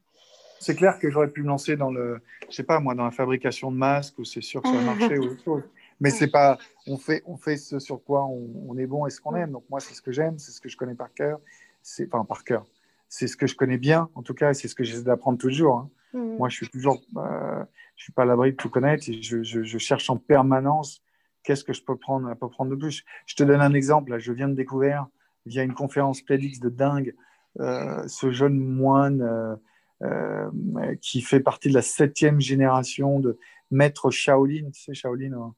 C'est 0.59 0.76
clair 0.76 0.97
que 0.99 1.09
j'aurais 1.09 1.30
pu 1.30 1.43
me 1.43 1.47
lancer 1.47 1.76
dans 1.76 1.91
le, 1.91 2.20
je 2.49 2.55
sais 2.55 2.63
pas 2.63 2.80
moi, 2.80 2.95
dans 2.95 3.05
la 3.05 3.11
fabrication 3.11 3.72
de 3.72 3.78
masques 3.78 4.18
ou 4.18 4.26
c'est 4.26 4.41
sûr 4.41 4.61
que 4.61 4.70
ça 4.70 4.82
marché 4.82 5.20
ou 5.20 5.26
autre 5.26 5.43
chose. 5.43 5.63
Mais 5.99 6.09
c'est 6.11 6.28
pas, 6.28 6.57
on 6.86 6.97
fait, 6.97 7.24
on 7.26 7.38
fait 7.38 7.57
ce 7.57 7.80
sur 7.80 8.03
quoi 8.03 8.26
on, 8.26 8.78
est 8.78 8.86
bon 8.86 9.05
et 9.07 9.09
ce 9.09 9.20
qu'on 9.20 9.36
aime. 9.36 9.51
Donc 9.51 9.63
moi, 9.70 9.80
c'est 9.80 9.93
ce 9.93 10.01
que 10.01 10.11
j'aime, 10.11 10.38
c'est 10.38 10.51
ce 10.51 10.61
que 10.61 10.70
je 10.70 10.78
connais 10.78 10.93
par 10.93 11.13
cœur. 11.13 11.39
C'est, 11.88 12.14
enfin, 12.14 12.26
par 12.26 12.44
cœur. 12.44 12.66
C'est 13.08 13.28
ce 13.28 13.38
que 13.38 13.48
je 13.48 13.56
connais 13.56 13.78
bien, 13.78 14.10
en 14.16 14.22
tout 14.22 14.34
cas, 14.34 14.54
c'est 14.54 14.68
ce 14.68 14.76
que 14.76 14.84
j'essaie 14.84 15.04
d'apprendre 15.04 15.38
toujours. 15.38 15.78
Hein. 15.78 15.90
Mmh. 16.14 16.38
Moi, 16.38 16.50
je 16.50 16.56
suis 16.58 16.68
toujours, 16.68 17.02
euh, 17.16 17.64
je 17.96 18.04
suis 18.04 18.12
pas 18.12 18.24
à 18.24 18.26
l'abri 18.26 18.52
de 18.52 18.58
tout 18.58 18.70
connaître 18.70 19.10
et 19.10 19.22
je, 19.22 19.42
je, 19.42 19.78
cherche 19.78 20.10
en 20.10 20.18
permanence 20.18 21.02
qu'est-ce 21.44 21.64
que 21.64 21.72
je 21.72 21.82
peux 21.82 21.96
prendre, 21.96 22.34
peux 22.36 22.50
prendre 22.50 22.72
de 22.72 22.76
plus. 22.76 23.06
Je 23.26 23.36
te 23.36 23.44
donne 23.44 23.62
un 23.62 23.74
exemple. 23.74 24.12
Là, 24.12 24.20
je 24.20 24.34
viens 24.34 24.50
de 24.50 24.54
découvrir 24.54 25.08
via 25.46 25.64
une 25.64 25.74
conférence 25.74 26.26
TEDx 26.26 26.60
de 26.60 26.70
dingue 26.70 27.16
euh, 27.62 28.06
ce 28.08 28.32
jeune 28.32 28.60
moine 28.60 29.22
euh, 29.22 29.56
euh, 30.04 30.96
qui 31.02 31.22
fait 31.22 31.40
partie 31.40 31.70
de 31.70 31.74
la 31.74 31.82
septième 31.82 32.42
génération 32.42 33.22
de 33.22 33.40
maître 33.72 34.12
Shaolin. 34.12 34.70
Tu 34.72 34.82
sais, 34.82 34.94
Shaolin. 34.94 35.34
Hein 35.34 35.56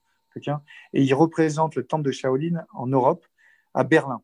et 0.93 1.03
il 1.03 1.13
représente 1.13 1.75
le 1.75 1.85
temple 1.85 2.03
de 2.03 2.11
Shaolin 2.11 2.63
en 2.73 2.87
Europe, 2.87 3.25
à 3.73 3.83
Berlin. 3.83 4.21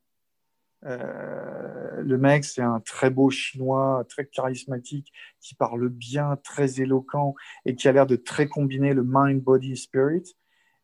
Euh, 0.86 2.02
le 2.02 2.18
mec, 2.18 2.46
c'est 2.46 2.62
un 2.62 2.80
très 2.80 3.10
beau 3.10 3.30
chinois, 3.30 4.06
très 4.08 4.26
charismatique, 4.26 5.12
qui 5.40 5.56
parle 5.56 5.90
bien, 5.90 6.38
très 6.44 6.82
éloquent 6.82 7.36
et 7.66 7.76
qui 7.76 7.88
a 7.88 7.92
l'air 7.92 8.06
de 8.06 8.16
très 8.16 8.48
combiner 8.48 8.94
le 8.94 9.04
mind, 9.06 9.42
body, 9.42 9.76
spirit. 9.76 10.36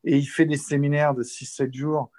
Et 0.04 0.18
il 0.18 0.26
fait 0.26 0.46
des 0.46 0.56
séminaires 0.56 1.14
de 1.14 1.22
6-7 1.22 1.72
jours 1.72 2.10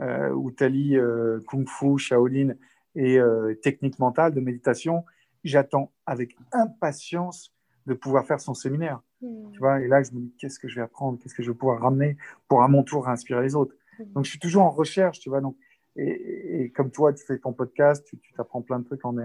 euh, 0.00 0.30
où 0.30 0.50
tu 0.50 0.64
allies 0.64 0.96
euh, 0.96 1.40
kung 1.46 1.68
fu, 1.68 1.98
Shaolin 1.98 2.54
et 2.94 3.18
technique 3.62 4.00
mentale 4.00 4.34
de 4.34 4.40
méditation. 4.40 5.04
J'attends 5.44 5.92
avec 6.04 6.36
impatience 6.52 7.54
de 7.88 7.94
pouvoir 7.94 8.26
faire 8.26 8.40
son 8.40 8.54
séminaire. 8.54 9.00
Hmm. 9.20 9.50
Tu 9.52 9.58
vois, 9.58 9.80
et 9.80 9.88
là, 9.88 10.02
je 10.02 10.12
me 10.12 10.20
dis, 10.20 10.34
qu'est-ce 10.38 10.58
que 10.58 10.68
je 10.68 10.76
vais 10.76 10.82
apprendre? 10.82 11.18
Qu'est-ce 11.18 11.34
que 11.34 11.42
je 11.42 11.50
vais 11.50 11.56
pouvoir 11.56 11.80
ramener 11.80 12.16
pour 12.48 12.62
à 12.62 12.68
mon 12.68 12.82
tour 12.84 13.08
inspirer 13.08 13.42
les 13.42 13.54
autres? 13.56 13.74
Hmm. 13.98 14.12
Donc, 14.12 14.24
je 14.24 14.30
suis 14.30 14.38
toujours 14.38 14.62
en 14.62 14.70
recherche, 14.70 15.18
tu 15.20 15.28
vois. 15.28 15.40
Donc, 15.40 15.56
et, 15.98 16.70
comme 16.74 16.90
toi, 16.90 17.12
tu 17.12 17.24
fais 17.24 17.38
ton 17.38 17.52
podcast, 17.52 18.06
tu 18.06 18.32
t'apprends 18.36 18.62
plein 18.62 18.78
de 18.78 18.84
trucs 18.84 19.04
en, 19.04 19.16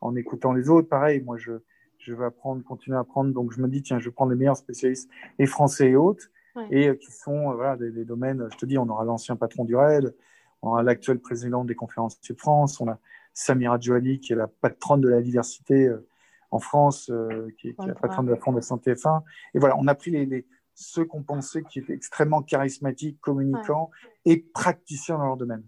en 0.00 0.16
écoutant 0.16 0.52
les 0.52 0.68
autres. 0.68 0.88
Pareil, 0.88 1.20
moi, 1.20 1.36
je, 1.36 1.52
je 1.98 2.14
veux 2.14 2.24
apprendre, 2.24 2.62
continuer 2.62 2.96
à 2.96 3.00
apprendre. 3.00 3.32
Donc, 3.32 3.52
je 3.52 3.60
me 3.60 3.68
dis, 3.68 3.82
tiens, 3.82 3.98
je 3.98 4.06
vais 4.06 4.12
prendre 4.12 4.32
les 4.32 4.38
meilleurs 4.38 4.56
spécialistes, 4.56 5.10
et 5.38 5.46
français 5.46 5.90
et 5.90 5.96
autres, 5.96 6.30
et 6.70 6.88
euh, 6.88 6.94
qui 6.94 7.10
sont 7.10 7.50
euh, 7.50 7.54
voilà, 7.54 7.76
des, 7.76 8.04
domaines. 8.04 8.48
Je 8.52 8.56
te 8.56 8.66
dis, 8.66 8.78
on 8.78 8.88
aura 8.88 9.04
l'ancien 9.04 9.36
patron 9.36 9.64
du 9.64 9.74
RAID, 9.74 10.14
on 10.62 10.68
aura 10.68 10.82
l'actuel 10.82 11.18
président 11.18 11.64
des 11.64 11.74
conférenciers 11.74 12.34
de 12.34 12.40
France, 12.40 12.80
on 12.80 12.88
a 12.88 12.98
Samira 13.34 13.80
Djouali, 13.80 14.20
qui 14.20 14.32
est 14.32 14.36
la 14.36 14.48
patronne 14.48 15.00
de 15.00 15.08
la 15.08 15.22
diversité. 15.22 15.86
Euh, 15.86 16.06
en 16.52 16.58
France, 16.60 17.10
euh, 17.10 17.48
qui, 17.58 17.68
est 17.68 17.76
la 17.78 17.94
patronne 17.94 18.26
de 18.26 18.30
la 18.30 18.36
Fondation 18.36 18.76
TF1. 18.76 19.22
Et 19.54 19.58
voilà, 19.58 19.74
on 19.78 19.88
a 19.88 19.94
pris 19.94 20.10
les, 20.10 20.46
ceux 20.74 21.04
qu'on 21.04 21.22
pensait 21.22 21.62
qui 21.62 21.78
étaient 21.78 21.94
extrêmement 21.94 22.42
charismatiques, 22.42 23.18
communicants 23.20 23.90
et 24.26 24.36
praticiens 24.52 25.16
dans 25.16 25.26
leur 25.26 25.36
domaine. 25.36 25.64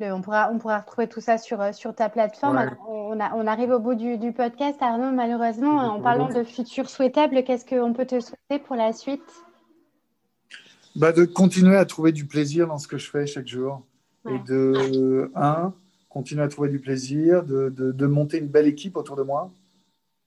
On, 0.00 0.20
pourra, 0.20 0.50
on 0.52 0.58
pourra 0.58 0.78
retrouver 0.78 1.08
tout 1.08 1.20
ça 1.20 1.38
sur, 1.38 1.60
euh, 1.60 1.72
sur 1.72 1.94
ta 1.94 2.08
plateforme. 2.08 2.70
On, 2.88 3.18
on, 3.18 3.46
arrive 3.46 3.70
au 3.70 3.78
bout 3.78 3.94
du, 3.94 4.18
du, 4.18 4.32
podcast, 4.32 4.76
Arnaud, 4.80 5.12
malheureusement. 5.12 5.76
En 5.76 6.00
parlant 6.00 6.28
de 6.28 6.42
futur 6.44 6.88
souhaitable, 6.88 7.42
qu'est-ce 7.44 7.66
qu'on 7.66 7.92
peut 7.92 8.06
te 8.06 8.20
souhaiter 8.20 8.58
pour 8.64 8.76
la 8.76 8.92
suite? 8.92 9.22
Bah, 10.96 11.12
De 11.12 11.24
continuer 11.24 11.76
à 11.76 11.84
trouver 11.84 12.12
du 12.12 12.26
plaisir 12.26 12.66
dans 12.66 12.78
ce 12.78 12.88
que 12.88 12.98
je 12.98 13.10
fais 13.10 13.26
chaque 13.26 13.48
jour. 13.48 13.82
Et 14.28 14.38
de, 14.46 15.30
un, 15.34 15.72
continuer 16.08 16.42
à 16.42 16.48
trouver 16.48 16.68
du 16.68 16.78
plaisir, 16.78 17.42
de, 17.42 17.70
de, 17.70 17.90
de 17.90 18.06
monter 18.06 18.38
une 18.38 18.46
belle 18.46 18.66
équipe 18.66 18.96
autour 18.96 19.16
de 19.16 19.22
moi. 19.22 19.50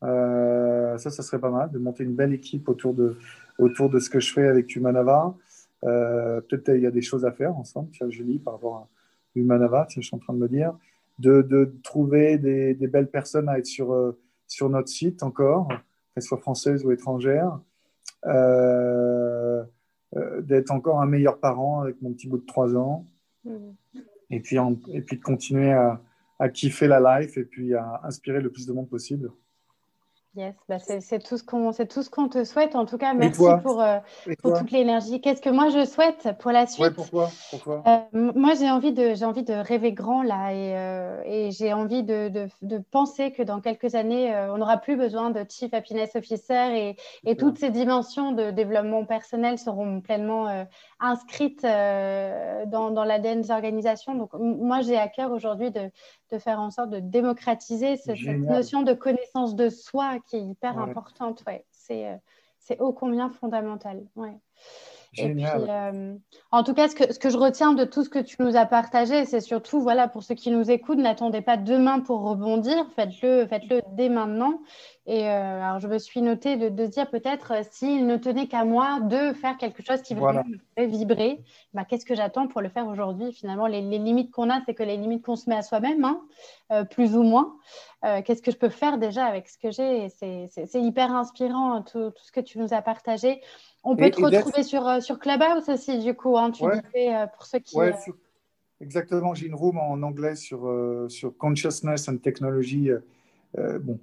Euh, 0.03 0.97
ça, 0.97 1.09
ça 1.09 1.23
serait 1.23 1.39
pas 1.39 1.49
mal 1.49 1.71
de 1.71 1.79
monter 1.79 2.03
une 2.03 2.15
belle 2.15 2.33
équipe 2.33 2.67
autour 2.69 2.93
de, 2.93 3.17
autour 3.57 3.89
de 3.89 3.99
ce 3.99 4.09
que 4.09 4.19
je 4.19 4.33
fais 4.33 4.47
avec 4.47 4.75
Humanava. 4.75 5.35
Euh, 5.83 6.41
Peut-être 6.41 6.75
il 6.75 6.81
y 6.81 6.87
a 6.87 6.91
des 6.91 7.01
choses 7.01 7.25
à 7.25 7.31
faire 7.31 7.55
ensemble, 7.55 7.89
Julie, 8.09 8.39
par 8.39 8.55
rapport 8.55 8.75
à 8.75 8.87
Humanava, 9.39 9.87
je 9.89 10.01
suis 10.01 10.15
en 10.15 10.19
train 10.19 10.33
de 10.33 10.39
me 10.39 10.47
dire. 10.47 10.77
De, 11.17 11.41
de 11.41 11.73
trouver 11.83 12.37
des, 12.37 12.73
des, 12.73 12.87
belles 12.87 13.09
personnes 13.09 13.47
à 13.47 13.57
être 13.57 13.65
sur, 13.65 13.93
euh, 13.93 14.19
sur 14.47 14.69
notre 14.69 14.89
site 14.89 15.23
encore, 15.23 15.69
qu'elles 16.13 16.23
soient 16.23 16.39
françaises 16.39 16.83
ou 16.85 16.91
étrangères. 16.91 17.59
Euh, 18.25 19.63
euh, 20.15 20.41
d'être 20.41 20.71
encore 20.71 21.01
un 21.01 21.05
meilleur 21.05 21.39
parent 21.39 21.81
avec 21.81 22.01
mon 22.01 22.11
petit 22.13 22.27
bout 22.27 22.37
de 22.37 22.45
3 22.45 22.75
ans. 22.75 23.05
Mmh. 23.43 23.57
Et, 24.31 24.39
puis 24.39 24.57
et 24.89 25.01
puis 25.01 25.17
de 25.17 25.21
continuer 25.21 25.71
à, 25.71 26.01
à 26.39 26.49
kiffer 26.49 26.87
la 26.87 27.19
life 27.19 27.37
et 27.37 27.43
puis 27.43 27.73
à 27.75 28.01
inspirer 28.03 28.41
le 28.41 28.51
plus 28.51 28.65
de 28.65 28.73
monde 28.73 28.89
possible. 28.89 29.31
Yes, 30.35 30.53
bah 30.67 30.79
c'est 30.79 31.19
tout 31.19 31.37
ce 31.37 31.43
qu'on 31.43 31.71
tout 31.71 32.03
ce 32.03 32.09
qu'on 32.09 32.27
te 32.27 32.43
souhaite. 32.43 32.75
En 32.75 32.85
tout 32.85 32.97
cas, 32.97 33.13
merci 33.13 33.41
pour, 33.63 33.81
euh, 33.81 33.99
pour 34.43 34.57
toute 34.57 34.71
l'énergie. 34.71 35.21
Qu'est-ce 35.21 35.41
que 35.41 35.49
moi 35.49 35.69
je 35.69 35.85
souhaite 35.85 36.37
pour 36.39 36.51
la 36.51 36.67
suite? 36.67 36.93
Pourquoi, 36.93 37.29
pourquoi? 37.51 37.83
Euh, 37.87 38.31
Moi, 38.35 38.53
j'ai 38.59 38.69
envie 38.69 38.91
de 38.91 39.13
j'ai 39.13 39.23
envie 39.23 39.43
de 39.43 39.53
rêver 39.53 39.93
grand 39.93 40.23
là 40.23 40.51
et, 40.51 40.75
euh, 40.75 41.21
et 41.23 41.51
j'ai 41.51 41.71
envie 41.71 42.03
de, 42.03 42.27
de, 42.27 42.49
de, 42.63 42.79
penser 42.79 43.31
que 43.31 43.43
dans 43.43 43.61
quelques 43.61 43.95
années, 43.95 44.35
on 44.51 44.57
n'aura 44.57 44.75
plus 44.75 44.97
besoin 44.97 45.29
de 45.29 45.45
chief 45.49 45.73
happiness 45.73 46.17
officer 46.17 46.75
et, 46.75 46.97
et 47.25 47.37
toutes 47.37 47.57
ces 47.57 47.69
dimensions 47.69 48.33
de 48.33 48.51
développement 48.51 49.05
personnel 49.05 49.57
seront 49.57 50.01
pleinement 50.01 50.65
inscrites 50.99 51.63
dans, 51.63 52.91
dans 52.91 53.03
l'ADN 53.05 53.39
des 53.39 53.51
organisations. 53.51 54.15
Donc, 54.15 54.33
moi, 54.33 54.81
j'ai 54.81 54.97
à 54.97 55.07
cœur 55.07 55.31
aujourd'hui 55.31 55.71
de, 55.71 55.89
de 56.35 56.39
faire 56.39 56.59
en 56.59 56.69
sorte 56.69 56.89
de 56.89 56.99
démocratiser 56.99 57.97
cette, 57.97 58.21
notion 58.21 58.83
de 58.83 58.93
connaissance 58.93 59.55
de 59.55 59.69
soi 59.69 60.19
qui 60.27 60.35
est 60.35 60.43
hyper 60.43 60.77
importante. 60.77 61.43
Ouais. 61.47 61.65
C'est, 61.71 62.07
euh, 62.07 62.15
c'est 62.59 62.79
ô 62.79 62.93
combien 62.93 63.29
fondamental. 63.29 64.03
Ouais. 64.15 64.37
Et 65.17 65.33
puis, 65.33 65.45
euh, 65.45 66.15
en 66.51 66.63
tout 66.63 66.73
cas, 66.73 66.87
ce 66.87 66.95
que, 66.95 67.13
ce 67.13 67.19
que 67.19 67.29
je 67.29 67.37
retiens 67.37 67.73
de 67.73 67.83
tout 67.85 68.03
ce 68.03 68.09
que 68.09 68.19
tu 68.19 68.35
nous 68.39 68.55
as 68.55 68.65
partagé, 68.65 69.25
c'est 69.25 69.39
surtout, 69.39 69.79
voilà, 69.79 70.07
pour 70.07 70.23
ceux 70.23 70.35
qui 70.35 70.51
nous 70.51 70.69
écoutent, 70.71 70.97
n'attendez 70.97 71.41
pas 71.41 71.57
demain 71.57 71.99
pour 71.99 72.21
rebondir, 72.21 72.85
faites-le, 72.95 73.45
faites-le 73.47 73.81
dès 73.93 74.09
maintenant, 74.09 74.61
Et 75.05 75.27
euh, 75.29 75.61
alors, 75.61 75.79
je 75.79 75.87
me 75.87 75.97
suis 75.97 76.21
notée 76.21 76.57
de, 76.57 76.69
de 76.69 76.85
dire 76.85 77.09
peut-être 77.09 77.53
euh, 77.53 77.61
s'il 77.69 78.05
ne 78.05 78.17
tenait 78.17 78.47
qu'à 78.47 78.65
moi 78.65 78.99
de 79.01 79.33
faire 79.33 79.57
quelque 79.57 79.83
chose 79.83 80.01
qui 80.01 80.15
vraiment 80.15 80.43
me 80.45 80.57
fait 80.75 80.87
vibrer, 80.87 81.43
bah, 81.73 81.85
qu'est-ce 81.85 82.05
que 82.05 82.15
j'attends 82.15 82.47
pour 82.47 82.61
le 82.61 82.69
faire 82.69 82.87
aujourd'hui 82.87 83.31
Finalement, 83.31 83.67
les, 83.67 83.81
limites 83.81 84.31
qu'on 84.31 84.49
a, 84.49 84.61
c'est 84.65 84.73
que 84.73 84.83
les 84.83 84.97
limites 84.97 85.23
qu'on 85.23 85.35
se 85.35 85.49
met 85.49 85.55
à 85.55 85.61
soi-même, 85.61 86.03
hein, 86.03 86.85
plus 86.85 87.15
ou 87.15 87.23
moins. 87.23 87.55
qu'est-ce 88.25 88.41
que 88.41 88.51
je 88.51 88.57
peux 88.57 88.69
faire 88.69 88.97
déjà 88.97 89.25
avec 89.25 89.47
ce 89.47 89.57
que 89.57 89.71
j'ai? 89.71 90.09
C'est 90.09 90.81
hyper 90.81 91.15
inspirant, 91.15 91.81
tout, 91.81 92.11
tout, 92.11 92.23
ce 92.23 92.31
que 92.31 92.39
tu 92.41 92.59
nous 92.59 92.73
as 92.73 92.81
partagé. 92.81 93.41
On 93.85 93.95
peut 93.95 94.09
te 94.09 94.21
retrouver 94.21 94.63
sur, 94.63 95.01
sur 95.01 95.19
Clubhouse 95.19 95.69
aussi, 95.69 95.99
du 95.99 96.13
coup, 96.13 96.37
hein, 96.37 96.51
tu 96.51 96.63
disais, 96.63 97.13
pour 97.35 97.45
ceux 97.45 97.59
qui. 97.59 97.77
Exactement, 98.81 99.33
j'ai 99.33 99.47
une 99.47 99.55
room 99.55 99.77
en 99.77 100.01
anglais 100.03 100.35
sur, 100.35 100.69
sur 101.07 101.37
Consciousness 101.37 102.09
and 102.09 102.17
Technology 102.17 102.91
euh, 103.57 103.79
bon, 103.79 103.99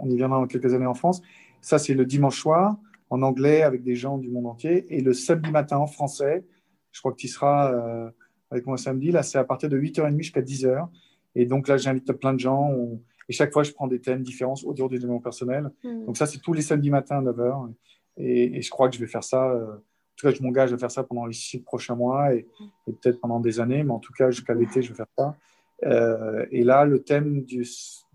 on 0.00 0.10
y 0.10 0.16
viendra 0.16 0.38
dans 0.38 0.46
quelques 0.46 0.74
années 0.74 0.86
en 0.86 0.94
France. 0.94 1.22
Ça, 1.60 1.78
c'est 1.78 1.94
le 1.94 2.04
dimanche 2.04 2.40
soir 2.40 2.76
en 3.10 3.22
anglais 3.22 3.62
avec 3.62 3.82
des 3.82 3.94
gens 3.94 4.18
du 4.18 4.28
monde 4.28 4.46
entier. 4.46 4.86
Et 4.90 5.00
le 5.00 5.12
samedi 5.12 5.50
matin 5.50 5.78
en 5.78 5.86
français, 5.86 6.44
je 6.92 7.00
crois 7.00 7.12
que 7.12 7.16
tu 7.16 7.28
seras 7.28 7.72
euh, 7.72 8.10
avec 8.50 8.66
moi 8.66 8.76
samedi. 8.76 9.10
Là, 9.10 9.22
c'est 9.22 9.38
à 9.38 9.44
partir 9.44 9.68
de 9.68 9.78
8h30 9.78 10.18
jusqu'à 10.18 10.42
10h. 10.42 10.88
Et 11.34 11.46
donc 11.46 11.68
là, 11.68 11.76
j'invite 11.76 12.12
plein 12.12 12.34
de 12.34 12.40
gens. 12.40 12.72
Et 13.28 13.32
chaque 13.32 13.52
fois, 13.52 13.62
je 13.62 13.72
prends 13.72 13.86
des 13.86 14.00
thèmes 14.00 14.22
différents 14.22 14.54
autour 14.64 14.88
du 14.88 14.96
développement 14.96 15.20
personnel. 15.20 15.70
Hmm. 15.84 16.06
Donc 16.06 16.16
ça, 16.16 16.26
c'est 16.26 16.38
tous 16.38 16.52
les 16.52 16.62
samedis 16.62 16.90
matins 16.90 17.18
à 17.18 17.22
9h. 17.22 17.72
Et, 18.16 18.60
je 18.62 18.70
crois 18.70 18.88
que 18.88 18.96
je 18.96 19.00
vais 19.00 19.06
faire 19.06 19.24
ça. 19.24 19.50
Euh, 19.50 19.74
en 19.74 20.16
tout 20.16 20.26
cas, 20.26 20.32
je 20.32 20.42
m'engage 20.42 20.72
à 20.72 20.78
faire 20.78 20.90
ça 20.90 21.04
pendant 21.04 21.26
les 21.26 21.34
six 21.34 21.60
prochains 21.60 21.94
mois 21.94 22.34
et, 22.34 22.46
et 22.86 22.92
peut-être 22.92 23.20
pendant 23.20 23.40
des 23.40 23.60
années. 23.60 23.82
Mais 23.82 23.92
en 23.92 23.98
tout 23.98 24.12
cas, 24.12 24.30
jusqu'à 24.30 24.54
l'été, 24.54 24.82
je 24.82 24.90
vais 24.90 24.94
faire 24.94 25.06
ça. 25.16 25.36
Euh, 25.84 26.46
et 26.50 26.64
là, 26.64 26.84
le 26.84 27.02
thème 27.02 27.42
du, 27.42 27.66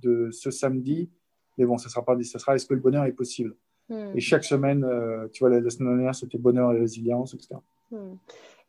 de 0.02 0.30
ce 0.32 0.52
samedi, 0.52 1.10
mais 1.58 1.66
bon, 1.66 1.78
ce 1.78 1.90
sera 1.90 2.04
pas, 2.04 2.18
ce 2.22 2.40
sera 2.40 2.56
est-ce 2.56 2.66
que 2.66 2.74
le 2.74 2.80
bonheur 2.80 3.06
est 3.06 3.12
possible? 3.12 3.56
Hmm. 3.90 4.12
Et 4.16 4.20
chaque 4.20 4.44
semaine, 4.44 4.84
euh, 4.84 5.28
tu 5.32 5.44
vois, 5.44 5.50
la, 5.50 5.70
semaine 5.70 5.96
dernière, 5.96 6.16
c'était 6.16 6.38
bonheur 6.38 6.74
et 6.74 6.80
résilience, 6.80 7.34
etc. 7.34 7.56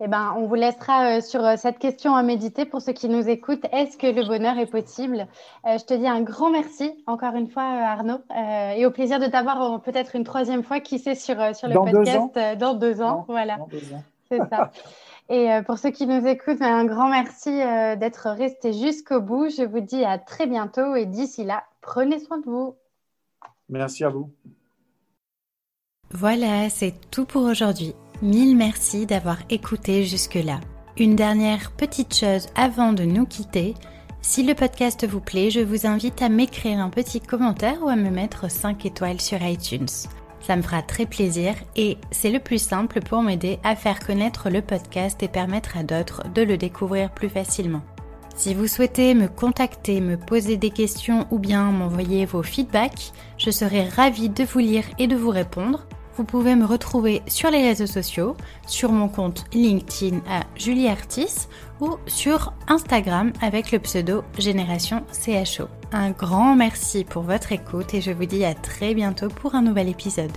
Eh 0.04 0.08
ben, 0.08 0.34
on 0.36 0.46
vous 0.46 0.56
laissera 0.56 1.18
euh, 1.18 1.20
sur 1.20 1.40
cette 1.56 1.78
question 1.78 2.16
à 2.16 2.22
méditer 2.22 2.64
pour 2.64 2.82
ceux 2.82 2.92
qui 2.92 3.08
nous 3.08 3.28
écoutent. 3.28 3.64
Est-ce 3.72 3.96
que 3.96 4.08
le 4.08 4.26
bonheur 4.26 4.58
est 4.58 4.66
possible? 4.66 5.28
Je 5.64 5.84
te 5.84 5.94
dis 5.94 6.08
un 6.08 6.22
grand 6.22 6.50
merci 6.50 6.92
encore 7.06 7.36
une 7.36 7.48
fois, 7.48 7.62
Arnaud, 7.62 8.20
et 8.76 8.84
au 8.84 8.90
plaisir 8.90 9.20
de 9.20 9.26
t'avoir 9.26 9.80
peut-être 9.80 10.16
une 10.16 10.24
troisième 10.24 10.64
fois, 10.64 10.80
qui 10.80 10.98
sait, 10.98 11.14
sur, 11.14 11.36
sur 11.54 11.68
le 11.68 11.74
podcast 11.74 12.58
dans 12.58 12.74
deux 12.74 13.00
ans. 13.00 13.24
voilà, 13.28 13.58
c'est 14.28 14.40
ça. 14.48 14.72
Et 15.28 15.50
euh, 15.50 15.62
pour 15.62 15.78
ceux 15.78 15.90
qui 15.90 16.06
nous 16.06 16.26
écoutent, 16.26 16.60
un 16.60 16.84
grand 16.84 17.08
merci 17.08 17.48
euh, 17.48 17.96
d'être 17.96 18.28
restés 18.28 18.72
jusqu'au 18.72 19.20
bout. 19.20 19.48
Je 19.48 19.62
vous 19.62 19.80
dis 19.80 20.04
à 20.04 20.18
très 20.18 20.46
bientôt 20.46 20.94
et 20.94 21.06
d'ici 21.06 21.44
là, 21.44 21.64
prenez 21.80 22.18
soin 22.18 22.38
de 22.38 22.44
vous. 22.44 22.74
Merci 23.68 24.04
à 24.04 24.10
vous. 24.10 24.30
Voilà, 26.10 26.68
c'est 26.68 26.92
tout 27.10 27.24
pour 27.24 27.44
aujourd'hui. 27.44 27.94
Mille 28.22 28.56
merci 28.56 29.04
d'avoir 29.04 29.38
écouté 29.50 30.04
jusque-là. 30.04 30.60
Une 30.96 31.16
dernière 31.16 31.72
petite 31.72 32.14
chose 32.14 32.46
avant 32.54 32.92
de 32.92 33.02
nous 33.02 33.26
quitter. 33.26 33.74
Si 34.20 34.44
le 34.44 34.54
podcast 34.54 35.04
vous 35.04 35.18
plaît, 35.18 35.50
je 35.50 35.58
vous 35.58 35.88
invite 35.88 36.22
à 36.22 36.28
m'écrire 36.28 36.78
un 36.78 36.88
petit 36.88 37.20
commentaire 37.20 37.82
ou 37.82 37.88
à 37.88 37.96
me 37.96 38.10
mettre 38.10 38.48
5 38.48 38.86
étoiles 38.86 39.20
sur 39.20 39.42
iTunes. 39.42 39.88
Ça 40.38 40.54
me 40.54 40.62
fera 40.62 40.82
très 40.82 41.04
plaisir 41.04 41.56
et 41.74 41.98
c'est 42.12 42.30
le 42.30 42.38
plus 42.38 42.62
simple 42.62 43.00
pour 43.00 43.22
m'aider 43.22 43.58
à 43.64 43.74
faire 43.74 43.98
connaître 43.98 44.50
le 44.50 44.62
podcast 44.62 45.20
et 45.24 45.28
permettre 45.28 45.76
à 45.76 45.82
d'autres 45.82 46.22
de 46.32 46.42
le 46.42 46.56
découvrir 46.56 47.10
plus 47.10 47.28
facilement. 47.28 47.82
Si 48.36 48.54
vous 48.54 48.68
souhaitez 48.68 49.14
me 49.14 49.26
contacter, 49.26 50.00
me 50.00 50.16
poser 50.16 50.56
des 50.56 50.70
questions 50.70 51.26
ou 51.32 51.40
bien 51.40 51.72
m'envoyer 51.72 52.24
vos 52.24 52.44
feedbacks, 52.44 53.10
je 53.36 53.50
serai 53.50 53.88
ravie 53.88 54.28
de 54.28 54.44
vous 54.44 54.60
lire 54.60 54.84
et 55.00 55.08
de 55.08 55.16
vous 55.16 55.30
répondre. 55.30 55.88
Vous 56.16 56.24
pouvez 56.24 56.54
me 56.56 56.66
retrouver 56.66 57.22
sur 57.26 57.50
les 57.50 57.62
réseaux 57.62 57.86
sociaux, 57.86 58.36
sur 58.66 58.92
mon 58.92 59.08
compte 59.08 59.44
LinkedIn 59.54 60.18
à 60.28 60.42
Julie 60.56 60.88
Artis 60.88 61.48
ou 61.80 61.96
sur 62.06 62.52
Instagram 62.68 63.32
avec 63.40 63.72
le 63.72 63.78
pseudo 63.78 64.22
Génération 64.38 65.04
CHO. 65.12 65.68
Un 65.92 66.10
grand 66.10 66.54
merci 66.54 67.04
pour 67.04 67.22
votre 67.22 67.52
écoute 67.52 67.94
et 67.94 68.00
je 68.00 68.10
vous 68.10 68.26
dis 68.26 68.44
à 68.44 68.54
très 68.54 68.94
bientôt 68.94 69.28
pour 69.28 69.54
un 69.54 69.62
nouvel 69.62 69.88
épisode. 69.88 70.32